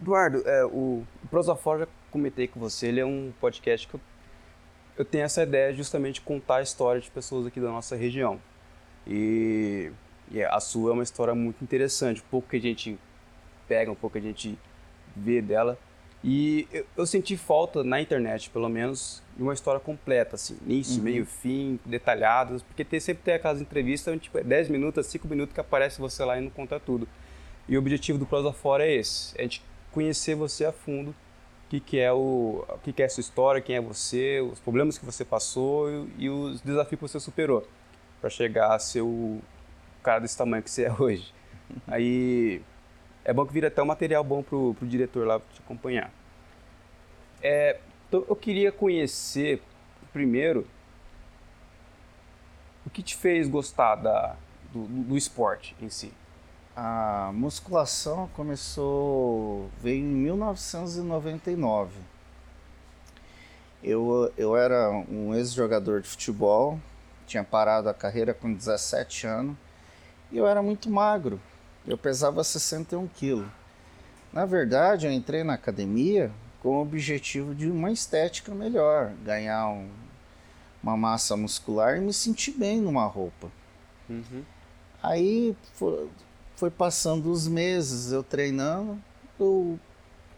Eduardo, 0.00 0.42
é, 0.46 0.64
o, 0.64 1.04
Prosafora, 1.28 1.80
já 1.80 1.88
comentei 2.10 2.48
com 2.48 2.58
você, 2.58 2.86
ele 2.86 3.00
é 3.00 3.06
um 3.06 3.32
podcast 3.40 3.86
que 3.86 3.94
eu, 3.94 4.00
eu 4.98 5.04
tenho 5.04 5.24
essa 5.24 5.42
ideia 5.42 5.72
justamente 5.74 6.14
de 6.14 6.20
contar 6.22 6.56
a 6.56 6.62
história 6.62 7.00
de 7.00 7.10
pessoas 7.10 7.46
aqui 7.46 7.60
da 7.60 7.68
nossa 7.68 7.94
região. 7.96 8.40
E, 9.06 9.92
e 10.30 10.42
a 10.42 10.58
sua 10.60 10.90
é 10.90 10.94
uma 10.94 11.02
história 11.02 11.34
muito 11.34 11.62
interessante, 11.62 12.22
pouco 12.30 12.48
que 12.48 12.56
a 12.56 12.60
gente 12.60 12.98
pega, 13.68 13.90
um 13.92 13.94
pouco 13.94 14.14
que 14.14 14.18
a 14.18 14.26
gente 14.26 14.58
vê 15.14 15.42
dela. 15.42 15.78
E 16.22 16.66
eu, 16.72 16.86
eu, 16.98 17.06
senti 17.06 17.36
falta 17.36 17.82
na 17.82 18.00
internet, 18.00 18.50
pelo 18.50 18.68
menos, 18.68 19.22
de 19.36 19.42
uma 19.42 19.54
história 19.54 19.80
completa, 19.80 20.36
assim, 20.36 20.58
início, 20.66 20.98
uhum. 20.98 21.02
meio, 21.02 21.26
fim, 21.26 21.80
detalhadas, 21.84 22.62
porque 22.62 22.84
tem, 22.84 23.00
sempre 23.00 23.22
tem 23.22 23.34
aquelas 23.34 23.60
entrevistas 23.60 24.12
onde 24.12 24.24
tipo, 24.24 24.36
é 24.36 24.42
10 24.42 24.68
minutos, 24.68 25.06
5 25.06 25.26
minutos 25.28 25.54
que 25.54 25.60
aparece 25.60 25.98
você 25.98 26.22
lá 26.24 26.38
e 26.38 26.42
não 26.42 26.50
conta 26.50 26.78
tudo. 26.78 27.08
E 27.66 27.76
o 27.76 27.80
objetivo 27.80 28.18
do 28.18 28.26
Prosa 28.26 28.52
Fora 28.52 28.86
é 28.86 28.92
esse, 28.92 29.34
é 29.36 29.40
a 29.40 29.42
gente 29.44 29.62
conhecer 29.92 30.34
você 30.34 30.64
a 30.64 30.72
fundo, 30.72 31.10
o 31.10 31.70
que, 31.70 31.80
que 31.80 31.98
é 31.98 32.12
o, 32.12 32.64
o 32.68 32.78
que, 32.78 32.92
que 32.92 33.02
é 33.02 33.06
a 33.06 33.08
sua 33.08 33.20
história, 33.20 33.60
quem 33.60 33.76
é 33.76 33.80
você, 33.80 34.40
os 34.40 34.58
problemas 34.58 34.98
que 34.98 35.04
você 35.04 35.24
passou 35.24 35.90
e, 35.90 36.24
e 36.24 36.30
os 36.30 36.60
desafios 36.60 36.98
que 37.00 37.08
você 37.08 37.20
superou 37.20 37.66
para 38.20 38.28
chegar 38.28 38.74
a 38.74 38.78
ser 38.78 39.02
o 39.02 39.40
cara 40.02 40.20
desse 40.20 40.36
tamanho 40.36 40.62
que 40.62 40.70
você 40.70 40.84
é 40.84 40.92
hoje. 40.92 41.32
Aí 41.86 42.62
é 43.24 43.32
bom 43.32 43.46
que 43.46 43.52
vira 43.52 43.68
até 43.68 43.82
um 43.82 43.86
material 43.86 44.24
bom 44.24 44.42
pro, 44.42 44.74
pro 44.74 44.86
diretor 44.86 45.26
lá 45.26 45.38
te 45.38 45.60
acompanhar. 45.60 46.12
É, 47.42 47.78
então 48.08 48.24
eu 48.28 48.36
queria 48.36 48.72
conhecer 48.72 49.62
primeiro 50.12 50.66
o 52.84 52.90
que 52.90 53.02
te 53.02 53.16
fez 53.16 53.48
gostar 53.48 53.94
da, 53.96 54.36
do, 54.72 54.84
do 54.84 55.16
esporte 55.16 55.76
em 55.80 55.88
si. 55.88 56.12
A 56.82 57.30
musculação 57.34 58.26
começou 58.28 59.68
veio 59.82 60.00
em 60.00 60.02
1999. 60.02 61.92
Eu, 63.84 64.32
eu 64.34 64.56
era 64.56 64.90
um 64.90 65.34
ex-jogador 65.34 66.00
de 66.00 66.08
futebol, 66.08 66.80
tinha 67.26 67.44
parado 67.44 67.90
a 67.90 67.92
carreira 67.92 68.32
com 68.32 68.50
17 68.50 69.26
anos 69.26 69.58
e 70.32 70.38
eu 70.38 70.46
era 70.46 70.62
muito 70.62 70.88
magro. 70.88 71.38
Eu 71.86 71.98
pesava 71.98 72.42
61 72.42 73.06
quilos. 73.08 73.50
Na 74.32 74.46
verdade, 74.46 75.06
eu 75.06 75.12
entrei 75.12 75.44
na 75.44 75.52
academia 75.52 76.32
com 76.62 76.78
o 76.78 76.80
objetivo 76.80 77.54
de 77.54 77.70
uma 77.70 77.92
estética 77.92 78.54
melhor, 78.54 79.12
ganhar 79.22 79.68
um, 79.68 79.86
uma 80.82 80.96
massa 80.96 81.36
muscular 81.36 81.98
e 81.98 82.00
me 82.00 82.14
sentir 82.14 82.52
bem 82.52 82.80
numa 82.80 83.04
roupa. 83.04 83.52
Uhum. 84.08 84.42
Aí 85.02 85.54
foi, 86.60 86.70
passando 86.70 87.32
os 87.32 87.48
meses 87.48 88.12
eu 88.12 88.22
treinando 88.22 88.98
eu, 89.38 89.80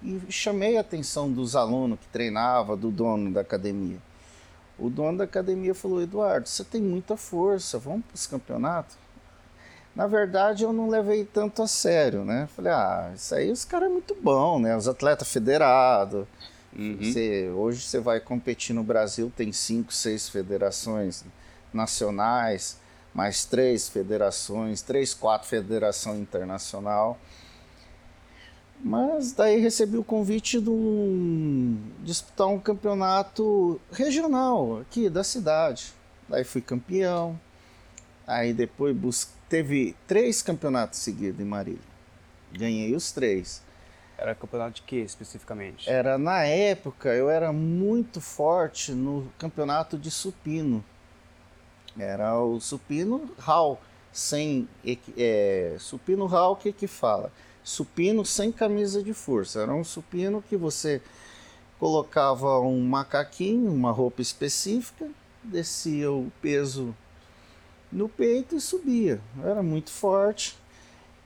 e 0.00 0.20
chamei 0.30 0.76
a 0.76 0.80
atenção 0.80 1.28
dos 1.28 1.56
alunos 1.56 1.98
que 1.98 2.06
treinava, 2.06 2.76
do 2.76 2.92
dono 2.92 3.32
da 3.32 3.40
academia. 3.40 3.98
O 4.78 4.88
dono 4.88 5.18
da 5.18 5.24
academia 5.24 5.74
falou: 5.74 6.00
Eduardo, 6.00 6.48
você 6.48 6.62
tem 6.62 6.80
muita 6.80 7.16
força, 7.16 7.76
vamos 7.76 8.04
para 8.06 8.14
os 8.14 8.26
campeonatos? 8.28 8.96
Na 9.96 10.06
verdade, 10.06 10.62
eu 10.62 10.72
não 10.72 10.88
levei 10.88 11.24
tanto 11.24 11.60
a 11.60 11.66
sério, 11.66 12.24
né? 12.24 12.48
Falei, 12.56 12.72
ah, 12.72 13.12
isso 13.14 13.34
aí 13.34 13.50
os 13.50 13.64
caras 13.64 13.90
é 13.90 13.92
muito 13.92 14.16
bom, 14.22 14.60
né? 14.60 14.76
Os 14.76 14.88
atletas 14.88 15.30
federados. 15.30 16.24
Uhum. 16.74 16.98
Você, 17.02 17.50
hoje 17.54 17.82
você 17.82 18.00
vai 18.00 18.20
competir 18.20 18.74
no 18.74 18.82
Brasil, 18.82 19.30
tem 19.36 19.52
cinco, 19.52 19.92
seis 19.92 20.28
federações 20.28 21.24
nacionais, 21.74 22.78
mais 23.14 23.44
três 23.44 23.88
federações, 23.88 24.82
três, 24.82 25.12
quatro 25.14 25.48
federação 25.48 26.18
internacional. 26.18 27.18
Mas 28.84 29.32
daí 29.32 29.60
recebi 29.60 29.96
o 29.96 30.04
convite 30.04 30.60
de 30.60 30.70
um, 30.70 31.78
disputar 32.00 32.48
um 32.48 32.58
campeonato 32.58 33.80
regional 33.92 34.80
aqui 34.80 35.08
da 35.08 35.22
cidade. 35.22 35.92
Daí 36.28 36.42
fui 36.42 36.60
campeão. 36.60 37.38
Aí 38.26 38.52
depois 38.52 38.96
busquei 38.96 39.42
teve 39.52 39.94
três 40.06 40.40
campeonatos 40.40 41.00
seguidos 41.00 41.38
em 41.38 41.44
Marília. 41.44 41.78
Ganhei 42.50 42.96
os 42.96 43.12
três. 43.12 43.62
Era 44.16 44.34
campeonato 44.34 44.76
de 44.76 44.82
quê 44.82 44.96
especificamente? 45.00 45.90
Era 45.90 46.16
na 46.16 46.42
época 46.44 47.10
eu 47.10 47.28
era 47.28 47.52
muito 47.52 48.18
forte 48.18 48.92
no 48.92 49.30
campeonato 49.36 49.98
de 49.98 50.10
supino. 50.10 50.82
Era 51.98 52.38
o 52.38 52.60
supino 52.60 53.30
hall 53.38 53.80
sem 54.12 54.68
é, 55.16 55.76
supino 55.78 56.26
hall 56.26 56.56
que 56.56 56.72
que 56.72 56.86
fala? 56.86 57.32
Supino 57.62 58.24
sem 58.24 58.50
camisa 58.50 59.02
de 59.02 59.12
força. 59.12 59.60
Era 59.60 59.74
um 59.74 59.84
supino 59.84 60.42
que 60.42 60.56
você 60.56 61.00
colocava 61.78 62.60
um 62.60 62.80
macaquinho, 62.80 63.72
uma 63.72 63.90
roupa 63.90 64.22
específica, 64.22 65.08
descia 65.42 66.10
o 66.10 66.30
peso 66.40 66.94
no 67.90 68.08
peito 68.08 68.56
e 68.56 68.60
subia. 68.60 69.20
Era 69.42 69.62
muito 69.62 69.90
forte. 69.90 70.56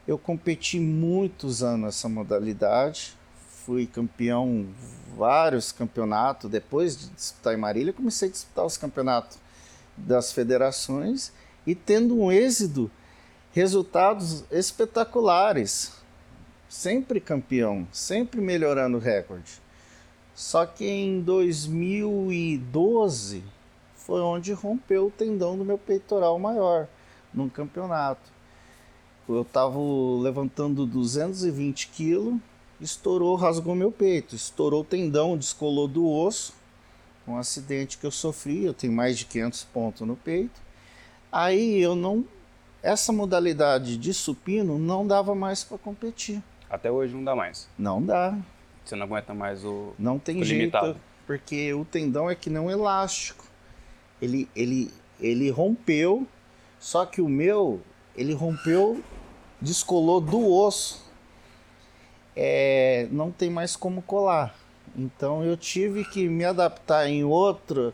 Eu 0.06 0.18
competi 0.18 0.78
muitos 0.78 1.62
anos 1.62 1.96
essa 1.96 2.08
modalidade. 2.08 3.16
Fui 3.64 3.86
campeão 3.86 4.66
vários 5.16 5.72
campeonatos. 5.72 6.50
Depois 6.50 6.96
de 6.96 7.08
disputar 7.10 7.54
em 7.54 7.56
Marília, 7.56 7.92
comecei 7.92 8.28
a 8.28 8.32
disputar 8.32 8.64
os 8.64 8.76
campeonatos 8.76 9.38
das 9.96 10.32
federações 10.32 11.32
e 11.66 11.74
tendo 11.74 12.14
um 12.18 12.30
êxito, 12.30 12.90
resultados 13.52 14.44
espetaculares. 14.50 15.94
Sempre 16.68 17.20
campeão, 17.20 17.88
sempre 17.92 18.40
melhorando 18.40 18.96
o 18.98 19.00
recorde. 19.00 19.62
Só 20.34 20.66
que 20.66 20.84
em 20.84 21.22
2012 21.22 23.42
foi 23.94 24.20
onde 24.20 24.52
rompeu 24.52 25.06
o 25.06 25.10
tendão 25.10 25.56
do 25.56 25.64
meu 25.64 25.78
peitoral 25.78 26.38
maior 26.38 26.86
num 27.32 27.48
campeonato. 27.48 28.36
Eu 29.28 29.42
estava 29.42 29.76
levantando 30.20 30.86
220 30.86 31.88
quilos, 31.88 32.38
estourou, 32.80 33.34
rasgou 33.34 33.74
meu 33.74 33.90
peito, 33.90 34.36
estourou 34.36 34.82
o 34.82 34.84
tendão, 34.84 35.36
descolou 35.36 35.88
do 35.88 36.08
osso, 36.08 36.54
um 37.26 37.36
acidente 37.38 37.98
que 37.98 38.06
eu 38.06 38.10
sofri, 38.10 38.64
eu 38.64 38.74
tenho 38.74 38.92
mais 38.92 39.18
de 39.18 39.24
500 39.24 39.64
pontos 39.64 40.06
no 40.06 40.16
peito. 40.16 40.60
Aí 41.30 41.80
eu 41.80 41.94
não, 41.94 42.24
essa 42.82 43.12
modalidade 43.12 43.96
de 43.96 44.14
supino 44.14 44.78
não 44.78 45.06
dava 45.06 45.34
mais 45.34 45.64
para 45.64 45.78
competir. 45.78 46.42
Até 46.70 46.90
hoje 46.90 47.14
não 47.14 47.24
dá 47.24 47.34
mais? 47.34 47.68
Não 47.78 48.02
dá. 48.02 48.36
Você 48.84 48.94
não 48.94 49.06
aguenta 49.06 49.34
mais 49.34 49.64
o 49.64 49.92
Não 49.98 50.18
tem 50.18 50.40
o 50.40 50.44
jeito, 50.44 50.60
limitado. 50.60 50.96
porque 51.26 51.72
o 51.74 51.84
tendão 51.84 52.30
é 52.30 52.34
que 52.34 52.48
não 52.48 52.70
elástico 52.70 53.44
ele, 54.20 54.48
ele, 54.54 54.90
ele 55.20 55.50
rompeu, 55.50 56.26
só 56.78 57.04
que 57.04 57.20
o 57.20 57.28
meu, 57.28 57.80
ele 58.16 58.32
rompeu, 58.32 59.02
descolou 59.60 60.20
do 60.20 60.50
osso. 60.52 61.04
É, 62.34 63.08
não 63.10 63.30
tem 63.30 63.48
mais 63.48 63.76
como 63.76 64.02
colar. 64.02 64.54
Então 64.96 65.44
eu 65.44 65.56
tive 65.56 66.04
que 66.04 66.28
me 66.28 66.44
adaptar 66.44 67.08
em 67.08 67.22
outro. 67.24 67.92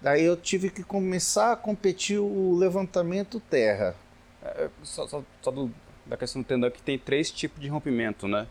Daí 0.00 0.22
eu 0.22 0.36
tive 0.36 0.70
que 0.70 0.82
começar 0.82 1.52
a 1.52 1.56
competir 1.56 2.18
o 2.18 2.56
levantamento 2.56 3.40
terra. 3.40 3.94
É, 4.42 4.68
só, 4.82 5.06
só, 5.06 5.22
só 5.40 5.50
do, 5.50 5.70
da 6.04 6.16
questão 6.16 6.42
do 6.42 6.44
tendão 6.44 6.70
que 6.70 6.82
tem 6.82 6.98
três 6.98 7.30
tipos 7.30 7.60
de 7.60 7.68
rompimento, 7.68 8.28
né? 8.28 8.46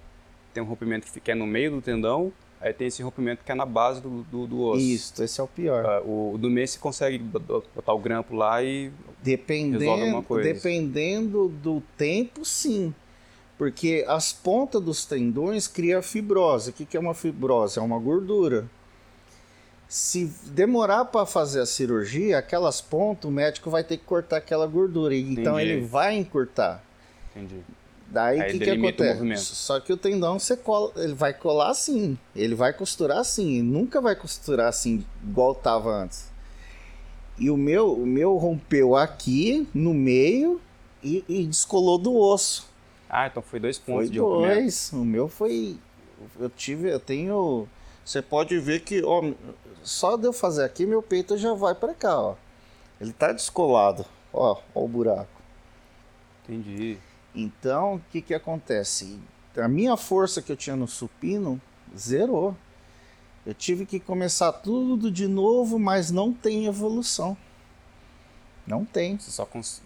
Tem 0.53 0.61
um 0.61 0.65
rompimento 0.65 1.05
que 1.05 1.11
fica 1.11 1.35
no 1.35 1.47
meio 1.47 1.71
do 1.71 1.81
tendão, 1.81 2.31
Aí 2.63 2.71
tem 2.71 2.87
esse 2.87 3.03
rompimento 3.03 3.43
que 3.43 3.51
é 3.51 3.55
na 3.55 3.65
base 3.65 3.99
do, 3.99 4.23
do, 4.23 4.47
do 4.47 4.61
osso. 4.61 4.79
Isso, 4.79 5.21
esse 5.21 5.41
é 5.41 5.43
o 5.43 5.47
pior. 5.47 6.01
Uh, 6.05 6.35
o 6.35 6.37
do 6.37 6.49
mês 6.49 6.71
você 6.71 6.79
consegue 6.79 7.17
botar 7.17 7.91
o 7.91 7.99
grampo 7.99 8.33
lá 8.33 8.63
e 8.63 8.89
dependendo, 9.21 9.79
resolve 9.79 10.01
alguma 10.03 10.23
coisa. 10.23 10.53
Dependendo 10.53 11.49
do 11.49 11.83
tempo, 11.97 12.45
sim. 12.45 12.95
Porque 13.57 14.03
as 14.07 14.33
pontas 14.33 14.81
dos 14.81 15.05
tendões 15.05 15.67
criam 15.67 16.01
fibrose. 16.01 16.71
O 16.71 16.73
que 16.73 16.97
é 16.97 16.99
uma 16.99 17.13
fibrose? 17.13 17.79
É 17.79 17.81
uma 17.81 17.99
gordura. 17.99 18.65
Se 19.87 20.25
demorar 20.47 21.05
para 21.05 21.25
fazer 21.25 21.61
a 21.61 21.65
cirurgia, 21.65 22.39
aquelas 22.39 22.81
pontas, 22.81 23.29
o 23.29 23.31
médico 23.31 23.69
vai 23.69 23.83
ter 23.83 23.97
que 23.97 24.05
cortar 24.05 24.37
aquela 24.37 24.65
gordura. 24.65 25.15
Então 25.15 25.59
Entendi. 25.59 25.71
ele 25.71 25.85
vai 25.85 26.15
encurtar. 26.15 26.83
Entendi. 27.35 27.61
Daí 28.13 28.39
o 28.41 28.51
que, 28.51 28.59
que 28.59 28.69
acontece? 28.69 29.55
Só 29.55 29.79
que 29.79 29.91
o 29.91 29.97
tendão 29.97 30.37
você 30.37 30.55
cola, 30.55 30.91
ele 30.97 31.15
vai 31.15 31.33
colar 31.33 31.71
assim, 31.71 32.15
ele 32.35 32.53
vai 32.53 32.71
costurar 32.71 33.17
assim, 33.17 33.63
nunca 33.63 33.99
vai 33.99 34.15
costurar 34.15 34.67
assim 34.67 35.03
igual 35.23 35.53
estava 35.53 35.89
antes. 35.89 36.31
E 37.39 37.49
o 37.49 37.57
meu, 37.57 37.91
o 37.91 38.05
meu 38.05 38.37
rompeu 38.37 38.95
aqui 38.95 39.67
no 39.73 39.95
meio 39.95 40.61
e, 41.03 41.25
e 41.27 41.47
descolou 41.47 41.97
do 41.97 42.15
osso. 42.15 42.71
Ah, 43.15 43.27
então 43.27 43.43
foi 43.43 43.59
dois 43.59 43.77
pontos 43.77 44.07
foi 44.07 44.09
de 44.09 44.17
dois. 44.17 44.91
O 44.91 45.05
meu 45.05 45.27
foi, 45.27 45.77
eu 46.39 46.49
tive, 46.49 46.89
eu 46.89 46.99
tenho, 46.99 47.67
você 48.03 48.23
pode 48.23 48.57
ver 48.57 48.79
que 48.79 49.03
ó, 49.03 49.21
só 49.83 50.17
de 50.17 50.25
eu 50.25 50.33
fazer 50.33 50.63
aqui 50.63 50.83
meu 50.83 51.03
peito 51.03 51.37
já 51.37 51.53
vai 51.53 51.75
para 51.75 51.93
cá, 51.93 52.19
ó. 52.19 52.35
Ele 52.99 53.13
tá 53.13 53.31
descolado, 53.31 54.03
ó, 54.33 54.59
ó 54.73 54.83
o 54.83 54.87
buraco. 54.87 55.29
Entendi. 56.43 56.97
Então, 57.35 57.95
o 57.95 58.01
que, 58.11 58.19
que 58.19 58.33
acontece? 58.33 59.19
a 59.55 59.67
minha 59.67 59.95
força 59.95 60.41
que 60.41 60.51
eu 60.51 60.57
tinha 60.57 60.75
no 60.75 60.87
supino 60.87 61.61
zerou. 61.95 62.57
Eu 63.45 63.53
tive 63.53 63.85
que 63.85 63.99
começar 63.99 64.51
tudo 64.51 65.11
de 65.11 65.27
novo, 65.27 65.77
mas 65.77 66.09
não 66.09 66.33
tem 66.33 66.65
evolução. 66.65 67.37
Não 68.65 68.83
tem. 68.83 69.19
Você 69.19 69.29
só 69.29 69.45
cons... 69.45 69.83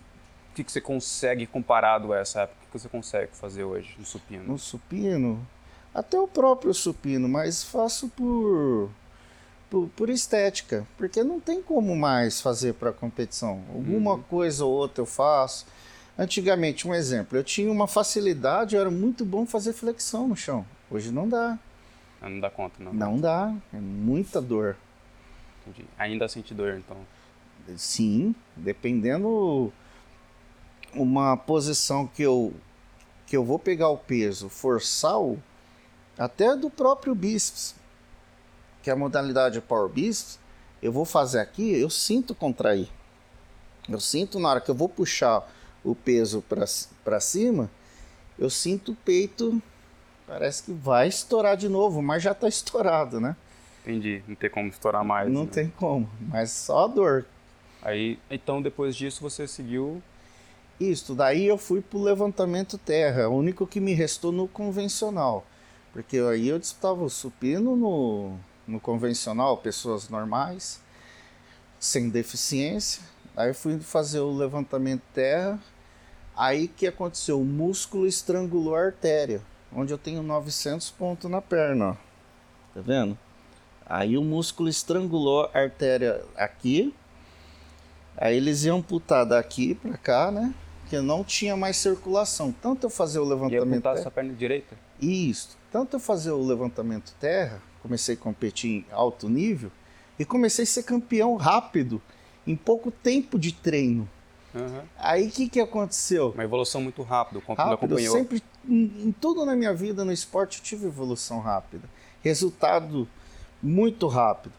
O 0.51 0.56
que, 0.56 0.63
que 0.63 0.71
você 0.71 0.79
consegue 0.79 1.45
comparado 1.45 2.13
a 2.13 2.19
essa 2.19 2.44
época? 2.44 2.56
Que 2.72 2.80
você 2.80 2.90
consegue 2.90 3.31
fazer 3.34 3.64
hoje 3.64 3.96
no 3.98 4.06
supino? 4.06 4.44
No 4.44 4.58
supino? 4.58 5.48
Até 5.94 6.19
o 6.19 6.28
próprio 6.28 6.74
supino, 6.74 7.28
mas 7.28 7.64
faço 7.64 8.10
por, 8.10 8.90
por, 9.69 9.88
por 9.96 10.10
estética. 10.10 10.86
Porque 10.98 11.24
não 11.24 11.40
tem 11.40 11.62
como 11.62 11.96
mais 11.96 12.42
fazer 12.42 12.74
para 12.74 12.92
competição. 12.92 13.64
Alguma 13.74 14.14
uhum. 14.14 14.24
coisa 14.24 14.66
ou 14.66 14.72
outra 14.72 15.02
eu 15.02 15.06
faço. 15.06 15.66
Antigamente, 16.18 16.88
um 16.88 16.96
exemplo, 16.96 17.38
eu 17.38 17.44
tinha 17.44 17.72
uma 17.72 17.88
facilidade, 17.88 18.75
eu 18.75 18.81
era 18.81 18.90
muito 18.90 19.24
bom 19.24 19.46
fazer 19.46 19.74
flexão 19.74 20.28
no 20.28 20.36
chão. 20.36 20.66
Hoje 20.90 21.12
não 21.12 21.30
dá. 21.30 21.60
Não 22.22 22.40
dá 22.40 22.50
conta, 22.50 22.84
não. 22.84 22.92
Não 22.92 23.20
dá, 23.20 23.54
é 23.72 23.78
muita 23.78 24.42
dor. 24.42 24.75
Entendi. 25.62 25.88
Ainda 25.98 26.28
sente 26.28 26.54
dor, 26.54 26.75
então? 26.75 26.98
Sim, 27.75 28.34
dependendo 28.56 29.72
uma 30.94 31.38
posição 31.38 32.07
que 32.07 32.24
eu 32.24 32.54
que 33.25 33.36
eu 33.36 33.44
vou 33.44 33.60
pegar 33.60 33.89
o 33.89 33.98
peso, 33.98 34.48
forçar 34.48 35.19
o 35.19 35.38
até 36.18 36.56
do 36.56 36.69
próprio 36.69 37.13
bíceps, 37.13 37.75
que 38.81 38.89
é 38.89 38.94
a 38.94 38.95
modalidade 38.95 39.60
Power 39.60 39.89
Bíceps, 39.89 40.39
eu 40.81 40.92
vou 40.92 41.06
fazer 41.06 41.39
aqui, 41.39 41.78
eu 41.78 41.89
sinto 41.89 42.34
contrair. 42.34 42.89
Eu 43.88 44.00
sinto 44.00 44.39
na 44.39 44.50
hora 44.50 44.62
que 44.62 44.72
eu 44.72 44.75
vou 44.75 44.89
puxar 44.89 45.48
o 45.84 45.94
peso 45.94 46.44
para 47.04 47.19
cima, 47.19 47.69
eu 48.39 48.50
sinto 48.50 48.94
o 48.94 48.95
peito, 48.95 49.62
parece 50.25 50.63
que 50.63 50.72
vai 50.72 51.07
estourar 51.07 51.57
de 51.57 51.69
novo, 51.69 52.01
mas 52.01 52.24
já 52.24 52.31
está 52.31 52.48
estourado, 52.50 53.19
né? 53.19 53.36
Entendi, 53.81 54.24
não 54.28 54.36
tem 54.36 54.50
como 54.50 54.69
estourar 54.69 55.04
mais. 55.04 55.31
Não 55.31 55.44
né? 55.44 55.50
tem 55.51 55.69
como, 55.69 56.10
mas 56.19 56.51
só 56.51 56.86
a 56.86 56.88
dor. 56.88 57.25
Aí, 57.81 58.19
então 58.30 58.62
depois 58.62 58.95
disso 58.95 59.22
você 59.22 59.48
seguiu 59.48 60.01
isso, 60.79 61.15
daí 61.15 61.45
eu 61.47 61.57
fui 61.57 61.81
pro 61.81 62.01
levantamento 62.01 62.77
terra, 62.77 63.27
o 63.27 63.35
único 63.35 63.65
que 63.65 63.79
me 63.79 63.94
restou 63.94 64.31
no 64.31 64.47
convencional. 64.47 65.45
Porque 65.91 66.18
aí 66.18 66.47
eu 66.50 66.59
disputava 66.59 67.03
o 67.03 67.09
supino 67.09 67.75
no, 67.75 68.38
no 68.68 68.79
convencional, 68.79 69.57
pessoas 69.57 70.09
normais, 70.09 70.81
sem 71.79 72.09
deficiência. 72.09 73.01
Aí 73.35 73.50
eu 73.50 73.56
fui 73.56 73.79
fazer 73.79 74.19
o 74.19 74.35
levantamento 74.35 75.01
terra. 75.13 75.59
Aí 76.35 76.68
que 76.68 76.85
aconteceu? 76.85 77.41
O 77.41 77.45
músculo 77.45 78.06
estrangulou 78.06 78.75
a 78.75 78.81
artéria, 78.85 79.41
onde 79.74 79.91
eu 79.91 79.97
tenho 79.97 80.21
900 80.21 80.91
pontos 80.91 81.29
na 81.29 81.41
perna, 81.41 81.89
ó. 81.89 81.94
Tá 82.75 82.81
vendo? 82.81 83.18
Aí 83.83 84.18
o 84.18 84.24
músculo 84.24 84.69
estrangulou 84.69 85.50
a 85.51 85.59
artéria 85.59 86.24
aqui, 86.35 86.94
Aí 88.18 88.35
eles 88.35 88.63
iam 88.63 88.79
amputar 88.79 89.27
daqui 89.27 89.75
para 89.75 89.95
cá, 89.95 90.31
né? 90.31 90.51
Que 90.89 91.00
não 91.01 91.24
tinha 91.24 91.56
mais 91.57 91.78
circulação. 91.78 92.51
Tanto 92.51 92.86
eu 92.86 92.89
fazer 92.89 93.19
o 93.19 93.24
levantamento. 93.24 93.66
Ia 93.66 93.74
amputar 93.74 93.98
essa 93.98 94.12
perna 94.12 94.34
direita? 94.34 94.75
Isso. 95.01 95.57
Tanto 95.72 95.98
eu 95.98 96.00
fazer 96.00 96.31
o 96.31 96.42
levantamento 96.42 97.13
terra, 97.19 97.62
comecei 97.81 98.16
a 98.16 98.18
competir 98.18 98.69
em 98.72 98.86
alto 98.92 99.28
nível 99.28 99.72
e 100.18 100.25
comecei 100.25 100.63
a 100.63 100.68
ser 100.68 100.84
campeão 100.84 101.36
rápido, 101.36 102.01
em 102.45 102.56
pouco 102.56 102.89
tempo 102.89 103.38
de 103.38 103.51
treino. 103.51 104.10
Uhum. 104.56 104.81
Aí 104.98 105.28
o 105.28 105.31
que, 105.31 105.50
que 105.50 105.60
aconteceu? 105.60 106.31
Uma 106.31 106.44
evolução 106.44 106.81
muito 106.81 107.04
rápida, 107.04 107.39
rápido, 107.45 107.74
acompanhou. 107.74 108.16
Sempre, 108.16 108.42
em, 108.68 109.07
em 109.07 109.12
tudo 109.12 109.45
na 109.45 109.56
minha 109.56 109.74
vida, 109.74 110.04
no 110.04 110.12
esporte, 110.12 110.60
eu 110.60 110.63
tive 110.63 110.88
evolução 110.88 111.39
rápida. 111.39 111.88
Resultado 112.24 113.07
muito 113.62 114.07
rápido. 114.07 114.54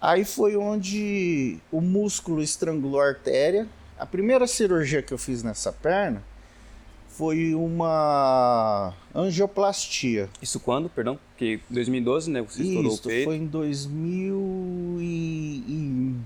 Aí 0.00 0.24
foi 0.24 0.56
onde 0.56 1.58
o 1.72 1.80
músculo 1.80 2.42
estrangulou 2.42 3.00
a 3.00 3.08
artéria. 3.08 3.66
A 3.98 4.06
primeira 4.06 4.46
cirurgia 4.46 5.02
que 5.02 5.12
eu 5.12 5.18
fiz 5.18 5.42
nessa 5.42 5.72
perna 5.72 6.22
foi 7.08 7.54
uma 7.54 8.92
angioplastia. 9.14 10.28
Isso 10.42 10.58
quando, 10.58 10.88
perdão? 10.88 11.18
Porque 11.30 11.60
2012, 11.70 12.30
né? 12.30 12.42
Você 12.42 12.62
estourou 12.62 12.92
Isso, 12.92 13.00
o 13.00 13.04
peito. 13.04 13.24
foi 13.24 13.36
em 13.36 13.46
2000 13.46 14.98
e... 15.00 16.16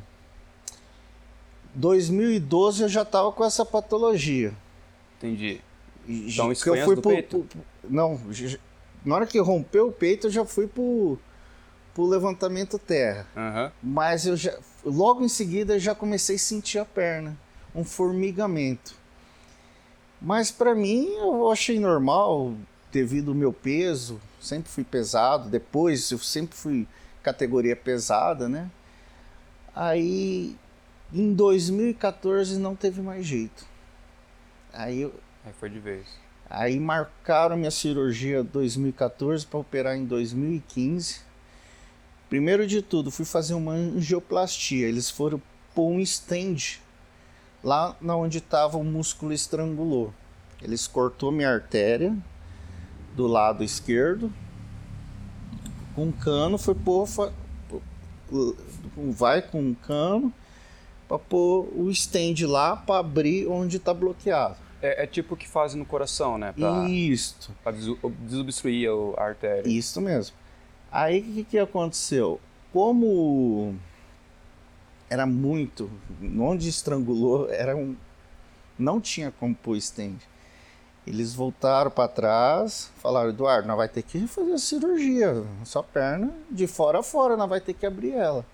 2012 1.75 2.83
eu 2.83 2.89
já 2.89 3.03
estava 3.03 3.31
com 3.31 3.45
essa 3.45 3.65
patologia. 3.65 4.55
Entendi. 5.19 5.61
Então 6.09 6.51
isso 6.51 6.65
foi 6.65 6.81
eu 6.81 6.85
fui 6.87 6.97
pro, 6.97 7.11
peito? 7.11 7.47
Pro, 7.49 7.61
não, 7.89 8.19
na 9.05 9.15
hora 9.15 9.27
que 9.27 9.39
rompeu 9.39 9.89
o 9.89 9.93
peito 9.93 10.29
eu 10.29 10.31
já 10.31 10.45
fui 10.45 10.67
pro 10.67 11.19
pro 11.99 12.07
levantamento 12.07 12.79
terra. 12.79 13.27
Uhum. 13.37 13.71
Mas 13.83 14.25
eu 14.25 14.37
já, 14.37 14.57
logo 14.85 15.25
em 15.25 15.29
seguida 15.29 15.75
eu 15.75 15.81
já 15.81 15.97
comecei 15.97 16.37
a 16.37 16.39
sentir 16.39 16.79
a 16.79 16.85
perna, 16.85 17.37
um 17.79 17.85
formigamento. 17.85 18.95
Mas 20.21 20.51
para 20.51 20.75
mim 20.75 21.07
eu 21.17 21.51
achei 21.51 21.79
normal 21.79 22.55
devido 22.91 23.31
ao 23.31 23.35
meu 23.37 23.53
peso, 23.53 24.21
sempre 24.41 24.71
fui 24.71 24.83
pesado, 24.83 25.49
depois 25.49 26.11
eu 26.11 26.19
sempre 26.19 26.57
fui 26.57 26.89
categoria 27.23 27.77
pesada, 27.77 28.49
né? 28.49 28.71
Aí 29.75 30.57
em 31.13 31.33
2014 31.33 32.59
não 32.59 32.75
teve 32.75 33.01
mais 33.01 33.25
jeito. 33.25 33.65
Aí 34.73 35.03
eu, 35.03 35.15
Aí 35.45 35.53
foi 35.59 35.71
de 35.71 35.79
vez. 35.79 36.07
Aí 36.51 36.79
marcaram 36.79 37.57
minha 37.57 37.71
cirurgia 37.71 38.43
2014 38.43 39.47
para 39.47 39.59
operar 39.59 39.97
em 39.97 40.05
2015. 40.05 41.21
Primeiro 42.29 42.67
de 42.67 42.83
tudo, 42.83 43.11
fui 43.11 43.25
fazer 43.25 43.55
uma 43.55 43.73
angioplastia. 43.73 44.87
Eles 44.87 45.09
foram 45.09 45.41
pôr 45.75 45.91
um 45.91 46.05
stent 46.05 46.81
lá 47.69 47.95
na 48.01 48.17
onde 48.17 48.39
estava 48.39 48.79
o 48.79 48.85
músculo 48.85 49.33
estrangulou. 49.33 50.13
Eles 50.63 50.87
cortou 50.87 51.31
minha 51.31 51.51
artéria 51.51 52.17
do 53.15 53.27
lado 53.27 53.63
esquerdo. 53.63 54.33
Com 55.95 56.07
um 56.07 56.13
cano 56.13 56.57
foi 56.57 56.75
pôr 56.75 57.07
vai 59.11 59.43
com 59.43 59.61
um 59.61 59.75
cano 59.75 60.33
para 61.07 61.19
pôr 61.19 61.69
o 61.75 61.91
stand 61.91 62.47
lá 62.47 62.77
para 62.77 63.01
abrir 63.01 63.47
onde 63.47 63.77
está 63.77 63.93
bloqueado. 63.93 64.57
É, 64.81 65.05
é, 65.05 65.07
tipo 65.07 65.35
o 65.35 65.37
que 65.37 65.49
fazem 65.49 65.79
no 65.79 65.85
coração, 65.85 66.39
né? 66.39 66.53
Pra, 66.53 66.89
Isso. 66.89 67.53
Para 67.65 67.75
desobstruir 68.21 68.89
a 69.17 69.23
artéria. 69.23 69.69
Isso 69.69 70.01
mesmo. 70.01 70.37
Aí 70.91 71.21
o 71.21 71.25
que, 71.25 71.45
que 71.45 71.59
aconteceu? 71.59 72.41
Como 72.73 73.75
era 75.11 75.27
muito, 75.27 75.91
onde 76.39 76.69
estrangulou, 76.69 77.51
era 77.51 77.77
um, 77.77 77.97
não 78.79 79.01
tinha 79.01 79.31
como 79.31 79.55
pôr 79.55 79.77
stand. 79.77 80.19
Eles 81.07 81.35
voltaram 81.35 81.91
para 81.91 82.09
trás, 82.09 82.91
falaram, 82.99 83.31
Eduardo, 83.31 83.67
nós 83.67 83.77
vai 83.77 83.89
ter 83.89 84.03
que 84.03 84.27
fazer 84.27 84.53
a 84.53 84.59
cirurgia, 84.59 85.45
sua 85.65 85.83
perna 85.83 86.31
de 86.51 86.67
fora 86.67 87.01
a 87.01 87.03
fora, 87.03 87.37
nós 87.37 87.49
vai 87.49 87.61
ter 87.61 87.73
que 87.73 87.87
abrir 87.87 88.13
ela. 88.13 88.45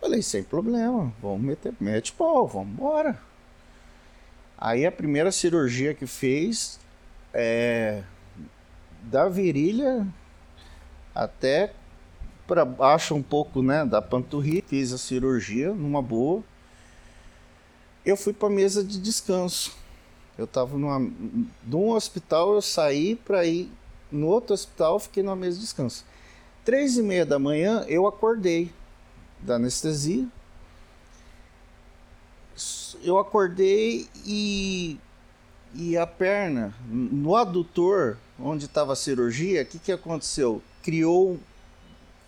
Falei, 0.00 0.20
sem 0.20 0.42
problema, 0.42 1.12
vamos 1.22 1.40
meter, 1.40 1.72
mete 1.78 2.12
pau, 2.12 2.48
vamos 2.48 2.72
embora. 2.72 3.16
Aí 4.58 4.84
a 4.84 4.90
primeira 4.90 5.30
cirurgia 5.30 5.94
que 5.94 6.06
fez 6.06 6.80
é 7.32 8.02
da 9.02 9.28
virilha 9.28 10.06
até 11.14 11.72
para 12.52 12.66
baixo 12.66 13.14
um 13.14 13.22
pouco 13.22 13.62
né, 13.62 13.82
da 13.82 14.02
panturrilha, 14.02 14.62
fiz 14.66 14.92
a 14.92 14.98
cirurgia 14.98 15.72
numa 15.72 16.02
boa. 16.02 16.44
Eu 18.04 18.14
fui 18.14 18.34
para 18.34 18.48
a 18.48 18.50
mesa 18.50 18.84
de 18.84 19.00
descanso. 19.00 19.74
Eu 20.36 20.44
estava 20.44 20.76
numa, 20.76 20.98
um 20.98 21.90
hospital, 21.92 22.52
eu 22.52 22.60
saí 22.60 23.16
para 23.16 23.46
ir 23.46 23.72
no 24.10 24.26
outro 24.26 24.52
hospital, 24.52 24.98
fiquei 24.98 25.22
numa 25.22 25.34
mesa 25.34 25.56
de 25.56 25.62
descanso. 25.62 26.04
Três 26.62 26.98
e 26.98 27.02
meia 27.02 27.24
da 27.24 27.38
manhã 27.38 27.86
eu 27.88 28.06
acordei 28.06 28.70
da 29.40 29.54
anestesia. 29.54 30.28
Eu 33.02 33.18
acordei 33.18 34.10
e, 34.26 34.98
e 35.74 35.96
a 35.96 36.06
perna, 36.06 36.74
no 36.86 37.34
adutor, 37.34 38.18
onde 38.38 38.66
estava 38.66 38.92
a 38.92 38.96
cirurgia, 38.96 39.62
o 39.62 39.64
que, 39.66 39.78
que 39.78 39.90
aconteceu? 39.90 40.62
criou, 40.82 41.38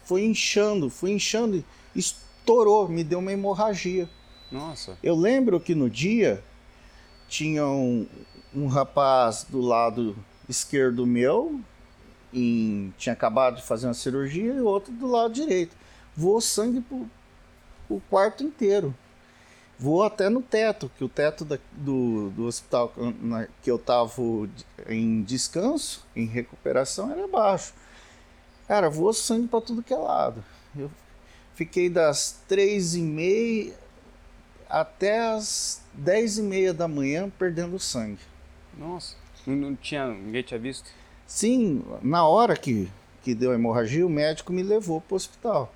foi 0.05 0.25
inchando, 0.25 0.91
foi 0.91 1.13
inchando, 1.13 1.65
estourou, 1.95 2.89
me 2.89 3.03
deu 3.03 3.19
uma 3.19 3.33
hemorragia. 3.33 4.09
Nossa. 4.51 4.97
Eu 5.03 5.17
lembro 5.17 5.59
que 5.59 5.75
no 5.75 5.91
dia 5.91 6.43
tinha 7.29 7.67
um, 7.67 8.07
um 8.55 8.67
rapaz 8.67 9.45
do 9.49 9.61
lado 9.61 10.17
esquerdo 10.49 11.07
meu, 11.07 11.61
em, 12.33 12.93
tinha 12.99 13.13
acabado 13.13 13.57
de 13.57 13.63
fazer 13.63 13.87
uma 13.87 13.95
cirurgia, 13.95 14.53
e 14.53 14.61
outro 14.61 14.93
do 14.93 15.07
lado 15.07 15.33
direito. 15.33 15.77
Voou 16.17 16.41
sangue 16.41 16.81
pro, 16.81 17.09
o 17.89 18.01
quarto 18.09 18.45
inteiro. 18.45 18.95
vou 19.79 20.03
até 20.03 20.29
no 20.29 20.41
teto, 20.41 20.91
que 20.97 21.05
o 21.05 21.09
teto 21.09 21.45
da, 21.45 21.59
do, 21.73 22.31
do 22.31 22.47
hospital 22.47 22.93
na, 23.21 23.47
que 23.63 23.71
eu 23.71 23.77
estava 23.77 24.11
em 24.89 25.23
descanso, 25.23 26.05
em 26.15 26.27
recuperação, 26.27 27.11
era 27.11 27.27
baixo. 27.27 27.75
Cara, 28.67 28.89
voou 28.89 29.13
sangue 29.13 29.49
para 29.49 29.61
tudo 29.61 29.83
que 29.83 29.93
é 29.93 29.97
lado. 29.97 30.43
Eu 30.77 30.91
fiquei 31.55 31.89
das 31.89 32.43
três 32.49 32.95
e 32.95 33.03
meia 33.03 33.75
até 34.69 35.21
as 35.21 35.83
dez 35.93 36.39
e 36.39 36.43
meia 36.43 36.73
da 36.73 36.89
manhã 36.89 37.31
perdendo 37.39 37.79
sangue. 37.79 38.21
Nossa, 38.77 39.15
não, 39.47 39.77
tinha, 39.77 40.09
ninguém 40.09 40.43
tinha 40.43 40.59
visto? 40.59 40.91
Sim, 41.27 41.85
na 42.03 42.27
hora 42.27 42.57
que, 42.57 42.91
que 43.23 43.35
deu 43.35 43.53
a 43.53 43.55
hemorragia, 43.55 44.07
o 44.07 44.11
médico 44.11 44.53
me 44.53 44.63
levou 44.63 45.01
para 45.01 45.15
o 45.15 45.17
hospital. 45.17 45.73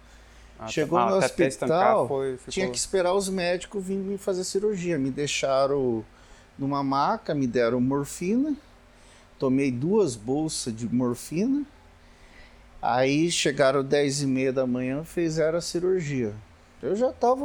Ah, 0.58 0.64
tá. 0.64 0.68
Chegou 0.68 0.98
ah, 0.98 1.10
no 1.10 1.16
hospital, 1.16 2.08
foi, 2.08 2.36
ficou... 2.36 2.52
tinha 2.52 2.68
que 2.68 2.76
esperar 2.76 3.14
os 3.14 3.28
médicos 3.28 3.84
virem 3.84 4.18
fazer 4.18 4.44
cirurgia. 4.44 4.98
Me 4.98 5.10
deixaram 5.10 6.04
numa 6.58 6.82
maca, 6.82 7.34
me 7.34 7.46
deram 7.46 7.80
morfina, 7.80 8.56
tomei 9.38 9.70
duas 9.70 10.16
bolsas 10.16 10.74
de 10.74 10.92
morfina. 10.92 11.64
Aí 12.80 13.30
chegaram 13.30 13.82
10 13.82 14.22
e 14.22 14.26
meia 14.26 14.52
da 14.52 14.66
manhã, 14.66 15.02
fizeram 15.02 15.58
a 15.58 15.60
cirurgia. 15.60 16.32
Eu 16.80 16.94
já 16.94 17.12
tava. 17.12 17.44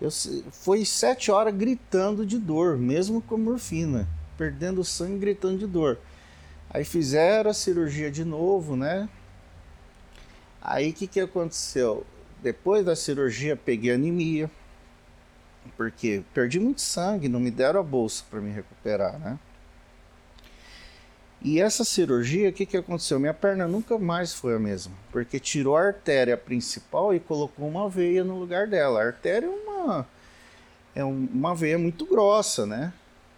Eu, 0.00 0.10
foi 0.52 0.84
sete 0.84 1.30
horas 1.30 1.54
gritando 1.54 2.24
de 2.24 2.38
dor, 2.38 2.76
mesmo 2.76 3.20
com 3.20 3.36
morfina, 3.36 4.08
perdendo 4.38 4.84
sangue, 4.84 5.18
gritando 5.18 5.58
de 5.58 5.66
dor. 5.66 5.98
Aí 6.70 6.84
fizeram 6.84 7.50
a 7.50 7.54
cirurgia 7.54 8.10
de 8.10 8.24
novo, 8.24 8.76
né? 8.76 9.08
Aí 10.60 10.90
o 10.90 10.92
que, 10.94 11.06
que 11.06 11.20
aconteceu? 11.20 12.06
Depois 12.40 12.84
da 12.84 12.94
cirurgia 12.94 13.56
peguei 13.56 13.92
anemia, 13.92 14.50
porque 15.76 16.22
perdi 16.32 16.58
muito 16.60 16.80
sangue, 16.80 17.28
não 17.28 17.40
me 17.40 17.50
deram 17.50 17.80
a 17.80 17.82
bolsa 17.82 18.24
para 18.30 18.40
me 18.40 18.50
recuperar, 18.50 19.18
né? 19.18 19.38
E 21.44 21.60
essa 21.60 21.84
cirurgia, 21.84 22.50
o 22.50 22.52
que, 22.52 22.64
que 22.64 22.76
aconteceu? 22.76 23.18
Minha 23.18 23.34
perna 23.34 23.66
nunca 23.66 23.98
mais 23.98 24.32
foi 24.32 24.54
a 24.54 24.58
mesma, 24.58 24.92
porque 25.10 25.40
tirou 25.40 25.76
a 25.76 25.86
artéria 25.86 26.36
principal 26.36 27.12
e 27.14 27.18
colocou 27.18 27.66
uma 27.66 27.88
veia 27.88 28.22
no 28.22 28.38
lugar 28.38 28.68
dela. 28.68 29.00
A 29.00 29.06
artéria 29.06 29.46
é 29.46 29.50
uma, 29.50 30.06
é 30.94 31.04
uma 31.04 31.54
veia 31.54 31.78
muito 31.78 32.06
grossa, 32.06 32.64
né? 32.64 32.92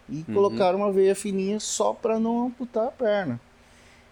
E 0.07 0.17
uhum. 0.27 0.35
colocaram 0.35 0.79
uma 0.79 0.91
veia 0.91 1.15
fininha 1.15 1.59
só 1.59 1.93
para 1.93 2.19
não 2.19 2.45
amputar 2.45 2.87
a 2.87 2.91
perna. 2.91 3.39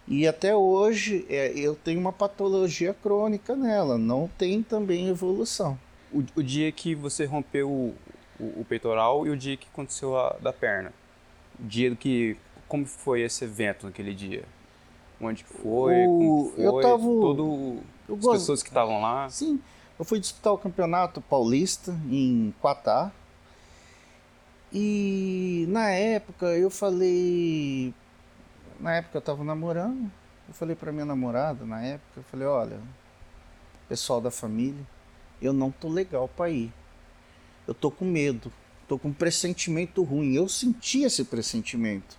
E 0.06 0.26
até 0.26 0.54
hoje 0.54 1.24
é, 1.30 1.52
eu 1.56 1.74
tenho 1.74 1.98
uma 1.98 2.12
patologia 2.12 2.94
crônica 2.94 3.56
nela, 3.56 3.96
não 3.96 4.28
tem 4.36 4.62
também 4.62 5.08
evolução. 5.08 5.78
O, 6.12 6.22
o 6.36 6.42
dia 6.42 6.70
que 6.70 6.94
você 6.94 7.24
rompeu 7.24 7.70
o, 7.70 7.94
o, 8.38 8.60
o, 8.60 8.66
peitoral 8.68 9.26
e 9.26 9.30
o 9.30 9.36
dia 9.36 9.56
que 9.56 9.66
aconteceu 9.72 10.16
a 10.16 10.36
da 10.40 10.52
perna? 10.52 10.92
O 11.58 11.64
dia 11.64 11.94
que. 11.96 12.36
Como 12.68 12.86
foi 12.86 13.22
esse 13.22 13.44
evento 13.44 13.86
naquele 13.86 14.14
dia? 14.14 14.44
Onde 15.20 15.44
foi? 15.44 16.06
O, 16.06 16.52
foi? 16.54 16.66
Eu 16.66 16.80
tava. 16.80 17.02
Todo, 17.02 17.78
eu 18.08 18.16
as 18.16 18.26
pessoas 18.26 18.62
que 18.62 18.68
estavam 18.68 19.00
lá? 19.00 19.28
Sim. 19.28 19.60
Eu 19.98 20.04
fui 20.04 20.18
disputar 20.18 20.52
o 20.52 20.58
campeonato 20.58 21.20
paulista 21.20 21.92
em 22.10 22.52
Quatá. 22.60 23.12
E 24.72 25.66
na 25.68 25.90
época 25.90 26.46
eu 26.46 26.68
falei 26.68 27.94
na 28.80 28.96
época 28.96 29.16
eu 29.16 29.20
estava 29.20 29.44
namorando, 29.44 30.10
eu 30.48 30.54
falei 30.54 30.74
para 30.74 30.92
minha 30.92 31.04
namorada, 31.04 31.64
na 31.64 31.82
época, 31.82 32.20
eu 32.20 32.22
falei, 32.24 32.46
olha, 32.46 32.78
pessoal 33.88 34.20
da 34.20 34.30
família, 34.30 34.84
eu 35.40 35.52
não 35.52 35.70
tô 35.70 35.88
legal 35.88 36.28
para 36.28 36.50
ir. 36.50 36.72
Eu 37.66 37.74
tô 37.74 37.90
com 37.90 38.04
medo, 38.04 38.52
tô 38.86 38.98
com 38.98 39.08
um 39.08 39.12
pressentimento 39.12 40.02
ruim. 40.02 40.34
Eu 40.34 40.48
senti 40.48 41.02
esse 41.02 41.24
pressentimento. 41.24 42.18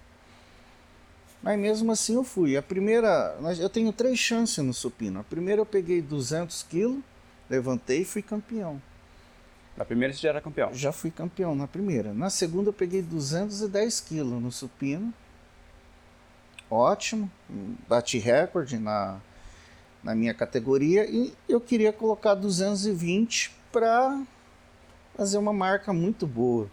Mas 1.46 1.58
mesmo 1.58 1.92
assim 1.94 2.16
eu 2.16 2.26
fui. 2.26 2.58
A 2.58 2.62
primeira, 2.62 3.38
eu 3.58 3.70
tenho 3.70 3.94
três 3.94 4.20
chances 4.20 4.58
no 4.58 4.74
supino. 4.74 5.22
A 5.22 5.24
primeira 5.24 5.62
eu 5.62 5.66
peguei 5.66 6.02
200 6.02 6.64
quilos, 6.64 7.00
levantei 7.50 8.02
e 8.02 8.06
fui 8.06 8.22
campeão. 8.22 8.82
Na 9.78 9.86
primeira 9.86 10.14
você 10.14 10.22
já 10.22 10.30
era 10.30 10.42
campeão? 10.42 10.74
Já 10.74 10.92
fui 10.92 11.12
campeão 11.12 11.56
na 11.56 11.68
primeira. 11.68 12.14
Na 12.14 12.30
segunda 12.30 12.70
eu 12.70 12.74
peguei 12.74 13.02
210 13.02 14.02
quilos 14.02 14.42
no 14.42 14.52
supino 14.52 15.14
ótimo, 16.70 17.30
bati 17.88 18.18
recorde 18.18 18.78
na, 18.78 19.20
na 20.04 20.16
minha 20.16 20.34
categoria 20.34 21.06
e 21.10 21.34
eu 21.48 21.62
queria 21.62 21.94
colocar 21.94 22.36
220 22.36 23.52
para 23.72 24.24
fazer 25.16 25.38
uma 25.38 25.54
marca 25.54 25.94
muito 25.94 26.26
boa. 26.26 26.70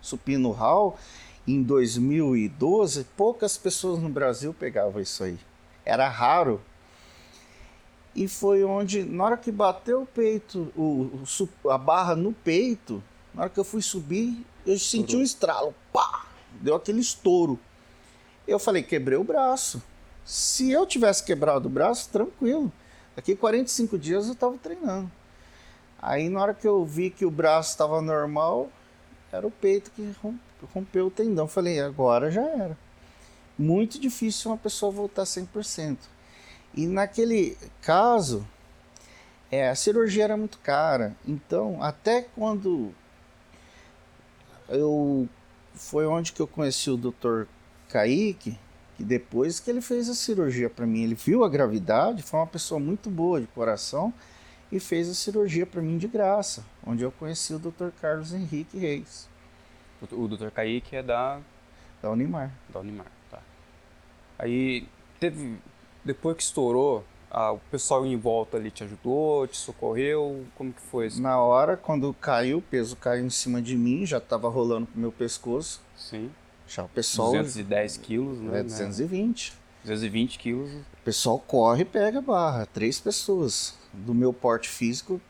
Supino 0.00 0.52
Hall, 0.52 0.98
em 1.46 1.62
2012, 1.62 3.04
poucas 3.16 3.56
pessoas 3.56 4.00
no 4.00 4.08
Brasil 4.08 4.52
pegavam 4.52 5.00
isso 5.00 5.22
aí. 5.22 5.38
Era 5.84 6.08
raro. 6.08 6.60
E 8.14 8.26
foi 8.26 8.64
onde, 8.64 9.04
na 9.04 9.24
hora 9.24 9.36
que 9.36 9.52
bateu 9.52 10.02
o 10.02 10.06
peito, 10.06 10.72
o, 10.76 11.24
o 11.64 11.70
a 11.70 11.78
barra 11.78 12.16
no 12.16 12.32
peito, 12.32 13.02
na 13.32 13.42
hora 13.42 13.50
que 13.50 13.60
eu 13.60 13.64
fui 13.64 13.82
subir, 13.82 14.44
eu 14.66 14.78
senti 14.78 15.14
um 15.14 15.22
estralo. 15.22 15.74
Pá! 15.92 16.26
Deu 16.60 16.74
aquele 16.74 17.00
estouro. 17.00 17.58
Eu 18.48 18.58
falei, 18.58 18.82
quebrei 18.82 19.18
o 19.18 19.24
braço. 19.24 19.82
Se 20.24 20.72
eu 20.72 20.84
tivesse 20.86 21.22
quebrado 21.22 21.68
o 21.68 21.70
braço, 21.70 22.08
tranquilo. 22.08 22.72
Daqui 23.14 23.36
45 23.36 23.98
dias 23.98 24.26
eu 24.26 24.32
estava 24.32 24.56
treinando. 24.58 25.10
Aí 26.00 26.28
na 26.28 26.40
hora 26.40 26.54
que 26.54 26.66
eu 26.66 26.84
vi 26.84 27.10
que 27.10 27.24
o 27.24 27.30
braço 27.30 27.70
estava 27.70 28.00
normal, 28.00 28.68
era 29.30 29.46
o 29.46 29.50
peito 29.50 29.90
que 29.92 30.14
rompeu 30.22 30.45
o 30.62 31.10
tendão. 31.10 31.44
Eu 31.44 31.48
falei, 31.48 31.80
agora 31.80 32.30
já 32.30 32.42
era. 32.42 32.76
Muito 33.58 33.98
difícil 33.98 34.50
uma 34.50 34.56
pessoa 34.56 34.92
voltar 34.92 35.24
100%. 35.24 35.98
E 36.74 36.86
naquele 36.86 37.56
caso, 37.80 38.46
é, 39.50 39.68
a 39.68 39.74
cirurgia 39.74 40.24
era 40.24 40.36
muito 40.36 40.58
cara. 40.58 41.16
Então, 41.26 41.82
até 41.82 42.22
quando 42.22 42.92
eu 44.68 45.28
foi 45.74 46.06
onde 46.06 46.32
que 46.32 46.40
eu 46.40 46.46
conheci 46.46 46.90
o 46.90 46.96
Dr. 46.96 47.44
Kaique, 47.88 48.58
que 48.96 49.04
depois 49.04 49.60
que 49.60 49.70
ele 49.70 49.82
fez 49.82 50.08
a 50.08 50.14
cirurgia 50.14 50.70
para 50.70 50.86
mim, 50.86 51.02
ele 51.02 51.14
viu 51.14 51.44
a 51.44 51.48
gravidade, 51.48 52.22
foi 52.22 52.40
uma 52.40 52.46
pessoa 52.46 52.80
muito 52.80 53.10
boa 53.10 53.40
de 53.40 53.46
coração 53.48 54.12
e 54.72 54.80
fez 54.80 55.08
a 55.08 55.14
cirurgia 55.14 55.66
para 55.66 55.82
mim 55.82 55.98
de 55.98 56.08
graça, 56.08 56.64
onde 56.84 57.02
eu 57.02 57.12
conheci 57.12 57.54
o 57.54 57.58
Dr. 57.58 57.90
Carlos 58.00 58.32
Henrique 58.32 58.78
Reis. 58.78 59.28
O 60.12 60.28
Dr. 60.28 60.50
Kaique 60.50 60.96
é 60.96 61.02
da 61.02 61.40
da 62.02 62.10
Unimar. 62.10 62.52
Da 62.68 62.80
Unimar, 62.80 63.06
tá. 63.30 63.40
Aí 64.38 64.86
teve 65.18 65.58
depois 66.04 66.36
que 66.36 66.42
estourou, 66.42 67.04
ah, 67.30 67.52
o 67.52 67.58
pessoal 67.70 68.06
em 68.06 68.16
volta 68.16 68.56
ali 68.56 68.70
te 68.70 68.84
ajudou, 68.84 69.46
te 69.46 69.56
socorreu, 69.56 70.44
como 70.54 70.72
que 70.72 70.80
foi 70.80 71.06
isso? 71.06 71.20
Na 71.20 71.40
hora 71.40 71.76
quando 71.76 72.12
caiu, 72.14 72.58
o 72.58 72.62
peso 72.62 72.96
caiu 72.96 73.26
em 73.26 73.30
cima 73.30 73.60
de 73.60 73.76
mim, 73.76 74.06
já 74.06 74.18
estava 74.18 74.48
rolando 74.48 74.86
pro 74.86 75.00
meu 75.00 75.12
pescoço. 75.12 75.80
Sim. 75.96 76.30
Já 76.68 76.84
o 76.84 76.88
pessoal. 76.88 77.32
210 77.32 77.96
quilos, 77.98 78.38
né? 78.38 78.60
É 78.60 78.62
220. 78.62 79.54
220 79.82 80.38
quilos. 80.38 80.70
O 80.72 81.04
pessoal 81.04 81.38
corre 81.38 81.82
e 81.82 81.84
pega 81.84 82.18
a 82.18 82.22
barra. 82.22 82.66
Três 82.66 82.98
pessoas 82.98 83.76
do 83.92 84.12
meu 84.12 84.32
porte 84.32 84.68
físico 84.68 85.20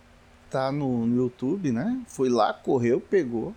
tá 0.51 0.73
no, 0.73 1.07
no 1.07 1.17
YouTube, 1.17 1.73
né? 1.73 2.01
Foi 2.07 2.29
lá, 2.29 2.55
correu, 2.55 3.01
pegou. 3.01 3.55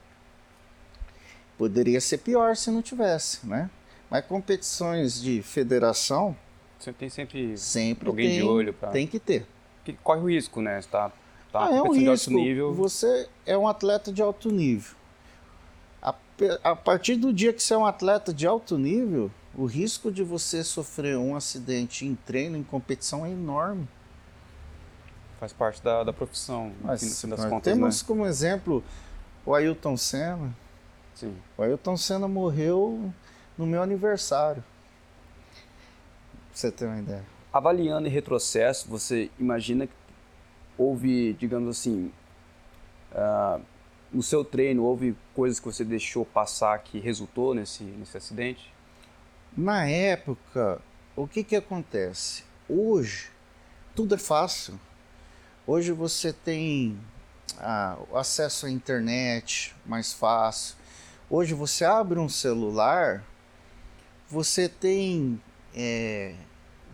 Poderia 1.60 2.02
ser 2.02 2.18
pior 2.18 2.56
se 2.56 2.72
não 2.72 2.82
tivesse, 2.82 3.46
né? 3.46 3.70
Mas 4.10 4.26
competições 4.26 5.22
de 5.22 5.44
federação. 5.44 6.36
Você 6.80 6.92
tem 6.92 7.10
sempre, 7.10 7.56
sempre 7.56 8.10
alguém 8.10 8.30
tem, 8.30 8.40
de 8.40 8.44
olho 8.44 8.74
para. 8.74 8.90
Tem 8.90 9.06
que 9.06 9.20
ter. 9.20 9.46
Que 9.86 9.94
corre 9.94 10.22
o 10.22 10.30
risco, 10.30 10.60
né? 10.60 10.82
Você 10.82 10.90
tá, 10.90 11.12
tá 11.52 11.68
ah, 11.68 11.76
é 11.76 11.82
um 11.82 11.92
risco. 11.92 12.00
de 12.00 12.10
alto 12.10 12.32
nível. 12.32 12.74
Você 12.74 13.30
é 13.46 13.56
um 13.56 13.68
atleta 13.68 14.12
de 14.12 14.24
alto 14.24 14.52
nível 14.52 14.98
a 16.64 16.76
partir 16.76 17.16
do 17.16 17.34
dia 17.34 17.52
que 17.52 17.62
você 17.62 17.74
é 17.74 17.78
um 17.78 17.86
atleta 17.86 18.34
de 18.34 18.48
alto 18.48 18.78
nível, 18.78 19.30
o 19.56 19.66
risco 19.66 20.12
de 20.12 20.24
você 20.24 20.64
sofrer 20.64 21.18
um 21.18 21.36
acidente 21.36 22.06
em 22.06 22.16
treino, 22.16 22.56
em 22.56 22.64
competição, 22.64 23.26
é 23.26 23.32
enorme. 23.32 23.88
Faz 25.40 25.52
parte 25.52 25.82
da, 25.82 26.04
da 26.04 26.14
profissão, 26.14 26.72
Mas, 26.82 27.02
no 27.02 27.10
fim 27.10 27.28
das 27.30 27.46
contas, 27.46 27.74
Temos 27.74 28.02
né? 28.02 28.08
como 28.08 28.26
exemplo 28.26 28.84
o 29.46 29.54
Ailton 29.54 29.98
Senna. 29.98 30.56
Sim. 31.20 31.36
O 31.58 31.64
Ailton 31.64 31.98
Senna 31.98 32.30
morreu 32.30 33.14
no 33.58 33.68
meu 33.68 33.84
aniversário. 33.84 34.64
Pra 34.64 36.54
você 36.54 36.72
ter 36.72 36.86
uma 36.86 37.00
ideia. 37.00 37.26
Avaliando 37.52 38.08
em 38.08 38.12
retrocesso, 38.12 38.88
você 38.88 39.30
imagina 39.38 39.86
que 39.86 39.94
houve, 40.78 41.34
digamos 41.34 41.78
assim, 41.78 42.10
uh, 43.12 43.62
no 44.14 44.24
seu 44.24 44.46
treino 44.46 44.84
houve 44.84 45.14
coisas 45.36 45.60
que 45.60 45.66
você 45.66 45.84
deixou 45.84 46.26
passar 46.26 46.80
que 46.80 47.00
resultou 47.00 47.54
nesse, 47.54 47.84
nesse 47.84 48.16
acidente? 48.16 48.74
Na 49.58 49.86
época, 49.86 50.82
o 51.18 51.28
que 51.28 51.44
que 51.44 51.58
acontece? 51.58 52.46
Hoje, 52.70 53.30
tudo 53.94 54.16
é 54.16 54.18
fácil. 54.18 54.80
Hoje 55.68 55.92
você 55.92 56.32
tem 56.32 56.98
ah, 57.58 57.98
acesso 58.14 58.68
à 58.68 58.72
internet 58.72 59.76
mais 59.86 60.14
fácil. 60.14 60.79
Hoje 61.30 61.54
você 61.54 61.86
abre 61.86 62.18
um 62.18 62.28
celular, 62.28 63.24
você 64.28 64.68
tem. 64.68 65.40
É, 65.76 66.34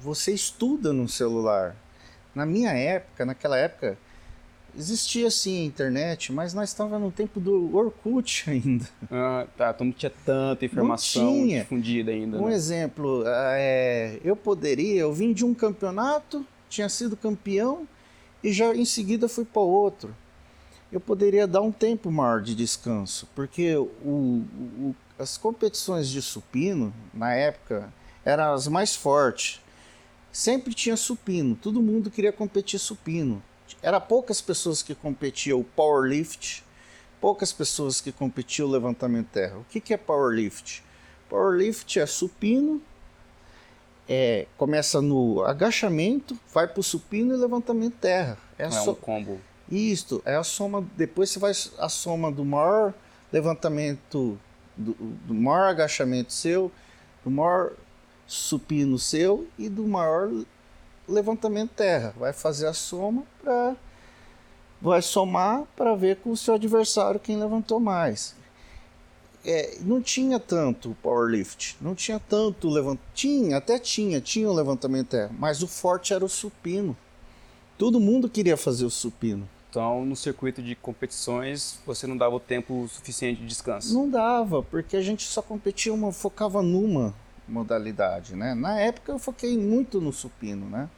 você 0.02 0.34
estuda 0.34 0.92
no 0.92 1.08
celular. 1.08 1.74
Na 2.34 2.46
minha 2.46 2.72
época, 2.72 3.26
naquela 3.26 3.58
época, 3.58 3.98
existia 4.78 5.32
sim 5.32 5.62
a 5.62 5.66
internet, 5.66 6.34
mas 6.34 6.54
nós 6.54 6.68
estávamos 6.68 7.06
no 7.06 7.12
tempo 7.14 7.40
do 7.40 7.74
Orkut 7.74 8.44
ainda. 8.52 8.86
Ah, 9.10 9.48
tá. 9.56 9.72
Então 9.74 9.86
não 9.86 9.94
tinha 9.94 10.12
tanta 10.26 10.66
informação 10.66 11.32
tinha. 11.32 11.62
difundida 11.62 12.12
ainda. 12.12 12.38
Um 12.38 12.48
né? 12.48 12.56
exemplo, 12.56 13.24
é, 13.26 14.20
eu 14.22 14.36
poderia, 14.36 15.00
eu 15.00 15.14
vim 15.14 15.32
de 15.32 15.46
um 15.46 15.54
campeonato, 15.54 16.46
tinha 16.68 16.90
sido 16.90 17.16
campeão 17.16 17.88
e 18.44 18.52
já 18.52 18.76
em 18.76 18.84
seguida 18.84 19.30
fui 19.30 19.46
para 19.46 19.62
outro. 19.62 20.14
Eu 20.96 21.02
poderia 21.02 21.46
dar 21.46 21.60
um 21.60 21.74
tempo 21.74 22.10
maior 22.10 22.42
de 22.42 22.56
descanso, 22.56 23.28
porque 23.36 23.76
o, 23.76 23.90
o, 24.06 24.96
as 25.20 25.38
competições 25.38 26.08
de 26.08 26.22
supino, 26.22 26.94
na 27.14 27.34
época, 27.34 27.94
eram 28.24 28.54
as 28.54 28.70
mais 28.70 28.96
fortes. 28.96 29.62
Sempre 30.32 30.74
tinha 30.74 30.96
supino, 30.96 31.54
todo 31.58 31.82
mundo 31.82 32.10
queria 32.10 32.32
competir 32.32 32.80
supino. 32.80 33.44
Era 33.82 34.00
poucas 34.00 34.40
pessoas 34.40 34.82
que 34.82 34.96
competiam 34.96 35.60
o 35.60 35.66
powerlift, 35.66 36.64
poucas 37.20 37.52
pessoas 37.52 38.00
que 38.00 38.14
competiam 38.14 38.70
o 38.70 38.72
levantamento 38.72 39.28
terra. 39.34 39.58
O 39.58 39.66
que, 39.66 39.82
que 39.82 39.94
é 39.94 39.98
powerlift? 39.98 40.82
Powerlift 41.28 42.00
é 42.00 42.06
supino, 42.06 42.82
é, 44.08 44.48
começa 44.56 45.02
no 45.02 45.44
agachamento, 45.44 46.40
vai 46.54 46.66
para 46.66 46.80
o 46.80 46.84
supino 46.84 47.36
e 47.36 47.38
levantamento 47.38 47.96
terra. 47.96 48.38
É, 48.58 48.72
so... 48.72 48.92
um 48.92 48.96
combo. 48.96 49.42
Isto, 49.70 50.22
é 50.26 50.36
a 50.36 50.44
soma, 50.44 50.86
depois 50.96 51.30
você 51.30 51.40
vai 51.40 51.52
a 51.80 51.90
soma 51.90 52.32
do 52.32 52.46
maior 52.46 52.94
levantamento, 53.34 54.40
do, 54.78 54.94
do 54.94 55.34
maior 55.34 55.70
agachamento 55.70 56.32
seu, 56.32 56.72
do 57.24 57.32
maior 57.32 57.72
supino 58.28 58.98
seu 59.00 59.48
e 59.58 59.68
do 59.68 59.88
maior 59.88 60.32
levantamento 61.08 61.72
terra. 61.72 62.14
Vai 62.18 62.34
fazer 62.34 62.68
a 62.68 62.74
soma 62.74 63.24
para 63.42 63.76
vai 64.82 65.02
somar 65.02 65.64
para 65.76 65.96
ver 65.96 66.18
com 66.18 66.32
o 66.32 66.38
seu 66.38 66.54
adversário 66.54 67.20
quem 67.20 67.38
levantou 67.38 67.80
mais. 67.80 68.36
É, 69.44 69.78
não 69.82 70.02
tinha 70.02 70.40
tanto 70.40 70.96
powerlift, 71.02 71.78
não 71.82 71.96
tinha 71.96 72.20
tanto 72.20 72.70
levantamento. 72.70 73.06
Tinha, 73.14 73.58
até 73.58 73.80
tinha, 73.80 74.22
tinha 74.22 74.50
o 74.50 74.54
levantamento 74.54 75.10
terra, 75.10 75.32
mas 75.40 75.64
o 75.64 75.68
forte 75.68 76.14
era 76.14 76.24
o 76.24 76.30
supino. 76.30 76.96
Todo 77.78 78.00
mundo 78.00 78.30
queria 78.30 78.58
fazer 78.58 78.86
o 78.86 78.90
supino. 78.90 79.48
Então, 79.76 80.06
no 80.06 80.16
circuito 80.16 80.64
de 80.64 80.74
competições, 80.74 81.78
você 81.86 82.08
não 82.08 82.16
dava 82.16 82.34
o 82.34 82.40
tempo 82.40 82.88
suficiente 82.88 83.42
de 83.42 83.48
descanso? 83.48 83.94
Não 83.94 84.10
dava, 84.10 84.64
porque 84.64 84.96
a 84.96 85.02
gente 85.02 85.24
só 85.24 85.42
competia 85.42 85.94
uma, 85.94 86.14
focava 86.14 86.62
numa 86.62 87.14
modalidade, 87.46 88.38
né? 88.38 88.56
Na 88.56 88.80
época 88.80 89.12
eu 89.12 89.20
foquei 89.20 89.58
muito 89.58 90.00
no 90.00 90.14
supino, 90.14 90.66
né? 90.70 90.90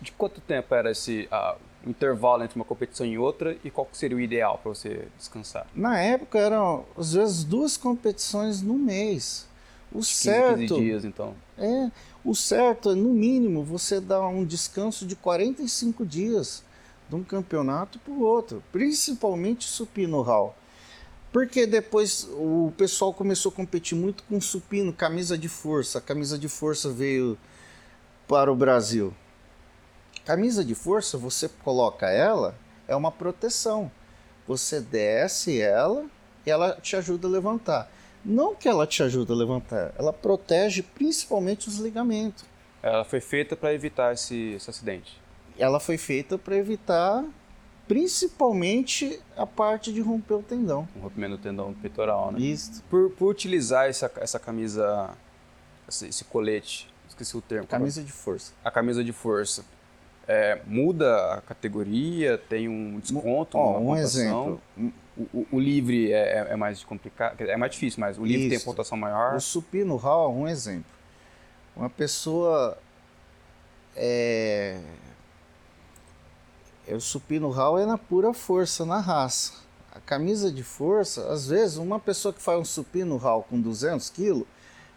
De 0.00 0.12
quanto 0.12 0.40
tempo 0.40 0.72
era 0.72 0.92
esse 0.92 1.28
uh, 1.32 1.58
intervalo 1.84 2.44
entre 2.44 2.54
uma 2.54 2.64
competição 2.64 3.04
e 3.04 3.18
outra 3.18 3.56
e 3.64 3.72
qual 3.72 3.88
seria 3.92 4.16
o 4.16 4.20
ideal 4.20 4.56
para 4.62 4.72
você 4.72 5.08
descansar? 5.18 5.66
Na 5.74 5.98
época 5.98 6.38
eram 6.38 6.84
às 6.96 7.14
vezes 7.14 7.42
duas 7.42 7.76
competições 7.76 8.62
no 8.62 8.74
mês. 8.74 9.48
O 9.90 9.98
15, 9.98 10.06
certo 10.06 10.58
15 10.58 10.74
dias 10.76 11.04
então. 11.04 11.34
É, 11.58 11.90
o 12.24 12.36
certo 12.36 12.92
é 12.92 12.94
no 12.94 13.08
mínimo 13.08 13.64
você 13.64 14.00
dar 14.00 14.24
um 14.28 14.44
descanso 14.44 15.04
de 15.04 15.16
45 15.16 16.06
dias 16.06 16.62
de 17.12 17.16
um 17.16 17.22
campeonato 17.22 17.98
para 17.98 18.12
o 18.12 18.22
outro, 18.22 18.62
principalmente 18.72 19.64
supino 19.64 20.22
hall. 20.22 20.56
Porque 21.30 21.66
depois 21.66 22.26
o 22.32 22.72
pessoal 22.76 23.12
começou 23.12 23.52
a 23.52 23.54
competir 23.54 23.96
muito 23.96 24.22
com 24.24 24.40
supino, 24.40 24.92
camisa 24.92 25.36
de 25.36 25.48
força. 25.48 25.98
A 25.98 26.00
camisa 26.00 26.38
de 26.38 26.48
força 26.48 26.90
veio 26.90 27.38
para 28.26 28.50
o 28.50 28.56
Brasil. 28.56 29.14
Camisa 30.24 30.64
de 30.64 30.74
força, 30.74 31.18
você 31.18 31.48
coloca 31.62 32.08
ela, 32.08 32.54
é 32.88 32.96
uma 32.96 33.10
proteção. 33.10 33.90
Você 34.46 34.80
desce 34.80 35.60
ela 35.60 36.06
e 36.46 36.50
ela 36.50 36.78
te 36.80 36.96
ajuda 36.96 37.28
a 37.28 37.30
levantar. 37.30 37.90
Não 38.24 38.54
que 38.54 38.68
ela 38.68 38.86
te 38.86 39.02
ajude 39.02 39.32
a 39.32 39.34
levantar, 39.34 39.92
ela 39.98 40.12
protege 40.12 40.82
principalmente 40.82 41.68
os 41.68 41.78
ligamentos. 41.78 42.44
Ela 42.82 43.04
foi 43.04 43.20
feita 43.20 43.56
para 43.56 43.74
evitar 43.74 44.12
esse, 44.12 44.52
esse 44.52 44.70
acidente. 44.70 45.21
Ela 45.58 45.78
foi 45.78 45.98
feita 45.98 46.38
para 46.38 46.56
evitar 46.56 47.24
principalmente 47.86 49.20
a 49.36 49.46
parte 49.46 49.92
de 49.92 50.00
romper 50.00 50.34
o 50.34 50.42
tendão. 50.42 50.88
O 50.96 51.00
rompimento 51.00 51.36
do 51.36 51.42
tendão 51.42 51.74
peitoral, 51.74 52.32
né? 52.32 52.40
Isso. 52.40 52.82
Por, 52.88 53.10
por 53.10 53.28
utilizar 53.28 53.88
essa, 53.88 54.10
essa 54.16 54.38
camisa, 54.38 55.10
esse, 55.88 56.08
esse 56.08 56.24
colete, 56.24 56.92
esqueci 57.08 57.36
o 57.36 57.40
termo. 57.40 57.66
Camisa 57.66 58.02
de 58.02 58.12
força. 58.12 58.52
A 58.64 58.70
camisa 58.70 59.04
de 59.04 59.12
força. 59.12 59.64
É, 60.26 60.60
muda 60.66 61.34
a 61.34 61.40
categoria, 61.40 62.38
tem 62.38 62.68
um 62.68 63.00
desconto, 63.00 63.58
oh, 63.58 63.78
um 63.78 63.96
exemplo. 63.96 64.60
O, 65.16 65.22
o, 65.34 65.46
o 65.52 65.60
livre 65.60 66.12
é, 66.12 66.38
é, 66.38 66.46
é, 66.50 66.56
mais 66.56 66.84
complicado, 66.84 67.40
é 67.40 67.56
mais 67.56 67.72
difícil, 67.72 68.00
mas 68.00 68.16
o 68.16 68.24
livre 68.24 68.46
Isso. 68.46 68.56
tem 68.56 68.64
pontuação 68.64 68.96
maior. 68.96 69.34
O 69.34 69.40
supino 69.40 69.96
hall, 69.96 70.34
um 70.34 70.46
exemplo. 70.46 70.90
Uma 71.76 71.90
pessoa 71.90 72.78
é, 73.96 74.80
o 76.88 77.00
supino 77.00 77.50
hall 77.50 77.78
é 77.78 77.86
na 77.86 77.96
pura 77.96 78.32
força, 78.32 78.84
na 78.84 79.00
raça. 79.00 79.52
A 79.94 80.00
camisa 80.00 80.50
de 80.50 80.62
força, 80.62 81.30
às 81.30 81.46
vezes, 81.46 81.76
uma 81.76 82.00
pessoa 82.00 82.32
que 82.32 82.40
faz 82.42 82.58
um 82.58 82.64
supino 82.64 83.16
hall 83.16 83.42
com 83.42 83.60
200 83.60 84.08
quilos, 84.10 84.46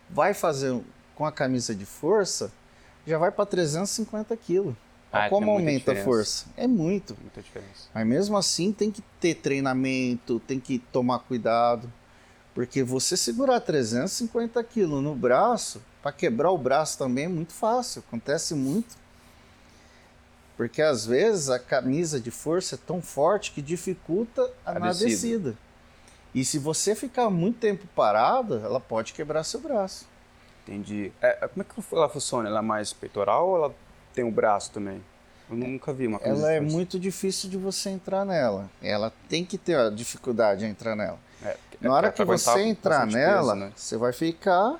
vai 0.10 0.34
fazer 0.34 0.80
com 1.15 1.26
a 1.26 1.32
camisa 1.32 1.76
de 1.76 1.86
força, 1.86 2.52
já 3.06 3.17
vai 3.17 3.32
para 3.32 3.45
350 3.45 4.36
quilos. 4.38 4.76
Ah, 5.12 5.30
Como 5.30 5.50
aumenta 5.50 5.93
a 5.93 6.04
força? 6.04 6.45
É 6.58 6.67
muito. 6.67 7.15
Muita 7.21 7.41
diferença. 7.41 7.88
Mas 7.93 8.06
mesmo 8.06 8.38
assim 8.38 8.74
tem 8.74 8.91
que 8.91 9.02
ter 9.19 9.36
treinamento, 9.36 10.41
tem 10.41 10.60
que 10.60 10.80
tomar 10.80 11.19
cuidado. 11.19 11.91
Porque 12.54 12.84
você 12.84 13.15
segurar 13.15 13.60
350 13.62 14.62
quilos 14.63 15.04
no 15.04 15.15
braço, 15.15 15.82
para 16.02 16.12
quebrar 16.12 16.52
o 16.52 16.58
braço 16.58 16.98
também 16.98 17.26
é 17.26 17.30
muito 17.30 17.54
fácil, 17.54 18.04
acontece 18.06 18.54
muito. 18.54 18.95
Porque 20.58 20.82
às 20.82 21.06
vezes 21.06 21.50
a 21.50 21.60
camisa 21.60 22.20
de 22.20 22.32
força 22.32 22.76
é 22.76 22.78
tão 22.78 23.02
forte 23.02 23.52
que 23.52 23.62
dificulta 23.62 24.50
a, 24.65 24.72
a 24.72 24.80
na 24.80 24.88
descida. 24.88 25.10
descida. 25.10 25.58
E 26.34 26.44
se 26.44 26.60
você 26.60 26.96
ficar 26.96 27.30
muito 27.30 27.60
tempo 27.60 27.88
parado, 27.96 28.58
ela 28.60 28.80
pode 28.80 29.13
quebrar 29.13 29.44
seu 29.44 29.60
braço. 29.60 30.06
Entendi. 30.63 31.12
É, 31.22 31.48
como 31.48 31.62
é 31.62 31.63
que 31.63 31.96
ela 31.96 32.10
funciona? 32.10 32.50
Ela 32.50 32.60
é 32.60 32.62
mais 32.62 32.91
peitoral 32.91 33.48
ou 33.48 33.56
ela 33.58 33.76
tem 34.13 34.24
o 34.24 34.32
braço 34.32 34.72
também? 34.72 35.02
Eu 35.50 35.56
nunca 35.56 35.94
vi 35.94 36.08
uma 36.08 36.20
Ela 36.24 36.52
é 36.52 36.60
muito 36.60 37.00
difícil 37.00 37.50
de 37.50 37.58
você 37.58 37.89
entrar 37.89 38.26
nela. 38.26 38.70
Ela 38.82 39.13
tem 39.30 39.46
que 39.46 39.58
ter 39.58 39.78
a 39.78 39.89
dificuldade 39.89 40.62
de 40.62 40.65
entrar 40.65 40.96
nela. 40.96 41.20
É, 41.44 41.56
Na 41.80 41.94
hora 41.94 42.12
que 42.12 42.24
você 42.26 42.62
entrar 42.62 43.06
nela, 43.06 43.54
peso, 43.54 43.65
né? 43.65 43.72
você 43.76 43.98
vai 43.98 44.12
ficar. 44.12 44.80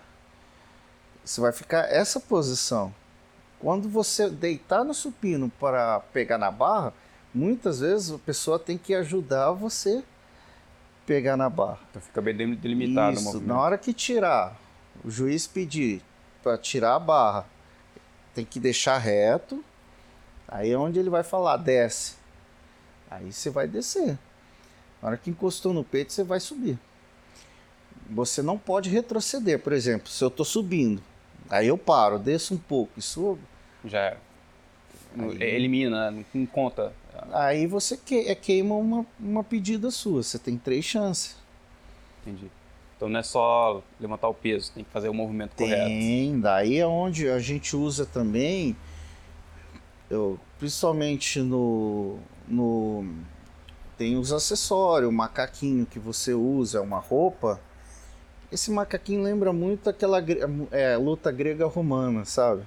Você 1.24 1.40
vai 1.40 1.52
ficar 1.52 1.92
essa 1.92 2.20
posição. 2.20 2.94
Quando 3.66 3.90
você 3.90 4.30
deitar 4.30 4.84
no 4.84 4.94
supino 4.94 5.50
para 5.60 6.00
pegar 6.14 6.38
na 6.38 6.52
barra, 6.52 6.94
muitas 7.34 7.80
vezes 7.80 8.12
a 8.12 8.20
pessoa 8.20 8.60
tem 8.60 8.78
que 8.78 8.94
ajudar 8.94 9.54
você 9.54 10.04
pegar 11.04 11.36
na 11.36 11.50
barra. 11.50 11.80
Então 11.90 12.00
fica 12.00 12.22
bem 12.22 12.54
delimitado 12.54 13.18
Isso, 13.18 13.42
na 13.42 13.60
hora 13.60 13.76
que 13.76 13.92
tirar, 13.92 14.56
o 15.04 15.10
juiz 15.10 15.48
pedir 15.48 16.04
para 16.44 16.60
tirar 16.60 16.94
a 16.94 17.00
barra, 17.00 17.48
tem 18.36 18.46
que 18.46 18.60
deixar 18.60 19.00
reto. 19.00 19.66
Aí 20.48 20.70
é 20.70 20.78
onde 20.78 21.00
ele 21.00 21.10
vai 21.10 21.24
falar, 21.24 21.58
desce. 21.58 22.18
Aí 23.10 23.34
você 23.34 23.50
vai 23.50 23.68
descer. 23.68 24.16
Na 25.02 25.08
hora 25.08 25.18
que 25.18 25.32
encostou 25.32 25.74
no 25.74 25.84
peito, 25.84 26.14
você 26.14 26.24
vai 26.24 26.40
subir. 26.40 26.78
Você 28.12 28.44
não 28.44 28.60
pode 28.60 28.92
retroceder, 28.92 29.60
por 29.60 29.74
exemplo, 29.74 30.08
se 30.08 30.24
eu 30.24 30.28
estou 30.28 30.46
subindo, 30.46 31.02
Aí 31.50 31.68
eu 31.68 31.78
paro, 31.78 32.18
desço 32.18 32.54
um 32.54 32.58
pouco 32.58 32.94
e 32.98 33.02
subo. 33.02 33.40
Já. 33.86 34.18
Aí, 35.18 35.42
Elimina, 35.42 36.12
não 36.34 36.46
conta. 36.46 36.94
Aí 37.32 37.66
você 37.68 37.98
é, 38.28 38.36
queima 38.36 38.76
uma, 38.76 39.06
uma 39.20 39.44
pedida 39.44 39.90
sua. 39.90 40.22
Você 40.22 40.38
tem 40.38 40.58
três 40.58 40.84
chances. 40.84 41.38
Entendi. 42.22 42.52
Então 42.98 43.10
não 43.10 43.20
é 43.20 43.24
só 43.24 43.82
levantar 44.00 44.28
o 44.30 44.34
peso, 44.34 44.72
tem 44.74 44.84
que 44.84 44.90
fazer 44.90 45.10
o 45.10 45.14
movimento 45.14 45.52
tem, 45.56 45.70
correto. 45.70 45.90
Tem, 45.90 46.40
daí 46.40 46.78
é 46.78 46.88
onde 46.88 47.30
a 47.30 47.40
gente 47.40 47.76
usa 47.76 48.06
também, 48.06 48.76
eu, 50.10 50.40
principalmente 50.58 51.42
no, 51.42 52.18
no. 52.48 53.06
Tem 53.98 54.18
os 54.18 54.32
acessórios, 54.32 55.10
o 55.10 55.14
macaquinho 55.14 55.86
que 55.86 56.00
você 56.00 56.34
usa, 56.34 56.82
uma 56.82 57.00
roupa 57.00 57.60
esse 58.52 58.72
macaquinho 58.72 59.22
lembra 59.22 59.52
muito 59.52 59.90
aquela 59.90 60.24
é, 60.72 60.96
luta 60.98 61.32
grega 61.32 61.66
romana, 61.66 62.26
sabe? 62.26 62.64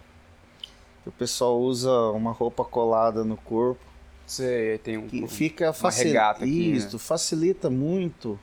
O 1.09 1.13
pessoal 1.13 1.59
usa 1.59 1.91
uma 2.11 2.33
roupa 2.33 2.63
colada 2.63 3.25
no 3.25 3.37
corpo. 3.39 3.81
Você 4.27 4.79
tem 4.85 4.99
um, 4.99 5.09
que 5.09 5.27
fica 5.27 5.73
facil... 5.73 6.05
regata 6.05 6.45
aqui, 6.45 6.73
Isso, 6.73 6.97
né? 6.97 6.99
facilita 6.99 7.71
muito 7.71 8.39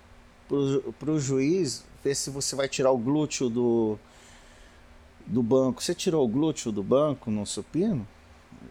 para 0.97 1.11
o 1.11 1.19
juiz 1.19 1.85
ver 2.03 2.15
se 2.15 2.31
você 2.31 2.55
vai 2.55 2.67
tirar 2.67 2.91
o 2.91 2.97
glúteo 2.97 3.49
do, 3.49 3.99
do 5.27 5.43
banco. 5.43 5.83
Você 5.83 5.93
tirou 5.93 6.25
o 6.25 6.27
glúteo 6.27 6.71
do 6.71 6.81
banco 6.81 7.29
no 7.29 7.45
supino? 7.45 8.07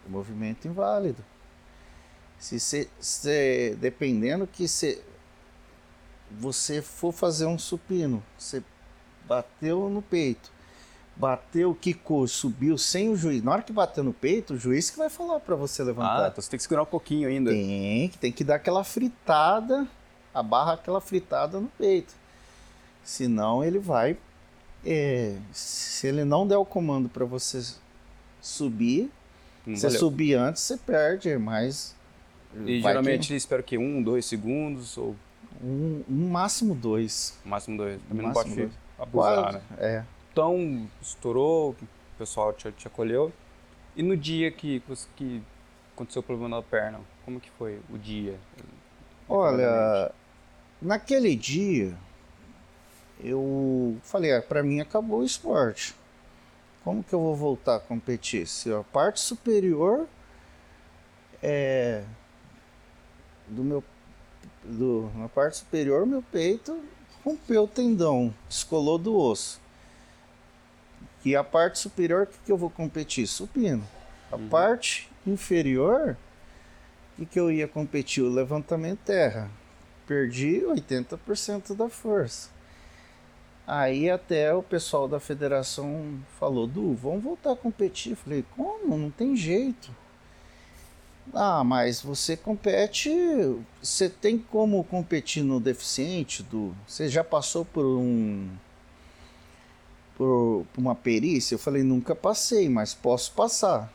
Movimento 0.09 0.67
inválido. 0.67 1.23
Se 2.37 2.59
você, 2.59 3.77
dependendo 3.79 4.45
que 4.45 4.67
você, 4.67 5.01
você 6.29 6.81
for 6.81 7.13
fazer 7.13 7.45
um 7.45 7.57
supino, 7.57 8.21
você 8.37 8.61
bateu 9.25 9.89
no 9.89 10.01
peito, 10.01 10.51
bateu, 11.15 11.73
quicou, 11.73 12.27
subiu 12.27 12.77
sem 12.77 13.09
o 13.09 13.15
juiz. 13.15 13.41
Na 13.43 13.51
hora 13.53 13.61
que 13.61 13.71
bateu 13.71 14.03
no 14.03 14.13
peito, 14.13 14.53
o 14.53 14.57
juiz 14.57 14.89
que 14.89 14.97
vai 14.97 15.09
falar 15.09 15.39
para 15.39 15.55
você 15.55 15.83
levantar. 15.83 16.25
Ah, 16.25 16.27
então 16.29 16.41
você 16.41 16.49
tem 16.49 16.57
que 16.57 16.63
segurar 16.63 16.83
um 16.83 16.87
pouquinho 16.87 17.27
ainda. 17.29 17.51
Tem, 17.51 18.09
tem 18.19 18.31
que 18.31 18.43
dar 18.43 18.55
aquela 18.55 18.83
fritada, 18.83 19.87
a 20.33 20.43
barra 20.43 20.73
aquela 20.73 20.99
fritada 20.99 21.59
no 21.59 21.67
peito. 21.77 22.13
Senão 23.03 23.63
ele 23.63 23.79
vai. 23.79 24.17
É, 24.85 25.37
se 25.51 26.07
ele 26.07 26.23
não 26.25 26.45
der 26.47 26.57
o 26.57 26.65
comando 26.65 27.09
para 27.09 27.25
você 27.25 27.61
subir, 28.41 29.09
Não 29.65 29.75
você 29.75 29.87
valeu. 29.87 29.99
subir 29.99 30.33
antes, 30.35 30.61
você 30.61 30.77
perde, 30.77 31.37
mas. 31.37 31.95
E 32.65 32.81
geralmente 32.81 33.29
que- 33.29 33.35
espero 33.35 33.63
que 33.63 33.77
um, 33.77 34.01
dois 34.01 34.25
segundos 34.25 34.97
ou 34.97 35.15
um, 35.63 36.03
um 36.09 36.29
máximo 36.29 36.75
dois. 36.75 37.37
máximo 37.43 37.77
dois. 37.77 37.99
Também 38.07 38.25
não 38.27 38.33
máximo 38.33 38.55
pode 38.55 38.67
dois. 38.67 38.73
abusar, 38.99 39.53
né? 39.53 39.61
É. 39.77 40.03
Então, 40.35 40.85
estourou, 41.01 41.69
o 41.71 42.17
pessoal 42.17 42.51
te, 42.51 42.69
te 42.73 42.85
acolheu. 42.89 43.31
E 43.95 44.03
no 44.03 44.17
dia 44.17 44.51
que, 44.51 44.83
que 45.15 45.41
aconteceu 45.93 46.19
o 46.19 46.23
problema 46.23 46.57
na 46.57 46.61
perna, 46.61 46.99
como 47.23 47.39
que 47.39 47.49
foi 47.51 47.79
o 47.89 47.97
dia? 47.97 48.37
Olha, 49.29 50.11
naquele 50.81 51.37
dia 51.37 51.97
eu 53.23 53.97
falei, 54.03 54.33
ah, 54.33 54.41
para 54.41 54.61
mim 54.61 54.81
acabou 54.81 55.19
o 55.19 55.23
esporte. 55.23 55.95
Como 56.83 57.01
que 57.01 57.13
eu 57.13 57.21
vou 57.21 57.33
voltar 57.33 57.77
a 57.77 57.79
competir? 57.79 58.45
Se 58.45 58.73
a 58.73 58.83
parte 58.83 59.21
superior 59.21 60.05
é 61.41 62.03
do 63.47 63.63
meu 63.63 63.81
do, 64.65 65.09
na 65.15 65.29
parte 65.29 65.57
superior 65.57 66.05
meu 66.05 66.21
peito 66.21 66.77
rompeu 67.23 67.63
o 67.63 67.67
tendão, 67.69 68.35
descolou 68.49 68.97
do 68.97 69.15
osso. 69.15 69.63
E 71.25 71.35
a 71.35 71.43
parte 71.43 71.79
superior, 71.79 72.23
o 72.23 72.27
que, 72.27 72.37
que 72.45 72.51
eu 72.51 72.57
vou 72.57 72.69
competir? 72.69 73.25
Supino. 73.25 73.83
A 74.31 74.37
parte 74.37 75.09
inferior, 75.25 76.15
o 77.13 77.15
que, 77.15 77.25
que 77.25 77.39
eu 77.39 77.51
ia 77.51 77.67
competir? 77.67 78.23
O 78.23 78.29
levantamento 78.29 78.99
terra. 78.99 79.49
Perdi 80.07 80.61
80% 80.61 81.75
da 81.75 81.89
força. 81.89 82.49
Aí 83.65 84.07
até 84.07 84.53
o 84.53 84.61
pessoal 84.61 85.07
da 85.07 85.19
federação 85.19 86.19
falou, 86.39 86.67
Du, 86.67 86.93
vamos 86.93 87.23
voltar 87.23 87.53
a 87.53 87.55
competir. 87.55 88.11
Eu 88.11 88.17
falei, 88.17 88.45
como? 88.55 88.95
Não 88.95 89.09
tem 89.09 89.35
jeito. 89.35 89.91
Ah, 91.33 91.63
mas 91.63 92.01
você 92.01 92.37
compete. 92.37 93.09
Você 93.81 94.07
tem 94.09 94.37
como 94.37 94.83
competir 94.83 95.43
no 95.43 95.59
deficiente, 95.59 96.43
Du? 96.43 96.75
Você 96.87 97.09
já 97.09 97.23
passou 97.23 97.65
por 97.65 97.83
um. 97.83 98.47
Por, 100.17 100.65
por 100.73 100.81
uma 100.81 100.95
perícia? 100.95 101.55
Eu 101.55 101.59
falei, 101.59 101.83
nunca 101.83 102.15
passei, 102.15 102.69
mas 102.69 102.93
posso 102.93 103.31
passar. 103.33 103.91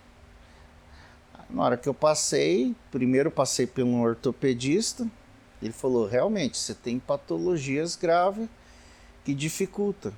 Na 1.49 1.65
hora 1.65 1.77
que 1.77 1.89
eu 1.89 1.95
passei, 1.95 2.75
primeiro 2.93 3.31
passei 3.31 3.67
por 3.67 3.83
um 3.83 4.01
ortopedista. 4.03 5.07
Ele 5.63 5.73
falou: 5.73 6.07
realmente, 6.07 6.57
você 6.57 6.75
tem 6.75 6.99
patologias 6.99 7.97
graves 7.97 8.49
que 9.25 9.35
dificulta. 9.35 10.13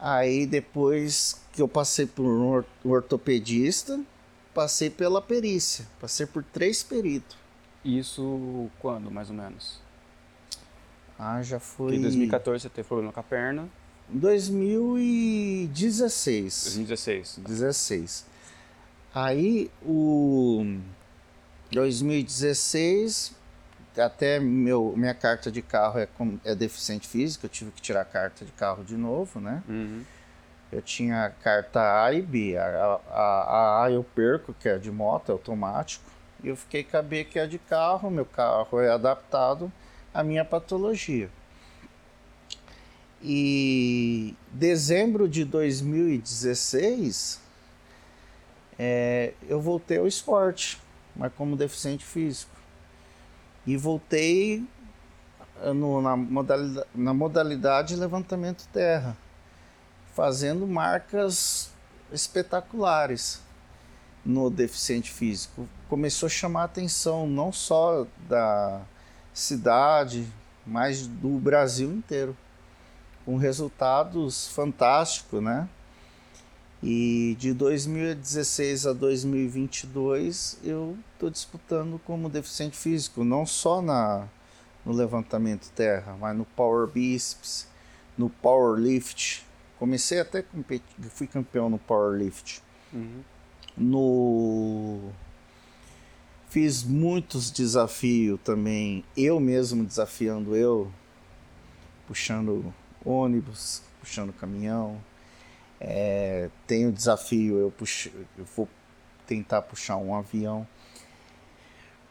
Aí 0.00 0.46
depois 0.46 1.40
que 1.52 1.60
eu 1.60 1.66
passei 1.66 2.06
por 2.06 2.24
um 2.24 2.46
or- 2.48 2.64
ortopedista, 2.84 4.00
passei 4.54 4.88
pela 4.88 5.20
perícia. 5.20 5.84
Passei 6.00 6.26
por 6.26 6.44
três 6.44 6.82
peritos. 6.82 7.36
Isso 7.84 8.70
quando, 8.78 9.10
mais 9.10 9.30
ou 9.30 9.36
menos? 9.36 9.80
Ah, 11.18 11.42
já 11.42 11.58
foi. 11.58 11.96
Em 11.96 12.00
2014 12.00 12.62
você 12.62 12.68
teve 12.68 12.86
problema 12.86 13.12
com 13.12 13.18
a 13.20 13.24
perna, 13.24 13.68
2016. 14.10 16.64
2016. 16.64 17.38
16. 17.38 18.24
Aí 19.14 19.70
o 19.82 20.76
2016 21.72 23.36
até 23.96 24.38
meu, 24.38 24.94
minha 24.96 25.14
carta 25.14 25.50
de 25.50 25.60
carro 25.60 25.98
é, 25.98 26.06
com- 26.06 26.38
é 26.44 26.54
deficiente 26.54 27.08
físico, 27.08 27.46
eu 27.46 27.50
tive 27.50 27.72
que 27.72 27.82
tirar 27.82 28.02
a 28.02 28.04
carta 28.04 28.44
de 28.44 28.52
carro 28.52 28.84
de 28.84 28.96
novo, 28.96 29.40
né? 29.40 29.60
Uhum. 29.68 30.04
Eu 30.70 30.80
tinha 30.80 31.24
a 31.24 31.30
carta 31.30 32.04
A 32.04 32.12
e 32.12 32.22
B. 32.22 32.56
A, 32.56 33.00
a, 33.10 33.16
a 33.16 33.84
A 33.84 33.90
eu 33.90 34.04
perco, 34.04 34.54
que 34.54 34.68
é 34.68 34.78
de 34.78 34.92
moto, 34.92 35.30
é 35.30 35.32
automático. 35.32 36.04
E 36.44 36.48
eu 36.48 36.56
fiquei 36.56 36.84
com 36.84 36.96
a 36.96 37.02
B, 37.02 37.24
que 37.24 37.38
é 37.40 37.46
de 37.46 37.58
carro. 37.58 38.08
Meu 38.10 38.24
carro 38.26 38.78
é 38.78 38.88
adaptado 38.90 39.72
à 40.14 40.22
minha 40.22 40.44
patologia. 40.44 41.28
E 43.22 44.34
dezembro 44.52 45.28
de 45.28 45.44
2016, 45.44 47.40
é, 48.78 49.32
eu 49.48 49.60
voltei 49.60 49.98
ao 49.98 50.06
esporte, 50.06 50.80
mas 51.16 51.32
como 51.34 51.56
deficiente 51.56 52.04
físico. 52.04 52.52
E 53.66 53.76
voltei 53.76 54.64
eh, 55.60 55.72
no- 55.72 56.00
na, 56.00 56.16
modalidade, 56.16 56.86
na 56.94 57.12
modalidade 57.12 57.96
levantamento 57.96 58.66
terra 58.72 59.16
fazendo 60.14 60.66
marcas 60.66 61.70
espetaculares 62.12 63.40
no 64.24 64.48
deficiente 64.50 65.10
físico. 65.10 65.68
Começou 65.88 66.26
a 66.26 66.30
chamar 66.30 66.62
a 66.62 66.64
atenção 66.64 67.26
não 67.26 67.52
só 67.52 68.06
da 68.28 68.80
cidade, 69.34 70.26
mas 70.66 71.06
do 71.06 71.30
Brasil 71.38 71.90
inteiro, 71.92 72.36
com 73.28 73.36
resultados 73.36 74.48
fantásticos, 74.48 75.42
né? 75.42 75.68
E 76.82 77.36
de 77.38 77.52
2016 77.52 78.86
a 78.86 78.94
2022 78.94 80.58
eu 80.64 80.96
estou 81.12 81.28
disputando 81.28 82.00
como 82.06 82.30
deficiente 82.30 82.74
físico, 82.74 83.24
não 83.24 83.44
só 83.44 83.82
na, 83.82 84.26
no 84.82 84.94
levantamento 84.94 85.70
terra, 85.72 86.16
mas 86.18 86.34
no 86.34 86.46
power 86.46 86.86
bíceps, 86.86 87.68
no 88.16 88.30
power 88.30 88.80
lift. 88.80 89.44
Comecei 89.78 90.20
até 90.20 90.40
competir, 90.40 90.86
fui 91.10 91.26
campeão 91.26 91.68
no 91.68 91.78
power 91.78 92.18
lift. 92.18 92.62
Uhum. 92.94 93.20
No 93.76 95.10
fiz 96.48 96.82
muitos 96.82 97.50
desafios 97.50 98.40
também, 98.42 99.04
eu 99.14 99.38
mesmo 99.38 99.84
desafiando 99.84 100.56
eu, 100.56 100.90
puxando 102.06 102.72
ônibus, 103.04 103.82
puxando 104.00 104.32
caminhão. 104.32 104.98
É, 105.80 106.50
tenho 106.66 106.90
desafio, 106.90 107.56
eu, 107.58 107.70
puxo, 107.70 108.10
eu 108.36 108.44
vou 108.56 108.68
tentar 109.26 109.62
puxar 109.62 109.96
um 109.96 110.14
avião. 110.14 110.66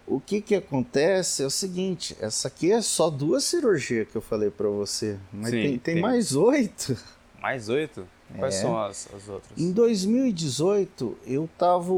O 0.06 0.22
que 0.22 0.40
que 0.42 0.56
acontece 0.56 1.44
é 1.44 1.46
o 1.46 1.50
seguinte, 1.50 2.16
essa 2.22 2.48
aqui 2.48 2.72
é 2.72 2.82
só 2.82 3.10
duas 3.10 3.44
cirurgias 3.44 4.08
que 4.08 4.16
eu 4.16 4.22
falei 4.22 4.50
para 4.50 4.70
você, 4.70 5.20
mas 5.34 5.50
Sim, 5.50 5.62
tem, 5.62 5.70
tem 5.72 5.80
tem. 5.96 6.02
mais 6.02 6.34
oito. 6.34 6.98
Mais 7.42 7.68
oito? 7.68 8.08
Quais 8.38 8.56
É. 8.56 8.62
são 8.62 8.78
as, 8.82 9.08
as 9.14 9.28
outras? 9.28 9.58
Em 9.60 9.72
2018, 9.72 11.18
eu 11.26 11.50
tava. 11.58 11.92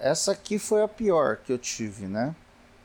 Essa 0.00 0.32
aqui 0.32 0.58
foi 0.58 0.82
a 0.82 0.88
pior 0.88 1.36
que 1.36 1.52
eu 1.52 1.58
tive, 1.58 2.06
né? 2.06 2.34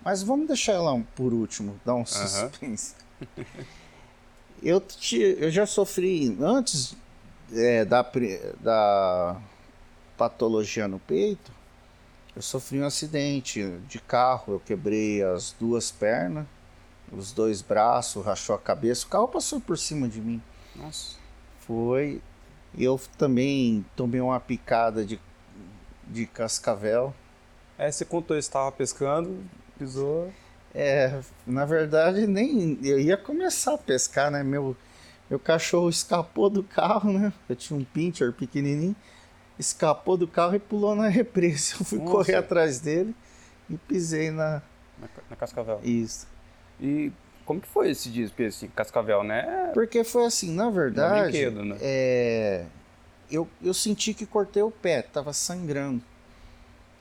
Mas 0.06 0.21
vamos 0.21 0.47
deixar 0.47 0.73
ela 0.73 1.04
por 1.15 1.34
último, 1.34 1.80
dar 1.84 1.95
um 1.95 2.06
suspense. 2.06 2.93
eu, 4.62 4.80
ti- 4.82 5.36
eu 5.39 5.50
já 5.52 5.65
sofri, 5.65 6.36
antes 6.41 6.96
é, 7.54 7.86
da, 7.86 8.06
da 8.60 9.38
patologia 10.17 10.88
no 10.88 11.00
peito, 11.00 11.52
eu 12.36 12.41
sofri 12.41 12.80
um 12.80 12.86
acidente 12.86 13.63
de 13.88 14.00
carro. 14.00 14.54
Eu 14.54 14.60
quebrei 14.60 15.24
as 15.24 15.52
duas 15.60 15.89
pernas, 15.91 16.46
os 17.12 17.32
dois 17.32 17.62
braços, 17.62 18.24
rachou 18.26 18.56
a 18.56 18.60
cabeça. 18.60 19.06
O 19.06 19.10
carro 19.10 19.28
passou 19.28 19.60
por 19.60 19.78
cima 19.78 20.08
de 20.08 20.22
mim. 20.22 20.41
Nossa. 20.76 21.15
Foi. 21.62 22.22
Eu 22.78 23.00
também 23.17 23.84
tomei 23.96 24.22
uma 24.22 24.39
picada 24.39 25.04
de, 25.04 25.20
de 26.08 26.28
cascavel. 26.28 27.13
É, 27.78 27.91
você 27.91 28.06
contou, 28.06 28.38
estava 28.38 28.72
pescando, 28.72 29.43
pisou. 29.80 30.32
É, 30.80 31.22
na 31.48 31.66
verdade, 31.66 32.28
nem 32.28 32.78
eu 32.84 33.00
ia 33.00 33.18
começar 33.18 33.74
a 33.74 33.78
pescar, 33.80 34.30
né? 34.30 34.44
Meu, 34.44 34.78
meu 35.28 35.40
cachorro 35.40 35.90
escapou 35.90 36.52
do 36.52 36.62
carro, 36.62 37.12
né? 37.12 37.34
Eu 37.50 37.56
tinha 37.56 37.80
um 37.80 37.84
pincher 37.84 38.32
pequenininho. 38.32 38.96
escapou 39.58 40.16
do 40.16 40.28
carro 40.28 40.56
e 40.56 40.60
pulou 40.60 40.96
na 40.96 41.08
represa. 41.10 41.78
Eu 41.80 41.86
fui 41.86 41.98
Nossa. 41.98 42.12
correr 42.12 42.36
atrás 42.36 42.80
dele 42.80 43.16
e 43.68 43.76
pisei 43.76 44.30
na. 44.30 44.62
Na, 45.00 45.08
na 45.32 45.36
Cascavel. 45.36 45.80
Isso. 45.84 46.28
E 46.80 47.12
como 47.44 47.60
que 47.60 47.68
foi 47.68 47.90
esse 47.90 48.12
dia? 48.12 48.30
Assim, 48.48 48.68
Cascavel, 48.68 49.24
né? 49.24 49.72
Porque 49.74 50.04
foi 50.04 50.26
assim, 50.26 50.54
na 50.54 50.70
verdade. 50.70 51.32
brinquedo, 51.32 51.66
né? 51.66 51.76
é, 51.82 52.66
eu, 53.32 53.48
eu 53.63 53.74
senti 53.74 54.13
que 54.13 54.28
cortei 54.28 54.62
o 54.62 54.70
pé, 54.70 55.02
tava 55.02 55.34
sangrando. 55.34 56.04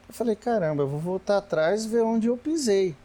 Eu 0.08 0.14
falei, 0.14 0.34
caramba, 0.34 0.84
eu 0.84 0.88
vou 0.88 0.98
voltar 0.98 1.36
atrás 1.36 1.84
e 1.84 1.88
ver 1.88 2.00
onde 2.00 2.28
eu 2.28 2.38
pisei. 2.38 2.96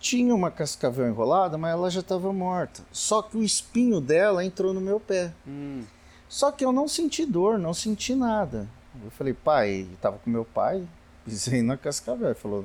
Tinha 0.00 0.34
uma 0.34 0.50
cascavel 0.50 1.08
enrolada, 1.08 1.58
mas 1.58 1.72
ela 1.72 1.90
já 1.90 2.00
estava 2.00 2.32
morta. 2.32 2.82
Só 2.92 3.20
que 3.22 3.36
o 3.36 3.42
espinho 3.42 4.00
dela 4.00 4.44
entrou 4.44 4.72
no 4.72 4.80
meu 4.80 5.00
pé. 5.00 5.32
Hum, 5.46 5.82
Só 6.28 6.52
que 6.52 6.64
eu 6.64 6.70
não 6.72 6.86
senti 6.86 7.26
dor, 7.26 7.58
não 7.58 7.74
senti 7.74 8.14
nada. 8.14 8.68
Eu 9.04 9.10
falei, 9.10 9.32
pai, 9.34 9.86
tava 10.00 10.18
com 10.18 10.30
meu 10.30 10.44
pai, 10.44 10.86
pisei 11.24 11.62
na 11.62 11.76
cascavel. 11.76 12.26
Ele 12.28 12.34
falou, 12.34 12.64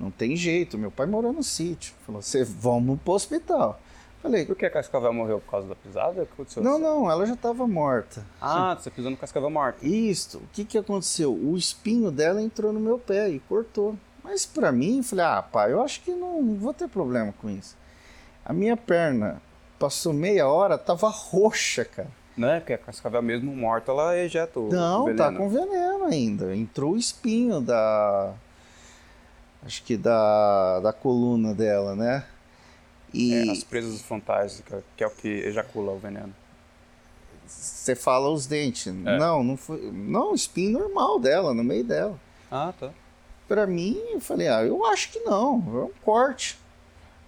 não 0.00 0.10
tem 0.10 0.36
jeito, 0.36 0.78
meu 0.78 0.90
pai 0.90 1.06
morou 1.06 1.32
no 1.32 1.42
sítio. 1.42 1.92
Falou, 2.06 2.22
você 2.22 2.44
vamos 2.44 2.98
pro 3.00 3.12
hospital. 3.12 3.78
Falei, 4.22 4.44
por 4.44 4.56
que 4.56 4.66
a 4.66 4.70
Cascavel 4.70 5.12
morreu? 5.12 5.38
Por 5.40 5.48
causa 5.48 5.68
da 5.68 5.76
pisada? 5.76 6.22
O 6.22 6.26
que 6.26 6.32
aconteceu? 6.32 6.60
não, 6.60 6.76
não, 6.76 7.08
ela 7.08 7.24
já 7.24 7.34
estava 7.34 7.68
morta. 7.68 8.26
Ah, 8.40 8.74
você 8.76 8.90
pisou 8.90 9.12
no 9.12 9.16
Cascavel 9.16 9.48
morto. 9.48 9.86
Isto, 9.86 10.38
o 10.38 10.48
que 10.52 10.64
que 10.64 10.76
aconteceu? 10.76 11.32
O 11.32 11.56
espinho 11.56 12.10
dela 12.10 12.42
entrou 12.42 12.72
no 12.72 12.80
meu 12.80 12.98
pé 12.98 13.30
e 13.30 13.38
cortou. 13.38 13.96
Mas 14.28 14.44
pra 14.44 14.70
mim, 14.70 14.98
eu 14.98 15.02
falei, 15.02 15.24
ah, 15.24 15.42
pai, 15.42 15.72
eu 15.72 15.80
acho 15.82 16.02
que 16.02 16.10
não, 16.10 16.42
não 16.42 16.54
vou 16.56 16.74
ter 16.74 16.86
problema 16.88 17.32
com 17.40 17.48
isso. 17.48 17.74
A 18.44 18.52
minha 18.52 18.76
perna 18.76 19.40
passou 19.78 20.12
meia 20.12 20.46
hora, 20.46 20.76
tava 20.76 21.08
roxa, 21.08 21.84
cara. 21.84 22.08
Né? 22.36 22.60
Porque 22.60 22.74
a 22.74 22.78
Cascavel 22.78 23.22
mesmo 23.22 23.54
morta, 23.56 23.90
ela 23.90 24.16
ejeta 24.16 24.60
o 24.60 24.68
Não, 24.68 25.06
veneno. 25.06 25.18
tá 25.18 25.32
com 25.36 25.48
veneno 25.48 26.04
ainda. 26.04 26.54
Entrou 26.54 26.92
o 26.92 26.96
espinho 26.96 27.60
da. 27.60 28.34
Acho 29.64 29.82
que 29.82 29.96
da, 29.96 30.78
da 30.80 30.92
coluna 30.92 31.52
dela, 31.54 31.96
né? 31.96 32.24
E 33.12 33.34
É, 33.34 33.50
as 33.50 33.64
presas 33.64 34.00
frontais, 34.02 34.62
que 34.64 34.74
é- 34.74 34.82
que 34.96 35.02
é 35.04 35.06
o 35.06 35.10
que 35.10 35.26
ejacula 35.28 35.92
o 35.92 35.98
veneno. 35.98 36.32
você 37.46 37.96
fala 37.96 38.28
os 38.30 38.46
dentes. 38.46 38.86
É. 38.86 38.92
Não, 39.18 39.42
não 39.42 39.56
foi. 39.56 39.90
Não, 39.90 40.34
espinho 40.34 40.78
normal 40.78 41.18
dela, 41.18 41.52
no 41.54 41.64
meio 41.64 41.82
dela. 41.82 42.20
Ah, 42.50 42.72
tá. 42.78 42.90
Pra 43.48 43.66
mim, 43.66 43.98
eu 44.10 44.20
falei, 44.20 44.46
ah, 44.48 44.62
eu 44.62 44.84
acho 44.86 45.10
que 45.10 45.20
não, 45.20 45.54
é 45.56 45.84
um 45.84 45.92
corte. 46.04 46.58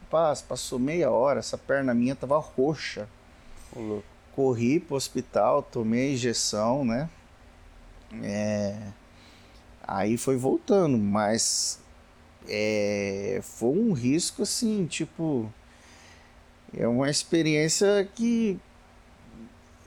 Rapaz, 0.02 0.42
passou 0.42 0.78
meia 0.78 1.10
hora, 1.10 1.40
essa 1.40 1.56
perna 1.56 1.94
minha 1.94 2.14
tava 2.14 2.38
roxa. 2.38 3.08
Ô, 3.74 3.80
louco. 3.80 4.04
Corri 4.36 4.78
pro 4.78 4.96
hospital, 4.96 5.62
tomei 5.62 6.10
a 6.10 6.12
injeção, 6.12 6.84
né? 6.84 7.08
É, 8.22 8.76
Aí 9.92 10.16
foi 10.16 10.36
voltando, 10.36 10.96
mas 10.96 11.80
é, 12.48 13.40
foi 13.42 13.76
um 13.76 13.92
risco 13.92 14.42
assim, 14.42 14.86
tipo. 14.86 15.52
É 16.72 16.86
uma 16.86 17.10
experiência 17.10 18.08
que. 18.14 18.56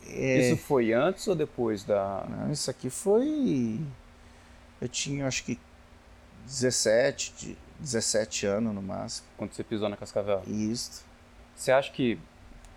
é, 0.10 0.50
Isso 0.50 0.58
foi 0.58 0.92
antes 0.92 1.26
ou 1.26 1.36
depois 1.36 1.86
da. 1.86 2.26
Não, 2.30 2.52
isso 2.52 2.70
aqui 2.70 2.90
foi. 2.90 3.80
Eu 4.82 4.90
tinha 4.90 5.26
acho 5.26 5.46
que 5.46 5.58
17, 6.46 7.34
de- 7.38 7.58
17 7.80 8.46
anos 8.46 8.74
no 8.74 8.82
máximo. 8.82 9.28
Quando 9.38 9.54
você 9.54 9.64
pisou 9.64 9.90
na 9.90 9.98
Cascavel? 9.98 10.42
Isso. 10.48 11.04
Você 11.56 11.72
acha 11.72 11.92
que 11.92 12.18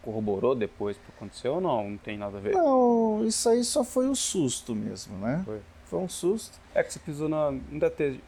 corroborou 0.02 0.55
depois 0.55 0.96
o 0.96 1.00
que 1.00 1.07
aconteceu 1.16 1.55
ou 1.55 1.61
não? 1.61 1.90
Não 1.90 1.96
tem 1.98 2.16
nada 2.16 2.38
a 2.38 2.40
ver? 2.40 2.55
Não, 2.55 3.24
isso 3.26 3.48
aí 3.48 3.62
só 3.64 3.83
foi 3.85 4.09
o 4.09 4.14
susto 4.14 4.74
mesmo, 4.74 5.16
né? 5.18 5.42
Foi. 5.44 5.61
Foi 5.87 5.98
um 6.00 6.09
susto. 6.09 6.59
É 6.74 6.83
que 6.83 6.92
você 6.92 6.98
pisou 6.98 7.29
na. 7.29 7.50
Não 7.52 7.79
deve 7.79 7.94
ter, 7.94 8.20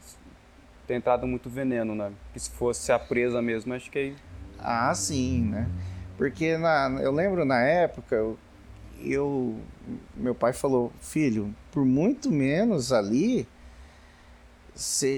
ter 0.86 0.94
entrado 0.94 1.26
muito 1.26 1.50
veneno, 1.50 1.94
né? 1.94 2.12
Porque 2.26 2.38
se 2.38 2.50
fosse 2.50 2.90
a 2.92 2.98
presa 2.98 3.42
mesmo, 3.42 3.74
acho 3.74 3.90
que 3.90 3.98
aí. 3.98 4.16
Ah, 4.58 4.94
sim, 4.94 5.42
né? 5.44 5.68
Porque 6.16 6.56
na, 6.56 6.88
eu 7.00 7.12
lembro 7.12 7.44
na 7.44 7.60
época, 7.60 8.14
eu, 8.16 8.38
eu- 9.00 9.56
meu 10.16 10.34
pai 10.34 10.52
falou, 10.52 10.92
filho, 11.00 11.54
por 11.72 11.84
muito 11.84 12.30
menos 12.30 12.92
ali, 12.92 13.46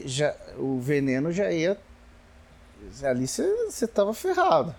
já, 0.07 0.35
o 0.59 0.79
veneno 0.81 1.31
já 1.33 1.51
ia. 1.53 1.77
Ali 3.05 3.27
você 3.27 3.43
você 3.67 3.87
tava 3.87 4.15
ferrado. 4.15 4.75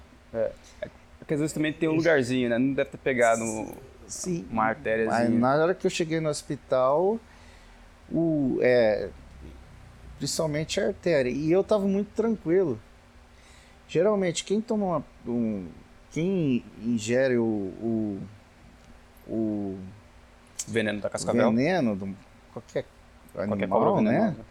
Porque 1.20 1.36
às 1.36 1.40
vezes 1.40 1.54
também 1.54 1.72
tem 1.72 1.88
um 1.88 1.94
lugarzinho, 1.94 2.50
né? 2.50 2.58
Não 2.58 2.74
deve 2.74 2.90
ter 2.90 2.98
pegado 2.98 3.42
Sim. 4.08 4.46
uma 4.50 4.64
Mas 4.64 4.78
artériazinha. 4.78 5.30
na 5.40 5.56
hora 5.56 5.76
que 5.76 5.86
eu 5.86 5.92
cheguei 5.92 6.20
no 6.20 6.30
hospital, 6.30 7.20
o, 8.12 8.58
é, 8.62 9.10
principalmente 10.18 10.82
a 10.82 10.88
artéria, 10.88 11.30
e 11.30 11.52
eu 11.52 11.64
tava 11.64 11.86
muito 11.86 12.10
tranquilo. 12.16 12.80
Geralmente, 13.88 14.44
quem 14.44 14.60
toma 14.62 14.86
uma- 14.86 15.06
um. 15.28 15.68
Quem 16.12 16.64
ingere 16.82 17.38
o, 17.38 17.44
o, 17.46 18.20
o 19.28 19.78
Veneno 20.68 21.00
da 21.02 21.10
Cascavel. 21.10 21.52
veneno 21.52 21.96
de 21.96 22.14
qualquer 22.52 22.86
Qualquer 23.34 23.54
animal, 23.54 23.80
cobra 23.80 24.02
né? 24.02 24.12
venenosa. 24.12 24.51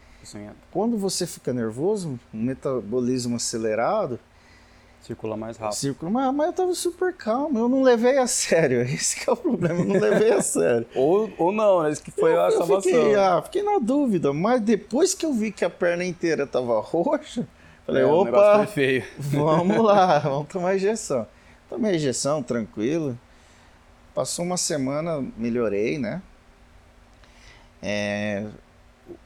Quando 0.71 0.97
você 0.97 1.25
fica 1.27 1.53
nervoso, 1.53 2.19
um 2.33 2.41
metabolismo 2.41 3.35
acelerado, 3.35 4.19
Circula 5.01 5.35
mais 5.35 5.57
rápido. 5.57 5.77
círculo, 5.79 6.11
mas, 6.11 6.31
mas 6.33 6.47
eu 6.47 6.53
tava 6.53 6.75
super 6.75 7.11
calmo, 7.11 7.57
eu 7.57 7.67
não 7.67 7.81
levei 7.81 8.19
a 8.19 8.27
sério. 8.27 8.81
Esse 8.85 9.19
que 9.19 9.27
é 9.29 9.33
o 9.33 9.35
problema, 9.35 9.79
eu 9.79 9.85
não 9.85 9.99
levei 9.99 10.31
a 10.31 10.41
sério. 10.43 10.85
Ou, 10.95 11.31
ou 11.39 11.51
não, 11.51 11.81
né? 11.81 11.91
Isso 11.91 12.03
que 12.03 12.11
foi 12.11 12.33
eu, 12.33 12.41
a 12.41 12.45
eu 12.45 12.51
salvação. 12.51 12.81
fiquei, 12.83 13.15
ah, 13.15 13.41
fiquei 13.41 13.63
na 13.63 13.79
dúvida, 13.79 14.31
mas 14.31 14.61
depois 14.61 15.15
que 15.15 15.25
eu 15.25 15.33
vi 15.33 15.51
que 15.51 15.65
a 15.65 15.69
perna 15.71 16.05
inteira 16.05 16.45
tava 16.45 16.79
roxa, 16.79 17.47
falei, 17.83 18.03
É, 18.03 18.05
opa, 18.05 18.67
vamos 19.17 19.77
lá, 19.83 20.19
vamos 20.19 20.47
tomar 20.49 20.75
injeção. 20.75 21.25
Tomei 21.67 21.95
injeção, 21.95 22.43
tranquilo. 22.43 23.17
Passou 24.13 24.45
uma 24.45 24.57
semana, 24.57 25.25
melhorei, 25.35 25.97
né? 25.97 26.21
É, 27.81 28.45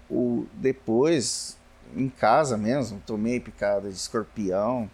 o, 0.09 0.45
depois, 0.53 1.57
em 1.95 2.09
casa 2.09 2.57
mesmo, 2.57 3.01
tomei 3.05 3.39
picada 3.39 3.89
de 3.89 3.95
escorpião. 3.95 4.89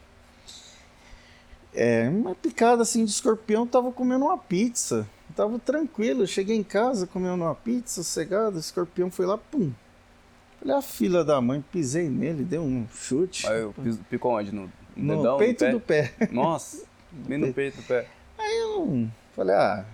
É, 1.74 2.10
uma 2.10 2.36
picada 2.36 2.82
assim 2.82 3.06
de 3.06 3.12
escorpião, 3.12 3.66
tava 3.66 3.92
comendo 3.92 4.26
uma 4.26 4.38
pizza. 4.38 5.08
Tava 5.36 5.58
tranquilo, 5.60 6.28
cheguei 6.28 6.58
em 6.58 6.64
casa 6.64 7.08
comendo 7.08 7.44
uma 7.46 7.56
pizza, 7.56 8.04
sossegado, 8.04 8.58
o 8.58 8.60
escorpião 8.60 9.10
foi 9.10 9.26
lá, 9.26 9.38
pum. 9.38 9.72
Falei, 10.60 10.76
a 10.76 10.82
filha 10.82 11.24
da 11.24 11.40
mãe, 11.40 11.64
pisei 11.72 12.10
nele, 12.10 12.44
dei 12.44 12.60
um 12.60 12.86
chute. 12.94 13.48
Aí 13.48 13.62
eu 13.62 13.74
piso- 13.74 14.00
picou 14.10 14.34
onde? 14.34 14.54
No, 14.54 14.64
no 14.96 15.16
no 15.16 15.18
dedão? 15.18 15.38
peito 15.38 15.60
pé? 15.60 15.72
do 15.72 15.80
pé. 15.80 16.14
Nossa, 16.32 16.84
bem 17.12 17.38
no 17.38 17.54
peito 17.54 17.78
do 17.78 17.84
pé. 17.84 18.08
Eu 18.38 19.08
falei, 19.34 19.56
ah, 19.56 19.86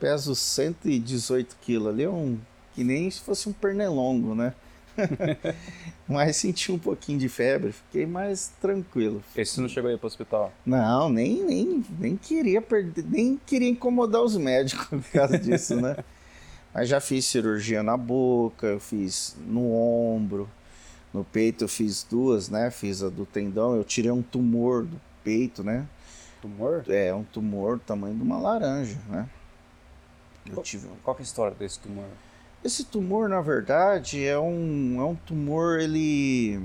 peso 0.00 0.34
118 0.34 1.56
quilos 1.60 1.88
ali, 1.88 2.04
é 2.04 2.08
um, 2.08 2.38
que 2.74 2.82
nem 2.82 3.10
se 3.10 3.20
fosse 3.20 3.48
um 3.48 3.52
pernilongo, 3.52 4.34
né? 4.34 4.54
Mas 6.08 6.36
senti 6.36 6.70
um 6.70 6.78
pouquinho 6.78 7.18
de 7.18 7.28
febre, 7.28 7.72
fiquei 7.72 8.06
mais 8.06 8.52
tranquilo. 8.60 9.22
Esse 9.36 9.60
não 9.60 9.68
chegou 9.68 9.90
aí 9.90 9.96
pro 9.98 10.06
hospital. 10.06 10.52
Não, 10.64 11.08
nem, 11.08 11.42
nem, 11.44 11.84
nem 11.98 12.16
queria 12.16 12.62
perder, 12.62 13.04
nem 13.04 13.40
queria 13.44 13.68
incomodar 13.68 14.22
os 14.22 14.36
médicos 14.36 14.86
por 14.88 15.10
causa 15.12 15.38
disso, 15.38 15.76
né? 15.80 15.96
Mas 16.72 16.88
já 16.88 17.00
fiz 17.00 17.24
cirurgia 17.24 17.82
na 17.82 17.96
boca, 17.96 18.66
eu 18.66 18.78
fiz 18.78 19.34
no 19.46 19.72
ombro, 19.72 20.48
no 21.12 21.24
peito 21.24 21.64
eu 21.64 21.68
fiz 21.68 22.04
duas, 22.04 22.48
né? 22.48 22.70
Fiz 22.70 23.02
a 23.02 23.08
do 23.08 23.24
tendão, 23.26 23.74
eu 23.74 23.82
tirei 23.82 24.10
um 24.10 24.22
tumor 24.22 24.84
do 24.84 25.00
peito, 25.24 25.64
né? 25.64 25.86
Tumor? 26.40 26.84
É, 26.88 27.12
um 27.14 27.24
tumor 27.24 27.78
do 27.78 27.82
tamanho 27.82 28.14
de 28.14 28.22
uma 28.22 28.38
laranja, 28.38 28.98
né? 29.08 29.28
Eu 30.48 30.62
tive 30.62 30.86
um- 30.86 30.94
Qual 31.02 31.16
é 31.16 31.20
a 31.20 31.22
história 31.22 31.56
desse 31.58 31.80
tumor? 31.80 32.04
Esse 32.66 32.82
tumor, 32.82 33.28
na 33.28 33.40
verdade, 33.40 34.24
é 34.24 34.36
um, 34.36 35.00
é 35.00 35.04
um 35.04 35.14
tumor, 35.14 35.78
ele, 35.78 36.60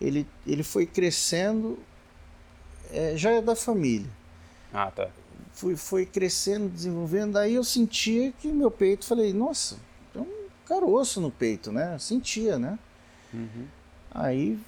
ele, 0.00 0.26
ele 0.46 0.62
foi 0.62 0.86
crescendo, 0.86 1.78
é, 2.90 3.14
já 3.14 3.30
é 3.30 3.42
da 3.42 3.54
família. 3.54 4.08
Ah, 4.72 4.90
tá. 4.90 5.10
Foi, 5.52 5.76
foi 5.76 6.06
crescendo, 6.06 6.66
desenvolvendo, 6.70 7.34
daí 7.34 7.56
eu 7.56 7.62
sentia 7.62 8.32
que 8.32 8.48
meu 8.48 8.70
peito, 8.70 9.04
falei, 9.04 9.34
nossa, 9.34 9.76
tem 10.14 10.22
um 10.22 10.48
caroço 10.66 11.20
no 11.20 11.30
peito, 11.30 11.70
né? 11.70 11.98
Sentia, 11.98 12.58
né? 12.58 12.78
Uhum. 13.34 13.66
Aí 14.10 14.58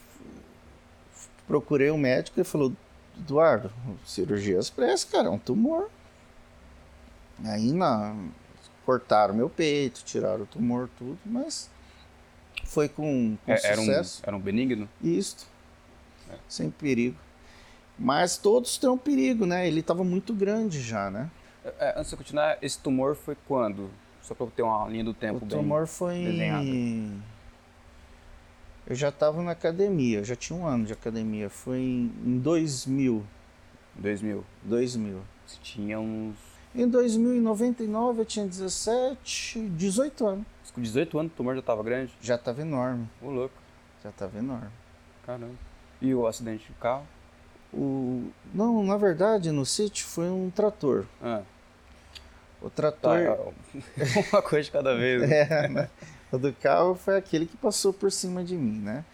procurei 1.46 1.90
um 1.90 1.96
médico 1.96 2.38
e 2.38 2.44
falou, 2.44 2.70
Eduardo, 3.18 3.72
cirurgia 4.04 4.58
expressa, 4.58 5.06
cara, 5.10 5.28
é 5.28 5.30
um 5.30 5.38
tumor. 5.38 5.88
Aí 7.42 7.72
na, 7.72 8.14
cortaram 8.84 9.34
meu 9.34 9.48
peito, 9.48 10.02
tiraram 10.04 10.42
o 10.42 10.46
tumor, 10.46 10.88
tudo, 10.98 11.18
mas 11.24 11.70
foi 12.64 12.88
com, 12.88 13.36
com 13.44 13.52
É, 13.52 13.60
era, 13.64 13.80
um, 13.80 13.84
sucesso. 13.84 14.22
era 14.24 14.36
um 14.36 14.40
benigno? 14.40 14.88
Isto. 15.02 15.46
Sem 16.48 16.70
perigo. 16.70 17.16
Mas 17.98 18.36
todos 18.36 18.78
têm 18.78 18.88
um 18.88 18.96
perigo, 18.96 19.44
né? 19.44 19.66
Ele 19.66 19.80
estava 19.80 20.02
muito 20.02 20.32
grande 20.32 20.80
já, 20.80 21.10
né? 21.10 21.30
É, 21.78 21.94
antes 21.96 22.10
de 22.10 22.16
continuar, 22.16 22.58
esse 22.60 22.78
tumor 22.78 23.14
foi 23.14 23.36
quando? 23.46 23.90
Só 24.22 24.34
pra 24.34 24.46
eu 24.46 24.50
ter 24.50 24.62
uma 24.62 24.88
linha 24.88 25.04
do 25.04 25.12
tempo 25.14 25.44
o 25.44 25.46
bem 25.46 25.58
tumor 25.58 25.86
foi 25.86 26.24
desenhada. 26.24 26.64
em... 26.64 27.22
Eu 28.86 28.96
já 28.96 29.10
estava 29.10 29.42
na 29.42 29.52
academia, 29.52 30.24
já 30.24 30.34
tinha 30.34 30.58
um 30.58 30.66
ano 30.66 30.84
de 30.84 30.92
academia. 30.92 31.48
Foi 31.48 31.78
em 31.78 32.12
em 32.24 32.38
2000. 32.38 33.24
2000. 33.94 34.44
2000. 34.64 35.20
Você 35.46 35.58
tinha 35.62 36.00
uns... 36.00 36.36
Em 36.74 36.88
2099 36.88 38.20
eu 38.20 38.24
tinha 38.24 38.46
17, 38.46 39.60
18 39.70 40.26
anos. 40.26 40.46
Com 40.74 40.80
18 40.80 41.18
anos 41.18 41.32
o 41.32 41.34
tumor 41.36 41.54
já 41.54 41.62
tava 41.62 41.82
grande? 41.82 42.12
Já 42.20 42.36
estava 42.36 42.62
enorme, 42.62 43.08
Ô, 43.20 43.28
louco. 43.30 43.54
já 44.02 44.08
estava 44.10 44.38
enorme. 44.38 44.68
Caramba. 45.26 45.54
E 46.00 46.14
o 46.14 46.26
acidente 46.26 46.66
de 46.66 46.72
carro? 46.74 47.06
O... 47.72 48.30
Não, 48.54 48.82
na 48.82 48.96
verdade, 48.96 49.50
no 49.52 49.64
sítio 49.66 50.06
foi 50.06 50.28
um 50.30 50.50
trator. 50.50 51.04
Ah, 51.22 51.42
O 52.60 52.70
tá. 52.70 52.90
trator. 52.92 53.52
Uma 54.32 54.42
coisa 54.42 54.64
de 54.64 54.70
cada 54.70 54.94
vez. 54.96 55.22
né? 55.28 55.42
É, 55.48 55.68
né? 55.68 55.90
O 56.30 56.38
do 56.38 56.52
carro 56.54 56.94
foi 56.94 57.16
aquele 57.18 57.44
que 57.44 57.56
passou 57.58 57.92
por 57.92 58.10
cima 58.10 58.42
de 58.42 58.56
mim, 58.56 58.78
né? 58.80 59.04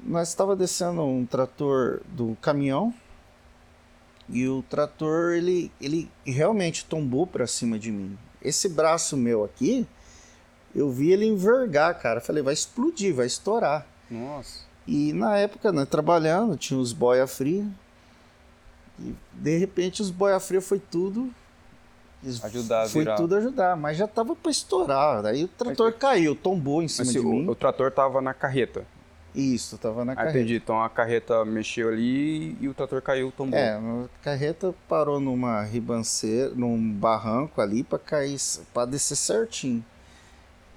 Nós 0.00 0.28
estava 0.28 0.54
descendo 0.54 1.02
um 1.04 1.26
trator 1.26 2.00
do 2.06 2.36
caminhão 2.40 2.94
e 4.28 4.46
o 4.48 4.62
trator 4.62 5.32
ele, 5.32 5.70
ele 5.80 6.10
realmente 6.24 6.84
tombou 6.84 7.26
para 7.26 7.46
cima 7.46 7.78
de 7.78 7.90
mim. 7.90 8.16
Esse 8.42 8.68
braço 8.68 9.16
meu 9.16 9.44
aqui, 9.44 9.86
eu 10.74 10.90
vi 10.90 11.10
ele 11.12 11.26
envergar, 11.26 11.98
cara. 11.98 12.20
Falei, 12.20 12.42
vai 12.42 12.54
explodir, 12.54 13.14
vai 13.14 13.26
estourar. 13.26 13.86
Nossa. 14.10 14.60
E 14.86 15.12
na 15.12 15.36
época, 15.36 15.72
né, 15.72 15.84
trabalhando, 15.84 16.56
tinha 16.56 16.78
os 16.78 16.92
boia 16.92 17.26
fria. 17.26 17.66
E 18.98 19.14
de 19.32 19.56
repente 19.58 20.02
os 20.02 20.10
boia 20.10 20.38
fria 20.40 20.60
foi 20.60 20.78
tudo 20.78 21.30
Ajudar 22.42 22.88
foi 22.88 23.02
virar. 23.02 23.14
tudo 23.16 23.36
ajudar, 23.36 23.76
mas 23.76 23.96
já 23.96 24.08
tava 24.08 24.34
para 24.34 24.50
estourar. 24.50 25.22
Daí 25.22 25.44
o 25.44 25.48
trator 25.48 25.92
caiu, 25.92 26.34
tombou 26.34 26.82
em 26.82 26.88
cima 26.88 27.04
Mas 27.04 27.12
de 27.14 27.20
se 27.20 27.24
mim. 27.24 27.46
o, 27.46 27.52
o 27.52 27.54
trator 27.54 27.92
tava 27.92 28.20
na 28.20 28.34
carreta. 28.34 28.84
Isso, 29.38 29.78
tava 29.78 30.04
na 30.04 30.12
Ah, 30.12 30.16
carreta. 30.16 30.38
entendi. 30.38 30.56
Então 30.56 30.82
a 30.82 30.88
carreta 30.88 31.44
mexeu 31.44 31.88
ali 31.88 32.56
e 32.60 32.68
o 32.68 32.74
trator 32.74 33.00
caiu, 33.00 33.30
tombou. 33.30 33.58
É, 33.58 33.74
a 33.74 34.08
carreta 34.22 34.74
parou 34.88 35.20
numa 35.20 35.62
ribanceira, 35.62 36.50
num 36.56 36.90
barranco 36.92 37.60
ali 37.60 37.84
para 37.84 37.98
cair, 38.00 38.36
para 38.74 38.84
descer 38.86 39.16
certinho. 39.16 39.84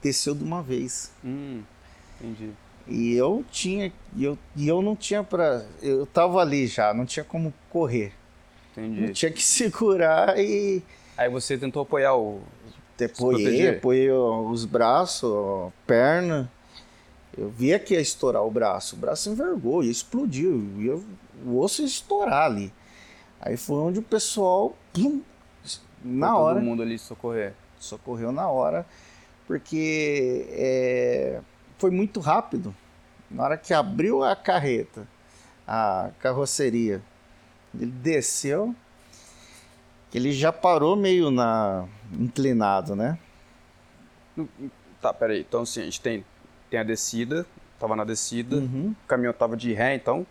Desceu 0.02 0.36
de 0.36 0.44
uma 0.44 0.62
vez. 0.62 1.12
Hum, 1.24 1.64
entendi. 2.20 2.52
E 2.88 3.14
eu 3.14 3.44
tinha, 3.52 3.92
e 4.16 4.24
eu, 4.24 4.38
e 4.56 4.68
eu 4.68 4.82
não 4.82 4.96
tinha 4.96 5.24
para, 5.24 5.66
eu 5.82 6.06
tava 6.06 6.40
ali 6.40 6.68
já, 6.68 6.94
não 6.94 7.06
tinha 7.06 7.24
como 7.24 7.54
correr. 7.70 8.14
Eu 8.78 8.84
Entendi. 8.84 9.14
tinha 9.14 9.32
que 9.32 9.42
segurar 9.44 10.38
e 10.40 10.84
Aí 11.18 11.30
você 11.30 11.58
tentou 11.58 11.82
apoiar 11.84 12.16
o. 12.16 12.42
apoiei, 13.04 13.70
apoiei 13.70 14.12
os 14.12 14.66
braços, 14.66 15.32
a 15.32 15.72
perna. 15.86 16.52
Eu 17.38 17.50
via 17.50 17.80
que 17.80 17.94
ia 17.94 18.02
estourar 18.02 18.44
o 18.44 18.52
braço. 18.52 18.96
O 18.96 19.00
braço 19.00 19.30
envergou 19.30 19.84
e 19.84 19.90
explodiu. 19.90 20.64
Ia, 20.78 21.00
o 21.46 21.60
osso 21.60 21.82
ia 21.82 21.88
estourar 21.88 22.46
ali. 22.46 22.74
Aí 23.40 23.58
foi 23.58 23.78
onde 23.78 24.00
o 24.00 24.04
pessoal, 24.04 24.76
plum, 24.94 25.22
na 26.04 26.32
foi 26.32 26.36
hora, 26.36 26.56
Todo 26.56 26.66
mundo 26.66 26.84
ali 26.84 27.00
socorrer. 27.00 27.54
socorreu 27.80 28.32
na 28.32 28.48
hora, 28.48 28.86
porque 29.48 30.46
é, 30.50 31.42
foi 31.78 31.90
muito 31.90 32.20
rápido. 32.20 32.76
Na 33.30 33.44
hora 33.44 33.58
que 33.58 33.74
abriu 33.74 34.24
a 34.24 34.36
carreta, 34.36 35.08
a 35.66 36.12
carroceria, 36.20 37.02
ele 37.74 37.92
desceu, 37.92 38.76
ele 40.14 40.32
já 40.34 40.52
parou 40.52 40.96
meio 40.96 41.32
na 41.32 41.88
inclinado, 42.12 42.96
né? 42.96 43.18
Tá, 45.02 45.14
peraí. 45.14 45.40
Então 45.42 45.62
assim, 45.62 45.82
a 45.82 45.86
gente 45.86 46.02
tem, 46.02 46.26
tem 46.72 46.80
a 46.80 46.84
descida, 46.84 47.46
tava 47.78 47.96
na 47.98 48.06
descida, 48.06 48.56
Uhum. 48.56 48.96
o 49.04 49.08
caminhão 49.08 49.34
tava 49.34 49.58
de 49.58 49.74
ré 49.74 49.94
então, 49.94 50.26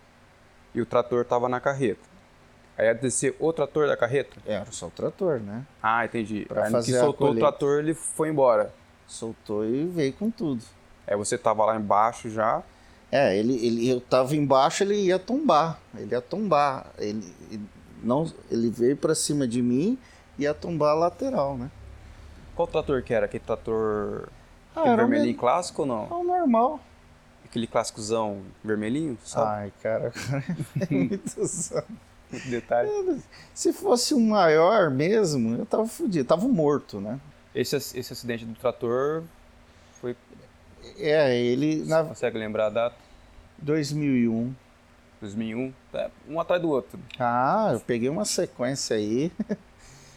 e 0.74 0.80
o 0.80 0.86
trator 0.86 1.24
tava 1.24 1.48
na 1.48 1.60
carreta. 1.60 2.00
Aí 2.78 2.86
ia 2.86 2.94
descer 2.94 3.36
o 3.38 3.52
trator 3.52 3.86
da 3.86 3.96
carreta? 3.96 4.40
Era 4.46 4.64
só 4.72 4.86
o 4.86 4.90
trator, 4.90 5.38
né? 5.38 5.66
Ah, 5.82 6.02
entendi. 6.06 6.46
Pra 6.46 6.62
Aí 6.62 6.66
que 6.68 6.72
fazer 6.72 6.96
a 6.96 7.00
soltou 7.00 7.32
o 7.32 7.36
trator, 7.36 7.78
ele 7.80 7.92
foi 7.92 8.30
embora. 8.30 8.72
Soltou 9.06 9.66
e 9.66 9.84
veio 9.84 10.14
com 10.14 10.30
tudo. 10.30 10.64
Aí 11.06 11.14
você 11.14 11.36
tava 11.36 11.62
lá 11.66 11.76
embaixo 11.76 12.30
já. 12.30 12.62
É, 13.12 13.36
ele, 13.36 13.54
ele, 13.66 13.90
eu 13.90 14.00
tava 14.00 14.34
embaixo, 14.34 14.82
ele 14.82 14.94
ia 14.94 15.18
tombar. 15.18 15.78
Ele 15.94 16.12
ia 16.14 16.22
tombar. 16.22 16.86
Ele, 16.96 17.22
ele 17.50 17.62
não, 18.02 18.32
ele 18.50 18.70
veio 18.70 18.96
pra 18.96 19.14
cima 19.14 19.46
de 19.46 19.60
mim 19.60 19.98
e 20.38 20.44
ia 20.44 20.54
tombar 20.54 20.92
a 20.92 20.94
lateral, 20.94 21.58
né? 21.58 21.70
Qual 22.54 22.66
trator 22.68 23.02
que 23.02 23.12
era? 23.12 23.26
Aquele 23.26 23.44
trator 23.44 24.28
Ah, 24.74 24.82
era 24.88 24.92
o 24.94 24.96
vermelhinho 25.08 25.32
me- 25.32 25.34
clássico 25.38 25.82
ou 25.82 25.88
não? 25.88 26.04
É 26.10 26.14
o 26.14 26.24
normal. 26.24 26.80
Aquele 27.44 27.66
clássicozão 27.66 28.42
vermelhinho? 28.62 29.18
Sabe? 29.24 29.50
Ai, 29.50 29.72
cara, 29.82 30.12
é 30.80 30.94
muito 30.94 31.40
detalhe. 32.48 33.22
Se 33.52 33.72
fosse 33.72 34.14
um 34.14 34.28
maior 34.28 34.90
mesmo, 34.90 35.56
eu 35.56 35.66
tava 35.66 35.86
fudido, 35.86 36.28
tava 36.28 36.46
morto, 36.46 37.00
né? 37.00 37.18
Esse, 37.54 37.74
esse 37.76 38.12
acidente 38.12 38.44
do 38.44 38.54
trator, 38.54 39.24
foi, 40.00 40.16
É, 40.96 41.36
ele 41.36 41.80
você 41.82 41.90
na 41.90 42.04
consegue 42.04 42.38
lembrar 42.38 42.66
a 42.66 42.70
data? 42.70 42.96
2001. 43.58 44.54
2001? 45.20 45.72
É, 45.92 46.10
um 46.28 46.40
atrás 46.40 46.62
do 46.62 46.70
outro. 46.70 46.98
Ah, 47.18 47.70
eu 47.72 47.80
peguei 47.80 48.08
uma 48.08 48.24
sequência 48.24 48.96
aí. 48.96 49.32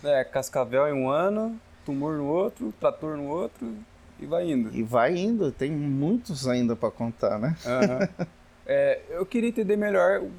É, 0.06 0.22
Cascavel 0.26 0.86
em 0.90 0.92
um 0.94 1.10
ano, 1.10 1.58
tumor 1.86 2.18
no 2.18 2.26
outro, 2.26 2.74
trator 2.78 3.16
no 3.16 3.24
outro 3.26 3.74
e 4.24 4.26
vai 4.26 4.50
indo. 4.52 4.74
E 4.74 4.82
vai 4.84 5.16
indo, 5.18 5.52
tem 5.52 5.72
muitos 5.72 6.48
ainda 6.48 6.76
pra 6.76 6.90
contar, 6.92 7.38
né? 7.40 7.56
Aham. 7.66 8.10
É, 8.66 9.02
eu 9.10 9.26
queria 9.26 9.50
entender 9.50 9.76
melhor 9.76 10.22
o- 10.22 10.32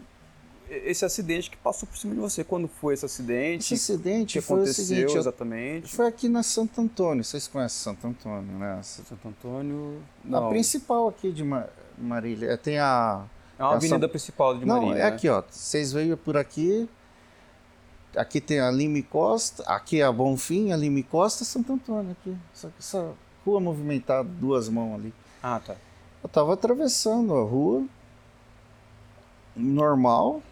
esse 0.70 1.04
acidente 1.04 1.50
que 1.50 1.58
passou 1.58 1.86
por 1.86 1.94
cima 1.98 2.14
de 2.14 2.20
você. 2.20 2.42
Quando 2.42 2.66
foi 2.66 2.94
esse 2.94 3.04
acidente? 3.04 3.74
Esse 3.74 3.92
O 3.92 3.94
acidente 3.96 4.38
que 4.38 4.40
foi 4.40 4.56
o 4.56 4.62
aconteceu 4.62 4.84
seguinte, 4.86 5.12
eu- 5.12 5.20
exatamente? 5.20 5.94
foi 5.94 6.06
aqui 6.06 6.26
na 6.26 6.42
Santo 6.42 6.80
Antônio, 6.80 7.22
vocês 7.22 7.46
conhecem 7.46 7.78
Santo 7.92 8.06
Antônio, 8.06 8.58
né? 8.58 8.80
Santo 8.82 9.28
Antônio. 9.28 10.00
A 10.24 10.26
Não. 10.26 10.48
principal 10.48 11.06
aqui 11.08 11.30
de 11.30 11.44
Ma- 11.44 11.68
Marília, 11.98 12.52
é, 12.52 12.56
tem 12.56 12.78
a... 12.78 13.26
É 13.58 13.62
uma 13.62 13.72
a 13.72 13.76
avenida 13.76 14.00
São- 14.00 14.08
principal 14.08 14.56
de 14.58 14.64
Não, 14.64 14.76
Marília. 14.80 15.00
é 15.02 15.10
né? 15.10 15.14
aqui, 15.14 15.28
ó, 15.28 15.42
vocês 15.46 15.92
veem 15.92 16.16
por 16.16 16.38
aqui, 16.38 16.88
aqui 18.16 18.40
tem 18.40 18.58
a 18.58 18.70
Lima 18.70 18.96
e 18.96 19.02
Costa, 19.02 19.62
aqui 19.66 20.00
é 20.00 20.04
a 20.04 20.10
Bonfim, 20.10 20.72
a 20.72 20.76
Lima 20.78 20.98
e 20.98 21.02
Costa, 21.02 21.44
Santo 21.44 21.74
Antônio 21.74 22.12
aqui, 22.12 22.34
essa, 22.54 22.72
essa 22.78 23.12
rua 23.44 23.60
movimentada, 23.60 24.28
duas 24.28 24.68
mãos 24.68 24.94
ali. 24.94 25.14
Ah, 25.42 25.60
tá. 25.64 25.76
Eu 26.22 26.28
tava 26.28 26.54
atravessando 26.54 27.34
a 27.34 27.42
rua, 27.42 27.84
normal, 29.54 30.42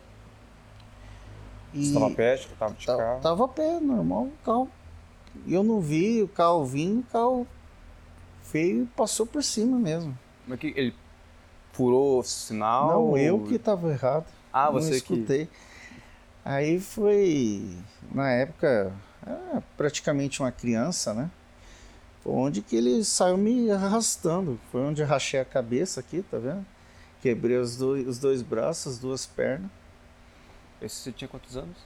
Você 1.72 1.80
estava 1.80 2.08
a 2.08 2.10
pé, 2.10 2.34
acho 2.34 2.48
que 2.48 2.54
tava 2.54 2.74
de 2.74 2.86
carro. 2.86 3.20
Tava 3.20 3.44
a 3.44 3.48
pé, 3.48 3.80
normal, 3.80 4.24
o 4.24 4.44
carro. 4.44 4.70
E 5.46 5.54
eu 5.54 5.64
não 5.64 5.80
vi 5.80 6.22
o 6.22 6.28
carro 6.28 6.64
vindo, 6.64 7.00
o 7.00 7.04
carro 7.04 7.46
veio 8.52 8.82
e 8.82 8.86
passou 8.86 9.24
por 9.24 9.42
cima 9.42 9.78
mesmo. 9.78 10.16
Mas 10.46 10.58
que 10.58 10.74
ele 10.76 10.94
furou 11.72 12.20
o 12.20 12.22
sinal? 12.22 12.88
não, 12.88 13.16
eu 13.16 13.40
que 13.44 13.58
tava 13.58 13.90
errado. 13.90 14.26
Ah, 14.52 14.66
não 14.66 14.72
você 14.74 14.90
que. 14.90 14.96
escutei. 14.96 15.48
Aí 16.44 16.80
foi, 16.80 17.76
na 18.12 18.30
época, 18.30 18.92
era 19.24 19.62
praticamente 19.76 20.42
uma 20.42 20.52
criança, 20.52 21.14
né? 21.14 21.30
Foi 22.22 22.32
onde 22.32 22.62
que 22.62 22.76
ele 22.76 23.04
saiu 23.04 23.36
me 23.36 23.70
arrastando. 23.70 24.58
Foi 24.70 24.80
onde 24.80 25.02
eu 25.02 25.06
rachei 25.06 25.40
a 25.40 25.44
cabeça 25.44 26.00
aqui, 26.00 26.22
tá 26.22 26.38
vendo? 26.38 26.64
Quebrei 27.20 27.56
os 27.56 27.76
dois, 27.76 28.06
os 28.06 28.18
dois 28.18 28.42
braços, 28.42 28.94
as 28.94 28.98
duas 28.98 29.26
pernas. 29.26 29.70
Esse 30.80 30.96
você 30.96 31.12
tinha 31.12 31.28
quantos 31.28 31.56
anos? 31.56 31.76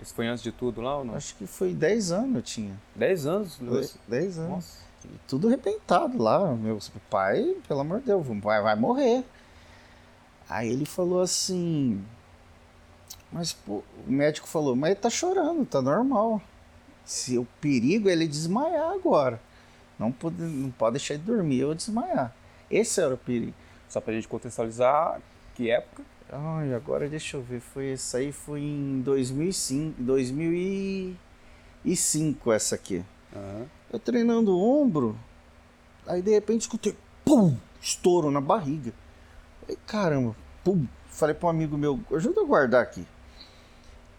Esse 0.00 0.12
foi 0.12 0.26
antes 0.26 0.42
de 0.42 0.52
tudo 0.52 0.80
lá 0.80 0.98
ou 0.98 1.04
não? 1.04 1.14
Acho 1.14 1.34
que 1.36 1.46
foi 1.46 1.72
10 1.72 2.12
anos 2.12 2.36
eu 2.36 2.42
tinha. 2.42 2.80
10 2.94 3.26
anos? 3.26 3.58
10 4.06 4.38
anos. 4.38 4.50
Nossa. 4.50 4.78
E 5.04 5.18
tudo 5.26 5.48
arrebentado 5.48 6.20
lá. 6.20 6.54
Meu 6.54 6.78
pai, 7.08 7.56
pelo 7.66 7.80
amor 7.80 8.00
de 8.00 8.06
Deus, 8.06 8.26
vai, 8.42 8.60
vai 8.60 8.76
morrer. 8.76 9.24
Aí 10.48 10.68
ele 10.68 10.84
falou 10.84 11.20
assim. 11.20 12.04
Mas 13.32 13.52
pô, 13.52 13.82
o 14.06 14.10
médico 14.10 14.46
falou, 14.46 14.76
mas 14.76 14.90
ele 14.90 15.00
tá 15.00 15.10
chorando, 15.10 15.64
tá 15.64 15.82
normal. 15.82 16.40
Se 17.06 17.38
o 17.38 17.46
perigo 17.60 18.08
é 18.08 18.12
ele 18.12 18.28
desmaiar 18.28 18.92
agora. 18.92 19.40
Não 19.98 20.12
pode, 20.12 20.42
não 20.42 20.70
pode 20.70 20.92
deixar 20.94 21.14
ele 21.14 21.22
dormir 21.22 21.64
ou 21.64 21.74
desmaiar. 21.74 22.34
Esse 22.70 23.00
era 23.00 23.14
o 23.14 23.18
perigo. 23.18 23.54
Só 23.88 24.00
pra 24.00 24.12
gente 24.12 24.28
contextualizar, 24.28 25.20
que 25.54 25.70
época? 25.70 26.02
Ai, 26.30 26.74
agora 26.74 27.08
deixa 27.08 27.36
eu 27.36 27.42
ver. 27.42 27.60
Foi 27.60 27.92
isso 27.92 28.16
aí 28.16 28.32
foi 28.32 28.60
em 28.60 29.00
2005, 29.02 30.02
2005 30.02 32.52
essa 32.52 32.74
aqui. 32.74 33.04
Aham. 33.34 33.66
Eu 33.92 33.98
treinando 34.00 34.56
o 34.56 34.82
ombro, 34.82 35.16
aí 36.06 36.20
de 36.20 36.32
repente 36.32 36.62
escutei, 36.62 36.96
pum, 37.24 37.56
estouro 37.80 38.32
na 38.32 38.40
barriga. 38.40 38.92
Caramba, 39.86 40.34
pum. 40.64 40.86
Falei 41.08 41.34
para 41.34 41.46
um 41.46 41.50
amigo 41.50 41.78
meu, 41.78 42.00
ajuda 42.12 42.40
a 42.40 42.44
guardar 42.44 42.82
aqui. 42.82 43.06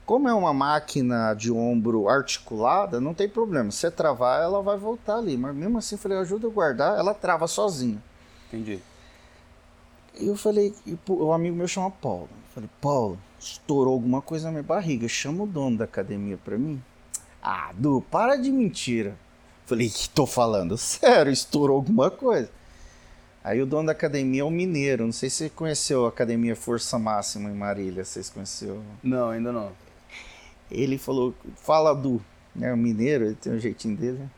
Como 0.07 0.29
é 0.29 0.33
uma 0.33 0.53
máquina 0.53 1.33
de 1.33 1.51
ombro 1.51 2.07
articulada, 2.07 3.01
não 3.01 3.13
tem 3.13 3.27
problema. 3.27 3.69
Se 3.71 3.79
você 3.79 3.91
travar, 3.91 4.41
ela 4.41 4.61
vai 4.61 4.77
voltar 4.77 5.17
ali. 5.17 5.35
Mas 5.35 5.53
mesmo 5.53 5.77
assim, 5.77 5.95
eu 5.95 5.99
falei, 5.99 6.17
ajuda 6.17 6.47
a 6.47 6.49
guardar, 6.49 6.97
ela 6.97 7.13
trava 7.13 7.45
sozinha. 7.45 8.01
Entendi. 8.47 8.79
E 10.17 10.25
eu 10.25 10.37
falei, 10.37 10.73
o 11.09 11.33
amigo 11.33 11.57
meu 11.57 11.67
chama 11.67 11.91
Paulo. 11.91 12.29
Eu 12.31 12.53
falei, 12.53 12.69
Paulo, 12.79 13.19
estourou 13.37 13.95
alguma 13.95 14.21
coisa 14.21 14.45
na 14.45 14.51
minha 14.51 14.63
barriga. 14.63 15.09
Chama 15.09 15.43
o 15.43 15.45
dono 15.45 15.79
da 15.79 15.83
academia 15.83 16.39
pra 16.41 16.57
mim. 16.57 16.81
Ah, 17.43 17.71
Du, 17.75 18.01
para 18.09 18.37
de 18.37 18.49
mentira. 18.49 19.13
Falei, 19.65 19.89
que 19.89 20.07
tô 20.09 20.25
falando 20.25 20.77
sério, 20.77 21.33
estourou 21.33 21.75
alguma 21.75 22.09
coisa. 22.09 22.49
Aí 23.43 23.61
o 23.61 23.65
dono 23.65 23.87
da 23.87 23.91
academia 23.91 24.39
é 24.39 24.45
o 24.45 24.49
Mineiro. 24.49 25.03
Não 25.03 25.11
sei 25.11 25.29
se 25.29 25.35
você 25.35 25.49
conheceu 25.49 26.05
a 26.05 26.09
Academia 26.09 26.55
Força 26.55 26.97
Máxima 26.97 27.49
em 27.49 27.53
Marília. 27.53 28.05
Vocês 28.05 28.29
conheceu? 28.29 28.81
Não, 29.03 29.29
ainda 29.29 29.51
não. 29.51 29.86
Ele 30.69 30.97
falou, 30.97 31.33
fala 31.55 31.93
Du, 31.95 32.21
né? 32.55 32.73
O 32.73 32.77
Mineiro, 32.77 33.25
ele 33.25 33.35
tem 33.35 33.53
um 33.53 33.59
jeitinho 33.59 33.95
dele. 33.95 34.17
né? 34.19 34.29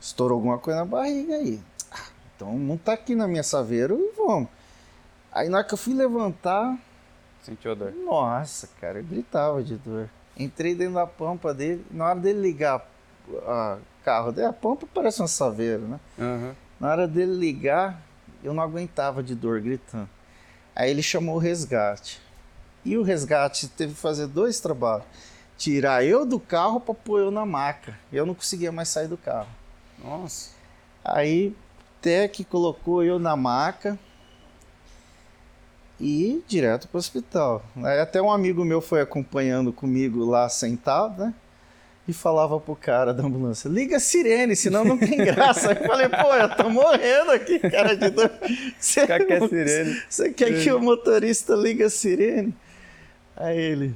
Estourou 0.00 0.36
alguma 0.36 0.58
coisa 0.58 0.80
na 0.80 0.84
barriga 0.86 1.34
aí. 1.34 1.60
Ah, 1.90 2.06
então 2.36 2.58
não 2.58 2.76
tá 2.76 2.92
aqui 2.92 3.14
na 3.14 3.26
minha 3.28 3.42
saveira 3.42 3.94
e 3.94 4.12
vamos. 4.16 4.48
Aí 5.32 5.48
na 5.48 5.58
hora 5.58 5.66
que 5.66 5.74
eu 5.74 5.78
fui 5.78 5.92
levantar, 5.94 6.78
Sentiu 7.42 7.72
a 7.72 7.74
dor. 7.74 7.92
nossa, 7.92 8.68
cara, 8.80 8.98
eu 9.00 9.04
gritava 9.04 9.62
de 9.62 9.76
dor. 9.76 10.08
Entrei 10.38 10.74
dentro 10.74 10.94
da 10.94 11.06
pampa 11.06 11.52
dele, 11.52 11.84
na 11.90 12.06
hora 12.06 12.20
dele 12.20 12.40
ligar 12.40 12.86
o 13.28 13.78
carro 14.04 14.32
dele, 14.32 14.46
a 14.46 14.52
pampa 14.52 14.86
parece 14.94 15.20
uma 15.20 15.28
saveira, 15.28 15.78
né? 15.78 16.00
Aham. 16.18 16.54
Na 16.80 16.90
hora 16.92 17.08
dele 17.08 17.34
ligar, 17.34 18.00
eu 18.42 18.54
não 18.54 18.62
aguentava 18.62 19.22
de 19.22 19.34
dor 19.34 19.60
gritando. 19.60 20.08
Aí 20.74 20.90
ele 20.90 21.02
chamou 21.02 21.34
o 21.34 21.38
resgate. 21.38 22.20
E 22.88 22.96
o 22.96 23.02
resgate 23.02 23.68
teve 23.68 23.92
que 23.92 24.00
fazer 24.00 24.26
dois 24.26 24.60
trabalhos. 24.60 25.04
Tirar 25.58 26.02
eu 26.02 26.24
do 26.24 26.40
carro 26.40 26.80
para 26.80 26.94
pôr 26.94 27.20
eu 27.20 27.30
na 27.30 27.44
maca. 27.44 27.98
Eu 28.10 28.24
não 28.24 28.34
conseguia 28.34 28.72
mais 28.72 28.88
sair 28.88 29.08
do 29.08 29.18
carro. 29.18 29.48
Nossa. 30.02 30.52
Aí 31.04 31.54
até 31.98 32.26
que 32.26 32.44
colocou 32.44 33.04
eu 33.04 33.18
na 33.18 33.36
maca 33.36 33.98
e 36.00 36.42
direto 36.48 36.88
para 36.88 36.96
o 36.96 36.98
hospital. 36.98 37.62
Aí 37.76 38.00
até 38.00 38.22
um 38.22 38.32
amigo 38.32 38.64
meu 38.64 38.80
foi 38.80 39.02
acompanhando 39.02 39.70
comigo 39.70 40.24
lá 40.24 40.48
sentado, 40.48 41.24
né? 41.24 41.34
E 42.06 42.12
falava 42.14 42.58
pro 42.58 42.74
cara 42.74 43.12
da 43.12 43.22
ambulância: 43.22 43.68
liga 43.68 43.98
a 43.98 44.00
sirene, 44.00 44.56
senão 44.56 44.82
não 44.82 44.96
tem 44.96 45.18
graça. 45.18 45.72
Eu 45.72 45.86
falei: 45.86 46.08
pô, 46.08 46.34
eu 46.34 46.56
tô 46.56 46.70
morrendo 46.70 47.32
aqui, 47.32 47.58
cara 47.58 47.94
de 47.94 48.08
dor. 48.08 48.30
Você, 48.80 49.06
Cara, 49.06 49.26
que 49.26 49.32
é 49.34 49.46
sirene. 49.46 50.02
Você 50.08 50.32
quer 50.32 50.62
que 50.62 50.72
o 50.72 50.80
motorista 50.80 51.54
ligue 51.54 51.82
a 51.82 51.90
sirene? 51.90 52.56
Aí 53.38 53.56
ele. 53.56 53.94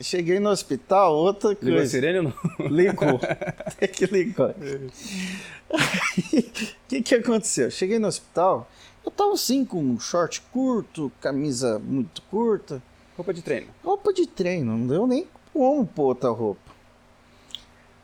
Cheguei 0.00 0.40
no 0.40 0.48
hospital, 0.48 1.14
outra 1.14 1.54
coisa. 1.54 1.64
Ligou 1.70 1.82
a 1.82 1.86
sirene 1.86 2.18
ou 2.18 2.24
não? 2.24 2.68
Ligou. 2.68 3.20
Tem 3.78 3.88
que 3.88 4.06
ligar. 4.06 4.54
O 5.68 5.74
que, 6.88 7.02
que 7.02 7.14
aconteceu? 7.16 7.70
Cheguei 7.70 7.98
no 7.98 8.08
hospital, 8.08 8.66
eu 9.04 9.10
tava 9.10 9.34
assim 9.34 9.62
com 9.62 9.78
um 9.78 10.00
short 10.00 10.40
curto, 10.52 11.12
camisa 11.20 11.78
muito 11.78 12.22
curta, 12.22 12.82
Roupa 13.14 13.34
de 13.34 13.42
treino. 13.42 13.66
roupa 13.84 14.12
de 14.14 14.26
treino, 14.26 14.78
não 14.78 14.86
deu 14.86 15.06
nem 15.06 15.28
como 15.52 15.86
pôr 15.86 16.04
outra 16.04 16.30
roupa. 16.30 16.70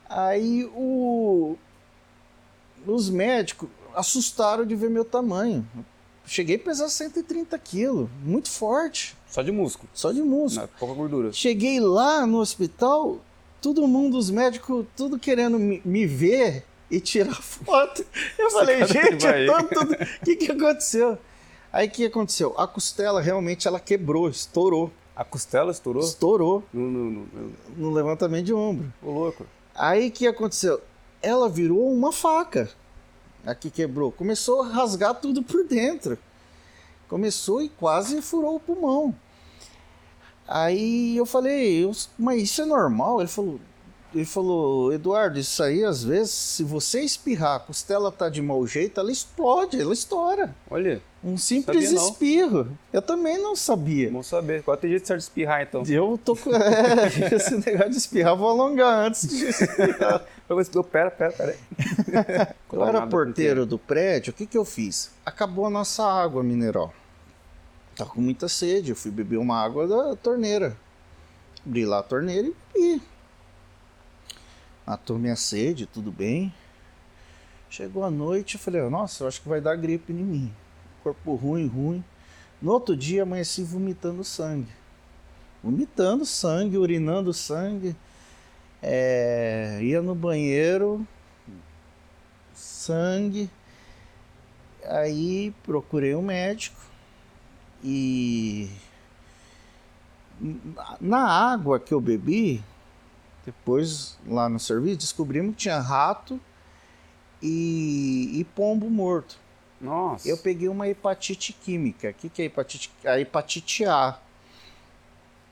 Aí 0.07 0.65
o... 0.75 1.57
os 2.87 3.09
médicos 3.09 3.71
assustaram 3.95 4.67
de 4.67 4.77
ver 4.77 4.91
meu 4.91 5.05
tamanho. 5.05 5.67
Cheguei 6.27 6.57
a 6.57 6.59
pesar 6.59 6.89
130 6.91 7.59
quilos, 7.59 8.11
muito 8.23 8.51
forte, 8.51 9.16
Só 9.29 9.43
de 9.43 9.53
músculo. 9.53 9.89
só 9.93 10.13
de 10.13 10.23
músculo. 10.23 10.69
Não, 10.73 10.79
pouca 10.79 10.95
gordura. 10.95 11.33
Cheguei 11.33 11.81
lá 11.81 12.27
no 12.27 12.39
hospital, 12.39 13.19
todo 13.61 13.87
mundo, 13.87 14.17
os 14.17 14.31
médicos, 14.31 14.87
tudo 14.97 15.19
querendo 15.19 15.59
me, 15.59 15.83
me 15.85 16.07
ver 16.07 16.65
e 16.91 17.01
tirar 17.01 17.35
foto. 17.43 18.05
Eu 18.39 18.51
falei, 18.51 18.79
cara 18.79 18.93
gente, 18.93 19.47
tô 19.47 19.81
tudo. 19.81 19.93
O 19.95 20.25
que, 20.25 20.37
que 20.37 20.53
aconteceu? 20.53 21.19
Aí 21.73 21.89
o 21.89 21.91
que 21.91 22.07
aconteceu? 22.07 22.55
A 22.57 22.67
costela 22.67 23.21
realmente 23.21 23.67
ela 23.69 23.81
quebrou, 23.81 24.29
estourou. 24.29 24.91
A 25.15 25.25
costela 25.25 25.71
estourou? 25.73 26.03
Estourou 26.03 26.63
No, 26.73 26.91
no, 26.91 27.05
no, 27.11 27.21
no- 27.21 27.53
no 27.77 27.91
levantamento 27.93 28.45
de 28.47 28.55
ombro. 28.55 28.93
Ô, 29.03 29.11
louco. 29.11 29.47
Aí 29.75 30.09
o 30.09 30.11
que 30.13 30.27
aconteceu? 30.27 30.81
Ela 31.21 31.49
virou 31.49 31.93
uma 31.93 32.13
faca. 32.13 32.71
Aqui 33.45 33.71
quebrou. 33.71 34.13
Começou 34.13 34.63
a 34.63 34.69
rasgar 34.69 35.15
tudo 35.21 35.43
por 35.43 35.65
dentro. 35.65 36.17
Começou 37.09 37.63
e 37.63 37.69
quase 37.69 38.21
furou 38.21 38.57
o 38.57 38.61
pulmão. 38.61 39.15
Aí 40.49 41.17
eu 41.17 41.27
falei, 41.27 41.91
mas 42.19 42.43
isso 42.43 42.63
é 42.63 42.65
normal? 42.65 43.21
Ele 43.21 43.29
falou, 43.29 43.61
ele 44.15 44.25
falou, 44.25 44.93
Eduardo, 44.93 45.39
isso 45.39 45.63
aí 45.63 45.85
às 45.85 46.05
vezes, 46.05 46.33
se 46.33 46.63
você 46.63 47.01
espirrar, 47.01 47.57
a 47.57 47.61
costela 47.61 48.13
tá 48.13 48.29
de 48.29 48.41
mau 48.41 48.65
jeito, 48.67 49.01
ela 49.01 49.11
explode, 49.11 49.81
ela 49.81 49.93
estoura. 49.93 50.55
Olha, 50.71 51.03
Um 51.25 51.37
simples 51.37 51.91
espirro. 51.91 52.69
Eu 52.93 53.03
também 53.03 53.37
não 53.39 53.57
sabia. 53.57 54.09
bom 54.11 54.23
saber. 54.23 54.63
Qual 54.63 54.77
tem 54.77 54.91
jeito 54.91 55.07
certo 55.07 55.19
de 55.19 55.25
espirrar, 55.25 55.63
então? 55.63 55.83
Eu 55.87 56.19
tô 56.25 56.37
com. 56.37 56.51
É, 56.55 57.35
esse 57.35 57.57
negócio 57.57 57.91
de 57.91 57.97
espirrar, 57.97 58.37
vou 58.37 58.49
alongar 58.49 59.07
antes 59.07 59.29
de 59.29 59.47
espirrar. 59.51 60.25
Eu 60.49 60.65
falei, 60.65 60.85
pera, 60.91 61.11
pera, 61.11 61.33
pera 61.33 61.53
aí. 61.53 62.55
Eu 62.73 62.85
era 62.85 63.07
porteiro 63.07 63.67
do 63.67 63.79
prédio, 63.79 64.33
o 64.33 64.35
que, 64.35 64.47
que 64.47 64.57
eu 64.57 64.65
fiz? 64.65 65.13
Acabou 65.25 65.67
a 65.67 65.71
nossa 65.71 66.05
água 66.05 66.43
mineral. 66.43 66.93
Tava 67.97 68.11
com 68.11 68.21
muita 68.21 68.47
sede, 68.49 68.91
eu 68.91 68.97
fui 68.97 69.11
beber 69.11 69.39
uma 69.39 69.59
água 69.59 69.89
da 69.89 70.15
torneira. 70.17 70.77
Abri 71.65 71.87
lá 71.87 72.01
a 72.01 72.03
torneira 72.03 72.47
e 72.47 72.55
bebi. 72.75 73.03
Matou 74.87 75.19
minha 75.19 75.35
sede, 75.35 75.87
tudo 75.87 76.13
bem. 76.13 76.55
Chegou 77.69 78.05
a 78.05 78.11
noite, 78.11 78.55
eu 78.55 78.61
falei, 78.61 78.81
nossa, 78.89 79.25
eu 79.25 79.29
acho 79.29 79.43
que 79.43 79.49
vai 79.49 79.61
dar 79.61 79.75
gripe 79.75 80.13
em 80.13 80.17
mim. 80.17 80.55
Corpo 81.03 81.35
ruim, 81.35 81.67
ruim. 81.67 82.05
No 82.63 82.73
outro 82.73 82.97
dia 82.97 83.23
amanheci 83.23 83.63
vomitando 83.63 84.23
sangue. 84.23 84.71
Vomitando 85.63 86.25
sangue, 86.25 86.79
urinando 86.79 87.33
sangue. 87.33 87.97
É, 88.83 89.79
ia 89.83 90.01
no 90.03 90.15
banheiro, 90.15 91.07
sangue. 92.55 93.51
Aí 94.85 95.53
procurei 95.65 96.15
um 96.15 96.23
médico 96.23 96.81
e 97.83 98.71
na- 101.01 101.29
água 101.53 101.81
que 101.81 101.93
eu 101.93 102.01
bebi, 102.01 102.63
depois 103.45 104.19
lá 104.27 104.49
no 104.49 104.59
serviço, 104.61 104.99
descobrimos 104.99 105.53
que 105.57 105.63
tinha 105.63 105.81
rato 105.81 106.41
e, 107.43 108.31
e 108.41 108.45
pombo 108.45 108.89
morto. 108.91 109.39
Nossa. 109.81 110.29
Eu 110.29 110.39
peguei 110.39 110.69
uma 110.69 110.89
hepatite 110.89 111.53
química. 111.53 112.11
O 112.11 112.15
que, 112.15 112.29
que 112.29 112.43
é 112.43 112.45
hepatite? 112.47 112.91
A 113.05 113.21
hepatite 113.21 113.85
A. 113.85 114.19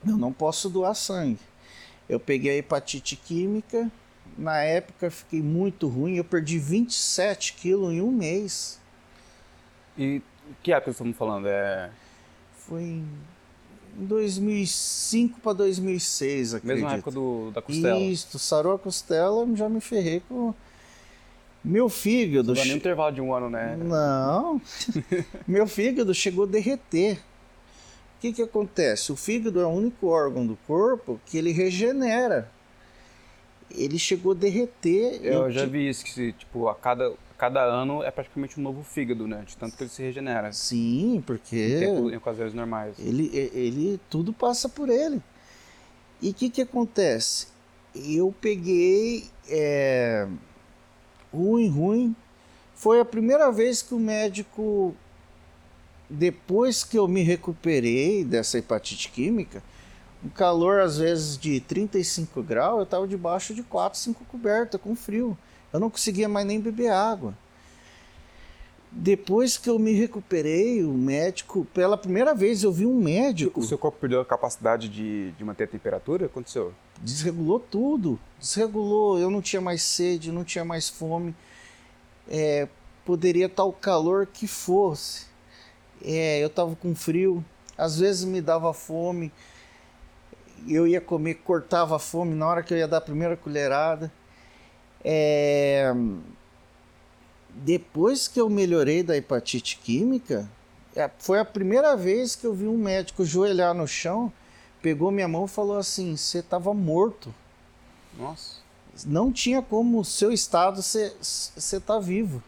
Eu 0.07 0.17
não 0.17 0.33
posso 0.33 0.71
doar 0.71 0.95
sangue. 0.95 1.41
Eu 2.09 2.21
peguei 2.21 2.53
a 2.53 2.57
hepatite 2.57 3.17
química. 3.17 3.91
Na 4.37 4.59
época 4.63 5.11
fiquei 5.11 5.41
muito 5.41 5.87
ruim. 5.89 6.17
Eu 6.17 6.25
perdi 6.25 6.59
27 6.59 7.55
quilos 7.55 7.93
em 7.93 8.01
um 8.01 8.11
mês. 8.11 8.81
E 9.97 10.21
que 10.63 10.73
época 10.73 10.91
estamos 10.91 11.17
falando? 11.17 11.47
É. 11.47 11.91
Foi 12.67 12.83
em 12.83 13.07
2005 13.97 15.41
para 15.41 15.53
2006, 15.53 16.55
acredito. 16.55 16.75
Mesma 16.83 16.95
época 16.97 17.11
do, 17.11 17.51
da 17.53 17.63
costela. 17.63 17.99
Isso, 18.01 18.39
sarou 18.39 18.75
a 18.75 18.79
costela, 18.79 19.47
já 19.55 19.69
me 19.69 19.81
ferrei 19.81 20.21
com. 20.29 20.53
Meu 21.65 21.89
fígado. 21.89 22.49
Não 22.49 22.55
dá 22.55 22.61
nem 22.61 22.71
um 22.71 22.73
che- 22.75 22.79
intervalo 22.79 23.15
de 23.15 23.21
um 23.23 23.33
ano, 23.33 23.49
né? 23.49 23.77
Não. 23.77 24.61
Meu 25.49 25.67
fígado 25.67 26.13
chegou 26.13 26.45
a 26.45 26.47
derreter. 26.49 27.19
O 28.17 28.21
que, 28.21 28.33
que 28.33 28.43
acontece? 28.43 29.13
O 29.13 29.17
fígado 29.17 29.61
é 29.61 29.67
o 29.67 29.69
único 29.69 30.07
órgão 30.07 30.47
do 30.47 30.57
corpo 30.67 31.21
que 31.27 31.37
ele 31.37 31.53
regenera. 31.53 32.51
Ele 33.71 33.99
chegou 33.99 34.33
a 34.33 34.35
derreter. 34.35 35.21
Eu 35.23 35.51
já 35.51 35.67
vi 35.67 35.89
isso, 35.89 36.05
que 36.05 36.11
se, 36.11 36.33
tipo, 36.33 36.69
a 36.69 36.75
cada, 36.75 37.09
a 37.09 37.35
cada 37.37 37.63
ano 37.63 38.03
é 38.03 38.11
praticamente 38.11 38.59
um 38.59 38.63
novo 38.63 38.83
fígado, 38.83 39.27
né? 39.27 39.43
De 39.47 39.57
tanto 39.57 39.77
que 39.77 39.83
ele 39.83 39.91
se 39.91 40.03
regenera. 40.03 40.53
Sim, 40.53 41.17
Em, 41.17 41.21
porque 41.21 41.79
tempo, 41.81 42.11
em 42.11 42.17
ocasiões 42.17 42.55
normais. 42.55 42.95
ele, 42.99 43.31
ele 43.53 44.01
tudo 44.09 44.33
passa 44.33 44.69
por 44.69 44.89
ele. 44.89 45.21
E 46.23 46.31
o 46.31 46.35
que, 46.35 46.49
que 46.49 46.63
acontece? 46.63 47.49
Eu 47.95 48.35
peguei 48.41 49.29
é, 49.49 50.27
ruim, 51.33 51.69
ruim. 51.69 52.17
Foi 52.75 53.01
a 53.01 53.05
primeira 53.05 53.51
vez 53.51 53.83
que 53.83 53.95
o 53.95 53.99
médico, 53.99 54.95
depois 56.15 56.85
que 56.85 56.99
eu 56.99 57.09
me 57.09 57.23
recuperei 57.23 58.25
dessa 58.25 58.59
hepatite 58.59 59.11
química, 59.11 59.63
um 60.25 60.29
calor 60.29 60.81
às 60.81 60.99
vezes 60.99 61.37
de 61.37 61.61
35 61.61 62.43
graus, 62.43 62.79
eu 62.79 62.85
estava 62.85 63.07
debaixo 63.07 63.55
de 63.55 63.63
4, 63.63 63.99
5 63.99 64.25
cobertas, 64.25 64.81
com 64.81 64.95
frio. 64.95 65.37
Eu 65.73 65.81
não 65.81 65.91
conseguia 65.91 66.29
mais 66.29 66.47
nem 66.47 66.61
beber 66.61 66.89
água. 66.89 67.35
Depois 68.97 69.59
que 69.59 69.69
eu 69.69 69.77
me 69.77 69.93
recuperei, 69.93 70.85
o 70.85 70.93
médico, 70.93 71.67
pela 71.75 71.99
primeira 71.99 72.33
vez 72.33 72.63
eu 72.63 72.73
vi 72.73 72.87
um 72.87 72.95
médico. 72.95 73.59
O 73.59 73.65
seu 73.65 73.77
corpo 73.77 73.99
perdeu 73.99 74.21
a 74.21 74.25
capacidade 74.25 74.89
de, 74.89 75.33
de 75.33 75.45
manter 75.45 75.65
a 75.65 75.67
temperatura? 75.67 76.27
Aconteceu? 76.27 76.73
Desregulou 77.03 77.59
tudo. 77.59 78.21
Desregulou. 78.39 79.19
Eu 79.19 79.31
não 79.31 79.43
tinha 79.43 79.61
mais 79.61 79.83
sede, 79.83 80.31
não 80.31 80.45
tinha 80.45 80.65
mais 80.65 80.89
fome. 80.89 81.35
É, 82.29 82.69
poderia 83.05 83.47
estar 83.47 83.65
o 83.65 83.73
calor 83.73 84.29
que 84.33 84.47
fosse. 84.47 85.34
É, 86.05 86.43
eu 86.43 86.49
estava 86.49 86.75
com 86.77 86.95
frio. 86.95 87.45
Às 87.77 87.99
vezes 87.99 88.25
me 88.25 88.41
dava 88.41 88.73
fome. 88.73 89.33
Eu 90.69 90.87
ia 90.87 91.01
comer, 91.01 91.35
cortava 91.35 91.97
a 91.97 91.99
fome 91.99 92.35
na 92.35 92.47
hora 92.47 92.63
que 92.63 92.73
eu 92.73 92.79
ia 92.79 92.89
dar 92.89 92.99
a 92.99 93.03
primeira 93.03 93.37
colherada. 93.37 94.13
É 95.05 95.93
depois 97.55 98.27
que 98.27 98.41
eu 98.41 98.49
melhorei 98.49 99.03
da 99.03 99.17
hepatite 99.17 99.79
química, 99.79 100.49
é, 100.97 101.09
foi 101.19 101.39
a 101.39 101.45
primeira 101.45 101.97
vez 101.97 102.35
que 102.35 102.47
eu 102.47 102.55
vi 102.55 102.67
um 102.67 102.77
médico 102.77 103.25
joelhar 103.25 103.75
no 103.75 103.87
chão, 103.87 104.33
pegou 104.83 105.11
minha 105.11 105.29
mão 105.29 105.45
e 105.45 105.49
falou 105.49 105.77
assim: 105.77 106.17
você 106.17 106.39
estava 106.39 106.75
morto. 106.75 107.35
Nossa. 108.19 108.63
Não 109.07 109.33
tinha 109.33 109.61
como 109.61 110.01
o 110.01 110.05
seu 110.05 110.33
estado 110.33 110.81
você 110.81 111.13
estar 111.57 111.81
tá 111.81 111.99
vivo. 111.99 112.43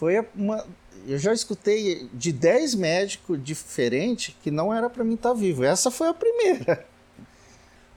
Foi 0.00 0.26
uma. 0.34 0.66
Eu 1.06 1.18
já 1.18 1.32
escutei 1.32 2.08
de 2.12 2.32
10 2.32 2.74
médicos 2.74 3.42
diferentes 3.42 4.34
que 4.42 4.50
não 4.50 4.74
era 4.74 4.90
para 4.90 5.04
mim 5.04 5.14
estar 5.14 5.28
tá 5.28 5.34
vivo. 5.34 5.62
Essa 5.62 5.90
foi 5.90 6.08
a 6.08 6.14
primeira. 6.14 6.84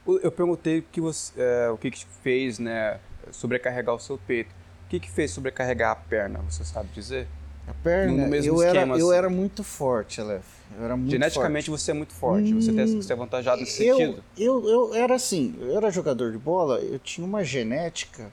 Eu 0.06 0.32
perguntei 0.32 0.80
o 0.80 0.84
que, 0.84 0.99
você, 0.99 1.32
é, 1.38 1.70
o 1.70 1.78
que, 1.78 1.89
que 1.89 2.06
fez, 2.22 2.60
né, 2.60 2.99
sobrecarregar 3.32 3.95
o 3.95 3.99
seu 3.99 4.18
peito 4.18 4.54
que, 4.93 4.99
que 4.99 5.12
fez 5.12 5.32
sobrecarregar 5.32 5.91
a 5.91 5.95
perna, 5.95 6.39
você 6.47 6.64
sabe 6.64 6.89
dizer? 6.93 7.28
A 7.68 7.74
perna, 7.74 8.28
eu, 8.38 8.62
era, 8.62 8.82
eu 8.82 8.93
assim. 8.93 9.14
era 9.14 9.30
muito 9.30 9.64
forte, 9.64 10.22
Aleph. 10.22 10.43
Eu 10.78 10.86
era 10.86 10.97
muito 10.97 11.12
Geneticamente 11.12 11.68
forte. 11.68 11.82
você 11.82 11.91
é 11.91 11.93
muito 11.93 12.14
forte, 12.14 12.54
hum, 12.54 12.62
você, 12.62 12.74
tem, 12.74 13.01
você 13.01 13.14
é 13.14 13.16
avantajado 13.16 13.62
nesse 13.62 13.86
eu, 13.86 13.97
sentido? 13.97 14.24
Eu, 14.38 14.70
eu 14.70 14.93
era 14.93 15.16
assim, 15.16 15.56
eu 15.60 15.78
era 15.78 15.89
jogador 15.89 16.32
de 16.32 16.38
bola, 16.38 16.80
eu 16.80 16.99
tinha 16.99 17.26
uma 17.26 17.43
genética, 17.43 18.32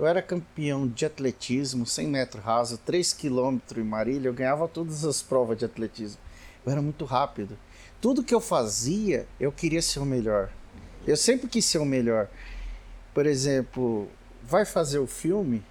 eu 0.00 0.06
era 0.06 0.22
campeão 0.22 0.88
de 0.88 1.04
atletismo, 1.04 1.84
100 1.84 2.06
metros 2.06 2.42
raso, 2.42 2.78
3 2.78 3.12
quilômetros 3.12 3.78
em 3.78 3.86
Marília, 3.86 4.30
eu 4.30 4.32
ganhava 4.32 4.66
todas 4.66 5.04
as 5.04 5.20
provas 5.20 5.58
de 5.58 5.66
atletismo. 5.66 6.18
Eu 6.64 6.72
era 6.72 6.80
muito 6.80 7.04
rápido. 7.04 7.58
Tudo 8.00 8.24
que 8.24 8.34
eu 8.34 8.40
fazia, 8.40 9.26
eu 9.38 9.52
queria 9.52 9.82
ser 9.82 9.98
o 9.98 10.06
melhor. 10.06 10.50
Eu 11.06 11.18
sempre 11.18 11.48
quis 11.48 11.66
ser 11.66 11.76
o 11.76 11.84
melhor. 11.84 12.28
Por 13.12 13.26
exemplo, 13.26 14.08
vai 14.42 14.64
fazer 14.64 14.98
o 14.98 15.06
filme, 15.06 15.62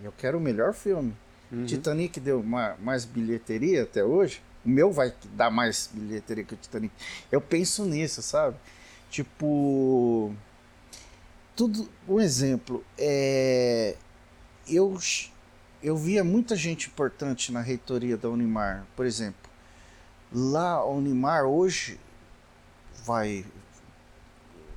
eu 0.00 0.12
quero 0.16 0.38
o 0.38 0.40
melhor 0.40 0.72
filme. 0.72 1.12
Uhum. 1.50 1.66
Titanic 1.66 2.20
deu 2.20 2.38
uma, 2.38 2.76
mais 2.80 3.04
bilheteria 3.04 3.82
até 3.82 4.04
hoje. 4.04 4.40
O 4.64 4.68
meu 4.68 4.92
vai 4.92 5.12
dar 5.32 5.50
mais 5.50 5.90
bilheteria 5.92 6.44
que 6.44 6.54
o 6.54 6.56
Titanic. 6.56 6.94
Eu 7.30 7.40
penso 7.40 7.84
nisso, 7.84 8.22
sabe? 8.22 8.56
Tipo. 9.10 10.32
Tudo. 11.56 11.88
Um 12.08 12.20
exemplo. 12.20 12.84
É, 12.98 13.96
eu, 14.68 14.98
eu 15.82 15.96
via 15.96 16.24
muita 16.24 16.56
gente 16.56 16.88
importante 16.88 17.52
na 17.52 17.60
reitoria 17.60 18.16
da 18.16 18.28
Unimar. 18.28 18.86
Por 18.96 19.06
exemplo, 19.06 19.50
lá 20.32 20.72
a 20.72 20.86
Unimar 20.86 21.44
hoje 21.44 21.98
vai. 23.04 23.44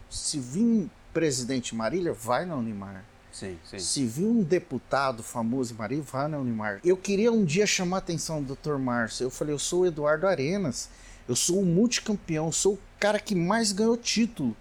Se 0.09 0.39
vir 0.39 0.89
presidente 1.13 1.75
Marília, 1.75 2.13
vai 2.13 2.45
na 2.45 2.55
Unimar. 2.55 3.03
Sim, 3.31 3.57
sim. 3.63 3.77
Se 3.77 4.05
viu 4.05 4.29
um 4.29 4.43
deputado 4.43 5.21
famoso 5.21 5.73
em 5.73 5.77
Maria, 5.77 6.01
vá 6.01 6.27
na 6.27 6.39
Unimar. 6.39 6.79
Eu 6.83 6.97
queria 6.97 7.31
um 7.31 7.45
dia 7.45 7.67
chamar 7.67 7.97
a 7.97 7.99
atenção 7.99 8.41
do 8.41 8.55
Dr. 8.55 8.77
Márcio. 8.77 9.25
Eu 9.25 9.29
falei, 9.29 9.53
eu 9.53 9.59
sou 9.59 9.81
o 9.81 9.85
Eduardo 9.85 10.25
Arenas. 10.25 10.89
Eu 11.27 11.35
sou 11.35 11.59
o 11.59 11.65
multicampeão, 11.65 12.51
sou 12.51 12.75
o 12.75 12.79
cara 12.99 13.19
que 13.19 13.35
mais 13.35 13.71
ganhou 13.71 13.95
título. 13.95 14.55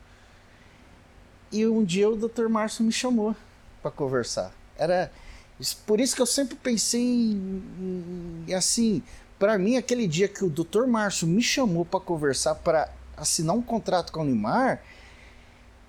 E 1.56 1.66
um 1.66 1.84
dia 1.84 2.08
o 2.08 2.16
Dr. 2.16 2.48
Márcio 2.48 2.84
me 2.84 2.92
chamou 2.92 3.34
para 3.82 3.90
conversar. 3.90 4.52
Era 4.78 5.10
por 5.86 6.00
isso 6.00 6.14
que 6.14 6.22
eu 6.22 6.26
sempre 6.26 6.54
pensei 6.56 7.00
em, 7.00 8.44
em 8.46 8.54
assim, 8.54 9.02
para 9.38 9.58
mim 9.58 9.76
aquele 9.76 10.06
dia 10.06 10.28
que 10.28 10.44
o 10.44 10.50
Dr. 10.50 10.86
Márcio 10.86 11.26
me 11.26 11.42
chamou 11.42 11.84
para 11.84 12.00
conversar 12.00 12.56
para 12.56 12.90
assinar 13.16 13.56
um 13.56 13.62
contrato 13.62 14.12
com 14.12 14.20
a 14.20 14.22
Unimar, 14.22 14.82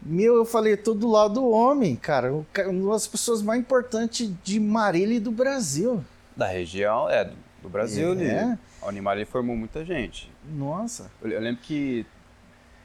meu, 0.02 0.36
eu 0.36 0.46
falei, 0.46 0.78
tô 0.78 0.94
do 0.94 1.10
lado 1.10 1.36
do 1.36 1.50
homem, 1.50 1.96
cara. 1.96 2.32
Uma 2.68 2.94
das 2.94 3.08
pessoas 3.08 3.42
mais 3.42 3.60
importantes 3.60 4.32
de 4.44 4.60
Marília 4.60 5.18
e 5.18 5.20
do 5.20 5.32
Brasil. 5.32 6.04
Da 6.36 6.48
região, 6.48 7.10
é, 7.10 7.30
do 7.62 7.70
Brasil. 7.70 8.14
É. 8.20 8.42
Ali. 8.44 8.60
A 8.82 8.88
Unimar 8.88 9.26
formou 9.26 9.56
muita 9.56 9.84
gente. 9.84 10.32
Nossa. 10.46 11.12
Eu, 11.22 11.32
eu, 11.32 11.42
lembro 11.42 11.62
que. 11.62 12.06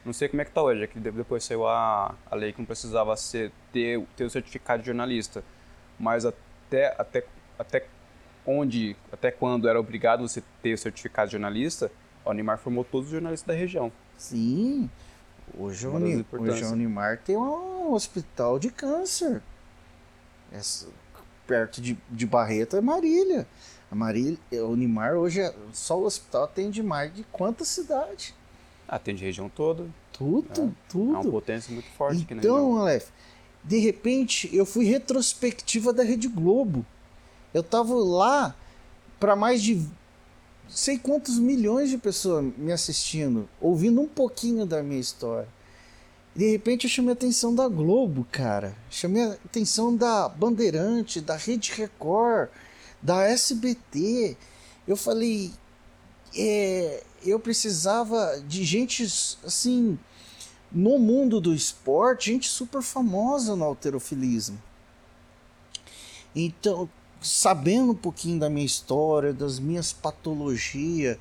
Não 0.05 0.13
sei 0.13 0.29
como 0.29 0.43
é 0.43 0.45
que 0.45 0.51
tá 0.51 0.63
hoje, 0.63 0.83
é 0.83 0.87
que 0.87 0.99
depois 0.99 1.45
saiu 1.45 1.67
a, 1.67 2.15
a 2.31 2.35
lei 2.35 2.53
que 2.53 2.59
não 2.59 2.67
precisava 2.67 3.17
ser, 3.17 3.53
ter, 3.73 4.05
ter 4.17 4.25
o 4.25 4.31
certificado 4.31 4.83
de 4.83 4.87
jornalista. 4.87 5.45
Mas 5.99 6.25
até, 6.25 6.95
até, 6.99 7.25
até 7.59 7.87
onde, 8.45 8.97
até 9.13 9.31
quando 9.31 9.69
era 9.69 9.79
obrigado 9.79 10.27
você 10.27 10.43
ter 10.61 10.75
o 10.75 10.79
certificado 10.79 11.29
de 11.29 11.33
jornalista, 11.33 11.91
a 12.25 12.31
Unimar 12.31 12.59
formou 12.59 12.85
todos 12.85 13.07
os 13.07 13.13
jornalistas 13.13 13.47
da 13.47 13.55
região. 13.55 13.93
Sim. 14.17 14.91
Hoje, 15.57 15.87
o 15.87 15.95
Uni, 15.95 16.27
hoje 16.33 16.65
a 16.65 16.69
Unimar 16.69 17.19
tem 17.19 17.37
um 17.37 17.93
hospital 17.93 18.59
de 18.59 18.71
câncer. 18.71 19.43
Essa, 20.51 20.89
perto 21.47 21.81
de, 21.81 21.99
de 22.11 22.27
Barreto 22.27 22.77
é 22.77 22.81
Marília. 22.81 23.47
A 23.91 23.95
Marília, 23.95 24.39
a 24.53 24.65
Unimar 24.65 25.15
hoje 25.15 25.41
é, 25.41 25.55
só 25.73 25.99
o 25.99 26.05
hospital 26.05 26.45
atende 26.45 26.83
mais 26.83 27.15
de 27.15 27.25
quantas 27.25 27.69
cidades? 27.69 28.35
Atende 28.89 29.23
a 29.23 29.27
região 29.27 29.49
toda. 29.49 29.87
Tudo, 30.13 30.63
é, 30.63 30.69
tudo. 30.89 31.15
É 31.15 31.19
uma 31.19 31.31
potência 31.31 31.73
muito 31.73 31.89
forte 31.91 32.17
então, 32.17 32.25
aqui 32.25 32.35
na 32.35 32.43
região. 32.43 32.59
Então, 32.59 32.77
Aleph, 32.79 33.09
de 33.65 33.79
repente 33.79 34.55
eu 34.55 34.67
fui 34.67 34.85
retrospectiva 34.85 35.93
da 35.93 36.03
Rede 36.03 36.29
Globo. 36.29 36.85
Eu 37.55 37.63
tava 37.63 37.95
lá 37.95 38.57
para 39.19 39.37
mais 39.37 39.63
de 39.63 39.81
sei 40.69 40.99
quantos 40.99 41.39
milhões 41.39 41.91
de 41.91 41.99
pessoas 41.99 42.53
me 42.57 42.73
assistindo, 42.73 43.49
ouvindo 43.61 44.01
um 44.01 44.09
pouquinho 44.09 44.65
da 44.67 44.83
minha 44.83 45.01
história. 45.01 45.49
De 46.35 46.51
repente 46.51 46.85
eu 46.85 46.91
chamei 46.91 47.11
a 47.11 47.13
atenção 47.13 47.55
da 47.55 47.69
Globo, 47.69 48.27
cara. 48.33 48.75
Chamei 48.91 49.23
a 49.23 49.33
atenção 49.33 49.95
da 49.95 50.29
Bandeirante, 50.29 51.21
da 51.21 51.37
Rede 51.37 51.73
Record, 51.73 52.49
da 53.03 53.23
SBT. 53.25 54.37
Eu 54.89 54.97
falei, 54.97 55.53
é, 56.35 57.03
eu 57.25 57.39
precisava 57.39 58.43
de 58.47 58.65
gente 58.65 59.05
assim 59.45 59.99
no 60.71 60.99
mundo 60.99 61.41
do 61.41 61.55
esporte, 61.55 62.33
gente 62.33 62.49
super 62.49 62.83
famosa 62.83 63.55
no 63.55 63.65
alterofilismo. 63.65 64.61
Então, 66.35 66.89
sabendo 67.21 67.93
um 67.93 67.97
pouquinho 67.97 68.41
da 68.41 68.49
minha 68.49 68.65
história, 68.65 69.33
das 69.33 69.59
minhas 69.59 69.93
patologias, 69.93 71.19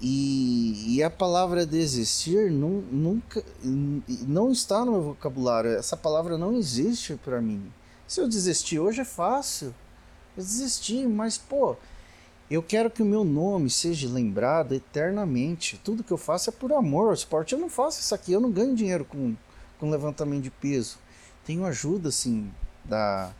e, 0.00 0.96
e, 0.96 1.02
a 1.02 1.08
palavra 1.08 1.64
desistir 1.64 2.50
nunca 2.50 3.42
não 3.62 4.50
está 4.50 4.84
no 4.84 4.92
meu 4.92 5.02
vocabulário. 5.02 5.70
Essa 5.70 5.96
palavra 5.96 6.36
não 6.36 6.54
existe 6.56 7.14
para 7.14 7.40
mim. 7.40 7.72
Se 8.06 8.20
eu 8.20 8.28
desistir 8.28 8.78
hoje 8.78 9.00
é 9.00 9.04
fácil. 9.04 9.74
Eu 10.36 10.42
desisti, 10.42 11.06
mas 11.06 11.38
pô, 11.38 11.76
eu 12.54 12.62
quero 12.62 12.90
que 12.90 13.02
o 13.02 13.06
meu 13.06 13.24
nome 13.24 13.68
seja 13.68 14.08
lembrado 14.08 14.74
eternamente. 14.74 15.80
Tudo 15.82 16.04
que 16.04 16.12
eu 16.12 16.16
faço 16.16 16.50
é 16.50 16.52
por 16.52 16.72
amor 16.72 17.08
ao 17.08 17.14
esporte. 17.14 17.52
Eu 17.52 17.58
não 17.58 17.68
faço 17.68 18.00
isso 18.00 18.14
aqui, 18.14 18.32
eu 18.32 18.40
não 18.40 18.50
ganho 18.50 18.74
dinheiro 18.74 19.04
com, 19.04 19.34
com 19.78 19.90
levantamento 19.90 20.42
de 20.42 20.50
peso. 20.50 20.98
Tenho 21.44 21.64
ajuda, 21.64 22.08
assim, 22.08 22.50
da, 22.84 23.30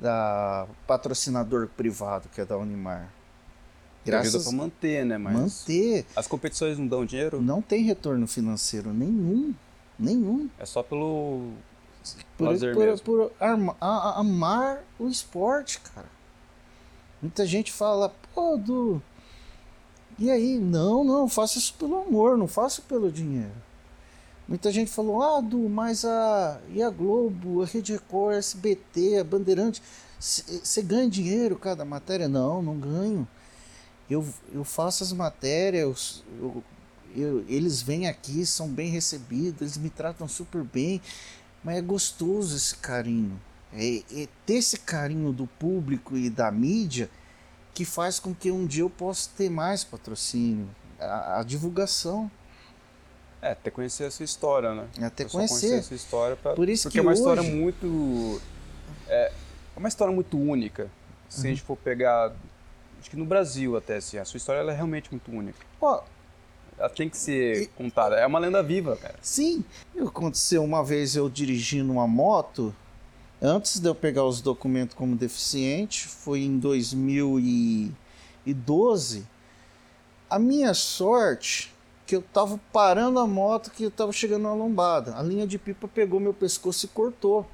da 0.00 0.66
patrocinador 0.86 1.68
privado, 1.68 2.28
que 2.28 2.40
é 2.40 2.44
da 2.44 2.56
Unimar. 2.56 3.12
Graças 4.04 4.34
ajuda 4.34 4.50
para 4.50 4.58
manter, 4.58 5.04
né? 5.04 5.18
Mas 5.18 5.34
manter. 5.34 6.06
As 6.14 6.26
competições 6.26 6.78
não 6.78 6.86
dão 6.86 7.04
dinheiro? 7.04 7.40
Não 7.40 7.62
tem 7.62 7.82
retorno 7.82 8.26
financeiro 8.26 8.92
nenhum. 8.92 9.54
Nenhum. 9.98 10.48
É 10.58 10.66
só 10.66 10.82
pelo 10.82 11.52
por, 12.36 12.58
por, 12.58 13.00
por 13.00 13.32
a, 13.40 14.20
amar 14.20 14.82
o 14.98 15.08
esporte, 15.08 15.80
cara. 15.80 16.13
Muita 17.24 17.46
gente 17.46 17.72
fala, 17.72 18.14
pô, 18.34 18.58
Du, 18.58 19.00
e 20.18 20.30
aí? 20.30 20.58
Não, 20.58 21.02
não, 21.02 21.26
faço 21.26 21.56
isso 21.56 21.72
pelo 21.78 21.96
amor, 22.02 22.36
não 22.36 22.46
faço 22.46 22.82
pelo 22.82 23.10
dinheiro. 23.10 23.50
Muita 24.46 24.70
gente 24.70 24.90
falou, 24.90 25.22
ah, 25.22 25.40
Du, 25.40 25.66
mas 25.70 26.04
a. 26.04 26.60
E 26.68 26.82
a 26.82 26.90
Globo, 26.90 27.62
a 27.62 27.64
Rede 27.64 27.94
Record, 27.94 28.34
a 28.34 28.38
SBT, 28.38 29.20
a 29.20 29.24
Bandeirante, 29.24 29.80
você 30.20 30.82
ganha 30.82 31.08
dinheiro 31.08 31.56
cada 31.56 31.82
matéria? 31.82 32.28
Não, 32.28 32.60
não 32.60 32.78
ganho. 32.78 33.26
Eu, 34.10 34.22
eu 34.52 34.62
faço 34.62 35.02
as 35.02 35.10
matérias, 35.10 36.22
eu, 36.38 36.62
eu, 37.16 37.44
eles 37.48 37.80
vêm 37.80 38.06
aqui, 38.06 38.44
são 38.44 38.68
bem 38.68 38.90
recebidos, 38.90 39.62
eles 39.62 39.78
me 39.78 39.88
tratam 39.88 40.28
super 40.28 40.62
bem, 40.62 41.00
mas 41.64 41.78
é 41.78 41.80
gostoso 41.80 42.54
esse 42.54 42.76
carinho. 42.76 43.40
É, 43.74 44.02
é, 44.22 44.28
ter 44.46 44.54
esse 44.54 44.78
carinho 44.78 45.32
do 45.32 45.46
público 45.46 46.16
e 46.16 46.30
da 46.30 46.50
mídia 46.50 47.10
que 47.74 47.84
faz 47.84 48.20
com 48.20 48.32
que 48.32 48.50
um 48.50 48.64
dia 48.64 48.82
eu 48.82 48.90
possa 48.90 49.28
ter 49.36 49.50
mais 49.50 49.82
patrocínio, 49.82 50.68
a, 50.98 51.40
a 51.40 51.42
divulgação. 51.42 52.30
É, 53.42 53.50
até 53.50 53.70
conhecer 53.70 54.04
a 54.04 54.10
sua 54.10 54.24
história, 54.24 54.72
né? 54.74 54.86
Até 55.02 55.24
conhecer. 55.24 55.60
conhecer 55.60 55.78
a 55.78 55.82
sua 55.82 55.96
história. 55.96 56.36
Pra, 56.36 56.54
Por 56.54 56.68
isso 56.68 56.84
porque 56.84 56.94
que 56.94 56.98
é 57.00 57.02
uma 57.02 57.10
hoje... 57.10 57.20
história 57.20 57.42
muito. 57.42 58.40
É, 59.08 59.32
é 59.76 59.78
uma 59.78 59.88
história 59.88 60.14
muito 60.14 60.38
única. 60.38 60.88
Se 61.28 61.40
uhum. 61.40 61.44
a 61.44 61.48
gente 61.48 61.62
for 61.62 61.76
pegar. 61.76 62.32
Acho 63.00 63.10
que 63.10 63.16
no 63.16 63.26
Brasil 63.26 63.76
até, 63.76 63.96
assim, 63.96 64.16
a 64.16 64.24
sua 64.24 64.38
história 64.38 64.60
é 64.60 64.74
realmente 64.74 65.10
muito 65.10 65.30
única. 65.30 65.58
Ó, 65.78 66.02
ela 66.78 66.88
tem 66.88 67.08
que 67.08 67.18
ser 67.18 67.62
e... 67.62 67.66
contada. 67.66 68.16
É 68.16 68.26
uma 68.26 68.38
lenda 68.38 68.62
viva, 68.62 68.96
cara. 68.96 69.16
Sim. 69.20 69.62
Aconteceu 70.00 70.64
uma 70.64 70.82
vez 70.82 71.14
eu 71.14 71.28
dirigindo 71.28 71.92
uma 71.92 72.06
moto. 72.06 72.74
Antes 73.46 73.78
de 73.78 73.86
eu 73.86 73.94
pegar 73.94 74.24
os 74.24 74.40
documentos 74.40 74.96
como 74.96 75.14
deficiente, 75.14 76.08
foi 76.08 76.40
em 76.40 76.58
2012. 76.58 79.26
A 80.30 80.38
minha 80.38 80.72
sorte 80.72 81.70
que 82.06 82.16
eu 82.16 82.22
tava 82.22 82.58
parando 82.72 83.18
a 83.18 83.26
moto 83.26 83.70
que 83.70 83.84
eu 83.84 83.90
tava 83.90 84.12
chegando 84.12 84.44
na 84.44 84.54
lombada. 84.54 85.14
A 85.18 85.22
linha 85.22 85.46
de 85.46 85.58
pipa 85.58 85.86
pegou 85.86 86.18
meu 86.18 86.32
pescoço 86.32 86.86
e 86.86 86.88
cortou. 86.88 87.46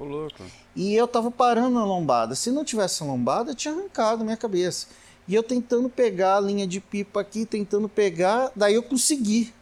Ô, 0.00 0.04
louco. 0.04 0.42
E 0.74 0.94
eu 0.94 1.06
tava 1.06 1.30
parando 1.30 1.74
na 1.74 1.84
lombada. 1.84 2.34
Se 2.34 2.50
não 2.50 2.64
tivesse 2.64 3.02
a 3.02 3.06
lombada, 3.06 3.50
eu 3.50 3.54
tinha 3.54 3.74
arrancado 3.74 4.24
minha 4.24 4.38
cabeça. 4.38 4.86
E 5.28 5.34
eu 5.34 5.42
tentando 5.42 5.90
pegar 5.90 6.38
a 6.38 6.40
linha 6.40 6.66
de 6.66 6.80
pipa 6.80 7.20
aqui, 7.20 7.44
tentando 7.44 7.90
pegar, 7.90 8.50
daí 8.56 8.72
eu 8.72 8.82
consegui. 8.82 9.52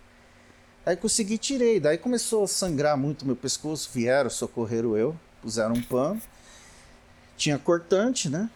Aí 0.86 0.96
consegui, 0.96 1.36
tirei. 1.36 1.80
Daí 1.80 1.98
começou 1.98 2.44
a 2.44 2.46
sangrar 2.46 2.96
muito 2.96 3.26
meu 3.26 3.34
pescoço. 3.34 3.90
Vieram, 3.92 4.30
socorreram 4.30 4.96
eu, 4.96 5.18
puseram 5.42 5.74
um 5.74 5.82
pano. 5.82 6.22
Tinha 7.36 7.58
cortante, 7.58 8.30
né? 8.30 8.48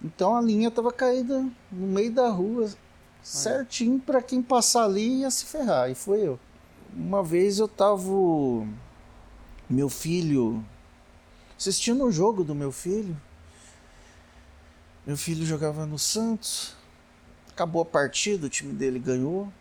Então 0.00 0.36
a 0.36 0.40
linha 0.40 0.70
tava 0.70 0.92
caída 0.92 1.44
no 1.72 1.86
meio 1.88 2.12
da 2.12 2.28
rua, 2.28 2.70
certinho 3.20 3.98
para 3.98 4.22
quem 4.22 4.40
passar 4.40 4.84
ali 4.84 5.22
ia 5.22 5.30
se 5.30 5.44
ferrar. 5.44 5.90
E 5.90 5.94
foi 5.96 6.20
eu. 6.24 6.38
Uma 6.94 7.22
vez 7.22 7.58
eu 7.58 7.66
tava. 7.66 8.00
Meu 9.68 9.88
filho. 9.88 10.64
Assistindo 11.58 12.04
um 12.04 12.12
jogo 12.12 12.44
do 12.44 12.54
meu 12.54 12.70
filho. 12.70 13.20
Meu 15.04 15.16
filho 15.16 15.44
jogava 15.44 15.84
no 15.84 15.98
Santos. 15.98 16.76
Acabou 17.50 17.82
a 17.82 17.84
partida, 17.84 18.46
o 18.46 18.50
time 18.50 18.72
dele 18.72 19.00
ganhou. 19.00 19.52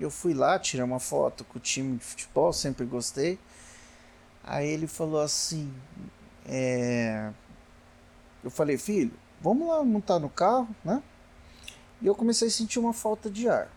Eu 0.00 0.10
fui 0.10 0.32
lá, 0.32 0.58
tirei 0.58 0.82
uma 0.82 0.98
foto 0.98 1.44
com 1.44 1.58
o 1.58 1.60
time 1.60 1.98
de 1.98 2.04
futebol, 2.04 2.54
sempre 2.54 2.86
gostei. 2.86 3.38
Aí 4.42 4.66
ele 4.66 4.86
falou 4.86 5.20
assim: 5.20 5.70
é... 6.46 7.30
Eu 8.42 8.50
falei, 8.50 8.78
filho, 8.78 9.12
vamos 9.42 9.68
lá 9.68 9.84
montar 9.84 10.18
no 10.18 10.30
carro, 10.30 10.74
né? 10.82 11.02
E 12.00 12.06
eu 12.06 12.14
comecei 12.14 12.48
a 12.48 12.50
sentir 12.50 12.78
uma 12.78 12.94
falta 12.94 13.28
de 13.28 13.46
ar. 13.46 13.68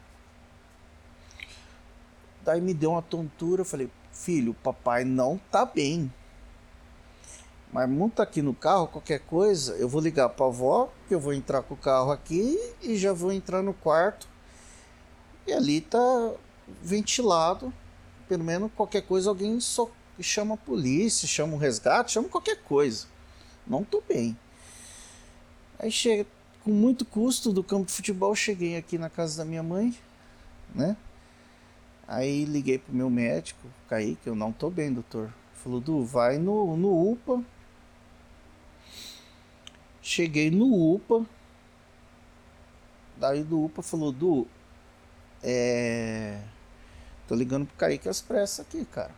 Daí 2.42 2.62
me 2.62 2.74
deu 2.74 2.92
uma 2.92 3.02
tontura, 3.02 3.62
eu 3.62 3.66
falei, 3.66 3.92
filho, 4.14 4.54
papai 4.54 5.04
não 5.04 5.38
tá 5.52 5.66
bem. 5.66 6.12
Mas 7.70 7.90
monta 7.90 8.24
aqui 8.24 8.42
no 8.42 8.54
carro, 8.54 8.88
qualquer 8.88 9.20
coisa, 9.20 9.74
eu 9.74 9.90
vou 9.90 10.00
ligar 10.00 10.30
pra 10.30 10.46
avó, 10.46 10.90
que 11.06 11.14
eu 11.14 11.20
vou 11.20 11.34
entrar 11.34 11.64
com 11.64 11.74
o 11.74 11.78
carro 11.78 12.12
aqui 12.12 12.58
e 12.82 12.96
já 12.96 13.12
vou 13.12 13.34
entrar 13.34 13.62
no 13.62 13.74
quarto. 13.74 14.33
E 15.46 15.54
ali 15.54 15.82
tá 15.82 16.34
ventilado. 16.82 17.74
Pelo 18.28 18.44
menos 18.44 18.72
qualquer 18.76 19.02
coisa 19.02 19.30
alguém 19.30 19.60
só 19.60 19.90
chama 20.20 20.56
a 20.56 20.58
polícia, 20.58 21.28
chama 21.28 21.54
o 21.56 21.58
resgate, 21.58 22.14
chama 22.14 22.30
qualquer 22.30 22.64
coisa. 22.64 23.08
Não 23.66 23.84
tô 23.84 24.02
bem. 24.08 24.38
Aí 25.80 25.92
chega, 25.92 26.26
com 26.64 26.72
muito 26.72 27.04
custo 27.04 27.52
do 27.52 27.64
campo 27.64 27.88
de 27.88 27.92
futebol, 27.92 28.34
cheguei 28.36 28.78
aqui 28.78 28.98
na 28.98 29.10
casa 29.10 29.38
da 29.38 29.46
minha 29.46 29.64
mãe, 29.64 29.98
né? 30.74 30.96
Aí 32.08 32.46
liguei 32.46 32.78
pro 32.78 32.94
meu 32.94 33.10
médico, 33.10 33.68
que 34.22 34.30
eu 34.30 34.36
não 34.36 34.52
tô 34.52 34.70
bem, 34.70 34.94
doutor. 34.94 35.34
Falou, 35.54 35.80
Du, 35.80 36.04
vai 36.04 36.38
no, 36.38 36.76
no 36.76 37.12
UPA. 37.12 37.44
Cheguei 40.02 40.52
no 40.52 40.94
UPA. 40.94 41.26
Daí 43.18 43.44
do 43.44 43.64
UPA 43.64 43.82
falou, 43.82 44.12
Du, 44.12 44.48
é. 45.44 46.40
Tô 47.28 47.36
ligando 47.36 47.66
pro 47.66 47.76
Kaique 47.78 48.10
às 48.10 48.22
pressas 48.22 48.66
aqui, 48.66 48.86
cara. 48.86 49.12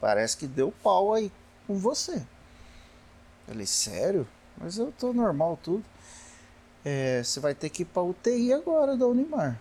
Parece 0.00 0.36
que 0.36 0.46
deu 0.46 0.72
pau 0.82 1.14
aí 1.14 1.30
com 1.66 1.76
você. 1.78 2.22
Falei, 3.46 3.66
sério? 3.66 4.26
Mas 4.56 4.78
eu 4.78 4.92
tô 4.92 5.12
normal 5.12 5.58
tudo 5.62 5.84
é, 6.84 7.22
você 7.22 7.38
vai 7.40 7.54
ter 7.54 7.70
que 7.70 7.82
ir 7.82 7.86
para 7.86 8.02
UTI 8.02 8.52
agora 8.52 8.96
da 8.96 9.06
Unimar. 9.06 9.60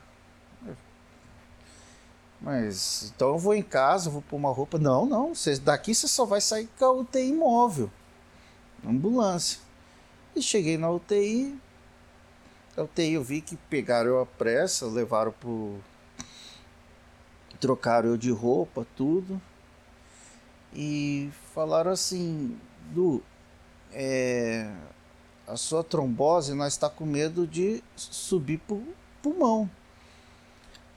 Mas 2.39 3.11
então 3.15 3.29
eu 3.29 3.37
vou 3.37 3.53
em 3.53 3.61
casa, 3.61 4.09
vou 4.09 4.23
pôr 4.23 4.35
uma 4.35 4.51
roupa. 4.51 4.79
Não, 4.79 5.05
não. 5.05 5.35
Você, 5.35 5.59
daqui 5.59 5.93
você 5.93 6.07
só 6.07 6.25
vai 6.25 6.41
sair 6.41 6.67
com 6.79 6.85
a 6.85 6.91
UTI 6.91 7.31
móvel. 7.33 7.91
Ambulância. 8.83 9.59
E 10.35 10.41
cheguei 10.41 10.75
na 10.75 10.89
UTI. 10.89 11.55
UTI 12.77 13.13
eu 13.13 13.23
vi 13.23 13.41
que 13.41 13.55
pegaram 13.55 14.11
eu 14.11 14.21
a 14.21 14.25
pressa, 14.25 14.85
levaram 14.85 15.31
pro. 15.31 15.77
Trocaram 17.59 18.09
eu 18.09 18.17
de 18.17 18.31
roupa, 18.31 18.85
tudo. 18.95 19.41
E 20.73 21.29
falaram 21.53 21.91
assim, 21.91 22.57
Du, 22.91 23.21
é, 23.93 24.69
a 25.47 25.55
sua 25.55 25.83
trombose, 25.83 26.53
nós 26.53 26.73
está 26.73 26.89
com 26.89 27.05
medo 27.05 27.45
de 27.45 27.83
subir 27.95 28.57
pro 28.59 28.81
pulmão. 29.21 29.69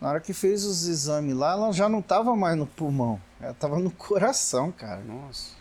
Na 0.01 0.11
hora 0.11 0.21
que 0.21 0.33
fez 0.33 0.65
os 0.65 0.87
exames 0.87 1.35
lá, 1.35 1.53
ela 1.53 1.73
já 1.73 1.89
não 1.89 2.01
estava 2.01 2.35
mais 2.35 2.57
no 2.57 2.67
pulmão, 2.67 3.21
ela 3.41 3.53
estava 3.53 3.79
no 3.79 3.91
coração, 3.91 4.73
cara. 4.73 5.01
Nossa. 5.01 5.53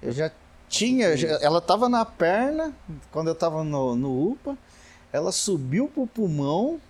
Eu 0.00 0.12
já 0.12 0.30
tinha, 0.68 1.16
já, 1.16 1.28
ela 1.40 1.58
estava 1.58 1.88
na 1.88 2.04
perna 2.04 2.74
quando 3.10 3.28
eu 3.28 3.34
estava 3.34 3.62
no, 3.62 3.94
no 3.94 4.30
UPA, 4.32 4.58
ela 5.12 5.30
subiu 5.30 5.88
pro 5.88 6.06
pulmão. 6.06 6.80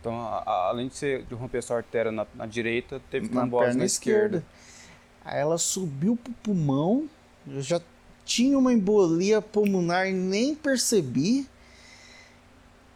Então, 0.00 0.18
a, 0.18 0.38
a, 0.38 0.68
além 0.68 0.88
de, 0.88 0.96
ser, 0.96 1.24
de 1.24 1.34
romper 1.34 1.62
sua 1.62 1.76
artéria 1.76 2.10
na, 2.10 2.26
na 2.34 2.46
direita, 2.46 3.00
teve 3.10 3.28
trombose 3.28 3.50
na, 3.50 3.66
perna 3.66 3.78
na 3.80 3.84
esquerda. 3.84 4.38
esquerda. 4.38 4.46
Aí 5.24 5.38
ela 5.38 5.58
subiu 5.58 6.16
pro 6.16 6.32
pulmão, 6.34 7.08
eu 7.46 7.60
já 7.60 7.80
tinha 8.24 8.58
uma 8.58 8.72
embolia 8.72 9.42
pulmonar 9.42 10.08
e 10.08 10.12
nem 10.12 10.54
percebi. 10.54 11.46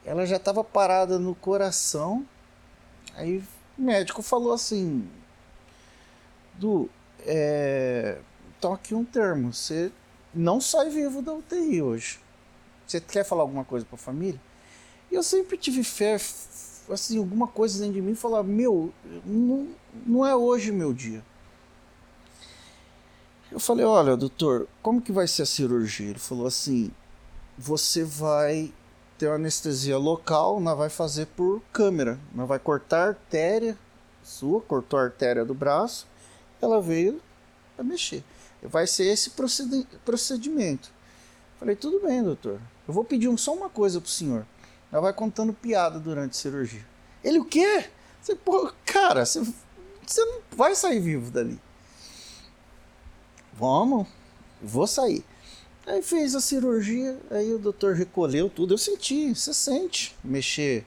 Ela 0.05 0.25
já 0.27 0.37
estava 0.37 0.65
parada 0.65 1.19
no 1.19 1.35
coração. 1.35 2.27
Aí 3.15 3.43
o 3.79 3.83
médico 3.83 4.23
falou 4.23 4.53
assim: 4.53 5.07
Du, 6.55 6.89
é... 7.21 8.19
aqui 8.73 8.95
um 8.95 9.05
termo, 9.05 9.53
você 9.53 9.93
não 10.35 10.61
sai 10.61 10.89
vivo 10.89 11.21
da 11.21 11.35
UTI 11.35 11.83
hoje. 11.83 12.19
Você 12.87 13.01
quer 13.01 13.25
falar 13.25 13.43
alguma 13.43 13.65
coisa 13.65 13.85
para 13.85 13.97
a 13.97 13.99
família? 13.99 14.41
E 15.13 15.15
eu 15.15 15.23
sempre 15.23 15.59
tive 15.59 15.85
fé, 15.85 16.19
assim, 16.91 17.19
alguma 17.19 17.47
coisa 17.47 17.79
dentro 17.81 17.95
de 17.95 18.01
mim 18.01 18.15
falar: 18.15 18.43
Meu, 18.43 18.91
não, 19.27 19.69
não 20.07 20.27
é 20.27 20.35
hoje 20.35 20.73
meu 20.73 20.95
dia. 20.95 21.23
Eu 23.51 23.61
falei, 23.61 23.85
olha, 23.85 24.17
doutor, 24.17 24.67
como 24.81 25.03
que 25.03 25.13
vai 25.13 25.29
ser 25.29 25.43
a 25.43 25.47
cirurgia? 25.47 26.09
Ele 26.09 26.19
falou 26.19 26.47
assim, 26.47 26.91
você 27.59 28.03
vai 28.03 28.73
ter 29.19 29.27
uma 29.27 29.35
anestesia 29.35 29.99
local, 29.99 30.59
nós 30.59 30.79
vai 30.79 30.89
fazer 30.89 31.27
por 31.27 31.61
câmera. 31.71 32.19
Nós 32.35 32.49
vai 32.49 32.59
cortar 32.59 33.05
a 33.05 33.09
artéria 33.09 33.77
sua, 34.25 34.63
cortou 34.63 34.99
a 34.99 35.03
artéria 35.03 35.45
do 35.45 35.53
braço, 35.53 36.07
ela 36.63 36.81
veio 36.81 37.21
para 37.77 37.85
mexer. 37.85 38.25
Vai 38.63 38.87
ser 38.87 39.05
esse 39.05 39.33
procedimento. 40.03 40.91
Falei, 41.59 41.77
tudo 41.77 42.01
bem, 42.01 42.23
doutor. 42.23 42.59
Eu 42.89 42.95
vou 42.95 43.05
pedir 43.05 43.37
só 43.39 43.53
uma 43.53 43.69
coisa 43.69 44.01
pro 44.01 44.09
senhor. 44.09 44.47
Ela 44.93 45.01
vai 45.01 45.13
contando 45.15 45.55
piada 45.55 45.99
durante 45.99 46.33
a 46.33 46.35
cirurgia. 46.35 46.87
Ele, 47.25 47.39
o 47.39 47.45
quê? 47.45 47.87
Você, 48.21 48.37
pô, 48.37 48.71
cara, 48.85 49.25
você, 49.25 49.41
você 50.07 50.25
não 50.25 50.43
vai 50.55 50.75
sair 50.75 51.01
vivo 51.01 51.31
dali. 51.31 51.59
Vamos, 53.55 54.07
vou 54.61 54.87
sair. 54.87 55.25
Aí 55.87 56.01
fez 56.03 56.35
a 56.35 56.41
cirurgia, 56.41 57.19
aí 57.31 57.53
o 57.53 57.59
doutor 57.59 57.95
recolheu 57.95 58.49
tudo. 58.49 58.75
Eu 58.75 58.79
senti, 58.79 59.35
você 59.35 59.53
sente 59.53 60.15
mexer 60.23 60.87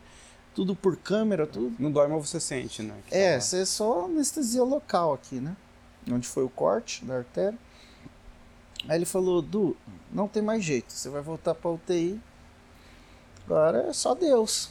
tudo 0.53 0.75
por 0.75 0.95
câmera, 0.95 1.45
tudo. 1.45 1.75
Não 1.77 1.91
dói, 1.91 2.07
mas 2.07 2.29
você 2.29 2.39
sente, 2.39 2.81
né? 2.81 2.95
é, 3.11 3.39
você 3.39 3.61
é 3.61 3.65
só 3.65 4.05
anestesia 4.05 4.63
local 4.63 5.13
aqui, 5.13 5.35
né? 5.35 5.55
Onde 6.09 6.27
foi 6.27 6.43
o 6.43 6.49
corte 6.49 7.03
da 7.03 7.17
artéria. 7.17 7.57
Aí 8.87 8.97
ele 8.97 9.05
falou, 9.05 9.41
Du, 9.41 9.75
não 10.11 10.27
tem 10.27 10.41
mais 10.41 10.63
jeito, 10.63 10.93
você 10.93 11.09
vai 11.09 11.21
voltar 11.21 11.55
pra 11.55 11.71
UTI. 11.71 12.21
Agora 13.45 13.87
é 13.89 13.93
só 13.93 14.13
Deus. 14.15 14.69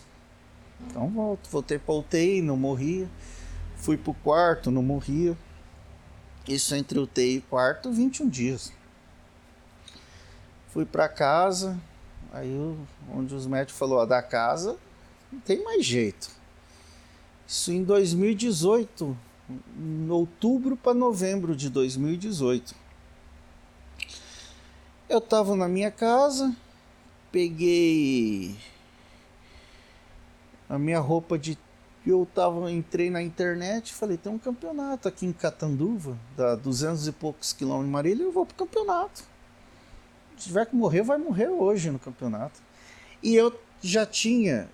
Então 0.87 1.09
volto. 1.09 1.49
Voltei 1.51 1.81
UTI, 1.87 2.43
não 2.43 2.57
morria. 2.57 3.09
Fui 3.77 3.97
pro 3.97 4.15
quarto, 4.15 4.71
não 4.71 4.83
morria. 4.83 5.37
Isso 6.47 6.75
entre 6.75 6.99
UTI 6.99 7.37
e 7.37 7.41
quarto, 7.41 7.91
21 7.91 8.29
dias. 8.29 8.73
Fui 10.69 10.85
para 10.85 11.09
casa, 11.09 11.81
Aí 12.35 12.53
onde 13.15 13.33
os 13.33 13.47
médicos 13.47 13.79
falaram, 13.79 14.09
da 14.09 14.21
casa 14.21 14.77
não 15.31 15.39
tem 15.39 15.63
mais 15.63 15.87
jeito. 15.87 16.29
Isso 17.47 17.71
em 17.71 17.85
2018, 17.85 19.17
em 19.79 20.11
outubro 20.11 20.77
para 20.77 20.93
novembro 20.93 21.55
de 21.55 21.71
2018. 21.71 22.75
Eu 25.09 25.19
estava 25.19 25.55
na 25.55 25.69
minha 25.69 25.93
casa, 25.93 26.57
peguei 27.35 28.57
a 30.69 30.79
minha 30.79 31.01
roupa 31.01 31.37
de 31.37 31.59
eu 32.07 32.29
tava 32.33 32.71
entrei 32.71 33.11
na 33.11 33.21
internet 33.21 33.93
falei 33.93 34.17
tem 34.17 34.31
um 34.31 34.39
campeonato 34.39 35.09
aqui 35.09 35.27
em 35.27 35.33
Catanduva 35.33 36.17
dá 36.37 36.55
200 36.55 37.09
e 37.09 37.13
poucos 37.13 37.53
quilômetros 37.53 37.89
de 37.89 37.93
Marília 37.93 38.23
eu 38.23 38.31
vou 38.31 38.47
pro 38.47 38.55
campeonato. 38.55 39.25
Se 40.37 40.47
tiver 40.47 40.65
que 40.67 40.77
morrer 40.77 41.03
vai 41.03 41.19
morrer 41.19 41.49
hoje 41.49 41.91
no 41.91 41.99
campeonato. 41.99 42.61
E 43.21 43.35
eu 43.35 43.53
já 43.83 44.07
tinha 44.07 44.69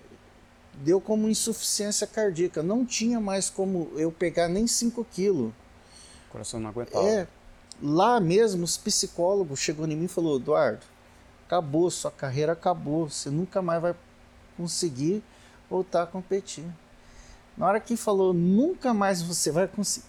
deu 0.71 1.01
como 1.01 1.27
insuficiência 1.27 2.05
cardíaca 2.05 2.61
não 2.61 2.85
tinha 2.85 3.19
mais 3.19 3.49
como 3.49 3.91
eu 3.95 4.11
pegar 4.11 4.47
nem 4.47 4.67
5 4.67 5.03
quilos 5.05 5.51
o 6.27 6.31
coração 6.31 6.59
não 6.59 6.69
aguentava. 6.69 7.09
É 7.09 7.27
lá 7.81 8.19
mesmo 8.19 8.63
os 8.63 8.77
psicólogos 8.77 9.59
chegou 9.59 9.87
em 9.87 9.95
mim 9.95 10.05
e 10.05 10.07
falou 10.07 10.37
Eduardo 10.37 10.90
acabou 11.51 11.91
sua 11.91 12.11
carreira 12.11 12.53
acabou 12.53 13.09
você 13.09 13.29
nunca 13.29 13.61
mais 13.61 13.81
vai 13.81 13.95
conseguir 14.57 15.21
voltar 15.69 16.03
a 16.03 16.07
competir 16.07 16.65
na 17.57 17.67
hora 17.67 17.79
que 17.79 17.95
falou, 17.95 18.33
nunca 18.33 18.93
mais 18.93 19.21
você 19.21 19.51
vai 19.51 19.67
conseguir. 19.67 20.07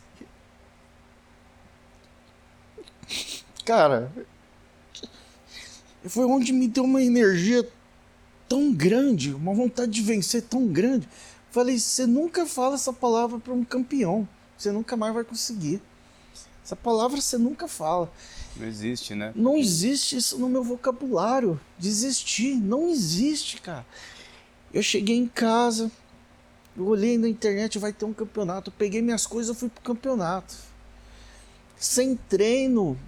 Cara, 3.64 4.11
foi 6.05 6.24
onde 6.24 6.53
me 6.53 6.66
deu 6.68 6.84
uma 6.84 7.03
energia 7.03 7.68
tão 8.49 8.72
grande, 8.72 9.34
uma 9.34 9.55
vontade 9.55 9.93
de 9.93 10.03
vencer 10.03 10.43
tão 10.43 10.66
grande. 10.66 11.09
Falei, 11.51 11.78
você 11.78 12.07
nunca 12.07 12.47
fala 12.47 12.74
essa 12.74 12.93
palavra 12.93 13.38
para 13.38 13.53
um 13.53 13.64
campeão. 13.64 14.26
Você 14.57 14.72
nunca 14.72 14.97
mais 14.97 15.12
vai 15.12 15.24
conseguir. 15.24 15.82
Essa 16.73 16.77
palavra 16.77 17.20
você 17.20 17.37
nunca 17.37 17.68
fala. 17.68 18.11
Não 18.57 18.66
existe, 18.66 19.14
né? 19.14 19.31
Não 19.37 19.59
existe 19.59 20.16
isso 20.16 20.39
no 20.39 20.49
meu 20.49 20.64
vocabulário. 20.64 21.61
Desistir. 21.79 22.55
Não 22.57 22.89
existe, 22.89 23.61
cara. 23.61 23.85
Eu 24.73 24.83
cheguei 24.83 25.18
em 25.18 25.29
casa, 25.29 25.93
eu 26.75 26.87
olhei 26.87 27.18
na 27.18 27.29
internet, 27.29 27.79
vai 27.79 27.93
ter 27.93 28.07
um 28.07 28.12
campeonato. 28.14 28.70
peguei 28.70 29.03
minhas 29.03 29.27
coisas 29.27 29.55
e 29.55 29.61
fui 29.61 29.68
pro 29.68 29.83
campeonato. 29.83 30.55
Sem 31.77 32.16
treino, 32.16 32.99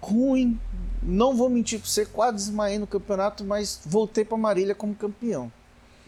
ruim. 0.00 0.58
Não 1.02 1.36
vou 1.36 1.50
mentir 1.50 1.78
pra 1.78 1.90
você, 1.90 2.06
quase 2.06 2.36
desmaiei 2.36 2.78
no 2.78 2.86
campeonato, 2.86 3.44
mas 3.44 3.80
voltei 3.84 4.24
pra 4.24 4.38
Marília 4.38 4.74
como 4.74 4.94
campeão. 4.94 5.52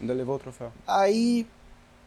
Ainda 0.01 0.15
levou 0.15 0.37
o 0.37 0.39
troféu. 0.39 0.73
Aí, 0.87 1.45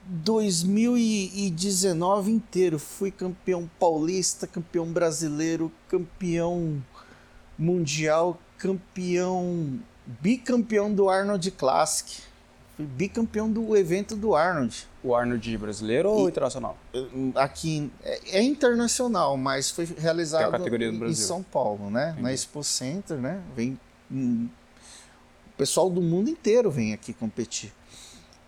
2019 0.06 2.30
inteiro, 2.30 2.78
fui 2.78 3.10
campeão 3.10 3.68
paulista, 3.78 4.46
campeão 4.46 4.86
brasileiro, 4.86 5.70
campeão 5.88 6.82
mundial, 7.58 8.38
campeão 8.56 9.80
bicampeão 10.06 10.94
do 10.94 11.08
Arnold 11.08 11.50
Classic 11.50 12.22
Fui 12.76 12.84
bicampeão 12.84 13.50
do 13.50 13.74
evento 13.74 14.14
do 14.14 14.34
Arnold. 14.34 14.86
O 15.02 15.14
Arnold 15.14 15.56
brasileiro 15.56 16.10
ou 16.10 16.28
internacional? 16.28 16.76
Aqui 17.34 17.90
é, 18.04 18.38
é, 18.38 18.42
internacional, 18.42 19.34
mas 19.38 19.70
foi 19.70 19.86
realizado 19.86 20.62
em 21.06 21.14
São 21.14 21.42
Paulo, 21.42 21.90
né? 21.90 22.10
Entendi. 22.10 22.22
Na 22.22 22.32
Expo 22.34 22.62
Center, 22.62 23.16
né? 23.16 23.40
Vem 23.54 23.80
hum, 24.12 24.46
o 25.46 25.56
pessoal 25.56 25.88
do 25.88 26.02
mundo 26.02 26.28
inteiro 26.28 26.70
vem 26.70 26.92
aqui 26.92 27.14
competir. 27.14 27.72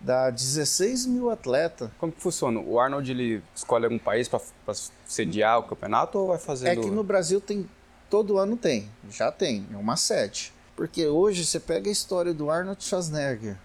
Dá 0.01 0.29
16 0.29 1.05
mil 1.05 1.29
atletas. 1.29 1.89
Como 1.99 2.11
que 2.11 2.21
funciona? 2.21 2.59
O 2.59 2.79
Arnold 2.79 3.11
ele 3.11 3.43
escolhe 3.53 3.83
algum 3.83 3.99
país 3.99 4.27
para 4.27 4.41
sediar 5.05 5.59
o 5.59 5.63
campeonato 5.63 6.17
ou 6.17 6.27
vai 6.27 6.37
fazer? 6.37 6.69
É 6.69 6.75
que 6.75 6.89
no 6.89 7.03
Brasil 7.03 7.41
tem 7.41 7.67
todo 8.09 8.37
ano 8.37 8.57
tem, 8.57 8.89
já 9.09 9.31
tem, 9.31 9.67
é 9.71 9.77
uma 9.77 9.95
sede. 9.95 10.51
Porque 10.75 11.05
hoje 11.05 11.45
você 11.45 11.59
pega 11.59 11.89
a 11.89 11.91
história 11.91 12.33
do 12.33 12.49
Arnold 12.49 12.83
Schwarzenegger, 12.83 13.57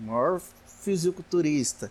maior 0.00 0.40
fisiculturista, 0.66 1.90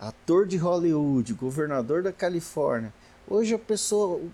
ator 0.00 0.46
de 0.46 0.56
Hollywood, 0.56 1.34
governador 1.34 2.02
da 2.02 2.12
Califórnia. 2.12 2.92
Hoje 3.28 3.54
a 3.54 3.58
pessoa, 3.58 4.16
o, 4.16 4.32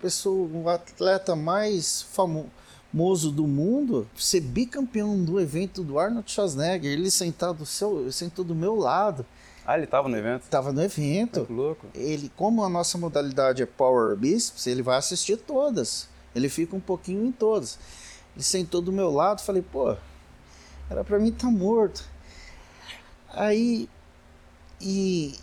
pessoa, 0.00 0.48
o 0.48 0.68
atleta 0.68 1.36
mais 1.36 2.02
famoso 2.02 2.50
do 2.92 3.46
mundo, 3.46 4.08
ser 4.16 4.40
bicampeão 4.40 5.22
do 5.22 5.40
evento 5.40 5.82
do 5.84 5.98
Arnold 5.98 6.30
Schwarzenegger, 6.30 6.90
ele 6.90 7.10
sentado 7.10 7.58
do 7.58 7.66
seu, 7.66 8.10
sentou 8.10 8.44
do 8.44 8.54
meu 8.54 8.74
lado. 8.74 9.24
Ah, 9.66 9.74
ele 9.76 9.84
estava 9.84 10.08
no 10.08 10.16
evento? 10.16 10.44
Estava 10.44 10.72
no 10.72 10.82
evento. 10.82 11.44
que 11.44 11.52
louco. 11.52 11.86
Ele, 11.94 12.32
como 12.34 12.64
a 12.64 12.70
nossa 12.70 12.96
modalidade 12.96 13.62
é 13.62 13.66
Power 13.66 14.16
Biceps, 14.16 14.66
ele 14.66 14.82
vai 14.82 14.96
assistir 14.96 15.36
todas. 15.36 16.08
Ele 16.34 16.48
fica 16.48 16.74
um 16.74 16.80
pouquinho 16.80 17.26
em 17.26 17.32
todas. 17.32 17.78
Ele 18.34 18.42
sentou 18.42 18.80
do 18.80 18.90
meu 18.90 19.10
lado, 19.10 19.42
falei, 19.42 19.60
pô, 19.60 19.94
era 20.88 21.04
para 21.04 21.18
mim 21.18 21.28
estar 21.28 21.48
tá 21.48 21.52
morto. 21.52 22.02
Aí, 23.28 23.90
e, 24.80 25.34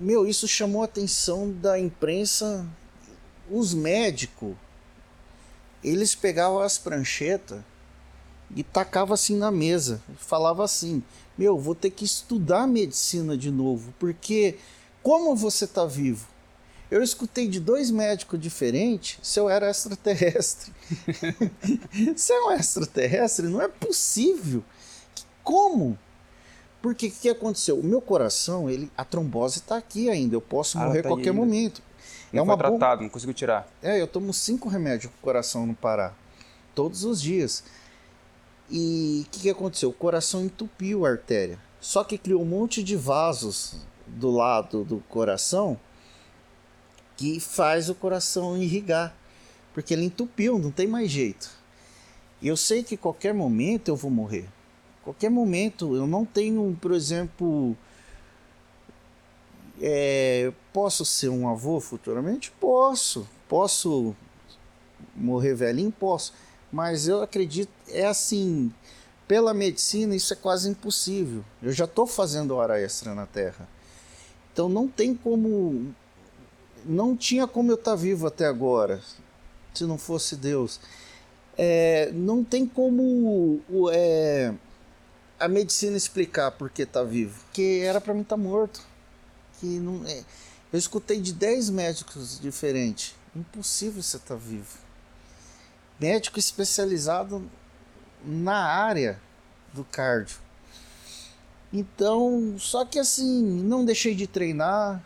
meu, 0.00 0.26
isso 0.26 0.48
chamou 0.48 0.80
a 0.80 0.86
atenção 0.86 1.52
da 1.52 1.78
imprensa. 1.78 2.66
Os 3.50 3.74
médicos, 3.74 4.54
eles 5.82 6.14
pegavam 6.14 6.60
as 6.60 6.78
pranchetas 6.78 7.60
e 8.54 8.62
tacavam 8.62 9.14
assim 9.14 9.36
na 9.36 9.50
mesa. 9.50 10.02
Falava 10.16 10.64
assim: 10.64 11.02
Meu, 11.36 11.58
vou 11.58 11.74
ter 11.74 11.90
que 11.90 12.04
estudar 12.04 12.66
medicina 12.66 13.36
de 13.36 13.50
novo, 13.50 13.94
porque 13.98 14.56
como 15.02 15.34
você 15.36 15.64
está 15.64 15.84
vivo? 15.84 16.26
Eu 16.90 17.02
escutei 17.02 17.46
de 17.46 17.60
dois 17.60 17.90
médicos 17.90 18.40
diferentes 18.40 19.18
se 19.22 19.38
eu 19.38 19.50
era 19.50 19.70
extraterrestre. 19.70 20.72
se 22.16 22.32
é 22.32 22.40
um 22.44 22.52
extraterrestre, 22.52 23.46
não 23.46 23.60
é 23.60 23.68
possível. 23.68 24.64
Como? 25.44 25.98
Porque 26.80 27.08
o 27.08 27.10
que 27.10 27.28
aconteceu? 27.28 27.78
O 27.78 27.84
meu 27.84 28.00
coração, 28.00 28.70
ele, 28.70 28.90
a 28.96 29.04
trombose 29.04 29.58
está 29.58 29.76
aqui 29.76 30.08
ainda. 30.08 30.34
Eu 30.34 30.40
posso 30.40 30.78
ah, 30.78 30.86
morrer 30.86 31.00
a 31.00 31.02
tá 31.02 31.08
qualquer 31.08 31.32
momento. 31.32 31.82
Não 32.32 32.40
é 32.40 32.42
uma 32.42 32.56
tratado, 32.56 33.02
não 33.02 33.08
consigo 33.08 33.32
tirar. 33.32 33.66
É, 33.82 34.00
eu 34.00 34.06
tomo 34.06 34.32
cinco 34.32 34.68
remédios 34.68 35.10
para 35.10 35.18
o 35.18 35.22
coração 35.22 35.66
não 35.66 35.74
parar. 35.74 36.16
Todos 36.74 37.04
os 37.04 37.20
dias. 37.20 37.64
E 38.70 39.24
o 39.26 39.30
que, 39.30 39.40
que 39.40 39.50
aconteceu? 39.50 39.88
O 39.88 39.94
coração 39.94 40.44
entupiu 40.44 41.06
a 41.06 41.10
artéria. 41.10 41.58
Só 41.80 42.04
que 42.04 42.18
criou 42.18 42.42
um 42.42 42.46
monte 42.46 42.82
de 42.82 42.96
vasos 42.96 43.76
do 44.06 44.30
lado 44.30 44.84
do 44.84 44.98
coração 45.08 45.78
que 47.16 47.40
faz 47.40 47.88
o 47.88 47.94
coração 47.94 48.56
irrigar. 48.56 49.14
Porque 49.72 49.94
ele 49.94 50.04
entupiu, 50.04 50.58
não 50.58 50.70
tem 50.70 50.86
mais 50.86 51.10
jeito. 51.10 51.50
E 52.42 52.48
eu 52.48 52.56
sei 52.56 52.82
que 52.82 52.96
qualquer 52.96 53.32
momento 53.32 53.88
eu 53.88 53.96
vou 53.96 54.10
morrer 54.10 54.48
qualquer 55.08 55.30
momento. 55.30 55.96
Eu 55.96 56.06
não 56.06 56.24
tenho, 56.24 56.76
por 56.80 56.92
exemplo. 56.92 57.76
É, 59.80 60.52
posso 60.72 61.04
ser 61.04 61.28
um 61.28 61.48
avô 61.48 61.80
futuramente? 61.80 62.50
Posso. 62.60 63.28
Posso 63.48 64.14
morrer 65.14 65.54
velhinho? 65.54 65.92
Posso. 65.92 66.32
Mas 66.70 67.08
eu 67.08 67.22
acredito, 67.22 67.70
é 67.88 68.06
assim, 68.06 68.72
pela 69.26 69.52
medicina 69.54 70.16
isso 70.16 70.32
é 70.32 70.36
quase 70.36 70.68
impossível. 70.68 71.44
Eu 71.62 71.72
já 71.72 71.84
estou 71.84 72.06
fazendo 72.06 72.54
hora 72.54 72.80
extra 72.80 73.14
na 73.14 73.26
Terra. 73.26 73.68
Então 74.52 74.68
não 74.68 74.88
tem 74.88 75.14
como. 75.14 75.94
Não 76.84 77.16
tinha 77.16 77.46
como 77.46 77.70
eu 77.70 77.74
estar 77.74 77.92
tá 77.92 77.96
vivo 77.96 78.26
até 78.26 78.46
agora, 78.46 79.00
se 79.74 79.84
não 79.84 79.98
fosse 79.98 80.34
Deus. 80.36 80.80
É, 81.56 82.10
não 82.12 82.42
tem 82.42 82.66
como. 82.66 83.60
É, 83.92 84.54
a 85.38 85.46
medicina 85.46 85.96
explicar 85.96 86.52
por 86.52 86.70
que 86.70 86.86
tá 86.86 87.02
vivo. 87.02 87.44
Que 87.52 87.80
era 87.80 88.00
para 88.00 88.14
mim 88.14 88.22
estar 88.22 88.36
tá 88.36 88.42
morto. 88.42 88.87
Que 89.58 89.66
não 89.66 90.04
é. 90.06 90.24
Eu 90.72 90.78
escutei 90.78 91.20
de 91.20 91.32
10 91.32 91.70
médicos 91.70 92.38
diferentes. 92.38 93.14
Impossível 93.34 94.02
você 94.02 94.16
estar 94.16 94.34
tá 94.34 94.40
vivo. 94.40 94.78
Médico 95.98 96.38
especializado 96.38 97.50
na 98.24 98.64
área 98.64 99.20
do 99.72 99.84
cardio. 99.84 100.38
Então, 101.72 102.56
só 102.58 102.84
que 102.84 102.98
assim, 102.98 103.42
não 103.62 103.84
deixei 103.84 104.14
de 104.14 104.26
treinar, 104.26 105.02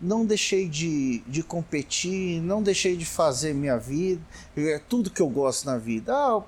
não 0.00 0.24
deixei 0.24 0.68
de, 0.68 1.20
de 1.26 1.42
competir, 1.42 2.40
não 2.40 2.62
deixei 2.62 2.96
de 2.96 3.04
fazer 3.04 3.52
minha 3.54 3.78
vida, 3.78 4.22
é 4.56 4.78
tudo 4.78 5.10
que 5.10 5.22
eu 5.22 5.28
gosto 5.28 5.66
na 5.66 5.78
vida. 5.78 6.14
Ah, 6.14 6.42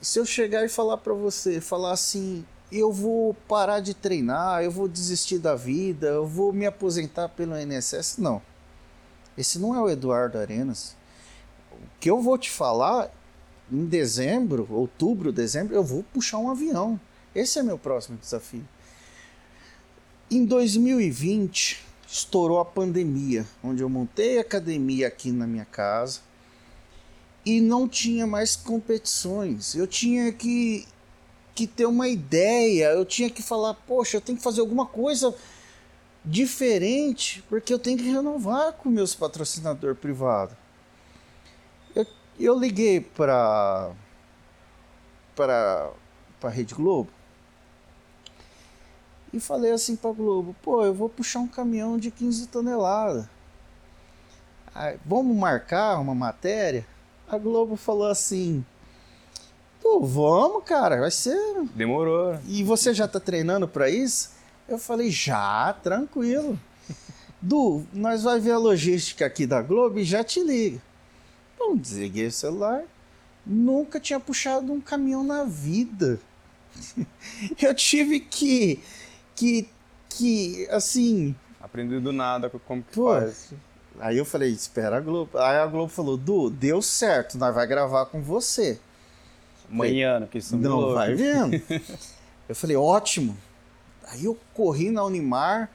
se 0.00 0.18
eu 0.18 0.24
chegar 0.24 0.64
e 0.64 0.68
falar 0.68 0.96
para 0.98 1.12
você, 1.12 1.60
falar 1.60 1.92
assim, 1.92 2.44
eu 2.78 2.92
vou 2.92 3.34
parar 3.48 3.80
de 3.80 3.94
treinar, 3.94 4.62
eu 4.62 4.70
vou 4.70 4.86
desistir 4.86 5.38
da 5.38 5.54
vida, 5.54 6.06
eu 6.08 6.26
vou 6.26 6.52
me 6.52 6.66
aposentar 6.66 7.28
pelo 7.28 7.58
INSS, 7.58 8.18
não. 8.18 8.40
Esse 9.36 9.58
não 9.58 9.74
é 9.74 9.80
o 9.80 9.88
Eduardo 9.88 10.38
Arenas. 10.38 10.96
O 11.72 11.98
que 11.98 12.10
eu 12.10 12.20
vou 12.20 12.36
te 12.36 12.50
falar 12.50 13.10
em 13.70 13.84
dezembro, 13.86 14.66
outubro, 14.70 15.32
dezembro, 15.32 15.74
eu 15.74 15.82
vou 15.82 16.02
puxar 16.02 16.38
um 16.38 16.50
avião. 16.50 17.00
Esse 17.34 17.58
é 17.58 17.62
meu 17.62 17.78
próximo 17.78 18.18
desafio. 18.18 18.66
Em 20.30 20.44
2020, 20.44 21.84
estourou 22.06 22.58
a 22.58 22.64
pandemia, 22.64 23.46
onde 23.62 23.82
eu 23.82 23.88
montei 23.88 24.38
academia 24.38 25.06
aqui 25.06 25.30
na 25.30 25.46
minha 25.46 25.64
casa 25.64 26.20
e 27.44 27.60
não 27.60 27.88
tinha 27.88 28.26
mais 28.26 28.56
competições. 28.56 29.74
Eu 29.74 29.86
tinha 29.86 30.32
que, 30.32 30.86
que 31.54 31.66
ter 31.66 31.86
uma 31.86 32.08
ideia, 32.08 32.90
eu 32.92 33.04
tinha 33.04 33.30
que 33.30 33.42
falar, 33.42 33.74
poxa, 33.74 34.16
eu 34.16 34.20
tenho 34.20 34.38
que 34.38 34.44
fazer 34.44 34.60
alguma 34.60 34.86
coisa 34.86 35.34
diferente, 36.24 37.42
porque 37.48 37.72
eu 37.72 37.78
tenho 37.78 37.98
que 37.98 38.10
renovar 38.10 38.72
com 38.74 38.88
meus 38.88 39.14
patrocinador 39.14 39.94
privado. 39.94 40.56
Eu, 41.94 42.06
eu 42.38 42.58
liguei 42.58 43.00
para 43.00 43.92
para 45.34 45.90
para 46.38 46.50
Rede 46.50 46.74
Globo 46.74 47.10
e 49.32 49.38
falei 49.38 49.70
assim 49.70 49.94
para 49.94 50.12
Globo, 50.12 50.56
pô, 50.60 50.84
eu 50.84 50.92
vou 50.92 51.08
puxar 51.08 51.38
um 51.38 51.46
caminhão 51.46 51.96
de 51.96 52.10
15 52.10 52.48
toneladas. 52.48 53.26
Aí, 54.74 54.98
vamos 55.04 55.36
marcar 55.36 55.98
uma 56.00 56.14
matéria? 56.14 56.86
A 57.28 57.38
Globo 57.38 57.76
falou 57.76 58.08
assim, 58.08 58.64
pô, 59.80 60.00
vamos, 60.00 60.64
cara, 60.64 61.00
vai 61.00 61.10
ser. 61.10 61.38
Demorou. 61.74 62.38
E 62.46 62.62
você 62.62 62.94
já 62.94 63.08
tá 63.08 63.18
treinando 63.18 63.66
para 63.66 63.88
isso? 63.88 64.30
Eu 64.68 64.78
falei, 64.78 65.10
já, 65.10 65.72
tranquilo. 65.82 66.58
Du, 67.42 67.84
nós 67.92 68.22
vai 68.22 68.38
ver 68.38 68.52
a 68.52 68.58
logística 68.58 69.24
aqui 69.26 69.46
da 69.46 69.62
Globo 69.62 69.98
e 69.98 70.04
já 70.04 70.22
te 70.22 70.42
liga. 70.42 70.80
Então, 71.54 71.76
desliguei 71.76 72.26
o 72.26 72.32
celular. 72.32 72.82
Nunca 73.44 73.98
tinha 73.98 74.20
puxado 74.20 74.72
um 74.72 74.80
caminhão 74.80 75.24
na 75.24 75.44
vida. 75.44 76.20
Eu 77.60 77.74
tive 77.74 78.20
que, 78.20 78.80
que, 79.34 79.68
que, 80.08 80.68
assim... 80.70 81.34
Aprendi 81.60 81.98
do 81.98 82.12
nada 82.12 82.50
como 82.50 82.82
que 82.82 82.94
Pô, 82.94 83.14
faz. 83.14 83.52
Aí 83.98 84.16
eu 84.16 84.24
falei, 84.24 84.50
espera 84.50 84.96
a 84.96 85.00
Globo. 85.00 85.36
Aí 85.36 85.58
a 85.58 85.66
Globo 85.66 85.88
falou, 85.92 86.16
Du, 86.16 86.48
deu 86.48 86.80
certo, 86.80 87.36
nós 87.36 87.54
vai 87.54 87.66
gravar 87.66 88.06
com 88.06 88.22
você. 88.22 88.80
Amanhã, 89.70 90.26
que 90.30 90.38
isso 90.38 90.56
Não, 90.56 90.94
vai 90.94 91.14
vendo. 91.14 91.60
eu 92.48 92.54
falei, 92.54 92.76
ótimo. 92.76 93.36
Aí 94.08 94.24
eu 94.24 94.36
corri 94.54 94.90
na 94.90 95.04
Unimar, 95.04 95.70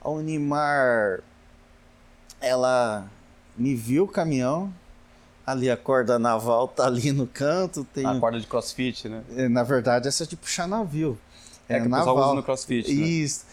a 0.00 0.10
Unimar, 0.10 1.20
ela 2.40 3.08
me 3.56 3.74
viu 3.74 4.04
o 4.04 4.08
caminhão, 4.08 4.72
ali 5.46 5.70
a 5.70 5.76
corda 5.76 6.18
naval 6.18 6.66
tá 6.66 6.86
ali 6.86 7.12
no 7.12 7.26
canto. 7.26 7.84
Tem, 7.94 8.04
A 8.04 8.18
corda 8.18 8.40
de 8.40 8.46
crossfit, 8.46 9.08
né? 9.08 9.22
É, 9.36 9.48
Na 9.48 9.62
verdade, 9.62 10.08
essa 10.08 10.24
é 10.24 10.26
de 10.26 10.36
puxar 10.36 10.66
navio. 10.66 11.16
É, 11.68 11.80
que 11.80 11.86
o 11.86 11.90
pessoal 11.90 12.16
usa 12.18 12.34
no 12.34 12.42
crossfit, 12.42 12.92
né? 12.92 13.06
Isso. 13.06 13.44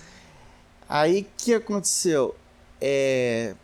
Aí 0.90 1.22
o 1.22 1.26
que 1.38 1.54
aconteceu? 1.54 2.36
É, 2.82 3.56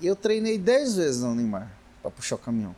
eu 0.00 0.14
treinei 0.14 0.56
10 0.58 0.96
vezes 0.96 1.22
na 1.22 1.28
Unimar 1.28 1.70
para 2.00 2.10
puxar 2.10 2.36
o 2.36 2.38
caminhão. 2.38 2.74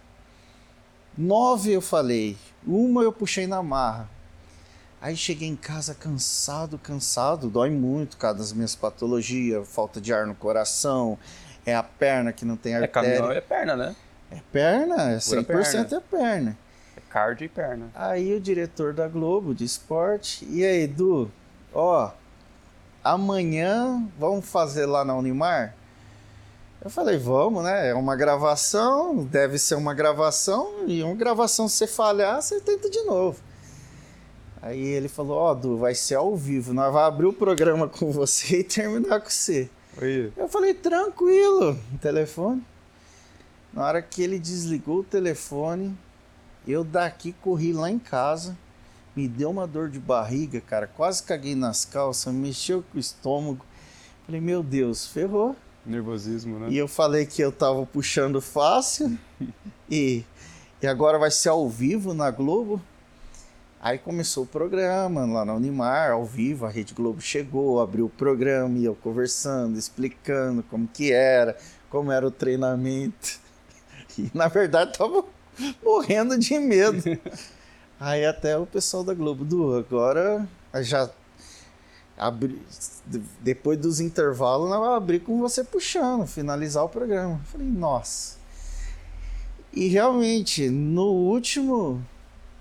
Nove 1.16 1.72
eu 1.72 1.80
falei, 1.80 2.36
uma 2.66 3.02
eu 3.02 3.12
puxei 3.12 3.46
na 3.46 3.62
marra. 3.62 4.08
Aí 5.00 5.16
cheguei 5.16 5.48
em 5.48 5.56
casa 5.56 5.94
cansado, 5.94 6.78
cansado, 6.78 7.48
dói 7.48 7.70
muito 7.70 8.18
causa 8.18 8.38
das 8.38 8.52
minhas 8.52 8.74
patologias, 8.74 9.66
falta 9.66 9.98
de 10.00 10.12
ar 10.12 10.26
no 10.26 10.34
coração, 10.34 11.18
é 11.64 11.74
a 11.74 11.82
perna 11.82 12.32
que 12.32 12.44
não 12.44 12.56
tem 12.56 12.74
É 12.74 12.82
artéria. 12.82 13.16
caminhão 13.18 13.32
é 13.32 13.40
perna, 13.40 13.76
né? 13.76 13.96
É 14.30 14.38
perna, 14.52 14.94
é 15.12 15.18
Pura 15.18 15.42
100% 15.42 15.92
é 15.92 16.00
perna. 16.00 16.58
É 16.96 17.00
cardio 17.08 17.46
e 17.46 17.48
perna. 17.48 17.88
Aí 17.94 18.34
o 18.34 18.40
diretor 18.40 18.92
da 18.92 19.08
Globo 19.08 19.54
de 19.54 19.64
esporte, 19.64 20.46
e 20.50 20.64
aí, 20.64 20.82
Edu, 20.82 21.30
ó, 21.72 22.10
amanhã 23.02 24.06
vamos 24.18 24.46
fazer 24.46 24.84
lá 24.84 25.04
na 25.04 25.14
Unimar? 25.14 25.74
Eu 26.82 26.88
falei, 26.88 27.18
vamos, 27.18 27.62
né? 27.62 27.90
É 27.90 27.94
uma 27.94 28.16
gravação, 28.16 29.22
deve 29.24 29.58
ser 29.58 29.74
uma 29.74 29.92
gravação, 29.92 30.86
e 30.86 31.02
uma 31.02 31.14
gravação 31.14 31.68
se 31.68 31.76
você 31.76 31.86
falhar, 31.86 32.40
você 32.40 32.58
tenta 32.58 32.88
de 32.88 33.02
novo. 33.02 33.38
Aí 34.62 34.80
ele 34.80 35.08
falou, 35.08 35.36
ó, 35.36 35.54
Du, 35.54 35.76
vai 35.76 35.94
ser 35.94 36.14
ao 36.14 36.34
vivo, 36.34 36.72
nós 36.72 36.90
vamos 36.90 37.08
abrir 37.08 37.26
o 37.26 37.32
programa 37.34 37.86
com 37.86 38.10
você 38.10 38.60
e 38.60 38.64
terminar 38.64 39.20
com 39.20 39.28
você. 39.28 39.68
Oi. 40.00 40.32
Eu 40.34 40.48
falei, 40.48 40.72
tranquilo, 40.72 41.78
o 41.94 41.98
telefone. 41.98 42.64
Na 43.74 43.84
hora 43.84 44.00
que 44.00 44.22
ele 44.22 44.38
desligou 44.38 45.00
o 45.00 45.04
telefone, 45.04 45.94
eu 46.66 46.82
daqui 46.82 47.32
corri 47.42 47.74
lá 47.74 47.90
em 47.90 47.98
casa, 47.98 48.56
me 49.14 49.28
deu 49.28 49.50
uma 49.50 49.66
dor 49.66 49.90
de 49.90 49.98
barriga, 49.98 50.62
cara, 50.62 50.86
quase 50.86 51.22
caguei 51.22 51.54
nas 51.54 51.84
calças, 51.84 52.32
mexeu 52.32 52.82
com 52.90 52.96
o 52.96 53.00
estômago. 53.00 53.66
Falei, 54.24 54.40
meu 54.40 54.62
Deus, 54.62 55.06
ferrou. 55.06 55.54
Nervosismo, 55.84 56.58
né? 56.58 56.68
E 56.70 56.76
eu 56.76 56.86
falei 56.86 57.26
que 57.26 57.42
eu 57.42 57.50
tava 57.50 57.84
puxando 57.86 58.40
fácil 58.40 59.18
e, 59.90 60.24
e 60.82 60.86
agora 60.86 61.18
vai 61.18 61.30
ser 61.30 61.48
ao 61.48 61.68
vivo 61.68 62.14
na 62.14 62.30
Globo. 62.30 62.80
Aí 63.82 63.96
começou 63.96 64.44
o 64.44 64.46
programa 64.46 65.24
lá 65.24 65.42
na 65.42 65.54
Unimar, 65.54 66.10
ao 66.10 66.24
vivo, 66.24 66.66
a 66.66 66.68
Rede 66.68 66.92
Globo 66.92 67.22
chegou, 67.22 67.80
abriu 67.80 68.06
o 68.06 68.10
programa, 68.10 68.76
e 68.76 68.84
eu 68.84 68.94
conversando, 68.94 69.78
explicando 69.78 70.62
como 70.64 70.86
que 70.86 71.12
era, 71.12 71.56
como 71.88 72.12
era 72.12 72.26
o 72.26 72.30
treinamento. 72.30 73.40
E 74.18 74.30
na 74.34 74.48
verdade 74.48 74.92
tava 74.98 75.24
morrendo 75.82 76.38
de 76.38 76.58
medo. 76.58 77.02
Aí 77.98 78.24
até 78.26 78.56
o 78.56 78.66
pessoal 78.66 79.02
da 79.02 79.14
Globo, 79.14 79.44
Du, 79.44 79.74
agora 79.74 80.46
já 80.82 81.08
abri, 82.20 82.60
depois 83.40 83.78
dos 83.78 83.98
intervalos, 83.98 84.68
nós 84.68 84.78
vamos 84.78 84.96
abrir 84.96 85.20
com 85.20 85.40
você 85.40 85.64
puxando, 85.64 86.26
finalizar 86.26 86.84
o 86.84 86.88
programa. 86.88 87.40
Eu 87.42 87.46
falei, 87.46 87.66
nossa. 87.66 88.36
E 89.72 89.88
realmente, 89.88 90.68
no 90.68 91.06
último. 91.06 92.04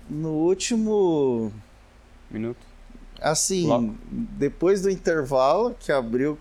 No 0.08 0.30
último. 0.30 1.52
Minuto. 2.30 2.66
Assim, 3.20 3.66
Bloco. 3.66 3.94
depois 4.10 4.80
do 4.80 4.88
intervalo 4.88 5.76
que 5.78 5.92
abriu, 5.92 6.38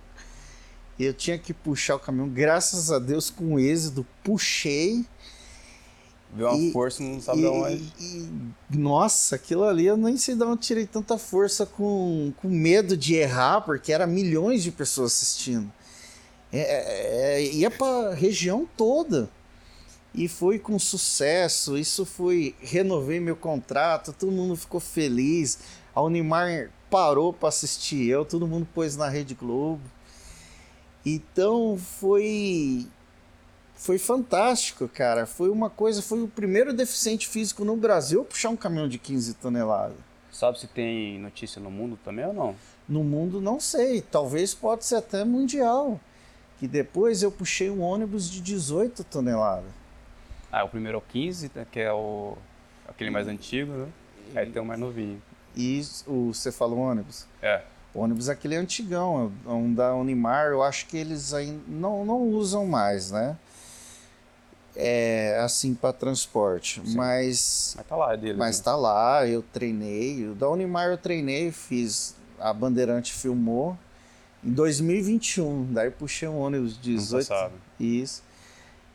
eu 0.97 1.13
tinha 1.13 1.37
que 1.37 1.53
puxar 1.53 1.95
o 1.95 1.99
caminhão. 1.99 2.29
Graças 2.29 2.89
a 2.89 2.99
Deus, 2.99 3.29
com 3.29 3.59
êxito, 3.59 4.05
puxei. 4.23 5.05
Viu 6.33 6.47
uma 6.47 6.57
E- 6.57 6.71
força, 6.71 7.01
não 7.01 7.19
sabe 7.19 7.39
e, 7.39 7.41
de 7.41 7.47
onde. 7.47 7.93
e- 7.99 8.77
nossa, 8.77 9.35
aquilo 9.35 9.63
ali 9.63 9.85
eu 9.87 9.97
nem 9.97 10.15
sei 10.15 10.35
de 10.35 10.43
onde 10.43 10.61
tirei 10.61 10.85
tanta 10.85 11.17
força 11.17 11.65
com, 11.65 12.31
com 12.37 12.47
medo 12.47 12.95
de 12.95 13.15
errar, 13.15 13.61
porque 13.61 13.91
era 13.91 14.05
milhões 14.05 14.61
de 14.61 14.71
pessoas 14.71 15.13
assistindo. 15.13 15.71
É, 16.51 16.59
é, 16.59 17.41
é, 17.41 17.51
ia 17.53 17.71
para 17.71 18.13
região 18.13 18.67
toda. 18.77 19.29
E 20.13 20.27
foi 20.27 20.57
com 20.57 20.77
sucesso. 20.79 21.77
Isso 21.77 22.05
foi. 22.05 22.55
Renovei 22.61 23.19
meu 23.19 23.35
contrato, 23.35 24.11
todo 24.13 24.31
mundo 24.31 24.55
ficou 24.55 24.79
feliz. 24.79 25.59
A 25.93 26.01
Unimar 26.01 26.71
parou 26.89 27.31
para 27.31 27.49
assistir 27.49 28.07
eu, 28.07 28.25
todo 28.25 28.47
mundo 28.47 28.67
pôs 28.73 28.95
na 28.95 29.07
Rede 29.07 29.35
Globo. 29.35 29.81
Então 31.05 31.77
foi 31.77 32.87
foi 33.79 33.97
fantástico, 33.97 34.89
cara. 34.89 35.25
Foi 35.25 35.49
uma 35.49 35.69
coisa, 35.69 36.01
foi 36.01 36.21
o 36.21 36.27
primeiro 36.27 36.73
deficiente 36.73 37.27
físico 37.27 37.63
no 37.63 37.77
Brasil 37.77 38.21
a 38.21 38.25
puxar 38.25 38.49
um 38.49 38.57
caminhão 38.57 38.89
de 38.89 38.99
15 38.99 39.35
toneladas. 39.35 39.95
Sabe 40.31 40.59
se 40.59 40.67
tem 40.67 41.17
notícia 41.17 41.61
no 41.61 41.71
mundo 41.71 41.97
também 42.03 42.25
ou 42.25 42.33
não? 42.33 42.55
No 42.87 43.05
mundo 43.05 43.39
não 43.39 43.57
sei, 43.57 44.01
talvez 44.01 44.53
pode 44.53 44.83
ser 44.83 44.95
até 44.95 45.23
mundial. 45.23 45.97
Que 46.59 46.67
depois 46.67 47.23
eu 47.23 47.31
puxei 47.31 47.69
um 47.69 47.81
ônibus 47.81 48.29
de 48.29 48.41
18 48.41 49.05
toneladas. 49.05 49.71
Ah, 50.51 50.65
o 50.65 50.69
primeiro 50.69 50.97
é 50.97 50.99
o 50.99 51.01
15, 51.01 51.51
né, 51.55 51.65
que 51.71 51.79
é 51.79 51.93
o 51.93 52.37
aquele 52.85 53.09
mais 53.09 53.27
antigo, 53.29 53.71
né? 53.71 53.87
Aí 54.35 54.51
tem 54.51 54.61
o 54.61 54.65
mais 54.65 54.79
novinho. 54.79 55.21
E 55.55 55.81
o 56.05 56.33
você 56.33 56.51
fala 56.51 56.73
o 56.73 56.79
ônibus? 56.79 57.25
É. 57.41 57.61
O 57.93 58.01
ônibus 58.01 58.27
é 58.27 58.33
aquele 58.33 58.57
antigão, 58.57 59.31
é 59.45 59.49
um 59.49 59.73
da 59.73 59.95
Unimar, 59.95 60.47
eu 60.47 60.61
acho 60.61 60.85
que 60.87 60.97
eles 60.97 61.33
ainda 61.33 61.61
não, 61.65 62.05
não 62.05 62.21
usam 62.23 62.65
mais, 62.65 63.09
né? 63.09 63.37
É 64.81 65.37
assim 65.43 65.75
para 65.75 65.91
transporte, 65.91 66.81
Sim. 66.85 66.95
mas 66.95 67.73
Mas 67.75 67.85
tá 67.85 67.95
lá, 67.97 68.13
é 68.13 68.17
deles. 68.17 68.37
Mas 68.37 68.57
né? 68.59 68.63
tá 68.63 68.75
lá, 68.77 69.27
eu 69.27 69.41
treinei. 69.41 70.29
O 70.29 70.33
da 70.35 70.49
Unimar 70.49 70.87
eu 70.89 70.97
treinei, 70.97 71.51
fiz. 71.51 72.15
A 72.39 72.53
Bandeirante 72.53 73.11
filmou. 73.11 73.77
Em 74.41 74.51
2021, 74.51 75.73
daí 75.73 75.91
puxei 75.91 76.29
um 76.29 76.39
ônibus 76.39 76.79
de 76.81 76.91
Ano 76.91 76.99
18. 76.99 77.27
passado. 77.27 77.53
Isso. 77.77 78.23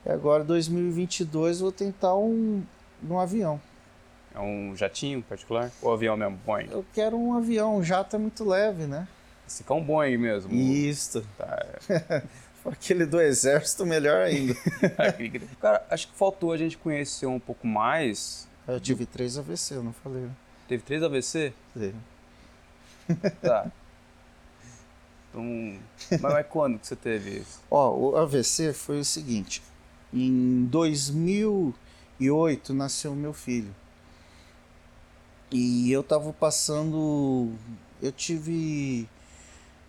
E 0.06 0.10
agora, 0.10 0.42
2022, 0.42 1.60
vou 1.60 1.70
tentar 1.70 2.16
um, 2.16 2.62
um 3.06 3.18
avião. 3.18 3.60
É 4.34 4.40
um 4.40 4.74
jatinho 4.74 5.22
particular? 5.22 5.70
Ou 5.82 5.92
avião 5.92 6.16
mesmo? 6.16 6.38
Boeing? 6.46 6.68
Eu 6.70 6.84
quero 6.94 7.16
um 7.16 7.34
avião, 7.36 7.76
um 7.76 7.84
jato 7.84 8.16
é 8.16 8.18
muito 8.18 8.42
leve, 8.44 8.84
né? 8.86 9.06
Esse 9.46 9.62
aqui 9.62 9.72
é 9.72 9.80
Boeing 9.80 10.16
mesmo. 10.16 10.52
Isso. 10.52 11.22
Tá, 11.36 11.66
Aquele 12.64 13.04
do 13.04 13.20
exército, 13.20 13.84
melhor 13.84 14.22
ainda. 14.22 14.54
Cara, 15.60 15.84
acho 15.90 16.08
que 16.08 16.14
faltou 16.16 16.52
a 16.52 16.56
gente 16.56 16.78
conhecer 16.78 17.26
um 17.26 17.38
pouco 17.38 17.66
mais 17.66 18.48
Eu 18.66 18.80
tive 18.80 19.04
três 19.04 19.36
AVC, 19.36 19.74
eu 19.74 19.82
não 19.82 19.92
falei. 19.92 20.22
né? 20.22 20.30
Teve 20.66 20.82
três 20.82 21.02
AVC? 21.02 21.52
Teve. 21.74 21.94
Tá. 23.42 23.70
Então, 25.34 25.42
mas, 26.12 26.20
mas 26.20 26.46
quando 26.48 26.78
que 26.78 26.86
você 26.86 26.94
teve 26.94 27.40
isso? 27.40 27.60
Ó, 27.68 27.92
o 27.92 28.16
AVC 28.16 28.72
foi 28.72 29.00
o 29.00 29.04
seguinte. 29.04 29.60
Em 30.12 30.64
2008 30.66 32.72
nasceu 32.72 33.16
meu 33.16 33.32
filho. 33.32 33.74
E 35.50 35.90
eu 35.90 36.04
tava 36.04 36.32
passando. 36.32 37.52
Eu 38.00 38.12
tive. 38.12 39.08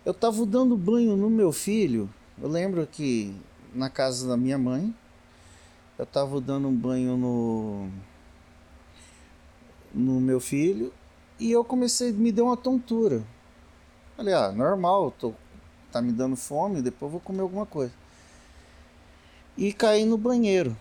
Eu 0.04 0.12
tava 0.12 0.44
dando 0.44 0.76
banho 0.76 1.16
no 1.16 1.30
meu 1.30 1.52
filho. 1.52 2.10
Eu 2.40 2.48
lembro 2.48 2.86
que 2.86 3.34
na 3.74 3.90
casa 3.90 4.28
da 4.28 4.36
minha 4.36 4.58
mãe. 4.58 4.94
Eu 5.98 6.04
tava 6.04 6.40
dando 6.40 6.68
um 6.68 6.74
banho 6.74 7.16
no. 7.16 7.88
No 9.94 10.20
meu 10.20 10.40
filho. 10.40 10.92
E 11.38 11.50
eu 11.50 11.64
comecei. 11.64 12.12
Me 12.12 12.32
deu 12.32 12.46
uma 12.46 12.56
tontura. 12.56 13.22
Falei, 14.16 14.32
ah, 14.32 14.50
normal, 14.50 15.10
tô, 15.10 15.34
tá 15.92 16.00
me 16.00 16.10
dando 16.10 16.36
fome, 16.36 16.80
depois 16.80 17.12
vou 17.12 17.20
comer 17.20 17.42
alguma 17.42 17.66
coisa. 17.66 17.92
E 19.58 19.74
caí 19.74 20.06
no 20.06 20.16
banheiro. 20.16 20.74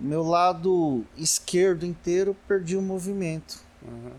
Meu 0.00 0.22
lado 0.22 1.04
esquerdo 1.16 1.84
inteiro 1.84 2.36
perdi 2.46 2.76
o 2.76 2.82
movimento. 2.82 3.60
Uhum. 3.82 4.12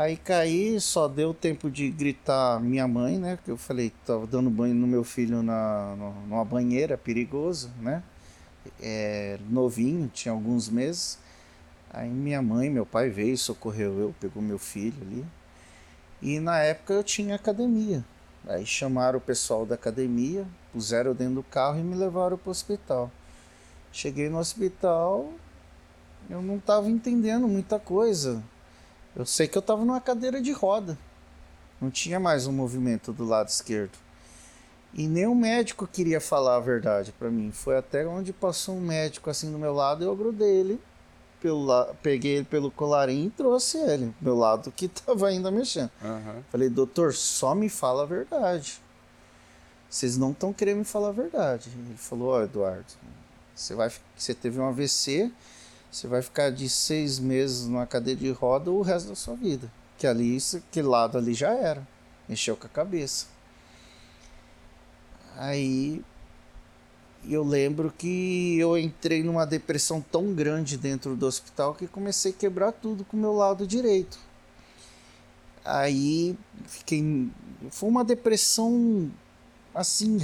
Aí 0.00 0.16
caí, 0.16 0.80
só 0.80 1.06
deu 1.06 1.34
tempo 1.34 1.70
de 1.70 1.90
gritar 1.90 2.58
minha 2.58 2.88
mãe, 2.88 3.18
né? 3.18 3.38
Que 3.44 3.50
eu 3.50 3.58
falei 3.58 3.90
que 3.90 3.96
tava 4.06 4.26
dando 4.26 4.48
banho 4.48 4.74
no 4.74 4.86
meu 4.86 5.04
filho 5.04 5.42
na, 5.42 5.94
numa 6.26 6.42
banheira, 6.42 6.96
perigoso, 6.96 7.70
né? 7.82 8.02
É, 8.80 9.38
novinho, 9.50 10.08
tinha 10.08 10.32
alguns 10.32 10.70
meses. 10.70 11.18
Aí 11.92 12.08
minha 12.08 12.40
mãe, 12.40 12.70
meu 12.70 12.86
pai 12.86 13.10
veio, 13.10 13.36
socorreu 13.36 13.98
eu, 13.98 14.14
pegou 14.18 14.42
meu 14.42 14.58
filho 14.58 14.96
ali. 15.02 15.22
E 16.22 16.40
na 16.40 16.60
época 16.60 16.94
eu 16.94 17.04
tinha 17.04 17.34
academia. 17.34 18.02
Aí 18.48 18.64
chamaram 18.64 19.18
o 19.18 19.20
pessoal 19.20 19.66
da 19.66 19.74
academia, 19.74 20.46
puseram 20.72 21.10
eu 21.10 21.14
dentro 21.14 21.34
do 21.34 21.42
carro 21.42 21.78
e 21.78 21.82
me 21.82 21.94
levaram 21.94 22.38
para 22.38 22.48
o 22.48 22.50
hospital. 22.50 23.10
Cheguei 23.92 24.30
no 24.30 24.38
hospital, 24.38 25.30
eu 26.30 26.40
não 26.40 26.56
estava 26.56 26.88
entendendo 26.88 27.46
muita 27.46 27.78
coisa. 27.78 28.42
Eu 29.14 29.26
sei 29.26 29.48
que 29.48 29.58
eu 29.58 29.60
estava 29.60 29.84
numa 29.84 30.00
cadeira 30.00 30.40
de 30.40 30.52
roda. 30.52 30.96
Não 31.80 31.90
tinha 31.90 32.20
mais 32.20 32.46
um 32.46 32.52
movimento 32.52 33.12
do 33.12 33.24
lado 33.24 33.48
esquerdo. 33.48 33.98
E 34.92 35.06
nem 35.06 35.26
o 35.26 35.34
médico 35.34 35.86
queria 35.86 36.20
falar 36.20 36.56
a 36.56 36.60
verdade 36.60 37.12
para 37.12 37.30
mim. 37.30 37.50
Foi 37.52 37.76
até 37.76 38.06
onde 38.06 38.32
passou 38.32 38.76
um 38.76 38.80
médico 38.80 39.30
assim 39.30 39.50
do 39.50 39.58
meu 39.58 39.72
lado, 39.72 40.04
eu 40.04 40.14
grudei 40.14 40.48
ele, 40.48 40.80
pelo 41.40 41.64
la... 41.64 41.86
peguei 42.02 42.36
ele 42.36 42.44
pelo 42.44 42.70
colarinho 42.70 43.28
e 43.28 43.30
trouxe 43.30 43.78
ele, 43.78 44.06
do 44.06 44.14
meu 44.20 44.36
lado 44.36 44.70
que 44.72 44.86
estava 44.86 45.28
ainda 45.28 45.50
mexendo. 45.50 45.90
Uhum. 46.02 46.42
Falei, 46.50 46.68
doutor, 46.68 47.14
só 47.14 47.54
me 47.54 47.68
fala 47.68 48.02
a 48.02 48.06
verdade. 48.06 48.80
Vocês 49.88 50.16
não 50.16 50.32
estão 50.32 50.52
querendo 50.52 50.78
me 50.78 50.84
falar 50.84 51.08
a 51.08 51.12
verdade. 51.12 51.70
Ele 51.74 51.96
falou, 51.96 52.30
ó, 52.30 52.42
Eduardo, 52.42 52.86
você, 53.54 53.74
vai, 53.74 53.90
você 54.16 54.34
teve 54.34 54.60
um 54.60 54.68
AVC, 54.68 55.32
você 55.90 56.06
vai 56.06 56.22
ficar 56.22 56.50
de 56.50 56.68
seis 56.68 57.18
meses 57.18 57.66
numa 57.66 57.86
cadeira 57.86 58.20
de 58.20 58.30
roda 58.30 58.70
o 58.70 58.82
resto 58.82 59.08
da 59.08 59.14
sua 59.14 59.34
vida. 59.34 59.70
Que 59.98 60.06
ali, 60.06 60.38
aquele 60.54 60.86
lado 60.86 61.18
ali 61.18 61.34
já 61.34 61.50
era. 61.50 61.86
Mexeu 62.28 62.56
com 62.56 62.66
a 62.66 62.70
cabeça. 62.70 63.26
Aí 65.36 66.02
eu 67.28 67.42
lembro 67.42 67.92
que 67.96 68.58
eu 68.58 68.78
entrei 68.78 69.22
numa 69.22 69.44
depressão 69.44 70.00
tão 70.00 70.32
grande 70.32 70.76
dentro 70.76 71.16
do 71.16 71.26
hospital 71.26 71.74
que 71.74 71.86
comecei 71.86 72.32
a 72.32 72.34
quebrar 72.34 72.72
tudo 72.72 73.04
com 73.04 73.16
o 73.16 73.20
meu 73.20 73.32
lado 73.32 73.66
direito. 73.66 74.18
Aí 75.64 76.36
fiquei. 76.66 77.28
Foi 77.70 77.88
uma 77.88 78.04
depressão 78.04 79.10
assim, 79.74 80.18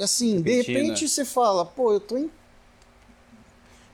assim, 0.00 0.40
de 0.40 0.62
repente 0.62 1.08
você 1.08 1.24
fala, 1.24 1.64
pô, 1.64 1.92
eu 1.92 2.00
tô 2.00 2.16
em. 2.16 2.30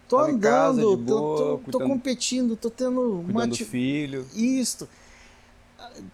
Tô 0.09 0.19
casa, 0.19 0.81
andando, 0.81 0.97
de 0.99 1.05
tô, 1.07 1.19
boa, 1.21 1.37
tô- 1.37 1.47
tô 1.47 1.59
cuidando- 1.59 1.89
competindo, 1.89 2.57
tô 2.57 2.71
tendo 2.71 3.21
uma 3.21 3.45
ati- 3.45 3.65
filho. 3.65 4.27
isto. 4.35 4.89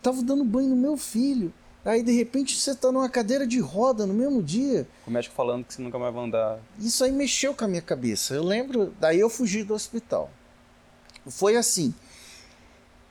Tava 0.03 0.23
dando 0.23 0.45
banho 0.45 0.71
no 0.71 0.77
meu 0.77 0.97
filho. 0.97 1.53
Aí 1.85 2.03
de 2.03 2.13
repente 2.13 2.57
você 2.57 2.75
tá 2.77 2.93
numa 2.93 3.09
cadeira 3.09 3.45
de 3.47 3.59
roda 3.59 4.07
no 4.07 4.15
mesmo 4.15 4.41
dia. 4.43 4.87
O 5.07 5.11
médico 5.11 5.35
falando 5.35 5.65
que 5.65 5.75
você 5.75 5.83
nunca 5.83 5.99
mais 5.99 6.15
vai 6.15 6.25
andar. 6.25 6.59
Isso 6.79 7.03
aí 7.03 7.11
mexeu 7.11 7.55
com 7.55 7.65
a 7.65 7.69
minha 7.69 7.83
cabeça. 7.83 8.35
Eu 8.35 8.45
lembro, 8.45 8.95
daí 9.01 9.19
eu 9.19 9.29
fugi 9.29 9.65
do 9.65 9.75
hospital. 9.75 10.31
Foi 11.27 11.57
assim. 11.57 11.93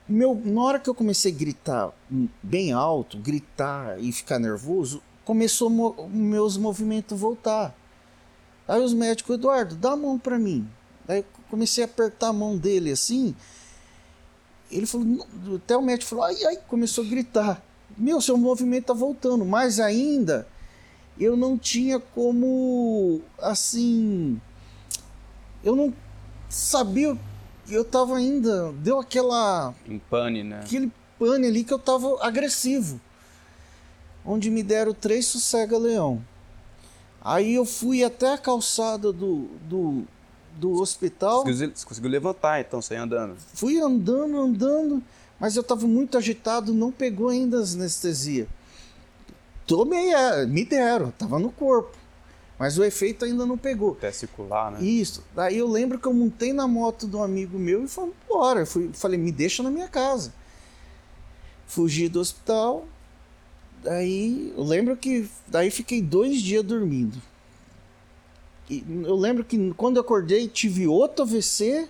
Meu, 0.08 0.34
na 0.44 0.62
hora 0.62 0.78
que 0.80 0.88
eu 0.90 0.94
comecei 0.94 1.32
a 1.32 1.34
gritar 1.34 1.92
hum, 2.10 2.28
bem 2.42 2.72
alto, 2.72 3.18
gritar 3.18 4.00
e 4.02 4.10
ficar 4.10 4.38
nervoso, 4.38 5.02
começou 5.24 5.68
mo 5.70 6.08
meus 6.08 6.56
movimentos 6.56 7.18
voltar. 7.18 7.74
Aí 8.66 8.80
os 8.80 8.94
médicos, 8.94 9.34
Eduardo, 9.34 9.74
dá 9.74 9.92
a 9.92 9.96
mão 9.96 10.18
pra 10.18 10.38
mim. 10.38 10.68
Aí 11.08 11.18
eu 11.18 11.24
comecei 11.50 11.82
a 11.82 11.86
apertar 11.86 12.28
a 12.28 12.32
mão 12.32 12.56
dele 12.56 12.92
assim. 12.92 13.34
Ele 14.70 14.86
falou, 14.86 15.26
até 15.56 15.76
o 15.76 15.82
médico 15.82 16.08
falou, 16.08 16.24
ai, 16.24 16.36
ai, 16.44 16.56
começou 16.68 17.04
a 17.04 17.06
gritar. 17.06 17.62
Meu, 17.96 18.20
seu 18.20 18.38
movimento 18.38 18.86
tá 18.86 18.94
voltando, 18.94 19.44
mas 19.44 19.78
ainda 19.78 20.46
eu 21.18 21.36
não 21.36 21.58
tinha 21.58 22.00
como, 22.00 23.20
assim, 23.38 24.40
eu 25.62 25.76
não 25.76 25.92
sabia, 26.48 27.16
eu 27.68 27.84
tava 27.84 28.16
ainda, 28.16 28.72
deu 28.72 28.98
aquela, 28.98 29.74
Em 29.86 29.98
pane, 29.98 30.42
né? 30.42 30.60
aquele 30.60 30.90
pane 31.18 31.46
ali 31.46 31.64
que 31.64 31.72
eu 31.72 31.78
tava 31.78 32.16
agressivo. 32.24 32.98
Onde 34.24 34.50
me 34.50 34.62
deram 34.62 34.94
três 34.94 35.26
sossega-leão. 35.26 36.22
Aí 37.24 37.54
eu 37.54 37.64
fui 37.64 38.02
até 38.02 38.34
a 38.34 38.38
calçada 38.38 39.12
do, 39.12 39.48
do, 39.68 40.02
do 40.56 40.80
hospital. 40.80 41.42
Você 41.42 41.52
conseguiu, 41.52 41.76
você 41.76 41.86
conseguiu 41.86 42.10
levantar, 42.10 42.60
então, 42.60 42.80
ia 42.90 43.02
andando. 43.02 43.36
Fui 43.54 43.80
andando, 43.80 44.40
andando, 44.40 45.02
mas 45.38 45.56
eu 45.56 45.62
tava 45.62 45.86
muito 45.86 46.18
agitado, 46.18 46.74
não 46.74 46.90
pegou 46.90 47.28
ainda 47.28 47.60
as 47.60 47.74
anestesia. 47.74 48.48
Tomei, 49.66 50.12
é, 50.12 50.44
me 50.46 50.64
deram, 50.64 51.12
tava 51.12 51.38
no 51.38 51.52
corpo. 51.52 51.96
Mas 52.58 52.78
o 52.78 52.84
efeito 52.84 53.24
ainda 53.24 53.46
não 53.46 53.58
pegou. 53.58 53.92
Até 53.92 54.12
circular, 54.12 54.70
né? 54.70 54.82
Isso. 54.82 55.24
Daí 55.34 55.58
eu 55.58 55.68
lembro 55.68 55.98
que 55.98 56.06
eu 56.06 56.12
montei 56.12 56.52
na 56.52 56.68
moto 56.68 57.08
de 57.08 57.16
um 57.16 57.22
amigo 57.22 57.58
meu 57.58 57.84
e 57.84 57.88
fomos 57.88 58.14
embora. 58.24 58.60
Eu 58.60 58.66
fui, 58.66 58.90
falei, 58.92 59.18
me 59.18 59.32
deixa 59.32 59.62
na 59.62 59.70
minha 59.70 59.88
casa. 59.88 60.32
Fugi 61.66 62.08
do 62.08 62.20
hospital. 62.20 62.86
Daí 63.82 64.52
eu 64.56 64.62
lembro 64.62 64.96
que. 64.96 65.28
Daí 65.48 65.70
fiquei 65.70 66.00
dois 66.00 66.40
dias 66.40 66.62
dormindo. 66.64 67.20
E 68.70 68.84
eu 69.04 69.16
lembro 69.16 69.44
que 69.44 69.72
quando 69.74 69.96
eu 69.96 70.02
acordei 70.02 70.48
tive 70.48 70.86
outro 70.86 71.24
AVC. 71.24 71.88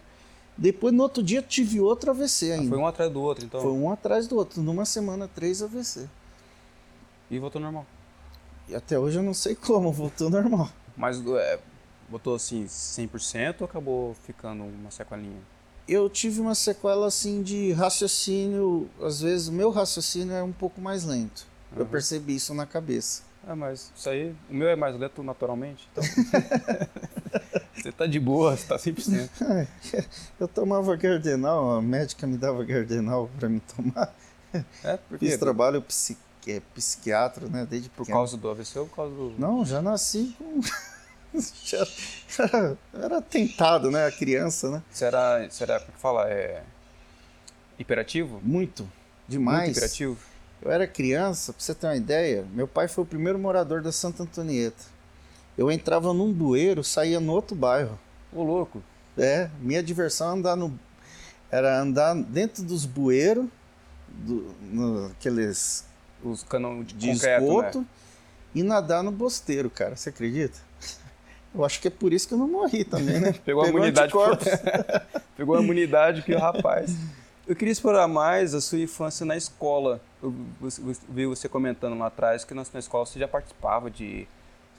Depois 0.57 0.93
no 0.93 1.03
outro 1.03 1.23
dia 1.23 1.41
tive 1.41 1.81
outro 1.81 2.11
AVC 2.11 2.53
Ah, 2.53 2.55
ainda. 2.57 2.69
Foi 2.69 2.79
um 2.79 2.87
atrás 2.87 3.11
do 3.11 3.23
outro, 3.23 3.45
então. 3.45 3.61
Foi 3.61 3.73
um 3.73 3.91
atrás 3.91 4.27
do 4.27 4.37
outro. 4.37 4.63
Numa 4.63 4.85
semana, 4.85 5.27
três 5.27 5.63
AVC. 5.63 6.09
E 7.31 7.39
voltou 7.39 7.61
normal. 7.61 7.87
E 8.69 8.75
até 8.75 8.99
hoje 8.99 9.19
eu 9.19 9.23
não 9.23 9.33
sei 9.33 9.55
como, 9.55 9.91
voltou 9.93 10.29
normal. 10.29 10.71
Mas 10.95 11.27
é, 11.27 11.59
botou 12.09 12.35
assim 12.35 12.65
100% 12.65 13.57
ou 13.61 13.65
acabou 13.65 14.15
ficando 14.27 14.63
uma 14.65 14.91
sequelinha? 14.91 15.41
eu 15.89 16.09
tive 16.09 16.41
uma 16.41 16.55
sequela 16.55 17.07
assim 17.07 17.43
de 17.43 17.73
raciocínio. 17.73 18.89
Às 19.01 19.21
vezes 19.21 19.49
o 19.49 19.53
meu 19.53 19.71
raciocínio 19.71 20.35
é 20.35 20.43
um 20.43 20.53
pouco 20.53 20.81
mais 20.81 21.05
lento. 21.05 21.47
Eu 21.77 21.83
Uhum. 21.85 21.89
percebi 21.91 22.35
isso 22.37 22.53
na 22.55 22.67
cabeça. 22.67 23.23
Ah, 23.47 23.57
mas 23.57 23.91
isso 23.97 24.09
aí, 24.09 24.35
o 24.49 24.55
meu 24.55 24.69
é 24.69 24.77
mais 24.77 24.97
lento 24.97 25.23
naturalmente, 25.23 25.89
então. 25.91 26.05
você 27.75 27.91
tá 27.91 28.07
de 28.07 28.21
boa, 28.21 28.57
você 28.57 28.67
tá 28.67 28.77
100%. 28.77 29.29
Eu 30.39 30.47
tomava 30.47 30.95
Gardenal, 30.97 31.73
a 31.79 31.83
médica 31.83 32.27
me 32.27 32.37
dava 32.37 32.63
Gardenal 32.65 33.29
para 33.39 33.49
me 33.49 33.61
tomar. 33.61 34.15
É, 34.85 34.97
porque 35.09 35.27
Fiz 35.27 35.39
trabalho 35.39 35.81
psi, 35.83 36.17
é, 36.47 36.61
psiquiatra, 36.75 37.49
né? 37.49 37.67
Desde 37.69 37.89
por 37.89 38.03
pequeno. 38.05 38.19
causa 38.19 38.37
do 38.37 38.51
AVC 38.51 38.79
ou 38.79 38.87
por 38.87 38.97
causa 38.97 39.15
do... 39.15 39.35
Não, 39.39 39.65
já 39.65 39.81
nasci 39.83 40.37
com. 40.39 40.61
já 41.65 41.87
era, 42.39 42.79
era 42.93 43.23
tentado, 43.23 43.91
né? 43.91 44.07
A 44.07 44.13
criança, 44.13 44.71
né? 44.71 44.83
Você 44.91 45.07
era, 45.07 45.49
como 45.49 45.65
é 45.73 45.79
que 45.81 45.99
fala, 46.01 46.29
é... 46.31 46.63
Hiperativo? 47.79 48.41
Muito. 48.45 48.83
Muito 48.83 48.93
Demais. 49.27 49.71
hiperativo? 49.71 50.19
Eu 50.63 50.71
era 50.71 50.87
criança, 50.87 51.53
pra 51.53 51.61
você 51.61 51.75
ter 51.75 51.89
uma 51.89 51.97
ideia, 51.97 52.47
meu 52.53 52.69
pai 52.69 52.87
foi 52.87 53.03
o 53.03 53.07
primeiro 53.07 53.39
morador 53.39 53.83
da 53.83 53.91
Santa 53.91 54.23
Antonieta. 54.23 54.85
Eu 55.59 55.71
entrava 55.71 56.15
num 56.15 56.33
bueiro, 56.33 56.85
saía 56.85 57.19
no 57.19 57.33
outro 57.33 57.57
bairro. 57.57 57.99
Ô, 58.33 58.45
louco. 58.45 58.83
É, 59.19 59.51
minha 59.61 59.83
diversão 59.83 60.29
era 60.29 60.37
andar 60.39 60.57
no. 60.57 60.79
Era 61.51 61.81
andar 61.81 62.15
dentro 62.15 62.63
dos 62.63 62.87
bueiros, 62.87 63.47
do, 64.09 64.55
no, 64.63 65.07
aqueles 65.07 65.85
Os 66.23 66.43
canão 66.43 66.83
de, 66.83 66.95
de 66.95 67.13
concreto, 67.13 67.45
esgoto, 67.45 67.79
né? 67.81 67.87
e 68.55 68.63
nadar 68.63 69.03
no 69.03 69.11
bosteiro, 69.11 69.69
cara. 69.69 69.97
Você 69.97 70.11
acredita? 70.11 70.59
Eu 71.55 71.65
acho 71.65 71.81
que 71.81 71.89
é 71.89 71.91
por 71.91 72.13
isso 72.13 72.27
que 72.27 72.33
eu 72.33 72.39
não 72.39 72.49
morri 72.49 72.85
também, 72.85 73.21
né? 73.21 73.33
Pegou, 73.33 73.43
Pegou 73.45 73.65
a 73.65 73.69
imunidade. 73.69 74.13
Pegou 75.37 75.57
a 75.57 75.61
imunidade 75.61 76.23
que 76.23 76.35
o 76.35 76.39
rapaz. 76.39 76.95
Eu 77.47 77.55
queria 77.55 77.73
explorar 77.73 78.09
mais 78.09 78.55
a 78.55 78.61
sua 78.61 78.79
infância 78.79 79.27
na 79.27 79.37
escola. 79.37 80.01
Eu 80.23 80.35
vi 81.09 81.27
você 81.27 81.49
comentando 81.49 81.99
lá 81.99 82.07
atrás 82.07 82.45
que 82.45 82.55
na, 82.55 82.63
escola 82.63 83.05
você 83.05 83.19
já 83.19 83.27
participava 83.27 83.91
de 83.91 84.29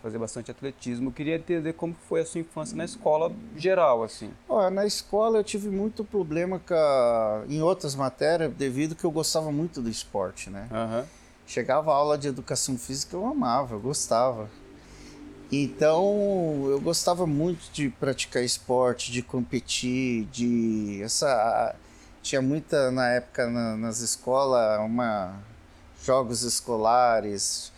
fazer 0.02 0.18
bastante 0.18 0.52
atletismo. 0.52 1.10
Eu 1.10 1.14
queria 1.14 1.36
entender 1.36 1.74
como 1.74 1.96
foi 2.08 2.22
a 2.22 2.26
sua 2.26 2.41
infância 2.41 2.76
na 2.76 2.86
escola 2.86 3.32
geral, 3.58 4.04
assim. 4.04 4.32
Olha, 4.48 4.70
na 4.70 4.86
escola 4.86 5.39
eu 5.39 5.44
tive 5.44 5.70
muito 5.70 6.04
problema 6.04 6.62
a... 6.70 7.44
em 7.50 7.62
outras 7.62 7.96
matérias 7.96 8.54
devido 8.54 8.96
que 8.96 9.06
eu 9.06 9.12
gostava 9.12 9.52
muito 9.52 9.82
do 9.82 9.89
esporte, 9.89 10.50
né? 10.50 10.68
Uhum. 10.72 11.06
Chegava 11.46 11.91
a 11.91 11.96
aula 11.96 12.18
de 12.18 12.28
educação 12.28 12.78
física, 12.78 13.16
eu 13.16 13.26
amava, 13.26 13.76
eu 13.76 13.80
gostava. 13.80 14.50
Então, 15.52 16.66
eu 16.68 16.82
gostava 16.82 17.28
muito 17.28 17.72
de 17.72 17.89
praticar 17.89 18.44
esporte, 18.44 19.12
de 19.12 19.22
competir, 19.22 20.26
de 20.32 21.02
essa 21.04 21.76
tinha 22.24 22.42
muita 22.42 22.90
na 22.90 23.10
época 23.10 23.48
na, 23.48 23.78
nas 23.78 24.00
escolas, 24.00 24.80
uma 24.80 25.40
jogos 26.04 26.42
escolares, 26.42 27.72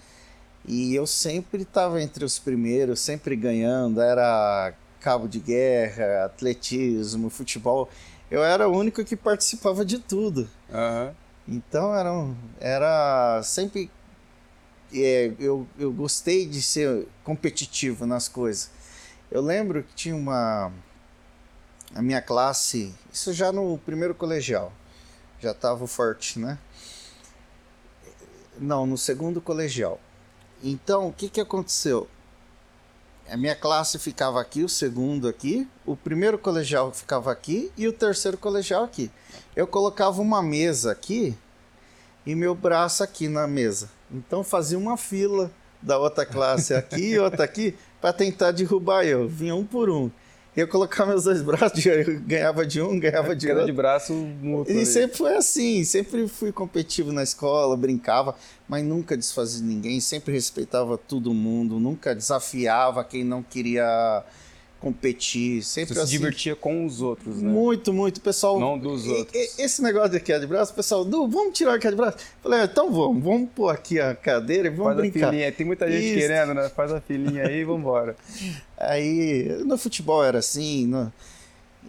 e 0.66 0.96
eu 0.96 1.06
sempre 1.06 1.64
estava 1.64 2.02
entre 2.02 2.24
os 2.24 2.40
primeiros, 2.40 3.00
sempre 3.00 3.36
ganhando, 3.36 4.00
era 4.00 4.74
cabo 5.00 5.28
de 5.28 5.40
guerra, 5.40 6.26
atletismo, 6.26 7.30
futebol. 7.30 7.90
Eu 8.32 8.44
era 8.44 8.68
o 8.68 8.76
único 8.76 9.04
que 9.04 9.16
participava 9.16 9.84
de 9.84 10.00
tudo. 10.00 10.50
Uhum. 10.70 11.14
Então 11.48 11.94
era, 11.94 12.10
era 12.60 13.42
sempre 13.44 13.92
é, 14.94 15.32
eu, 15.40 15.68
eu 15.78 15.92
gostei 15.92 16.46
de 16.46 16.62
ser 16.62 17.08
competitivo 17.24 18.06
nas 18.06 18.28
coisas. 18.28 18.72
Eu 19.32 19.42
lembro 19.42 19.84
que 19.84 19.94
tinha 19.94 20.16
uma. 20.16 20.72
A 21.96 22.02
minha 22.02 22.22
classe, 22.22 22.94
isso 23.12 23.32
já 23.32 23.54
no 23.54 23.78
primeiro 23.78 24.14
colegial, 24.14 24.74
já 25.40 25.52
estava 25.52 25.88
forte, 25.88 26.38
né? 26.38 26.60
Não, 28.60 28.86
no 28.86 28.98
segundo 28.98 29.40
colegial. 29.40 29.98
Então, 30.62 31.08
o 31.08 31.14
que, 31.14 31.30
que 31.30 31.40
aconteceu? 31.40 32.10
A 33.30 33.38
minha 33.38 33.56
classe 33.56 33.98
ficava 33.98 34.42
aqui, 34.42 34.62
o 34.62 34.68
segundo 34.68 35.26
aqui, 35.26 35.66
o 35.86 35.96
primeiro 35.96 36.38
colegial 36.38 36.92
ficava 36.92 37.32
aqui 37.32 37.72
e 37.78 37.88
o 37.88 37.94
terceiro 37.94 38.38
colegial 38.38 38.84
aqui. 38.84 39.10
Eu 39.56 39.66
colocava 39.66 40.22
uma 40.22 40.44
mesa 40.44 40.92
aqui 40.92 41.34
e 42.26 42.36
meu 42.36 42.54
braço 42.54 43.04
aqui 43.04 43.30
na 43.30 43.48
mesa. 43.48 43.90
Então 44.12 44.44
fazia 44.44 44.78
uma 44.78 44.98
fila 44.98 45.50
da 45.82 45.98
outra 45.98 46.26
classe 46.26 46.74
aqui 46.74 47.14
e 47.14 47.20
outra 47.20 47.46
aqui 47.46 47.74
para 48.02 48.12
tentar 48.12 48.52
derrubar 48.52 49.06
eu. 49.06 49.30
Vinha 49.30 49.56
um 49.56 49.66
por 49.66 49.90
um. 49.90 50.12
Eu 50.56 50.68
colocava 50.68 51.12
meus 51.12 51.26
dois 51.26 51.42
braços, 51.42 51.84
eu 51.86 52.20
ganhava 52.22 52.66
de 52.66 52.82
um, 52.82 52.98
ganhava 52.98 53.36
de 53.36 53.50
outro. 53.50 53.66
de 53.66 53.72
braço 53.74 54.14
mútuo. 54.14 54.74
E 54.74 54.86
sempre 54.86 55.18
foi 55.18 55.36
assim, 55.36 55.84
sempre 55.84 56.28
fui 56.28 56.52
competitivo 56.52 57.12
na 57.12 57.24
escola, 57.24 57.76
brincava, 57.76 58.36
mas 58.68 58.84
nunca 58.84 59.18
desfazia 59.18 59.66
ninguém, 59.66 60.00
sempre 60.00 60.34
respeitava 60.34 60.98
todo 60.98 61.34
mundo, 61.34 61.80
nunca 61.80 62.16
desafiava 62.16 63.04
quem 63.04 63.24
não 63.24 63.44
queria 63.44 64.24
competir, 64.80 65.64
sempre 65.64 65.96
Você 65.96 66.02
assim. 66.02 66.12
se 66.12 66.18
divertia 66.18 66.56
com 66.56 66.86
os 66.86 67.02
outros, 67.02 67.42
né? 67.42 67.50
Muito, 67.50 67.92
muito, 67.92 68.22
pessoal. 68.22 68.60
Não 68.60 68.78
dos 68.78 69.08
outros. 69.08 69.58
Esse 69.58 69.82
negócio 69.82 70.12
de 70.12 70.20
queda 70.20 70.42
de 70.42 70.48
braço, 70.48 70.74
pessoal, 70.74 71.04
Du, 71.04 71.28
vamos 71.28 71.58
tirar 71.58 71.76
a 71.76 71.80
queda 71.80 71.96
de 71.96 72.02
braço? 72.02 72.18
Falei, 72.44 72.62
ah, 72.62 72.66
então 72.66 72.92
vamos, 72.92 73.24
vamos 73.24 73.50
pôr 73.56 73.70
aqui 73.70 74.00
a 74.00 74.14
cadeira 74.14 74.68
e 74.68 74.70
vamos 74.70 74.94
Faz 74.94 74.98
brincar. 74.98 75.28
A 75.28 75.32
filinha. 75.32 75.52
Tem 75.52 75.66
muita 75.66 75.90
gente 75.90 76.06
Isso. 76.06 76.20
querendo, 76.20 76.54
né? 76.54 76.70
Faz 76.70 76.92
a 76.92 77.02
filinha 77.02 77.48
aí 77.48 77.62
e 77.62 77.64
vamos 77.66 77.82
embora. 77.82 78.16
Aí, 78.78 79.64
no 79.66 79.78
futebol 79.78 80.24
era 80.24 80.40
assim, 80.40 80.86
no, 80.86 81.12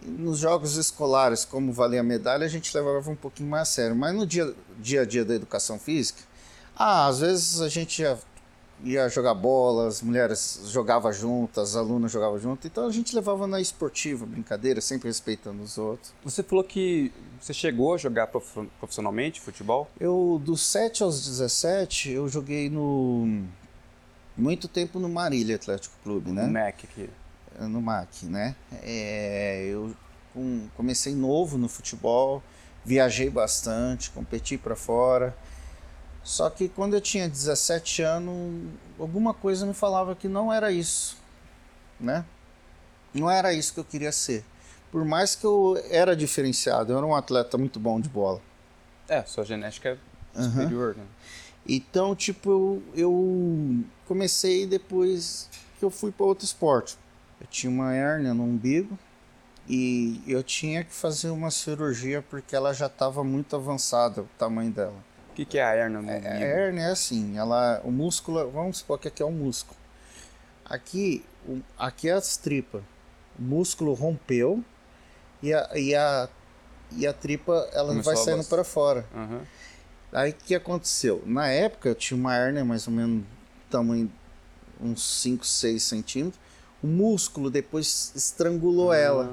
nos 0.03 0.39
jogos 0.39 0.77
escolares, 0.77 1.45
como 1.45 1.71
valia 1.71 1.99
a 1.99 2.03
medalha, 2.03 2.45
a 2.45 2.49
gente 2.49 2.75
levava 2.75 3.09
um 3.11 3.15
pouquinho 3.15 3.49
mais 3.49 3.63
a 3.63 3.65
sério. 3.71 3.95
Mas 3.95 4.15
no 4.15 4.25
dia, 4.25 4.53
dia 4.79 5.01
a 5.01 5.05
dia 5.05 5.23
da 5.23 5.35
educação 5.35 5.77
física, 5.77 6.19
ah, 6.75 7.07
às 7.07 7.19
vezes 7.19 7.61
a 7.61 7.69
gente 7.69 8.01
já 8.01 8.17
ia 8.83 9.09
jogar 9.09 9.33
bola, 9.33 9.87
as 9.87 10.01
mulheres 10.01 10.61
jogavam 10.67 11.11
juntas, 11.11 11.69
as 11.69 11.75
alunas 11.75 12.11
jogavam 12.11 12.37
juntas, 12.39 12.65
então 12.65 12.85
a 12.85 12.91
gente 12.91 13.15
levava 13.15 13.47
na 13.47 13.59
esportiva, 13.59 14.25
brincadeira, 14.25 14.81
sempre 14.81 15.07
respeitando 15.07 15.63
os 15.63 15.77
outros. 15.77 16.13
Você 16.23 16.43
falou 16.43 16.63
que 16.63 17.11
você 17.39 17.53
chegou 17.53 17.93
a 17.93 17.97
jogar 17.97 18.27
profissionalmente 18.27 19.41
futebol? 19.41 19.89
Eu, 19.99 20.41
dos 20.43 20.61
7 20.61 21.03
aos 21.03 21.25
17, 21.25 22.11
eu 22.11 22.27
joguei 22.27 22.69
no. 22.69 23.45
Muito 24.35 24.67
tempo 24.67 24.99
no 24.99 25.09
Marília 25.09 25.55
Atlético 25.55 25.95
Clube, 26.03 26.31
né? 26.31 26.43
No 26.43 26.53
MAC 26.53 26.85
aqui. 26.85 27.09
No 27.59 27.81
MAC, 27.81 28.25
né? 28.27 28.55
É, 28.83 29.65
eu 29.65 29.95
com, 30.31 30.67
comecei 30.75 31.15
novo 31.15 31.57
no 31.57 31.67
futebol, 31.67 32.43
viajei 32.85 33.29
bastante, 33.29 34.11
competi 34.11 34.57
para 34.57 34.75
fora. 34.75 35.35
Só 36.27 36.49
que 36.49 36.67
quando 36.67 36.93
eu 36.93 36.99
tinha 36.99 37.29
17 37.29 38.01
anos, 38.01 38.69
alguma 38.99 39.33
coisa 39.33 39.65
me 39.65 39.73
falava 39.73 40.13
que 40.13 40.27
não 40.27 40.51
era 40.51 40.69
isso, 40.73 41.15
né? 41.97 42.25
Não 43.13 43.31
era 43.31 43.53
isso 43.53 43.73
que 43.73 43.79
eu 43.79 43.85
queria 43.85 44.11
ser. 44.11 44.43
Por 44.91 45.05
mais 45.05 45.37
que 45.37 45.45
eu 45.45 45.81
era 45.89 46.17
diferenciado, 46.17 46.91
eu 46.91 46.97
era 46.97 47.05
um 47.05 47.15
atleta 47.15 47.57
muito 47.57 47.79
bom 47.79 47.97
de 47.97 48.09
bola. 48.09 48.41
É, 49.07 49.23
sua 49.23 49.45
genética 49.45 49.97
é 50.35 50.43
superior, 50.43 50.95
uhum. 50.97 51.03
né? 51.03 51.07
Então, 51.65 52.13
tipo, 52.13 52.49
eu, 52.49 52.83
eu 52.93 53.85
comecei 54.05 54.67
depois 54.67 55.49
que 55.79 55.85
eu 55.85 55.89
fui 55.89 56.11
para 56.11 56.25
outro 56.25 56.43
esporte. 56.43 56.97
Eu 57.39 57.47
tinha 57.47 57.71
uma 57.71 57.93
hérnia 57.93 58.33
no 58.33 58.43
umbigo 58.43 58.99
e 59.65 60.21
eu 60.27 60.43
tinha 60.43 60.83
que 60.83 60.93
fazer 60.93 61.29
uma 61.29 61.51
cirurgia 61.51 62.21
porque 62.21 62.53
ela 62.53 62.73
já 62.73 62.87
estava 62.87 63.23
muito 63.23 63.55
avançada, 63.55 64.23
o 64.23 64.29
tamanho 64.37 64.71
dela 64.71 65.06
que, 65.37 65.45
que 65.45 65.57
é 65.59 65.63
a 65.63 65.75
hernia 65.75 66.11
é, 66.11 66.27
A 66.27 66.39
hernia 66.39 66.83
é 66.85 66.91
assim, 66.91 67.37
ela, 67.37 67.79
o 67.83 67.91
músculo, 67.91 68.49
vamos 68.49 68.79
supor 68.79 68.97
que 68.97 69.07
aqui 69.07 69.21
é 69.21 69.25
um 69.25 69.31
músculo. 69.31 69.77
Aqui, 70.65 71.23
o, 71.47 71.59
aqui 71.77 72.09
é 72.09 72.13
as 72.13 72.37
tripas. 72.37 72.81
O 73.37 73.43
músculo 73.43 73.93
rompeu 73.93 74.63
e 75.43 75.53
a, 75.53 75.69
e 75.75 75.93
a, 75.93 76.27
e 76.91 77.05
a 77.05 77.13
tripa 77.13 77.69
ela 77.71 77.89
Começou 77.89 78.15
vai 78.15 78.23
saindo 78.23 78.43
para 78.45 78.63
fora. 78.63 79.05
Uhum. 79.13 79.41
Aí 80.11 80.31
o 80.31 80.33
que 80.33 80.55
aconteceu? 80.55 81.21
Na 81.23 81.47
época 81.47 81.89
eu 81.89 81.95
tinha 81.95 82.19
uma 82.19 82.35
hernia 82.35 82.65
mais 82.65 82.87
ou 82.87 82.93
menos 82.93 83.23
tamanho 83.69 84.11
uns 84.81 85.03
5, 85.21 85.45
6 85.45 85.83
centímetros. 85.83 86.41
O 86.81 86.87
músculo 86.87 87.51
depois 87.51 88.11
estrangulou 88.15 88.91
ah. 88.91 88.97
ela. 88.97 89.29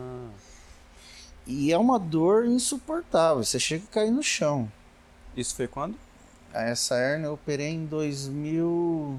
E 1.47 1.73
é 1.73 1.79
uma 1.79 1.99
dor 1.99 2.45
insuportável. 2.45 3.43
Você 3.43 3.59
chega 3.59 3.85
a 3.85 3.93
cair 3.93 4.11
no 4.11 4.23
chão. 4.23 4.71
Isso 5.37 5.55
foi 5.55 5.67
quando? 5.67 5.97
Essa 6.53 6.97
hernia 6.97 7.27
eu 7.27 7.35
operei 7.35 7.71
em 7.71 7.87
2000... 7.87 9.19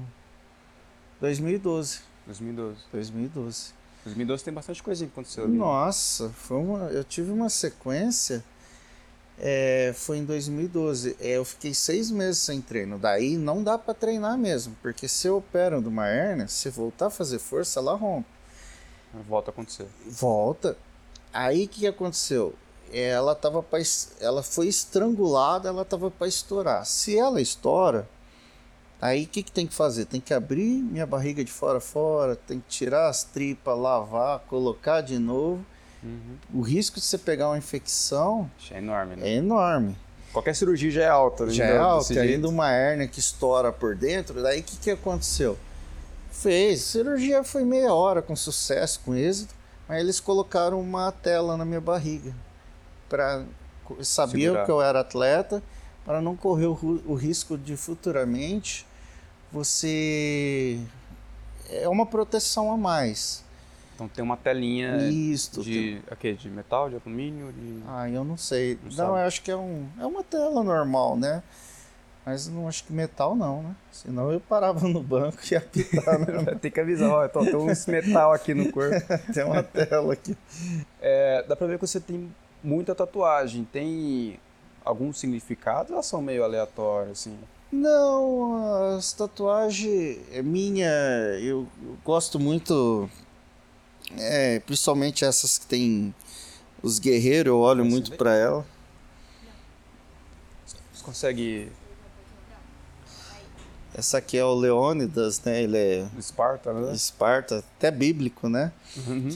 2012. 1.20 2.00
2012. 2.26 2.78
2012. 2.92 3.74
2012 4.04 4.44
tem 4.44 4.54
bastante 4.54 4.82
coisa 4.82 5.04
que 5.04 5.12
aconteceu 5.12 5.44
ali. 5.44 5.56
Nossa, 5.56 6.30
foi 6.30 6.56
uma, 6.58 6.78
eu 6.90 7.02
tive 7.02 7.30
uma 7.30 7.48
sequência. 7.48 8.44
É, 9.38 9.92
foi 9.94 10.18
em 10.18 10.24
2012. 10.24 11.16
É, 11.20 11.36
eu 11.36 11.44
fiquei 11.44 11.74
seis 11.74 12.10
meses 12.10 12.38
sem 12.38 12.60
treino. 12.60 12.98
Daí 12.98 13.36
não 13.36 13.62
dá 13.62 13.76
para 13.76 13.94
treinar 13.94 14.38
mesmo, 14.38 14.76
porque 14.80 15.08
se 15.08 15.26
eu 15.26 15.38
opero 15.38 15.82
de 15.82 15.88
uma 15.88 16.08
hernia, 16.08 16.48
se 16.48 16.70
voltar 16.70 17.06
a 17.06 17.10
fazer 17.10 17.38
força, 17.38 17.80
ela 17.80 17.94
rompe. 17.94 18.28
Volta 19.28 19.50
a 19.50 19.52
acontecer. 19.52 19.86
Volta. 20.06 20.76
Aí 21.32 21.64
o 21.64 21.68
que 21.68 21.86
aconteceu? 21.86 22.54
Ela 22.92 23.34
tava 23.34 23.62
pra, 23.62 23.78
ela 24.20 24.42
foi 24.42 24.68
estrangulada, 24.68 25.68
ela 25.68 25.84
tava 25.84 26.10
para 26.10 26.26
estourar. 26.26 26.84
Se 26.86 27.18
ela 27.18 27.40
estoura, 27.40 28.08
aí 29.00 29.24
o 29.24 29.26
que, 29.26 29.42
que 29.42 29.52
tem 29.52 29.66
que 29.66 29.74
fazer? 29.74 30.06
Tem 30.06 30.20
que 30.20 30.32
abrir 30.32 30.82
minha 30.82 31.06
barriga 31.06 31.44
de 31.44 31.50
fora 31.50 31.78
a 31.78 31.80
fora, 31.80 32.36
tem 32.36 32.60
que 32.60 32.68
tirar 32.68 33.08
as 33.08 33.24
tripas, 33.24 33.78
lavar, 33.78 34.40
colocar 34.40 35.00
de 35.00 35.18
novo. 35.18 35.64
Uhum. 36.02 36.36
O 36.54 36.60
risco 36.60 37.00
de 37.00 37.04
você 37.04 37.18
pegar 37.18 37.48
uma 37.48 37.58
infecção 37.58 38.50
é 38.70 38.78
enorme, 38.78 39.16
né? 39.16 39.28
É 39.28 39.34
enorme. 39.34 39.96
Qualquer 40.32 40.54
cirurgia 40.54 40.90
já 40.90 41.02
é 41.02 41.08
alta, 41.08 41.46
né? 41.46 41.52
Já 41.52 41.64
é 41.64 41.78
alta, 41.78 42.20
ainda 42.20 42.48
uma 42.48 42.70
hérnia 42.70 43.08
que 43.08 43.18
estoura 43.18 43.72
por 43.72 43.96
dentro. 43.96 44.42
Daí 44.42 44.60
o 44.60 44.62
que, 44.62 44.76
que 44.76 44.90
aconteceu? 44.90 45.58
Fez, 46.30 46.80
a 46.80 46.86
cirurgia 46.86 47.42
foi 47.42 47.64
meia 47.64 47.94
hora 47.94 48.20
com 48.20 48.36
sucesso, 48.36 49.00
com 49.02 49.14
êxito, 49.14 49.54
mas 49.88 49.98
eles 50.00 50.20
colocaram 50.20 50.78
uma 50.78 51.10
tela 51.10 51.56
na 51.56 51.64
minha 51.64 51.80
barriga 51.80 52.34
para 53.08 53.44
Segurar. 54.02 54.64
que 54.64 54.70
eu 54.70 54.82
era 54.82 55.00
atleta 55.00 55.62
para 56.04 56.20
não 56.20 56.36
correr 56.36 56.66
o, 56.66 57.02
o, 57.06 57.14
risco 57.14 57.56
de 57.56 57.76
futuramente 57.76 58.86
você 59.50 60.80
é 61.68 61.88
uma 61.88 62.06
proteção 62.06 62.70
a 62.72 62.76
mais. 62.76 63.44
Então 63.94 64.08
tem 64.08 64.22
uma 64.22 64.36
telinha 64.36 65.08
Isto, 65.08 65.62
de 65.62 66.00
tem... 66.04 66.12
okay, 66.12 66.34
de 66.34 66.50
metal, 66.50 66.90
de 66.90 66.96
alumínio, 66.96 67.52
de 67.52 67.82
Ah, 67.88 68.08
eu 68.10 68.24
não 68.24 68.36
sei. 68.36 68.78
Não, 68.84 69.08
não 69.08 69.18
eu 69.18 69.26
acho 69.26 69.42
que 69.42 69.50
é 69.50 69.56
um 69.56 69.88
é 69.98 70.06
uma 70.06 70.22
tela 70.22 70.62
normal, 70.62 71.16
né? 71.16 71.42
Mas 72.24 72.48
não 72.48 72.66
acho 72.66 72.84
que 72.84 72.92
metal 72.92 73.36
não, 73.36 73.62
né? 73.62 73.76
Senão 73.92 74.32
eu 74.32 74.40
parava 74.40 74.86
no 74.88 75.00
banco 75.00 75.38
e 75.44 75.54
ia 75.54 75.58
apitar, 75.58 76.18
né? 76.18 76.54
tem 76.60 76.70
que 76.70 76.80
avisar, 76.80 77.08
ó, 77.08 77.28
tem 77.28 77.54
uns 77.54 77.86
metal 77.86 78.32
aqui 78.32 78.52
no 78.52 78.70
corpo. 78.72 78.96
tem 79.32 79.44
uma 79.44 79.62
tela 79.62 80.12
aqui. 80.12 80.36
É, 81.00 81.44
dá 81.48 81.54
pra 81.54 81.68
ver 81.68 81.78
que 81.78 81.86
você 81.86 82.00
tem 82.00 82.28
muita 82.66 82.94
tatuagem. 82.94 83.64
Tem 83.64 84.40
algum 84.84 85.12
significado 85.12 85.90
ou 85.90 85.94
elas 85.94 86.06
são 86.06 86.20
meio 86.20 86.42
aleatórias, 86.44 87.20
assim? 87.20 87.38
Não, 87.70 88.96
as 88.96 89.12
tatuagens 89.12 90.18
é 90.32 90.42
minha, 90.42 90.88
eu, 91.40 91.66
eu 91.82 91.98
gosto 92.04 92.38
muito, 92.38 93.10
é, 94.16 94.60
principalmente 94.60 95.24
essas 95.24 95.58
que 95.58 95.66
tem 95.66 96.14
os 96.82 96.98
guerreiros, 96.98 97.48
eu 97.48 97.58
olho 97.58 97.84
Você 97.84 97.90
muito 97.90 98.16
para 98.16 98.34
ela. 98.34 98.66
Você 100.64 101.02
consegue 101.02 101.72
essa 103.96 104.18
aqui 104.18 104.36
é 104.36 104.44
o 104.44 104.54
Leônidas, 104.54 105.40
né? 105.42 105.62
Ele 105.62 105.78
é. 105.78 106.06
Esparta, 106.18 106.70
né? 106.70 106.92
Esparta, 106.92 107.64
até 107.78 107.90
bíblico, 107.90 108.46
né? 108.46 108.70
Uhum. 108.94 109.34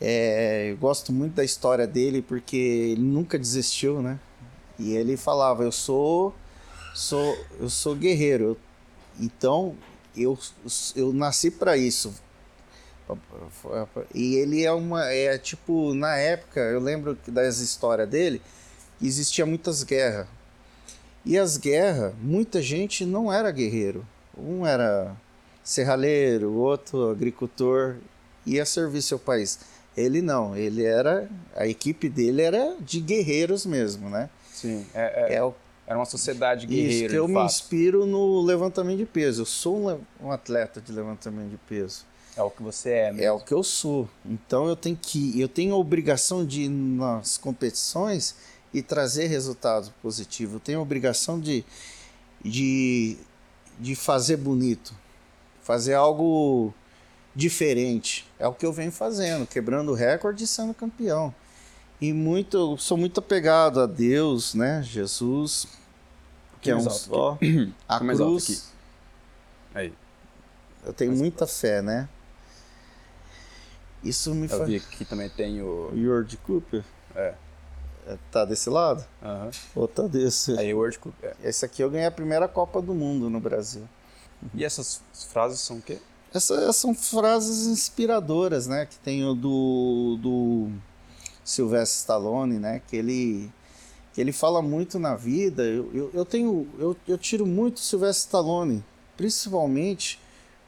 É, 0.00 0.70
eu 0.70 0.76
gosto 0.76 1.12
muito 1.12 1.34
da 1.34 1.44
história 1.44 1.86
dele 1.86 2.22
porque 2.22 2.56
ele 2.56 3.02
nunca 3.02 3.38
desistiu, 3.38 4.00
né? 4.00 4.18
E 4.78 4.94
ele 4.94 5.16
falava: 5.16 5.62
Eu 5.62 5.72
sou, 5.72 6.34
sou, 6.94 7.36
eu 7.58 7.68
sou 7.68 7.94
guerreiro. 7.94 8.56
Então 9.18 9.76
eu, 10.16 10.38
eu 10.96 11.12
nasci 11.12 11.50
para 11.50 11.76
isso. 11.76 12.14
E 14.14 14.36
ele 14.36 14.64
é 14.64 14.72
uma, 14.72 15.04
é 15.06 15.36
tipo 15.36 15.92
na 15.94 16.16
época, 16.16 16.60
eu 16.60 16.80
lembro 16.80 17.18
das 17.26 17.58
histórias 17.58 18.08
dele, 18.08 18.40
existia 19.02 19.44
muitas 19.44 19.82
guerras 19.82 20.28
e 21.24 21.38
as 21.38 21.56
guerras, 21.56 22.14
muita 22.20 22.62
gente 22.62 23.04
não 23.04 23.32
era 23.32 23.50
guerreiro. 23.50 24.06
Um 24.36 24.66
era 24.66 25.14
serralheiro, 25.62 26.52
outro 26.52 27.10
agricultor, 27.10 27.96
ia 28.46 28.64
servir 28.64 29.02
seu 29.02 29.18
país. 29.18 29.58
Ele 29.96 30.22
não, 30.22 30.56
ele 30.56 30.84
era. 30.84 31.28
A 31.54 31.66
equipe 31.66 32.08
dele 32.08 32.42
era 32.42 32.76
de 32.80 33.00
guerreiros 33.00 33.66
mesmo, 33.66 34.08
né? 34.08 34.30
Sim, 34.52 34.86
é, 34.94 35.32
é, 35.32 35.34
é 35.36 35.44
o, 35.44 35.54
era 35.86 35.98
uma 35.98 36.06
sociedade 36.06 36.68
guerreira. 36.68 37.06
Isso, 37.06 37.08
que 37.08 37.16
eu 37.16 37.26
me 37.26 37.44
inspiro 37.44 38.06
no 38.06 38.40
levantamento 38.42 38.98
de 38.98 39.06
peso. 39.06 39.42
Eu 39.42 39.46
sou 39.46 39.76
um, 39.76 40.00
um, 40.24 40.30
atleta 40.30 40.80
de 40.80 40.92
levantamento 40.92 41.50
de 41.50 41.56
peso. 41.56 42.04
É 42.36 42.42
o 42.42 42.48
que 42.48 42.62
você 42.62 42.90
é, 42.90 43.10
mesmo. 43.10 43.26
É 43.26 43.32
o 43.32 43.40
que 43.40 43.52
eu 43.52 43.64
sou. 43.64 44.08
Então 44.24 44.68
eu 44.68 44.76
tenho 44.76 44.96
que. 44.96 45.40
Eu 45.40 45.48
tenho 45.48 45.74
a 45.74 45.76
obrigação 45.76 46.46
de 46.46 46.62
ir 46.62 46.68
nas 46.68 47.36
competições 47.36 48.36
e 48.72 48.82
trazer 48.82 49.26
resultados 49.26 49.90
positivos. 50.00 50.54
Eu 50.54 50.60
tenho 50.60 50.78
a 50.78 50.82
obrigação 50.82 51.40
de, 51.40 51.64
de, 52.44 53.16
de 53.78 53.96
fazer 53.96 54.36
bonito, 54.36 54.94
fazer 55.60 55.94
algo 55.94 56.72
diferente. 57.34 58.26
É 58.38 58.46
o 58.46 58.54
que 58.54 58.64
eu 58.64 58.72
venho 58.72 58.92
fazendo, 58.92 59.46
quebrando 59.46 59.94
recorde 59.94 60.44
e 60.44 60.46
sendo 60.46 60.74
campeão. 60.74 61.34
E 62.00 62.12
muito, 62.12 62.76
sou 62.78 62.96
muito 62.96 63.20
apegado 63.20 63.80
a 63.80 63.86
Deus, 63.86 64.54
né? 64.54 64.82
Jesus, 64.82 65.66
que 66.60 66.70
é 66.70 66.76
um 66.76 66.88
só. 66.88 67.38
A 67.86 67.98
cruz. 67.98 68.72
Aí. 69.74 69.92
Eu 70.84 70.92
tenho 70.92 71.12
muita 71.12 71.46
fé, 71.46 71.82
né? 71.82 72.08
Isso 74.02 74.34
me 74.34 74.48
faz. 74.48 74.62
Eu 74.62 74.66
vi 74.66 74.80
que 74.80 74.94
aqui 74.94 75.04
também 75.04 75.28
tem 75.28 75.60
o. 75.60 75.92
George 75.94 76.38
Cooper. 76.38 76.82
É. 77.14 77.34
É, 78.06 78.16
tá 78.30 78.44
desse 78.44 78.70
lado? 78.70 79.04
Uhum. 79.22 79.50
Ou 79.74 79.88
tá 79.88 80.04
desse? 80.04 80.58
Aí 80.58 80.72
World 80.72 80.98
Cup. 80.98 81.14
É. 81.22 81.34
Esse 81.44 81.64
aqui 81.64 81.82
eu 81.82 81.90
ganhei 81.90 82.06
a 82.06 82.10
primeira 82.10 82.48
Copa 82.48 82.80
do 82.80 82.94
Mundo 82.94 83.28
no 83.28 83.40
Brasil. 83.40 83.86
E 84.54 84.64
essas 84.64 85.02
frases 85.28 85.60
são 85.60 85.76
o 85.76 85.82
quê? 85.82 85.98
Essas 86.32 86.76
são 86.76 86.94
frases 86.94 87.66
inspiradoras, 87.66 88.66
né? 88.66 88.86
Que 88.86 88.96
tem 88.98 89.24
o 89.24 89.34
do, 89.34 90.18
do 90.20 90.68
Sylvester 91.44 92.00
Stallone, 92.00 92.58
né? 92.58 92.80
Que 92.86 92.96
ele, 92.96 93.52
que 94.12 94.20
ele 94.20 94.32
fala 94.32 94.62
muito 94.62 94.98
na 94.98 95.16
vida. 95.16 95.62
Eu, 95.64 95.90
eu, 95.92 96.10
eu 96.14 96.24
tenho, 96.24 96.68
eu, 96.78 96.96
eu 97.06 97.18
tiro 97.18 97.46
muito 97.46 97.80
Sylvester 97.80 98.26
Stallone, 98.26 98.84
principalmente 99.16 100.20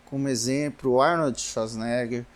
como 0.06 0.28
exemplo 0.28 0.92
o 0.92 1.00
Arnold 1.00 1.40
Schwarzenegger, 1.40 2.26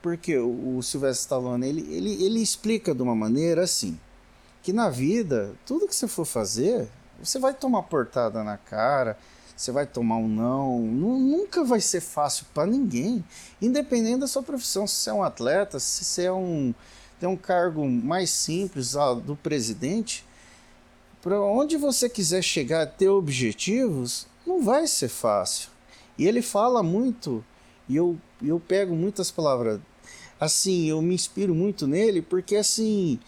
porque 0.00 0.38
o, 0.38 0.76
o 0.76 0.82
Sylvester 0.82 1.22
Stallone 1.22 1.68
ele, 1.68 1.94
ele, 1.94 2.24
ele 2.24 2.40
explica 2.40 2.94
de 2.94 3.02
uma 3.02 3.14
maneira 3.14 3.64
assim 3.64 3.98
que 4.62 4.72
na 4.72 4.90
vida, 4.90 5.54
tudo 5.66 5.86
que 5.88 5.94
você 5.94 6.06
for 6.06 6.24
fazer, 6.24 6.88
você 7.22 7.38
vai 7.38 7.54
tomar 7.54 7.82
portada 7.84 8.44
na 8.44 8.56
cara, 8.56 9.18
você 9.60 9.72
vai 9.72 9.86
tomar 9.86 10.16
um 10.16 10.26
não, 10.26 10.78
nunca 10.80 11.62
vai 11.62 11.82
ser 11.82 12.00
fácil 12.00 12.46
para 12.54 12.64
ninguém, 12.64 13.22
independente 13.60 14.20
da 14.20 14.26
sua 14.26 14.42
profissão, 14.42 14.86
se 14.86 14.94
você 14.94 15.10
é 15.10 15.12
um 15.12 15.22
atleta, 15.22 15.78
se 15.78 16.02
você 16.02 16.24
é 16.24 16.32
um 16.32 16.74
tem 17.20 17.28
um 17.28 17.36
cargo 17.36 17.86
mais 17.86 18.30
simples 18.30 18.94
do 19.22 19.36
presidente, 19.36 20.24
para 21.20 21.38
onde 21.38 21.76
você 21.76 22.08
quiser 22.08 22.40
chegar, 22.40 22.86
ter 22.86 23.10
objetivos, 23.10 24.26
não 24.46 24.62
vai 24.62 24.86
ser 24.86 25.08
fácil. 25.08 25.68
E 26.16 26.26
ele 26.26 26.40
fala 26.40 26.82
muito, 26.82 27.44
e 27.86 27.96
eu, 27.96 28.16
eu 28.42 28.58
pego 28.58 28.96
muitas 28.96 29.30
palavras. 29.30 29.78
Assim, 30.40 30.86
eu 30.88 31.02
me 31.02 31.14
inspiro 31.14 31.54
muito 31.54 31.86
nele, 31.86 32.22
porque 32.22 32.56
assim, 32.56 33.20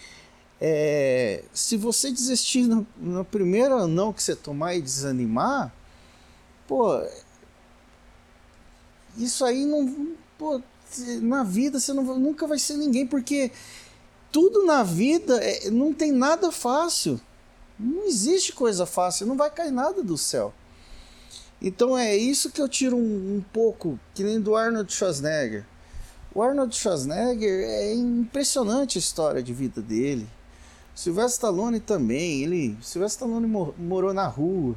é, 0.59 1.45
se 1.53 1.77
você 1.77 2.11
desistir 2.11 2.63
no, 2.63 2.87
no 2.97 3.23
primeiro 3.27 3.87
não 3.87 4.11
que 4.11 4.23
você 4.23 4.35
tomar 4.35 4.75
e 4.75 4.81
desanimar, 4.81 5.71
pô, 6.73 7.05
isso 9.19 9.45
aí 9.45 9.67
não. 9.67 10.17
Pô, 10.39 10.59
na 11.21 11.45
vida 11.45 11.79
você 11.79 11.93
não, 11.93 12.03
nunca 12.19 12.47
vai 12.47 12.59
ser 12.59 12.79
ninguém, 12.79 13.07
porque 13.07 13.53
tudo 14.31 14.65
na 14.65 14.83
vida 14.83 15.37
é, 15.37 15.71
não 15.71 15.93
tem 15.93 16.11
nada 16.11 16.51
fácil. 16.51 17.21
Não 17.79 18.07
existe 18.07 18.55
coisa 18.55 18.87
fácil, 18.87 19.27
não 19.27 19.37
vai 19.37 19.51
cair 19.51 19.71
nada 19.71 20.03
do 20.03 20.17
céu. 20.17 20.55
Então 21.61 21.97
é 21.97 22.17
isso 22.17 22.51
que 22.51 22.61
eu 22.61 22.69
tiro 22.69 22.97
um, 22.97 23.37
um 23.37 23.45
pouco, 23.53 24.01
que 24.15 24.25
nem 24.25 24.41
do 24.41 24.57
Arnold 24.57 24.91
Schwarzenegger. 24.91 25.67
O 26.35 26.41
Arnold 26.41 26.75
Schwarzenegger 26.75 27.69
é 27.69 27.93
impressionante 27.93 28.97
a 28.97 29.01
história 29.01 29.43
de 29.43 29.53
vida 29.53 29.83
dele. 29.83 30.27
Sylvester 30.95 31.35
Stallone 31.35 31.81
também, 31.81 32.43
ele, 32.43 32.79
Sylvester 32.81 33.27
Stallone 33.27 33.47
morou 33.79 34.15
na 34.15 34.27
rua, 34.27 34.75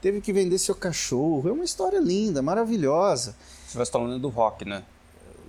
teve 0.00 0.20
que 0.20 0.32
vender 0.32 0.58
seu 0.58 0.74
cachorro. 0.74 1.48
É 1.48 1.52
uma 1.52 1.64
história 1.64 1.98
linda, 1.98 2.42
maravilhosa. 2.42 3.34
Sylvester 3.66 3.82
Stallone 3.82 4.16
é 4.16 4.18
do 4.18 4.28
rock, 4.28 4.64
né? 4.64 4.82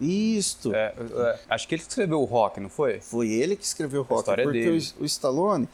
Isto. 0.01 0.73
É, 0.73 0.93
é, 0.97 1.39
acho 1.49 1.67
que 1.67 1.75
ele 1.75 1.83
que 1.83 1.89
escreveu 1.89 2.21
o 2.21 2.25
rock, 2.25 2.59
não 2.59 2.69
foi? 2.69 3.01
Foi 3.01 3.29
ele 3.29 3.55
que 3.55 3.65
escreveu 3.65 4.01
o 4.01 4.03
rock. 4.03 4.13
A 4.13 4.19
história 4.19 4.43
porque 4.43 4.59
dele. 4.59 4.87
O, 4.97 5.03
o 5.03 5.05
Stallone, 5.05 5.67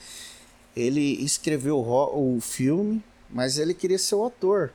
ele 0.76 1.24
escreveu 1.24 1.78
o, 1.78 2.36
o, 2.38 2.42
filme, 2.42 3.04
mas 3.30 3.58
ele 3.58 3.74
queria 3.74 4.00
ser 4.00 4.16
o 4.16 4.26
ator. 4.26 4.74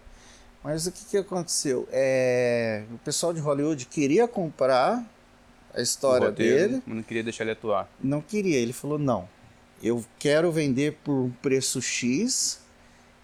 Mas 0.62 0.86
o 0.86 0.92
que, 0.92 1.04
que 1.04 1.16
aconteceu? 1.16 1.88
É, 1.90 2.84
o 2.92 2.98
pessoal 2.98 3.32
de 3.32 3.40
Hollywood 3.40 3.86
queria 3.86 4.28
comprar 4.28 5.04
a 5.74 5.80
história 5.80 6.28
roteiro, 6.28 6.56
dele. 6.56 6.82
Mas 6.86 6.96
não 6.96 7.02
queria 7.02 7.22
deixar 7.22 7.44
ele 7.44 7.52
atuar. 7.52 7.90
Não 8.00 8.20
queria. 8.20 8.56
Ele 8.56 8.72
falou: 8.72 8.98
não, 8.98 9.28
eu 9.82 10.04
quero 10.18 10.52
vender 10.52 10.98
por 11.02 11.14
um 11.14 11.30
preço 11.30 11.80
X 11.82 12.60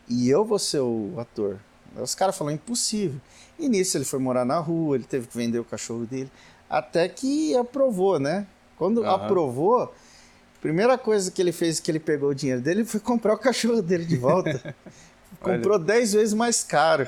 e 0.09 0.28
eu 0.28 0.45
vou 0.45 0.59
ser 0.59 0.81
o 0.81 1.15
ator. 1.19 1.59
Os 1.97 2.15
caras 2.15 2.37
falaram 2.37 2.57
impossível. 2.57 3.20
E 3.59 3.69
nisso 3.69 3.97
ele 3.97 4.05
foi 4.05 4.19
morar 4.19 4.45
na 4.45 4.59
rua, 4.59 4.97
ele 4.97 5.05
teve 5.05 5.27
que 5.27 5.37
vender 5.37 5.59
o 5.59 5.65
cachorro 5.65 6.05
dele, 6.05 6.31
até 6.69 7.09
que 7.09 7.57
aprovou, 7.57 8.19
né? 8.19 8.47
Quando 8.77 8.99
uhum. 8.99 9.11
aprovou, 9.11 9.83
a 9.85 10.61
primeira 10.61 10.99
coisa 10.99 11.31
que 11.31 11.41
ele 11.41 11.53
fez 11.53 11.81
que 11.81 11.91
ele 11.91 11.99
pegou 11.99 12.31
o 12.31 12.35
dinheiro 12.35 12.61
dele 12.61 12.85
foi 12.85 13.01
comprar 13.01 13.35
o 13.35 13.39
cachorro 13.39 13.81
dele 13.81 14.05
de 14.05 14.16
volta. 14.16 14.74
Comprou 15.41 15.78
10 15.78 16.12
vezes 16.15 16.35
mais 16.35 16.62
caro. 16.62 17.07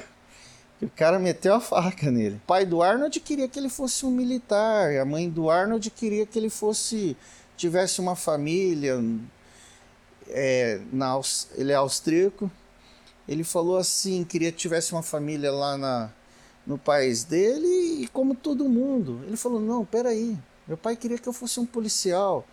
O 0.80 0.88
cara 0.88 1.18
meteu 1.18 1.54
a 1.54 1.60
faca 1.60 2.10
nele. 2.10 2.36
O 2.36 2.46
pai 2.46 2.64
do 2.64 2.82
Arnold 2.82 3.18
queria 3.20 3.48
que 3.48 3.58
ele 3.58 3.68
fosse 3.68 4.06
um 4.06 4.10
militar, 4.10 4.96
a 4.96 5.04
mãe 5.04 5.28
do 5.28 5.50
Arnold 5.50 5.90
queria 5.90 6.24
que 6.24 6.38
ele 6.38 6.48
fosse 6.48 7.16
tivesse 7.56 8.00
uma 8.00 8.14
família, 8.14 9.02
é, 10.28 10.80
na, 10.92 11.20
ele 11.56 11.72
é 11.72 11.74
austríaco. 11.74 12.50
Ele 13.28 13.44
falou 13.44 13.76
assim, 13.76 14.24
queria 14.24 14.50
que 14.50 14.58
tivesse 14.58 14.92
uma 14.92 15.02
família 15.02 15.52
lá 15.52 15.76
na, 15.76 16.10
no 16.66 16.78
país 16.78 17.24
dele 17.24 18.02
e 18.02 18.08
como 18.08 18.34
todo 18.34 18.68
mundo. 18.68 19.20
Ele 19.26 19.36
falou, 19.36 19.60
não, 19.60 19.84
peraí, 19.84 20.36
meu 20.66 20.76
pai 20.76 20.96
queria 20.96 21.18
que 21.18 21.28
eu 21.28 21.32
fosse 21.32 21.60
um 21.60 21.66
policial. 21.66 22.46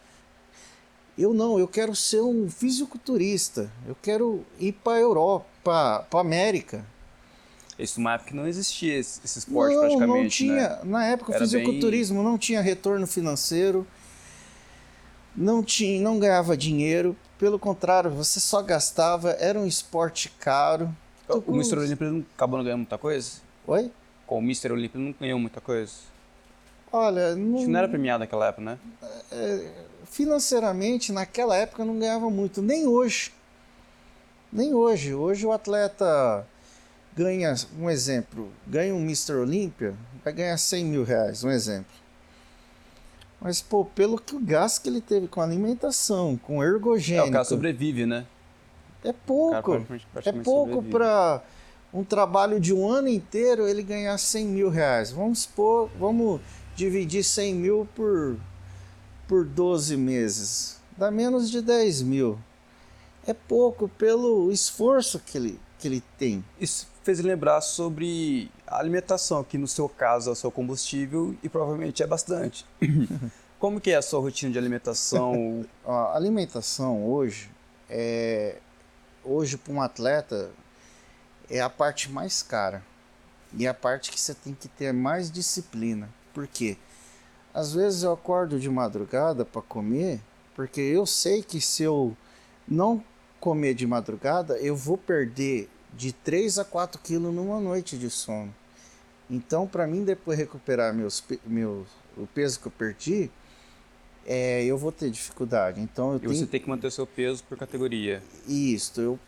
Eu 1.18 1.34
não, 1.34 1.58
eu 1.58 1.68
quero 1.68 1.96
ser 1.96 2.22
um 2.22 2.50
fisiculturista. 2.50 3.72
Eu 3.88 3.96
quero 4.02 4.46
ir 4.60 4.74
para 4.74 4.98
a 4.98 5.00
Europa, 5.00 6.06
para 6.10 6.20
a 6.20 6.22
América. 6.22 6.86
Isso 7.80 8.00
numa 8.00 8.14
época 8.14 8.30
que 8.30 8.36
não 8.36 8.48
existia 8.48 8.98
esse, 8.98 9.22
esporte 9.26 9.76
não, 9.76 9.82
praticamente. 9.82 10.46
Não 10.46 10.56
tinha. 10.56 10.70
Né? 10.70 10.80
Na 10.84 11.06
época 11.06 11.32
o 11.32 11.38
fisiculturismo 11.38 12.22
bem... 12.22 12.24
não 12.26 12.38
tinha 12.38 12.62
retorno 12.62 13.06
financeiro, 13.08 13.88
não, 15.36 15.64
tinha, 15.64 16.02
não 16.02 16.20
ganhava 16.20 16.56
dinheiro. 16.58 17.16
Pelo 17.38 17.60
contrário, 17.60 18.10
você 18.12 18.40
só 18.40 18.62
gastava, 18.62 19.32
era 19.32 19.60
um 19.60 19.68
esporte 19.68 20.30
caro, 20.40 20.96
O 21.28 21.42
com- 21.42 21.54
Mr. 21.56 21.78
Olímpia 21.80 22.10
não 22.10 22.26
acabou 22.36 22.58
não 22.58 22.64
ganhando 22.64 22.80
muita 22.80 22.98
coisa? 22.98 23.32
Oi? 23.68 23.92
Com 24.26 24.40
o 24.40 24.42
Mr. 24.42 24.72
Olímpia 24.72 25.00
não 25.02 25.14
ganhou 25.20 25.38
muita 25.40 25.60
coisa? 25.60 25.92
Olha, 26.92 27.36
não, 27.36 27.56
Acho 27.56 27.66
que 27.66 27.72
não 27.72 27.80
era 27.80 27.90
premiado 27.90 28.20
naquela 28.20 28.48
época, 28.48 28.62
né? 28.64 28.80
financeiramente, 30.06 31.12
naquela 31.12 31.56
época, 31.58 31.84
não 31.84 32.00
ganhava 32.00 32.30
muito, 32.30 32.62
nem 32.62 32.88
hoje. 32.88 33.34
Nem 34.52 34.74
hoje. 34.74 35.14
Hoje 35.14 35.46
o 35.46 35.52
atleta 35.52 36.48
ganha, 37.16 37.54
um 37.78 37.90
exemplo, 37.90 38.50
ganha 38.66 38.94
um 38.96 39.00
Mr. 39.02 39.34
Olímpia, 39.34 39.94
vai 40.24 40.32
ganhar 40.32 40.58
100 40.58 40.86
mil 40.86 41.04
reais, 41.04 41.44
um 41.44 41.50
exemplo. 41.50 41.92
Mas, 43.46 43.62
pô, 43.62 43.86
pelo 43.86 44.18
que 44.18 44.36
o 44.36 44.40
gasto 44.40 44.82
que 44.82 44.90
ele 44.90 45.00
teve 45.02 45.28
com 45.28 45.40
alimentação, 45.40 46.36
com 46.36 46.64
É, 46.64 46.66
ergogênico, 46.66 47.28
o 47.28 47.32
cara 47.32 47.46
sobrevive, 47.46 48.04
né? 48.08 48.26
é 49.04 49.14
pouco. 49.14 49.54
praticamente- 49.86 50.08
É 50.26 50.32
pouco 50.44 50.82
para 50.82 51.44
um 51.94 52.04
trabalho 52.04 52.60
de 52.60 52.74
um 52.74 52.90
ano 52.90 53.08
inteiro 53.08 53.68
ele 53.68 53.84
ganhar 53.84 54.18
100 54.18 54.48
mil 54.48 54.68
reais. 54.72 55.12
Vamos 55.12 55.42
supor, 55.44 55.92
vamos 56.00 56.42
dividir 56.76 57.24
100 57.24 57.54
mil 57.54 57.88
por, 57.96 58.36
por 59.28 59.46
12 59.46 59.96
meses. 59.96 60.78
Dá 60.98 61.12
menos 61.12 61.52
de 61.52 61.62
10 61.62 62.02
mil. 62.02 62.40
É 63.28 63.34
pouco 63.34 63.88
pelo 63.88 64.52
esforço 64.52 65.20
que 65.20 65.38
ele, 65.38 65.60
que 65.78 65.88
ele 65.88 66.02
tem. 66.18 66.44
Isso 66.60 66.88
fez 67.06 67.20
lembrar 67.20 67.62
sobre 67.62 68.50
a 68.66 68.80
alimentação, 68.80 69.44
que 69.44 69.60
no 69.60 69.68
seu 69.68 69.88
caso 69.88 70.32
é 70.32 70.34
o 70.34 70.36
seu 70.36 70.50
combustível 70.50 71.36
e 71.44 71.48
provavelmente 71.48 72.02
é 72.02 72.08
bastante. 72.08 72.66
Como 73.60 73.80
que 73.80 73.92
é 73.92 73.96
a 73.96 74.02
sua 74.02 74.20
rotina 74.20 74.52
de 74.52 74.58
alimentação? 74.58 75.64
A 75.86 76.16
alimentação 76.16 77.06
hoje 77.06 77.50
é 77.88 78.58
hoje 79.24 79.56
para 79.56 79.72
um 79.72 79.82
atleta 79.82 80.52
é 81.50 81.62
a 81.62 81.70
parte 81.70 82.12
mais 82.12 82.42
cara 82.42 82.84
e 83.54 83.66
é 83.66 83.70
a 83.70 83.74
parte 83.74 84.12
que 84.12 84.20
você 84.20 84.34
tem 84.34 84.54
que 84.54 84.68
ter 84.68 84.92
mais 84.92 85.32
disciplina. 85.32 86.10
Por 86.34 86.48
quê? 86.48 86.76
Às 87.54 87.74
vezes 87.74 88.02
eu 88.02 88.12
acordo 88.12 88.60
de 88.60 88.70
madrugada 88.70 89.46
para 89.46 89.62
comer, 89.62 90.20
porque 90.56 90.82
eu 90.82 91.06
sei 91.06 91.44
que 91.44 91.62
se 91.62 91.84
eu 91.84 92.18
não 92.68 93.04
comer 93.40 93.76
de 93.76 93.86
madrugada, 93.86 94.58
eu 94.58 94.76
vou 94.76 94.98
perder 94.98 95.70
de 95.96 96.12
3 96.14 96.60
a 96.60 96.66
4 96.66 97.00
quilos 97.02 97.34
numa 97.34 97.60
noite 97.60 97.98
de 97.98 98.10
sono. 98.10 98.54
Então, 99.30 99.66
para 99.68 99.88
mim 99.88 100.04
depois 100.04 100.38
recuperar 100.38 100.94
meus, 100.94 101.20
pe- 101.22 101.40
meu, 101.46 101.86
o 102.18 102.28
peso 102.28 102.60
que 102.60 102.68
eu 102.68 102.72
perdi, 102.72 103.32
é, 104.26 104.64
eu 104.64 104.78
vou 104.78 104.92
ter 104.92 105.10
dificuldade. 105.10 105.80
Então 105.82 106.12
eu 106.12 106.18
E 106.18 106.20
tenho 106.22 106.36
você 106.36 106.46
tem 106.46 106.60
que 106.60 106.70
manter 106.70 106.92
seu 106.92 107.08
peso 107.08 107.44
por 107.44 107.58
categoria. 107.58 108.22
isto, 108.48 109.02
eu, 109.02 109.20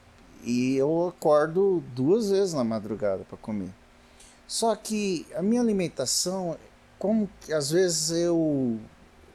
e 0.43 0.75
eu 0.75 1.07
acordo 1.07 1.83
duas 1.95 2.29
vezes 2.29 2.53
na 2.53 2.63
madrugada 2.63 3.23
para 3.27 3.37
comer. 3.37 3.69
Só 4.47 4.75
que 4.75 5.25
a 5.35 5.41
minha 5.41 5.61
alimentação, 5.61 6.57
como 6.99 7.29
que 7.41 7.51
às 7.53 7.71
vezes 7.71 8.11
eu. 8.11 8.79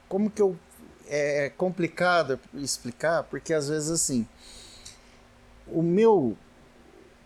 Como 0.08 0.30
que 0.30 0.40
eu. 0.40 0.56
É 1.06 1.50
complicado 1.50 2.40
explicar, 2.54 3.24
porque 3.24 3.52
às 3.52 3.68
vezes 3.68 3.90
assim. 3.90 4.26
O 5.66 5.82
meu 5.82 6.36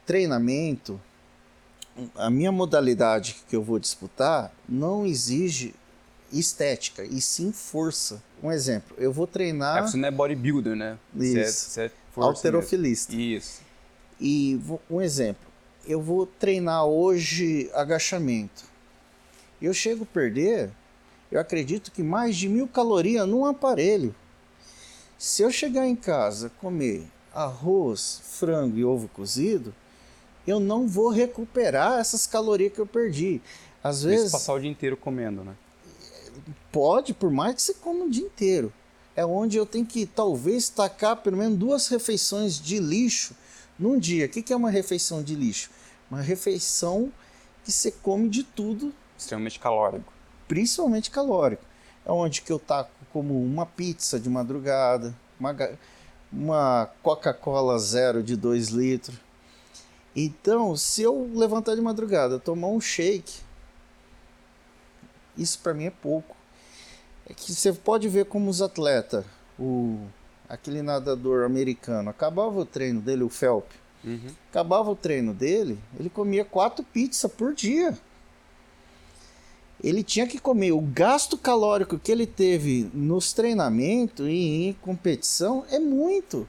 treinamento, 0.06 1.00
a 2.14 2.30
minha 2.30 2.52
modalidade 2.52 3.36
que 3.48 3.56
eu 3.56 3.62
vou 3.62 3.78
disputar, 3.78 4.52
não 4.68 5.04
exige 5.04 5.74
estética, 6.32 7.04
e 7.04 7.20
sim 7.20 7.52
força. 7.52 8.22
Um 8.42 8.50
exemplo, 8.52 8.96
eu 8.98 9.12
vou 9.12 9.24
É, 9.24 9.28
treinar 9.28 9.88
você 9.88 9.96
não 9.96 10.08
é 10.08 10.10
bodybuilder, 10.10 10.76
né? 10.76 10.98
Você 11.14 11.38
é, 11.38 11.42
Isso. 11.48 11.70
você 11.70 11.80
é 11.82 11.90
força 12.12 12.28
alterofilista. 12.30 13.12
mesmo. 13.14 13.30
Isso. 13.36 13.60
E 14.20 14.56
vou- 14.62 14.80
um 14.90 15.00
exemplo, 15.00 15.46
eu 15.86 16.00
vou 16.00 16.26
treinar 16.26 16.84
hoje 16.84 17.70
agachamento. 17.74 18.64
Eu 19.60 19.72
chego 19.72 20.02
a 20.04 20.06
perder, 20.06 20.70
eu 21.30 21.40
acredito 21.40 21.90
que 21.90 22.02
mais 22.02 22.36
de 22.36 22.48
mil 22.48 22.68
calorias 22.68 23.26
num 23.26 23.44
aparelho. 23.46 24.14
Se 25.18 25.42
eu 25.42 25.50
chegar 25.50 25.86
em 25.86 25.96
casa 25.96 26.50
comer 26.60 27.06
arroz, 27.32 28.20
frango 28.24 28.76
e 28.76 28.84
ovo 28.84 29.08
cozido, 29.08 29.74
eu 30.46 30.60
não 30.60 30.86
vou 30.86 31.10
recuperar 31.10 31.98
essas 31.98 32.26
calorias 32.26 32.72
que 32.72 32.78
eu 32.78 32.86
perdi. 32.86 33.40
Às 33.82 34.02
vezes 34.02 34.32
passar 34.32 34.54
o 34.54 34.60
dia 34.60 34.70
inteiro 34.70 34.96
comendo, 34.96 35.44
né? 35.44 35.54
pode, 36.70 37.14
por 37.14 37.30
mais 37.30 37.54
que 37.54 37.62
você 37.62 37.74
coma 37.74 38.04
o 38.04 38.10
dia 38.10 38.26
inteiro. 38.26 38.72
É 39.14 39.24
onde 39.24 39.56
eu 39.56 39.64
tenho 39.64 39.86
que 39.86 40.04
talvez 40.04 40.68
tacar 40.68 41.16
pelo 41.16 41.38
menos 41.38 41.58
duas 41.58 41.88
refeições 41.88 42.60
de 42.60 42.78
lixo 42.78 43.34
num 43.78 43.98
dia. 43.98 44.26
O 44.26 44.28
que 44.28 44.52
é 44.52 44.56
uma 44.56 44.70
refeição 44.70 45.22
de 45.22 45.34
lixo? 45.34 45.70
Uma 46.10 46.20
refeição 46.20 47.10
que 47.64 47.72
você 47.72 47.90
come 47.90 48.28
de 48.28 48.42
tudo, 48.42 48.92
Extremamente 49.16 49.58
calórico. 49.58 50.12
principalmente 50.46 51.10
calórico. 51.10 51.64
É 52.04 52.12
onde 52.12 52.42
que 52.42 52.52
eu 52.52 52.58
taco 52.58 52.90
como 53.10 53.42
uma 53.42 53.64
pizza 53.64 54.20
de 54.20 54.28
madrugada, 54.28 55.16
uma, 55.40 55.56
uma 56.30 56.90
Coca-Cola 57.02 57.78
zero 57.78 58.22
de 58.22 58.36
2 58.36 58.68
litros. 58.68 59.16
Então, 60.16 60.74
se 60.74 61.02
eu 61.02 61.30
levantar 61.34 61.74
de 61.74 61.80
madrugada, 61.82 62.38
tomar 62.38 62.68
um 62.68 62.80
shake, 62.80 63.40
isso 65.36 65.58
para 65.58 65.74
mim 65.74 65.84
é 65.84 65.90
pouco. 65.90 66.34
É 67.28 67.34
que 67.34 67.52
você 67.52 67.70
pode 67.72 68.08
ver 68.08 68.24
como 68.24 68.48
os 68.48 68.62
atletas, 68.62 69.24
o 69.58 69.98
aquele 70.48 70.80
nadador 70.80 71.44
americano, 71.44 72.08
acabava 72.08 72.58
o 72.58 72.64
treino 72.64 73.00
dele, 73.00 73.22
o 73.24 73.28
Phelps, 73.28 73.76
Uhum. 74.04 74.30
acabava 74.50 74.88
o 74.88 74.94
treino 74.94 75.34
dele, 75.34 75.76
ele 75.98 76.08
comia 76.08 76.44
quatro 76.44 76.84
pizzas 76.84 77.30
por 77.32 77.52
dia. 77.52 77.98
Ele 79.82 80.02
tinha 80.04 80.26
que 80.26 80.38
comer. 80.38 80.70
O 80.72 80.80
gasto 80.80 81.36
calórico 81.36 81.98
que 81.98 82.10
ele 82.12 82.26
teve 82.26 82.88
nos 82.94 83.32
treinamentos 83.32 84.26
e 84.26 84.68
em 84.68 84.72
competição 84.74 85.64
é 85.68 85.78
muito. 85.78 86.48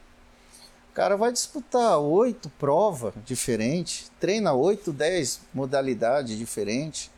O 0.97 0.99
cara 0.99 1.15
vai 1.15 1.31
disputar 1.31 1.99
oito 1.99 2.49
provas 2.57 3.13
diferentes, 3.23 4.11
treina 4.19 4.51
oito, 4.53 4.91
dez 4.91 5.41
modalidades 5.53 6.35
diferentes. 6.35 7.11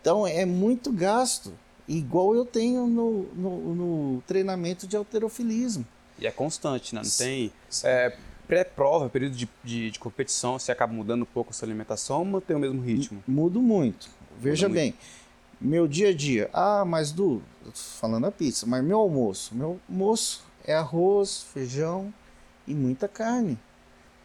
Então 0.00 0.26
é 0.26 0.46
muito 0.46 0.90
gasto, 0.90 1.52
igual 1.86 2.34
eu 2.34 2.46
tenho 2.46 2.86
no, 2.86 3.24
no, 3.34 3.74
no 3.74 4.22
treinamento 4.22 4.86
de 4.86 4.96
alterofilismo. 4.96 5.86
E 6.18 6.26
é 6.26 6.30
constante, 6.30 6.94
né? 6.94 7.02
Não 7.04 7.10
tem. 7.10 7.52
É, 7.84 8.16
Pré-prova, 8.48 9.10
período 9.10 9.36
de, 9.36 9.46
de, 9.62 9.90
de 9.90 9.98
competição, 9.98 10.58
você 10.58 10.72
acaba 10.72 10.90
mudando 10.90 11.20
um 11.20 11.26
pouco 11.26 11.50
a 11.50 11.52
sua 11.52 11.68
alimentação 11.68 12.20
ou 12.20 12.24
mantém 12.24 12.56
o 12.56 12.58
mesmo 12.58 12.80
ritmo? 12.80 13.22
Mudo 13.28 13.60
muito. 13.60 14.08
Veja 14.40 14.70
Muda 14.70 14.80
bem, 14.80 14.94
meu 15.60 15.86
dia 15.86 16.08
a 16.08 16.14
dia. 16.14 16.48
Ah, 16.50 16.82
mas 16.86 17.12
tô 17.12 17.42
falando 18.00 18.24
a 18.24 18.32
pizza, 18.32 18.64
mas 18.64 18.82
meu 18.82 18.98
almoço. 19.00 19.54
Meu 19.54 19.78
almoço 19.86 20.46
é 20.64 20.74
arroz, 20.74 21.42
feijão 21.52 22.10
e 22.66 22.74
muita 22.74 23.06
carne. 23.08 23.58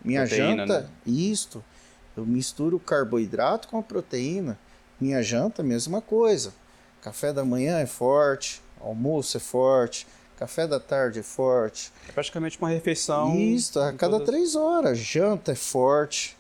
Minha 0.04 0.22
Proteína, 0.28 0.66
janta, 0.68 0.82
né? 0.82 0.90
isto. 1.06 1.64
Eu 2.18 2.26
misturo 2.26 2.78
o 2.78 2.80
carboidrato 2.80 3.68
com 3.68 3.78
a 3.78 3.84
proteína. 3.84 4.58
Minha 5.00 5.22
janta, 5.24 5.64
mesma 5.64 6.02
coisa. 6.02 6.54
Café 7.02 7.32
da 7.34 7.44
manhã 7.46 7.80
é 7.80 7.86
forte, 7.86 8.62
almoço 8.80 9.38
é 9.38 9.40
forte, 9.40 10.06
café 10.38 10.68
da 10.68 10.80
tarde 10.80 11.20
é 11.20 11.24
forte. 11.24 11.92
É 12.08 12.12
praticamente 12.12 12.58
uma 12.60 12.70
refeição. 12.70 13.36
Isso, 13.38 13.80
a 13.80 13.94
cada 13.94 14.14
todas- 14.14 14.28
três 14.28 14.56
horas. 14.56 14.98
Janta 14.98 15.52
é 15.54 15.56
forte. 15.56 16.38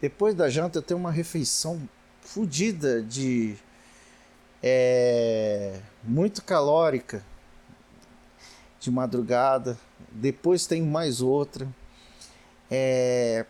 Depois 0.00 0.34
da 0.34 0.48
janta 0.48 0.78
eu 0.78 0.82
tenho 0.82 0.98
uma 0.98 1.10
refeição 1.12 1.80
fodida 2.22 3.02
de. 3.02 3.56
É, 4.62 5.78
muito 6.02 6.42
calórica. 6.42 7.22
De 8.80 8.90
madrugada. 8.90 9.78
Depois 10.12 10.66
tem 10.66 10.82
mais 10.82 11.20
outra. 11.20 11.68
É, 12.70 13.44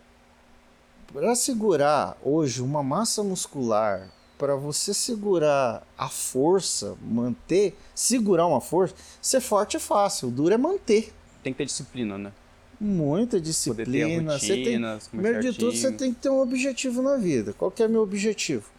para 1.12 1.34
segurar 1.34 2.16
hoje 2.22 2.62
uma 2.62 2.82
massa 2.82 3.22
muscular, 3.22 4.08
para 4.38 4.56
você 4.56 4.94
segurar 4.94 5.86
a 5.98 6.08
força, 6.08 6.96
manter, 7.02 7.76
segurar 7.94 8.46
uma 8.46 8.60
força, 8.60 8.94
ser 9.20 9.40
forte 9.40 9.76
é 9.76 9.80
fácil, 9.80 10.28
o 10.28 10.30
duro 10.30 10.54
é 10.54 10.56
manter. 10.56 11.12
Tem 11.42 11.52
que 11.52 11.58
ter 11.58 11.66
disciplina, 11.66 12.16
né? 12.16 12.32
Muita 12.80 13.38
disciplina. 13.38 14.38
Você 14.38 14.54
tem, 14.54 14.80
primeiro 15.10 15.40
de 15.42 15.52
tudo, 15.52 15.76
você 15.76 15.92
tem 15.92 16.14
que 16.14 16.20
ter 16.20 16.30
um 16.30 16.40
objetivo 16.40 17.02
na 17.02 17.16
vida. 17.16 17.52
Qual 17.52 17.70
que 17.70 17.82
é 17.82 17.88
meu 17.88 18.02
objetivo? 18.02 18.70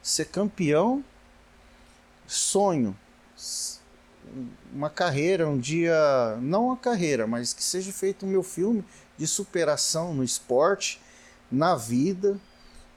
Ser 0.00 0.26
campeão, 0.26 1.04
sonho, 2.26 2.96
uma 4.74 4.90
carreira, 4.90 5.48
um 5.48 5.58
dia, 5.58 5.94
não 6.40 6.66
uma 6.66 6.76
carreira, 6.76 7.26
mas 7.26 7.52
que 7.52 7.62
seja 7.62 7.92
feito 7.92 8.24
o 8.24 8.28
meu 8.28 8.42
filme 8.42 8.84
de 9.18 9.26
superação 9.26 10.14
no 10.14 10.22
esporte, 10.24 11.00
na 11.50 11.74
vida. 11.76 12.38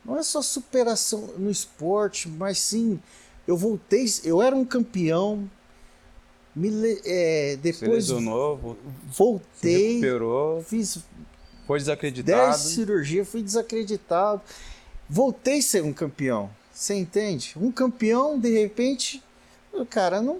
Não 0.06 0.18
é 0.18 0.24
só 0.24 0.42
superação 0.42 1.34
no 1.38 1.50
esporte, 1.50 2.28
mas 2.28 2.60
sim, 2.60 3.00
eu 3.48 3.56
voltei, 3.58 4.06
eu 4.24 4.42
era 4.42 4.56
um 4.56 4.66
campeão, 4.66 5.50
me, 6.56 6.70
é, 7.06 7.58
depois 7.62 7.90
lesionou, 8.10 8.58
vo- 8.58 8.78
se 9.12 9.18
voltei, 9.18 9.88
recuperou. 9.96 10.62
fiz 10.62 11.00
Foi 11.66 11.80
desacreditado. 11.80 12.52
10 12.52 12.58
cirurgias, 12.58 13.28
fui 13.28 13.42
desacreditado. 13.42 14.42
Voltei 15.10 15.60
a 15.60 15.62
ser 15.62 15.84
um 15.84 15.94
campeão. 15.94 16.50
Você 16.72 16.96
entende? 16.96 17.54
Um 17.56 17.72
campeão, 17.72 18.38
de 18.40 18.50
repente, 18.60 19.24
o 19.72 19.86
cara 19.86 20.22
não. 20.22 20.40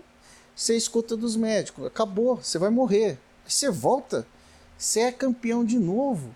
Você 0.56 0.76
escuta 0.76 1.18
dos 1.18 1.36
médicos, 1.36 1.86
acabou, 1.86 2.38
você 2.38 2.58
vai 2.58 2.70
morrer. 2.70 3.18
Aí 3.46 3.52
você 3.52 3.70
volta, 3.70 4.26
você 4.78 5.02
é 5.02 5.12
campeão 5.12 5.66
de 5.66 5.80
novo. 5.80 6.36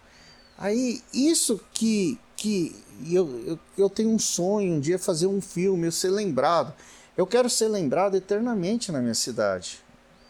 Aí, 0.58 1.02
isso 1.14 1.62
que, 1.72 2.20
que 2.36 2.76
eu, 3.10 3.30
eu, 3.46 3.60
eu 3.78 3.90
tenho 3.90 4.10
um 4.10 4.18
sonho 4.18 4.74
um 4.74 4.80
dia 4.80 4.98
fazer 4.98 5.28
um 5.28 5.40
filme, 5.40 5.88
eu 5.88 5.92
ser 5.92 6.10
lembrado. 6.10 6.74
Eu 7.16 7.28
quero 7.28 7.50
ser 7.50 7.68
lembrado 7.68 8.16
eternamente 8.16 8.92
na 8.92 9.00
minha 9.00 9.14
cidade. 9.14 9.80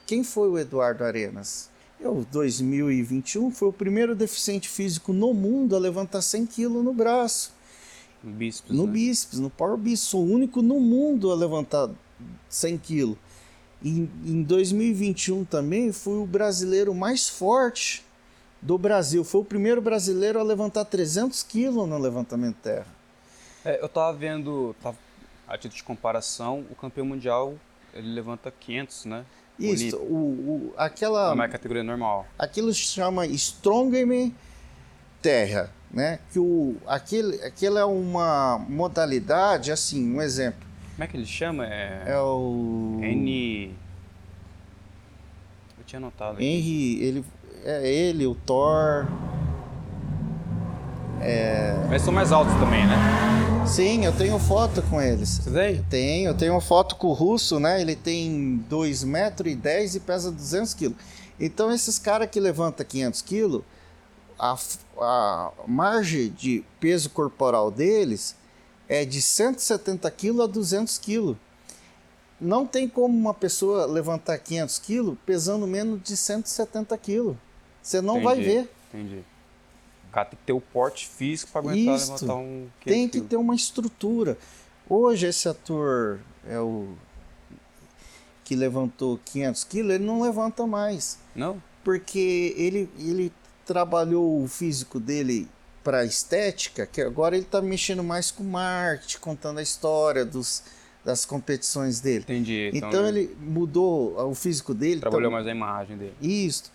Quem 0.06 0.24
foi 0.24 0.50
o 0.50 0.58
Eduardo 0.58 1.04
Arenas? 1.04 1.70
Eu, 2.00 2.26
2021, 2.32 3.52
foi 3.52 3.70
o 3.70 3.74
primeiro 3.74 4.16
deficiente 4.16 4.70
físico 4.70 5.12
no 5.12 5.34
mundo 5.34 5.76
a 5.76 5.80
levantar 5.80 6.22
100 6.22 6.46
quilos 6.46 6.84
no 6.84 6.94
braço. 6.94 7.54
No 8.24 8.32
bíceps. 8.32 8.72
No 8.76 8.86
né? 8.86 8.92
bíceps, 8.92 9.40
no 9.40 9.50
power. 9.50 9.80
Sou 9.98 10.24
o 10.24 10.32
único 10.32 10.62
no 10.62 10.80
mundo 10.80 11.32
a 11.32 11.36
levantar 11.36 11.90
100 12.50 12.78
quilos. 12.78 13.18
E 13.82 14.10
em 14.26 14.44
2021 14.44 15.46
também 15.46 15.92
fui 15.92 16.18
o 16.18 16.26
brasileiro 16.26 16.94
mais 16.94 17.30
forte 17.30 18.04
do 18.62 18.78
Brasil. 18.78 19.24
Foi 19.24 19.42
o 19.42 19.46
primeiro 19.46 19.82
brasileiro 19.82 20.40
a 20.40 20.44
levantar 20.44 20.86
300 20.86 21.44
quilos 21.44 21.88
no 21.88 21.98
levantamento 21.98 22.56
terra. 22.56 22.88
É, 23.64 23.82
eu 23.82 23.90
tava 23.90 24.18
vendo, 24.18 24.76
tava, 24.82 24.98
a 25.48 25.58
título 25.58 25.76
de 25.76 25.84
comparação, 25.84 26.66
o 26.72 26.76
campeão 26.76 27.06
mundial 27.06 27.56
ele 27.94 28.14
levanta 28.14 28.52
500, 28.52 29.06
né? 29.06 29.26
Isso, 29.60 29.98
o, 29.98 30.70
o, 30.70 30.74
aquela, 30.78 31.36
Não 31.36 31.44
é 31.44 31.48
categoria 31.48 31.84
normal. 31.84 32.28
aquilo 32.38 32.72
se 32.72 32.82
chama 32.82 33.26
Strongman 33.26 34.36
Terra, 35.20 35.72
né? 35.90 36.20
Que 36.32 36.38
o, 36.38 36.78
aquele, 36.86 37.44
aquilo 37.44 37.78
é 37.80 37.86
uma 37.86 38.60
modalidade, 38.70 39.72
assim, 39.72 40.16
um 40.16 40.22
exemplo. 40.22 40.67
Como 40.98 41.04
é 41.04 41.08
que 41.08 41.16
ele 41.16 41.28
chama? 41.28 41.64
É, 41.64 42.06
É 42.08 42.20
o 42.20 42.98
N. 43.04 43.72
Eu 45.78 45.86
tinha 45.86 46.00
anotado. 46.00 46.42
Henry, 46.42 47.00
ele 47.04 47.26
é 47.64 47.88
ele, 47.88 48.26
o 48.26 48.34
Thor. 48.34 49.06
Mas 51.88 52.02
são 52.02 52.12
mais 52.12 52.32
altos 52.32 52.52
também, 52.56 52.88
né? 52.88 52.96
Sim, 53.68 54.06
eu 54.06 54.12
tenho 54.12 54.40
foto 54.40 54.82
com 54.82 55.00
eles. 55.00 55.38
Você 55.38 55.52
tem? 55.52 55.84
Tenho, 55.84 56.30
eu 56.30 56.34
tenho 56.34 56.54
uma 56.54 56.62
foto 56.62 56.96
com 56.96 57.10
o 57.10 57.14
russo, 57.14 57.60
né? 57.60 57.80
Ele 57.80 57.96
tem 57.96 58.58
2 58.68 59.04
metros 59.04 59.52
e 59.52 59.56
10 59.56 59.96
e 59.96 60.00
pesa 60.00 60.32
200 60.32 60.74
quilos. 60.74 60.98
Então 61.40 61.72
esses 61.72 62.00
caras 62.00 62.28
que 62.28 62.40
levantam 62.40 62.84
500 62.84 63.22
quilos, 63.22 63.62
a, 64.40 64.58
a 65.00 65.52
margem 65.68 66.30
de 66.30 66.64
peso 66.80 67.12
corporal 67.12 67.70
deles 67.70 68.36
é 68.90 69.04
de 69.06 69.22
170 69.22 70.10
quilos 70.12 70.42
a 70.42 70.48
200 70.48 70.98
quilos. 70.98 71.36
Não 72.40 72.66
tem 72.66 72.88
como 72.88 73.18
uma 73.18 73.34
pessoa 73.34 73.86
levantar 73.86 74.38
500 74.38 74.80
quilos 74.80 75.18
pesando 75.26 75.66
menos 75.66 76.02
de 76.04 76.16
170 76.16 76.98
quilos. 76.98 77.36
Você 77.82 78.00
não 78.02 78.22
vai 78.22 78.36
Entendi, 78.40 78.50
ver. 78.56 78.70
Entendi. 78.94 79.24
O 80.10 80.12
cara 80.14 80.26
tem 80.30 80.38
que 80.40 80.46
ter 80.46 80.54
o 80.54 80.62
porte 80.62 81.08
físico 81.08 81.52
pra 81.52 81.62
aguentar 81.62 81.96
Isto. 81.96 82.12
levantar 82.14 82.36
um 82.36 82.68
500 82.82 82.84
Tem 82.86 83.10
que 83.10 83.22
ter 83.22 83.36
uma 83.38 83.56
estrutura. 83.56 84.38
Hoje 84.90 85.28
esse 85.28 85.50
ator 85.50 86.20
é 86.48 86.60
o 86.60 86.94
que 88.44 88.56
levantou 88.56 89.20
500 89.26 89.64
quilos, 89.66 89.94
ele 89.96 90.06
não 90.06 90.22
levanta 90.22 90.66
mais, 90.66 91.20
Não? 91.36 91.62
porque 91.84 92.54
ele, 92.56 92.90
ele 92.98 93.34
trabalhou 93.66 94.42
o 94.42 94.48
físico 94.48 95.02
dele 95.02 95.50
para 95.88 96.04
estética, 96.04 96.86
que 96.86 97.02
agora 97.02 97.34
ele 97.38 97.46
está 97.46 97.62
mexendo 97.62 98.04
mais 98.04 98.30
com 98.30 98.44
marketing, 98.44 99.20
contando 99.20 99.60
a 99.60 99.62
história 99.62 100.26
dos, 100.26 100.62
das 101.02 101.24
competições 101.24 102.02
dele. 102.02 102.26
Entendi. 102.26 102.72
Então, 102.74 103.08
ele 103.08 103.34
mudou 103.40 104.20
o 104.30 104.36
físico 104.36 104.74
dele. 104.74 105.00
trabalhou 105.00 105.32
tá- 105.32 105.38
mais 105.38 105.48
a 105.48 105.52
imagem 105.52 105.96
dele. 105.96 106.14
Isso. 106.22 106.74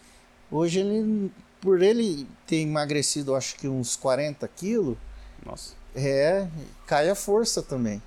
Hoje 0.51 0.81
ele, 0.81 1.31
por 1.61 1.83
ele 1.83 2.27
ter 2.47 2.63
emagrecido, 2.63 3.35
acho 3.35 3.57
que 3.57 3.69
uns 3.69 3.97
40 3.97 4.49
quilos, 4.49 4.97
Nossa. 5.45 5.75
é, 5.95 6.49
cai 6.87 7.11
a 7.11 7.15
força 7.15 7.63
também. 7.63 8.01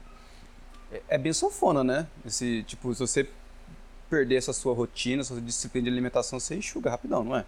É, 0.91 1.01
é 1.09 1.17
bem 1.19 1.33
sofona, 1.33 1.83
né? 1.83 2.07
Esse, 2.25 2.63
tipo, 2.63 2.91
se 2.95 2.99
você 2.99 3.29
perder 4.09 4.37
essa 4.37 4.53
sua 4.53 4.73
rotina, 4.73 5.21
essa 5.21 5.35
sua 5.35 5.41
disciplina 5.43 5.83
de 5.83 5.91
alimentação, 5.91 6.39
você 6.39 6.55
enxuga 6.55 6.89
rapidão, 6.89 7.23
não 7.23 7.35
é? 7.35 7.45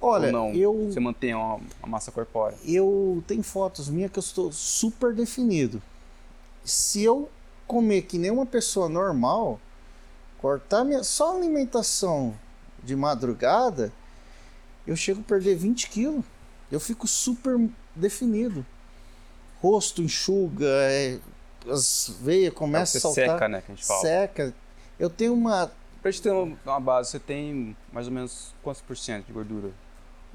Olha, 0.00 0.26
Ou 0.26 0.32
não? 0.32 0.52
eu, 0.52 0.90
Você 0.90 1.00
mantém 1.00 1.34
uma, 1.34 1.54
uma 1.54 1.88
massa 1.88 2.12
corpórea. 2.12 2.56
eu 2.64 3.22
tenho 3.26 3.42
fotos 3.42 3.88
minhas 3.88 4.10
que 4.10 4.18
eu 4.18 4.22
estou 4.22 4.52
super 4.52 5.14
definido. 5.14 5.80
Se 6.64 7.02
eu 7.02 7.28
comer 7.66 8.02
que 8.02 8.18
nem 8.18 8.30
uma 8.30 8.44
pessoa 8.46 8.88
normal, 8.88 9.58
cortar 10.38 10.84
minha, 10.84 11.02
só 11.02 11.36
alimentação 11.36 12.34
de 12.82 12.94
madrugada, 12.94 13.90
eu 14.86 14.94
chego 14.96 15.20
a 15.20 15.24
perder 15.24 15.56
20 15.56 15.88
quilos. 15.88 16.24
Eu 16.70 16.80
fico 16.80 17.06
super 17.06 17.56
definido. 17.94 18.64
Rosto 19.62 20.02
enxuga, 20.02 20.66
é, 20.66 21.18
as 21.68 22.14
veias 22.20 22.52
começam 22.52 23.00
você 23.00 23.22
a 23.22 23.26
saltar. 23.26 23.34
seca, 23.38 23.48
né? 23.48 23.62
Que 23.64 23.72
a 23.72 23.74
gente 23.74 23.86
fala. 23.86 24.00
Seca. 24.02 24.54
Eu 24.98 25.08
tenho 25.08 25.32
uma. 25.32 25.70
Pra 26.02 26.10
gente 26.10 26.22
ter 26.22 26.30
uma, 26.30 26.54
uma 26.66 26.80
base, 26.80 27.10
você 27.12 27.18
tem 27.18 27.74
mais 27.90 28.06
ou 28.06 28.12
menos 28.12 28.52
quantos 28.62 28.82
por 28.82 28.94
cento 28.96 29.24
de 29.26 29.32
gordura? 29.32 29.70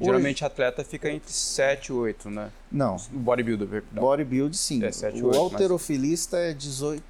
Geralmente 0.02 0.46
atleta 0.46 0.84
fica 0.84 1.10
entre 1.10 1.32
7 1.32 1.88
e 1.88 1.92
8, 1.94 2.30
né? 2.30 2.52
Não, 2.72 2.96
O 3.14 3.18
bodybuilder, 3.20 3.68
perdão. 3.68 4.02
bodybuild 4.04 4.56
sim. 4.58 4.84
É, 4.84 4.92
sete, 4.92 5.22
o 5.22 5.28
oito, 5.28 5.38
alterofilista 5.38 6.38
é 6.38 6.54
18. 6.54 7.04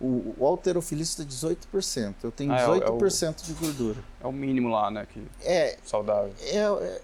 O, 0.00 0.34
o 0.38 0.46
alterofilista 0.46 1.22
é 1.22 1.24
18%. 1.24 2.14
Eu 2.24 2.32
tenho 2.32 2.52
Ah, 2.52 2.58
é 2.58 2.68
o- 2.68 2.74
é 2.74 2.90
o- 2.90 2.98
18% 2.98 3.42
de 3.44 3.52
gordura. 3.52 4.00
É 4.20 4.26
o 4.26 4.32
mínimo 4.32 4.68
lá, 4.68 4.90
né? 4.90 5.06
Que, 5.12 5.22
É, 5.44 5.78
saudável. 5.84 6.32
é, 6.40 6.56
é- 6.58 7.00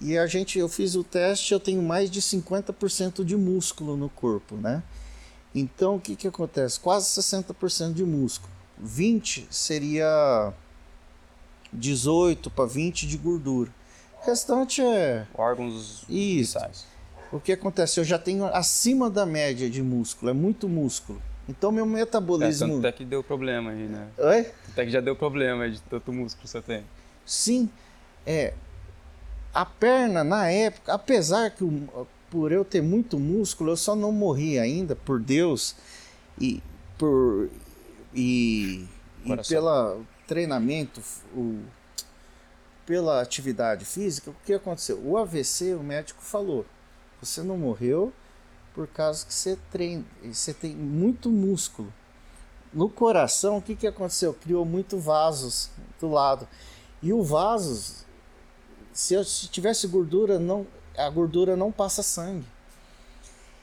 E 0.00 0.18
a 0.18 0.26
gente, 0.26 0.58
eu 0.58 0.68
fiz 0.68 0.94
o 0.96 1.04
teste, 1.04 1.52
eu 1.54 1.60
tenho 1.60 1.80
mais 1.82 2.10
de 2.10 2.20
50% 2.20 3.24
de 3.24 3.36
músculo 3.36 3.96
no 3.96 4.08
corpo, 4.10 4.56
né? 4.56 4.82
Então 5.54 5.96
o 5.96 6.00
que 6.00 6.16
que 6.16 6.26
acontece? 6.26 6.80
Quase 6.80 7.08
60% 7.10 7.94
de 7.94 8.04
músculo. 8.04 8.52
20 8.76 9.46
seria 9.50 10.52
18 11.72 12.50
para 12.50 12.66
20 12.66 13.06
de 13.06 13.16
gordura. 13.16 13.70
O 14.24 14.30
restante 14.30 14.80
é 14.82 15.26
Órgãos 15.34 16.04
Isso. 16.08 16.58
vitais. 16.58 16.86
O 17.30 17.38
que 17.38 17.52
acontece? 17.52 18.00
Eu 18.00 18.04
já 18.04 18.18
tenho 18.18 18.46
acima 18.46 19.10
da 19.10 19.26
média 19.26 19.68
de 19.68 19.82
músculo, 19.82 20.30
é 20.30 20.34
muito 20.34 20.68
músculo. 20.68 21.20
Então 21.48 21.70
meu 21.70 21.84
É, 21.84 21.88
metabolismo. 21.88 22.74
tanto 22.76 22.86
é 22.86 22.92
que 22.92 23.04
deu 23.04 23.22
problema 23.22 23.70
aí, 23.72 23.86
né? 23.86 24.08
Oi? 24.16 24.44
Tanto 24.44 24.78
é 24.80 24.84
que 24.86 24.90
já 24.90 25.00
deu 25.00 25.14
problema 25.14 25.68
de 25.68 25.80
tanto 25.82 26.10
músculo 26.12 26.42
que 26.42 26.48
você 26.48 26.62
tem. 26.62 26.82
Sim. 27.26 27.68
É. 28.26 28.54
A 29.52 29.66
perna, 29.66 30.24
na 30.24 30.48
época, 30.48 30.94
apesar 30.94 31.50
que 31.50 31.62
o- 31.62 32.06
por 32.30 32.50
eu 32.50 32.64
ter 32.64 32.82
muito 32.82 33.18
músculo, 33.18 33.70
eu 33.72 33.76
só 33.76 33.94
não 33.94 34.10
morri 34.10 34.58
ainda, 34.58 34.96
por 34.96 35.20
Deus, 35.20 35.76
e 36.40 36.62
por. 36.98 37.48
E, 38.14 38.86
e 39.24 39.36
pelo 39.48 40.02
treinamento, 40.26 41.00
o, 41.34 41.60
pela 42.86 43.20
atividade 43.20 43.84
física, 43.84 44.30
o 44.30 44.36
que 44.44 44.52
aconteceu? 44.52 45.00
O 45.04 45.16
AVC, 45.16 45.74
o 45.74 45.82
médico 45.82 46.22
falou: 46.22 46.66
você 47.20 47.42
não 47.42 47.56
morreu 47.56 48.12
por 48.74 48.86
causa 48.88 49.24
que 49.24 49.32
você 49.32 49.56
treina, 49.70 50.04
você 50.24 50.52
tem 50.52 50.74
muito 50.74 51.30
músculo. 51.30 51.92
No 52.72 52.90
coração, 52.90 53.58
o 53.58 53.62
que, 53.62 53.76
que 53.76 53.86
aconteceu? 53.86 54.34
Criou 54.34 54.64
muito 54.64 54.98
vasos 54.98 55.70
do 56.00 56.08
lado. 56.08 56.48
E 57.00 57.12
o 57.12 57.22
vaso, 57.22 58.04
se, 58.92 59.14
eu, 59.14 59.22
se 59.22 59.46
tivesse 59.46 59.86
gordura, 59.86 60.40
não, 60.40 60.66
a 60.98 61.08
gordura 61.08 61.54
não 61.54 61.70
passa 61.70 62.02
sangue. 62.02 62.46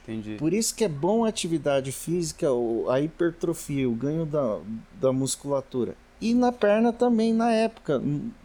Entendi. 0.04 0.38
Por 0.38 0.54
isso 0.54 0.74
que 0.74 0.86
é 0.86 0.88
bom 0.88 1.26
a 1.26 1.30
atividade 1.30 1.92
física, 1.92 2.48
a 2.90 3.02
hipertrofia, 3.02 3.88
o 3.90 3.94
ganho 3.94 4.26
da, 4.26 4.60
da 4.94 5.12
musculatura. 5.12 5.96
E 6.22 6.34
na 6.34 6.52
perna 6.52 6.94
também, 6.94 7.34
na 7.34 7.52
época, 7.52 8.02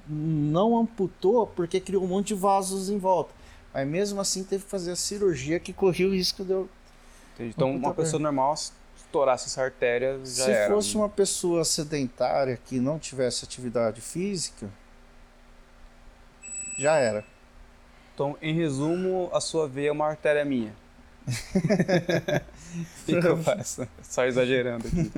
não 0.08 0.78
amputou 0.78 1.46
porque 1.46 1.80
criou 1.80 2.04
um 2.04 2.06
monte 2.06 2.28
de 2.28 2.34
vasos 2.34 2.88
em 2.88 2.98
volta. 2.98 3.32
Mas 3.72 3.86
mesmo 3.86 4.20
assim 4.20 4.44
teve 4.44 4.64
que 4.64 4.70
fazer 4.70 4.92
a 4.92 4.96
cirurgia 4.96 5.60
que 5.60 5.72
corria 5.72 6.08
o 6.08 6.12
risco 6.12 6.44
de 6.44 6.52
eu... 6.52 6.68
Entendi. 7.34 7.52
Então, 7.54 7.74
uma 7.74 7.92
pessoa 7.92 8.20
normal, 8.20 8.56
se 8.56 8.72
estourasse 8.96 9.46
essa 9.46 9.62
artéria, 9.62 10.18
já 10.24 10.44
Se 10.44 10.50
era. 10.50 10.74
fosse 10.74 10.96
uma 10.96 11.08
pessoa 11.08 11.64
sedentária 11.64 12.58
que 12.64 12.80
não 12.80 12.98
tivesse 12.98 13.44
atividade 13.44 14.00
física, 14.00 14.70
já 16.78 16.96
era. 16.96 17.24
Então, 18.14 18.36
em 18.40 18.54
resumo, 18.54 19.28
a 19.32 19.40
sua 19.40 19.68
veia 19.68 19.88
é 19.88 19.92
uma 19.92 20.06
artéria 20.06 20.44
minha. 20.44 20.74
Fica 23.04 23.28
eu 23.28 23.42
faço. 23.42 23.86
Só 24.02 24.24
exagerando 24.24 24.86
aqui. 24.86 25.12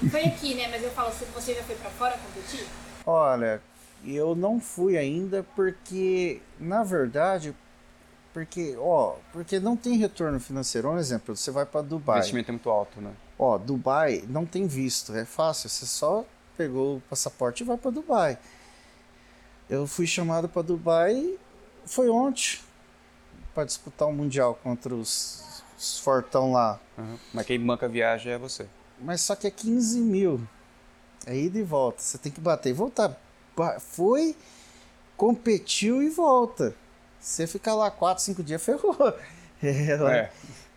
Ele 0.00 0.10
foi 0.10 0.24
aqui, 0.24 0.54
né? 0.54 0.68
Mas 0.68 0.82
eu 0.82 0.90
falo, 0.90 1.12
se 1.12 1.24
você 1.26 1.54
já 1.54 1.62
foi 1.62 1.76
pra 1.76 1.90
fora 1.90 2.18
competir? 2.18 2.66
Olha, 3.06 3.60
eu 4.04 4.34
não 4.34 4.58
fui 4.60 4.96
ainda 4.96 5.44
porque, 5.54 6.40
na 6.58 6.82
verdade, 6.82 7.54
porque, 8.32 8.76
ó, 8.78 9.16
porque 9.32 9.60
não 9.60 9.76
tem 9.76 9.96
retorno 9.96 10.40
financeiro. 10.40 10.90
Um 10.90 10.98
exemplo, 10.98 11.36
você 11.36 11.50
vai 11.50 11.66
para 11.66 11.80
O 11.80 11.84
Dubai. 11.84 12.18
investimento 12.18 12.50
é 12.50 12.52
muito 12.52 12.70
alto, 12.70 13.00
né? 13.00 13.12
Ó, 13.38 13.58
Dubai 13.58 14.24
não 14.28 14.46
tem 14.46 14.66
visto, 14.66 15.14
é 15.14 15.24
fácil, 15.24 15.68
você 15.68 15.86
só 15.86 16.24
pegou 16.56 16.96
o 16.96 17.00
passaporte 17.08 17.62
e 17.62 17.66
vai 17.66 17.76
para 17.76 17.90
Dubai. 17.90 18.38
Eu 19.68 19.86
fui 19.86 20.06
chamado 20.06 20.48
para 20.48 20.62
Dubai, 20.62 21.38
foi 21.84 22.08
ontem, 22.08 22.60
para 23.54 23.64
disputar 23.64 24.08
o 24.08 24.12
Mundial 24.12 24.58
contra 24.62 24.94
os, 24.94 25.62
os 25.78 25.98
fortão 25.98 26.52
lá. 26.52 26.80
Uhum. 26.96 27.16
Mas 27.32 27.46
quem 27.46 27.60
banca 27.60 27.86
a 27.86 27.88
viagem 27.88 28.32
é 28.32 28.38
você. 28.38 28.66
Mas 29.00 29.20
só 29.20 29.34
que 29.34 29.46
é 29.46 29.50
15 29.50 30.00
mil. 30.00 30.40
É 31.26 31.36
ida 31.36 31.58
e 31.58 31.62
volta. 31.62 32.02
Você 32.02 32.18
tem 32.18 32.32
que 32.32 32.40
bater 32.40 32.70
e 32.70 32.72
voltar. 32.72 33.18
Foi, 33.80 34.36
competiu 35.16 36.02
e 36.02 36.08
volta. 36.08 36.74
Você 37.20 37.46
ficar 37.46 37.74
lá 37.74 37.90
4, 37.90 38.22
5 38.24 38.42
dias, 38.42 38.62
ferrou. 38.64 38.96
É, 39.62 39.68
É. 39.68 40.30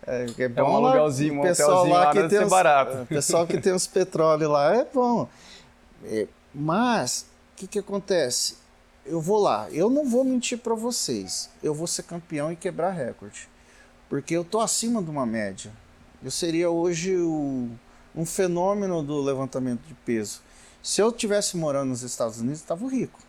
é, 0.06 0.26
é 0.38 0.42
É 0.44 0.48
bom 0.48 0.62
um 0.76 0.80
lá, 0.80 0.90
aluguelzinho, 0.90 1.40
um 1.40 1.42
pessoal 1.42 1.86
lá 1.88 2.04
lá 2.04 2.12
que 2.12 2.28
tem 2.28 2.46
barato. 2.48 2.98
O 3.02 3.06
pessoal 3.06 3.46
que 3.46 3.60
tem 3.60 3.72
os 3.72 3.86
petróleo 3.86 4.48
lá 4.50 4.74
é 4.76 4.84
bom. 4.92 5.28
É, 6.04 6.26
mas, 6.54 7.26
o 7.52 7.56
que 7.56 7.66
que 7.66 7.78
acontece? 7.78 8.56
Eu 9.04 9.20
vou 9.20 9.38
lá, 9.40 9.68
eu 9.70 9.88
não 9.90 10.08
vou 10.08 10.24
mentir 10.24 10.58
para 10.58 10.74
vocês. 10.74 11.48
Eu 11.62 11.72
vou 11.74 11.86
ser 11.86 12.02
campeão 12.04 12.50
e 12.52 12.56
quebrar 12.56 12.90
recorde. 12.90 13.48
Porque 14.08 14.34
eu 14.36 14.44
tô 14.44 14.60
acima 14.60 15.02
de 15.02 15.10
uma 15.10 15.26
média. 15.26 15.72
Eu 16.22 16.30
seria 16.30 16.70
hoje 16.70 17.16
o- 17.16 17.68
um 18.14 18.24
fenômeno 18.24 19.02
do 19.02 19.20
levantamento 19.20 19.80
de 19.86 19.94
peso. 19.94 20.40
Se 20.82 21.00
eu 21.00 21.10
tivesse 21.10 21.56
morando 21.56 21.88
nos 21.88 22.02
Estados 22.02 22.40
Unidos, 22.40 22.60
eu 22.60 22.66
tava 22.66 22.88
rico. 22.88 23.20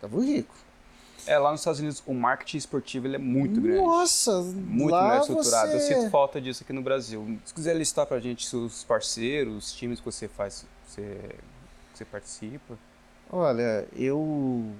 Tava 0.00 0.20
rico. 0.20 0.54
É, 1.26 1.36
lá 1.38 1.50
nos 1.50 1.60
Estados 1.60 1.80
Unidos 1.80 2.02
o 2.06 2.14
marketing 2.14 2.58
esportivo 2.58 3.06
ele 3.06 3.16
é 3.16 3.18
muito 3.18 3.60
grande. 3.60 3.80
Nossa, 3.80 4.40
Muito 4.42 4.94
melhor 4.94 5.20
estruturado. 5.20 5.72
Eu 5.72 5.80
você... 5.80 5.94
sinto 5.94 6.10
falta 6.10 6.40
disso 6.40 6.62
aqui 6.62 6.72
no 6.72 6.82
Brasil. 6.82 7.38
Se 7.44 7.52
quiser 7.52 7.74
listar 7.74 8.06
pra 8.06 8.20
gente 8.20 8.54
os 8.54 8.84
parceiros, 8.84 9.56
os 9.56 9.72
times 9.72 9.98
que 9.98 10.04
você 10.04 10.28
faz, 10.28 10.64
você, 10.86 11.18
que 11.92 11.98
você 11.98 12.04
participa. 12.04 12.78
Olha, 13.28 13.88
eu 13.96 14.72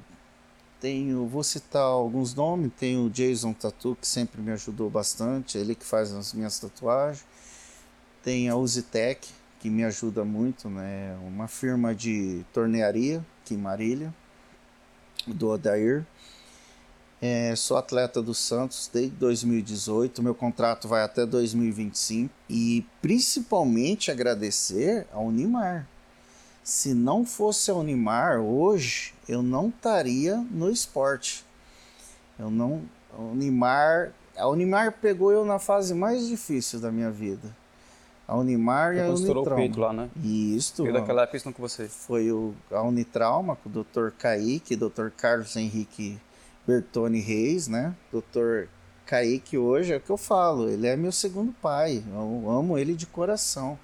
tenho, 0.81 1.27
vou 1.27 1.43
citar 1.43 1.83
alguns 1.83 2.33
nomes, 2.33 2.71
tem 2.79 2.97
o 2.97 3.11
Jason 3.11 3.53
Tatu, 3.53 3.97
que 4.01 4.07
sempre 4.07 4.41
me 4.41 4.53
ajudou 4.53 4.89
bastante, 4.89 5.59
ele 5.59 5.75
que 5.75 5.85
faz 5.85 6.13
as 6.13 6.33
minhas 6.33 6.59
tatuagens. 6.61 7.27
Tem 8.23 8.49
a 8.49 8.57
Uzitec, 8.57 9.29
que 9.61 9.71
me 9.71 9.85
ajuda 9.85 10.25
muito, 10.25 10.69
né? 10.69 11.17
Uma 11.27 11.49
firma 11.49 11.95
de 11.95 12.45
tornearia 12.53 13.25
aqui 13.43 13.55
em 13.55 13.59
Marília, 13.59 14.15
do 15.27 15.49
Odair. 15.49 16.05
É, 17.21 17.57
sou 17.57 17.79
atleta 17.79 18.21
do 18.21 18.35
Santos 18.35 18.91
desde 18.93 19.17
2018, 19.17 20.23
meu 20.23 20.35
contrato 20.35 20.87
vai 20.87 21.03
até 21.03 21.25
2025 21.25 22.31
e 22.49 22.85
principalmente 23.01 24.11
agradecer 24.11 25.07
ao 25.11 25.27
Unimar. 25.27 25.89
Se 26.63 26.93
não 26.93 27.25
fosse 27.25 27.71
a 27.71 27.75
Unimar 27.75 28.41
hoje, 28.41 29.15
eu 29.27 29.43
não 29.43 29.69
estaria 29.69 30.37
no 30.51 30.71
esporte. 30.71 31.45
Eu 32.39 32.51
não, 32.51 32.83
a 33.11 33.21
Unimar, 33.23 34.13
a 34.37 34.47
Unimar 34.49 34.93
pegou 35.01 35.33
eu 35.33 35.45
na 35.45 35.59
fase 35.59 35.95
mais 35.95 36.27
difícil 36.27 36.81
da 36.81 36.93
minha 36.93 37.11
vida. 37.11 37.57
A 38.29 38.37
Unimar 38.37 38.97
e 38.97 39.01
a 39.01 39.09
estourou 39.11 39.45
o 39.45 39.47
Unitrauma. 39.47 39.57
peito 39.57 39.81
lá, 39.81 39.93
né? 39.93 40.11
Isso. 40.23 40.85
Eu 40.85 40.93
daquela 40.93 41.23
época 41.23 41.37
estão 41.37 41.53
com 41.53 41.63
você. 41.63 41.89
Foi 41.89 42.33
o, 42.33 42.55
a 42.73 42.83
Unitrauma 42.83 43.57
com 43.57 43.69
o 43.69 43.73
Dr. 43.73 44.11
Kaique, 44.19 44.75
Dr. 44.75 45.11
Carlos 45.17 45.55
Henrique 45.55 46.19
Bertoni 46.67 47.21
Reis, 47.21 47.69
né? 47.69 47.95
Dr. 48.13 48.67
Kaique 49.07 49.57
hoje 49.57 49.93
é 49.93 49.97
o 49.97 50.01
que 50.01 50.11
eu 50.11 50.17
falo, 50.17 50.69
ele 50.69 50.89
é 50.89 50.97
meu 50.97 51.13
segundo 51.13 51.53
pai. 51.53 52.03
Eu 52.13 52.51
amo 52.51 52.77
ele 52.77 52.95
de 52.95 53.07
coração. 53.07 53.79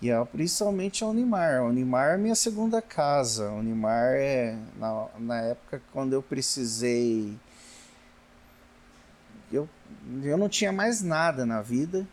E 0.00 0.10
é 0.10 0.24
principalmente 0.24 1.04
a 1.04 1.08
Unimar. 1.08 1.56
A 1.56 1.64
Unimar 1.64 2.14
é 2.14 2.16
minha 2.16 2.34
segunda 2.34 2.80
casa. 2.80 3.50
A 3.50 3.52
Unimar 3.52 4.14
é 4.14 4.56
na, 4.78 5.06
na 5.18 5.40
época 5.42 5.82
quando 5.92 6.14
eu 6.14 6.22
precisei. 6.22 7.36
Eu, 9.52 9.68
eu 10.22 10.38
não 10.38 10.48
tinha 10.48 10.72
mais 10.72 11.02
nada 11.02 11.44
na 11.44 11.60
vida. 11.60 12.06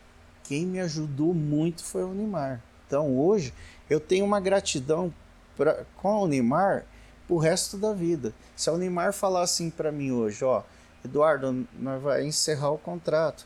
Quem 0.47 0.65
me 0.65 0.79
ajudou 0.79 1.33
muito 1.33 1.83
foi 1.83 2.01
a 2.01 2.05
Unimar. 2.05 2.61
Então 2.87 3.17
hoje 3.17 3.53
eu 3.89 3.99
tenho 3.99 4.25
uma 4.25 4.39
gratidão 4.39 5.13
pra, 5.57 5.83
com 5.97 6.07
a 6.07 6.21
Unimar 6.21 6.85
pro 7.27 7.37
resto 7.37 7.77
da 7.77 7.93
vida. 7.93 8.33
Se 8.55 8.69
a 8.69 8.73
Unimar 8.73 9.11
falar 9.11 9.41
assim 9.41 9.69
para 9.69 9.91
mim 9.91 10.11
hoje, 10.11 10.45
ó, 10.45 10.63
Eduardo, 11.03 11.67
nós 11.77 12.01
vai 12.01 12.25
encerrar 12.25 12.71
o 12.71 12.77
contrato. 12.77 13.45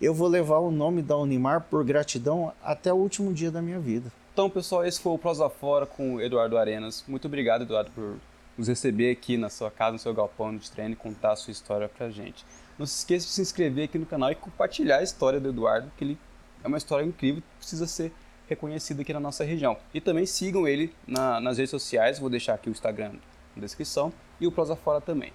Eu 0.00 0.12
vou 0.12 0.26
levar 0.26 0.58
o 0.58 0.70
nome 0.70 1.02
da 1.02 1.16
Unimar 1.16 1.60
por 1.70 1.84
gratidão 1.84 2.52
até 2.62 2.92
o 2.92 2.96
último 2.96 3.32
dia 3.32 3.50
da 3.50 3.62
minha 3.62 3.78
vida. 3.78 4.10
Então, 4.32 4.48
pessoal, 4.48 4.84
esse 4.84 5.00
foi 5.00 5.12
o 5.12 5.18
Prosa 5.18 5.48
Fora 5.48 5.86
com 5.86 6.14
o 6.14 6.20
Eduardo 6.20 6.56
Arenas. 6.56 7.04
Muito 7.06 7.26
obrigado, 7.26 7.62
Eduardo, 7.62 7.90
por 7.90 8.16
nos 8.56 8.66
receber 8.66 9.12
aqui 9.12 9.36
na 9.36 9.50
sua 9.50 9.70
casa, 9.70 9.92
no 9.92 9.98
seu 9.98 10.14
galpão 10.14 10.56
de 10.56 10.70
treino 10.70 10.94
e 10.94 10.96
contar 10.96 11.32
a 11.32 11.36
sua 11.36 11.50
história 11.50 11.88
pra 11.88 12.10
gente. 12.10 12.44
Não 12.78 12.86
se 12.86 12.98
esqueça 12.98 13.26
de 13.26 13.32
se 13.32 13.42
inscrever 13.42 13.84
aqui 13.84 13.98
no 13.98 14.06
canal 14.06 14.32
e 14.32 14.34
compartilhar 14.34 14.98
a 14.98 15.02
história 15.02 15.38
do 15.38 15.50
Eduardo, 15.50 15.92
que 15.96 16.04
ele 16.04 16.18
é 16.62 16.68
uma 16.68 16.78
história 16.78 17.04
incrível 17.04 17.40
que 17.42 17.56
precisa 17.58 17.86
ser 17.86 18.12
reconhecida 18.48 19.02
aqui 19.02 19.12
na 19.12 19.20
nossa 19.20 19.44
região. 19.44 19.76
E 19.94 20.00
também 20.00 20.26
sigam 20.26 20.66
ele 20.66 20.94
na- 21.06 21.40
nas 21.40 21.56
redes 21.58 21.70
sociais, 21.70 22.18
vou 22.18 22.28
deixar 22.28 22.54
aqui 22.54 22.68
o 22.68 22.72
Instagram 22.72 23.12
na 23.54 23.62
descrição 23.62 24.12
e 24.40 24.46
o 24.46 24.52
Prosa 24.52 24.74
Fora 24.76 25.00
também. 25.00 25.32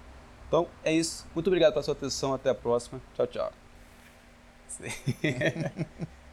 Então 0.48 0.68
é 0.84 0.92
isso. 0.92 1.26
Muito 1.34 1.46
obrigado 1.48 1.72
pela 1.72 1.82
sua 1.82 1.92
atenção. 1.92 2.34
Até 2.34 2.50
a 2.50 2.54
próxima. 2.54 3.00
Tchau, 3.14 3.26
tchau. 3.26 3.52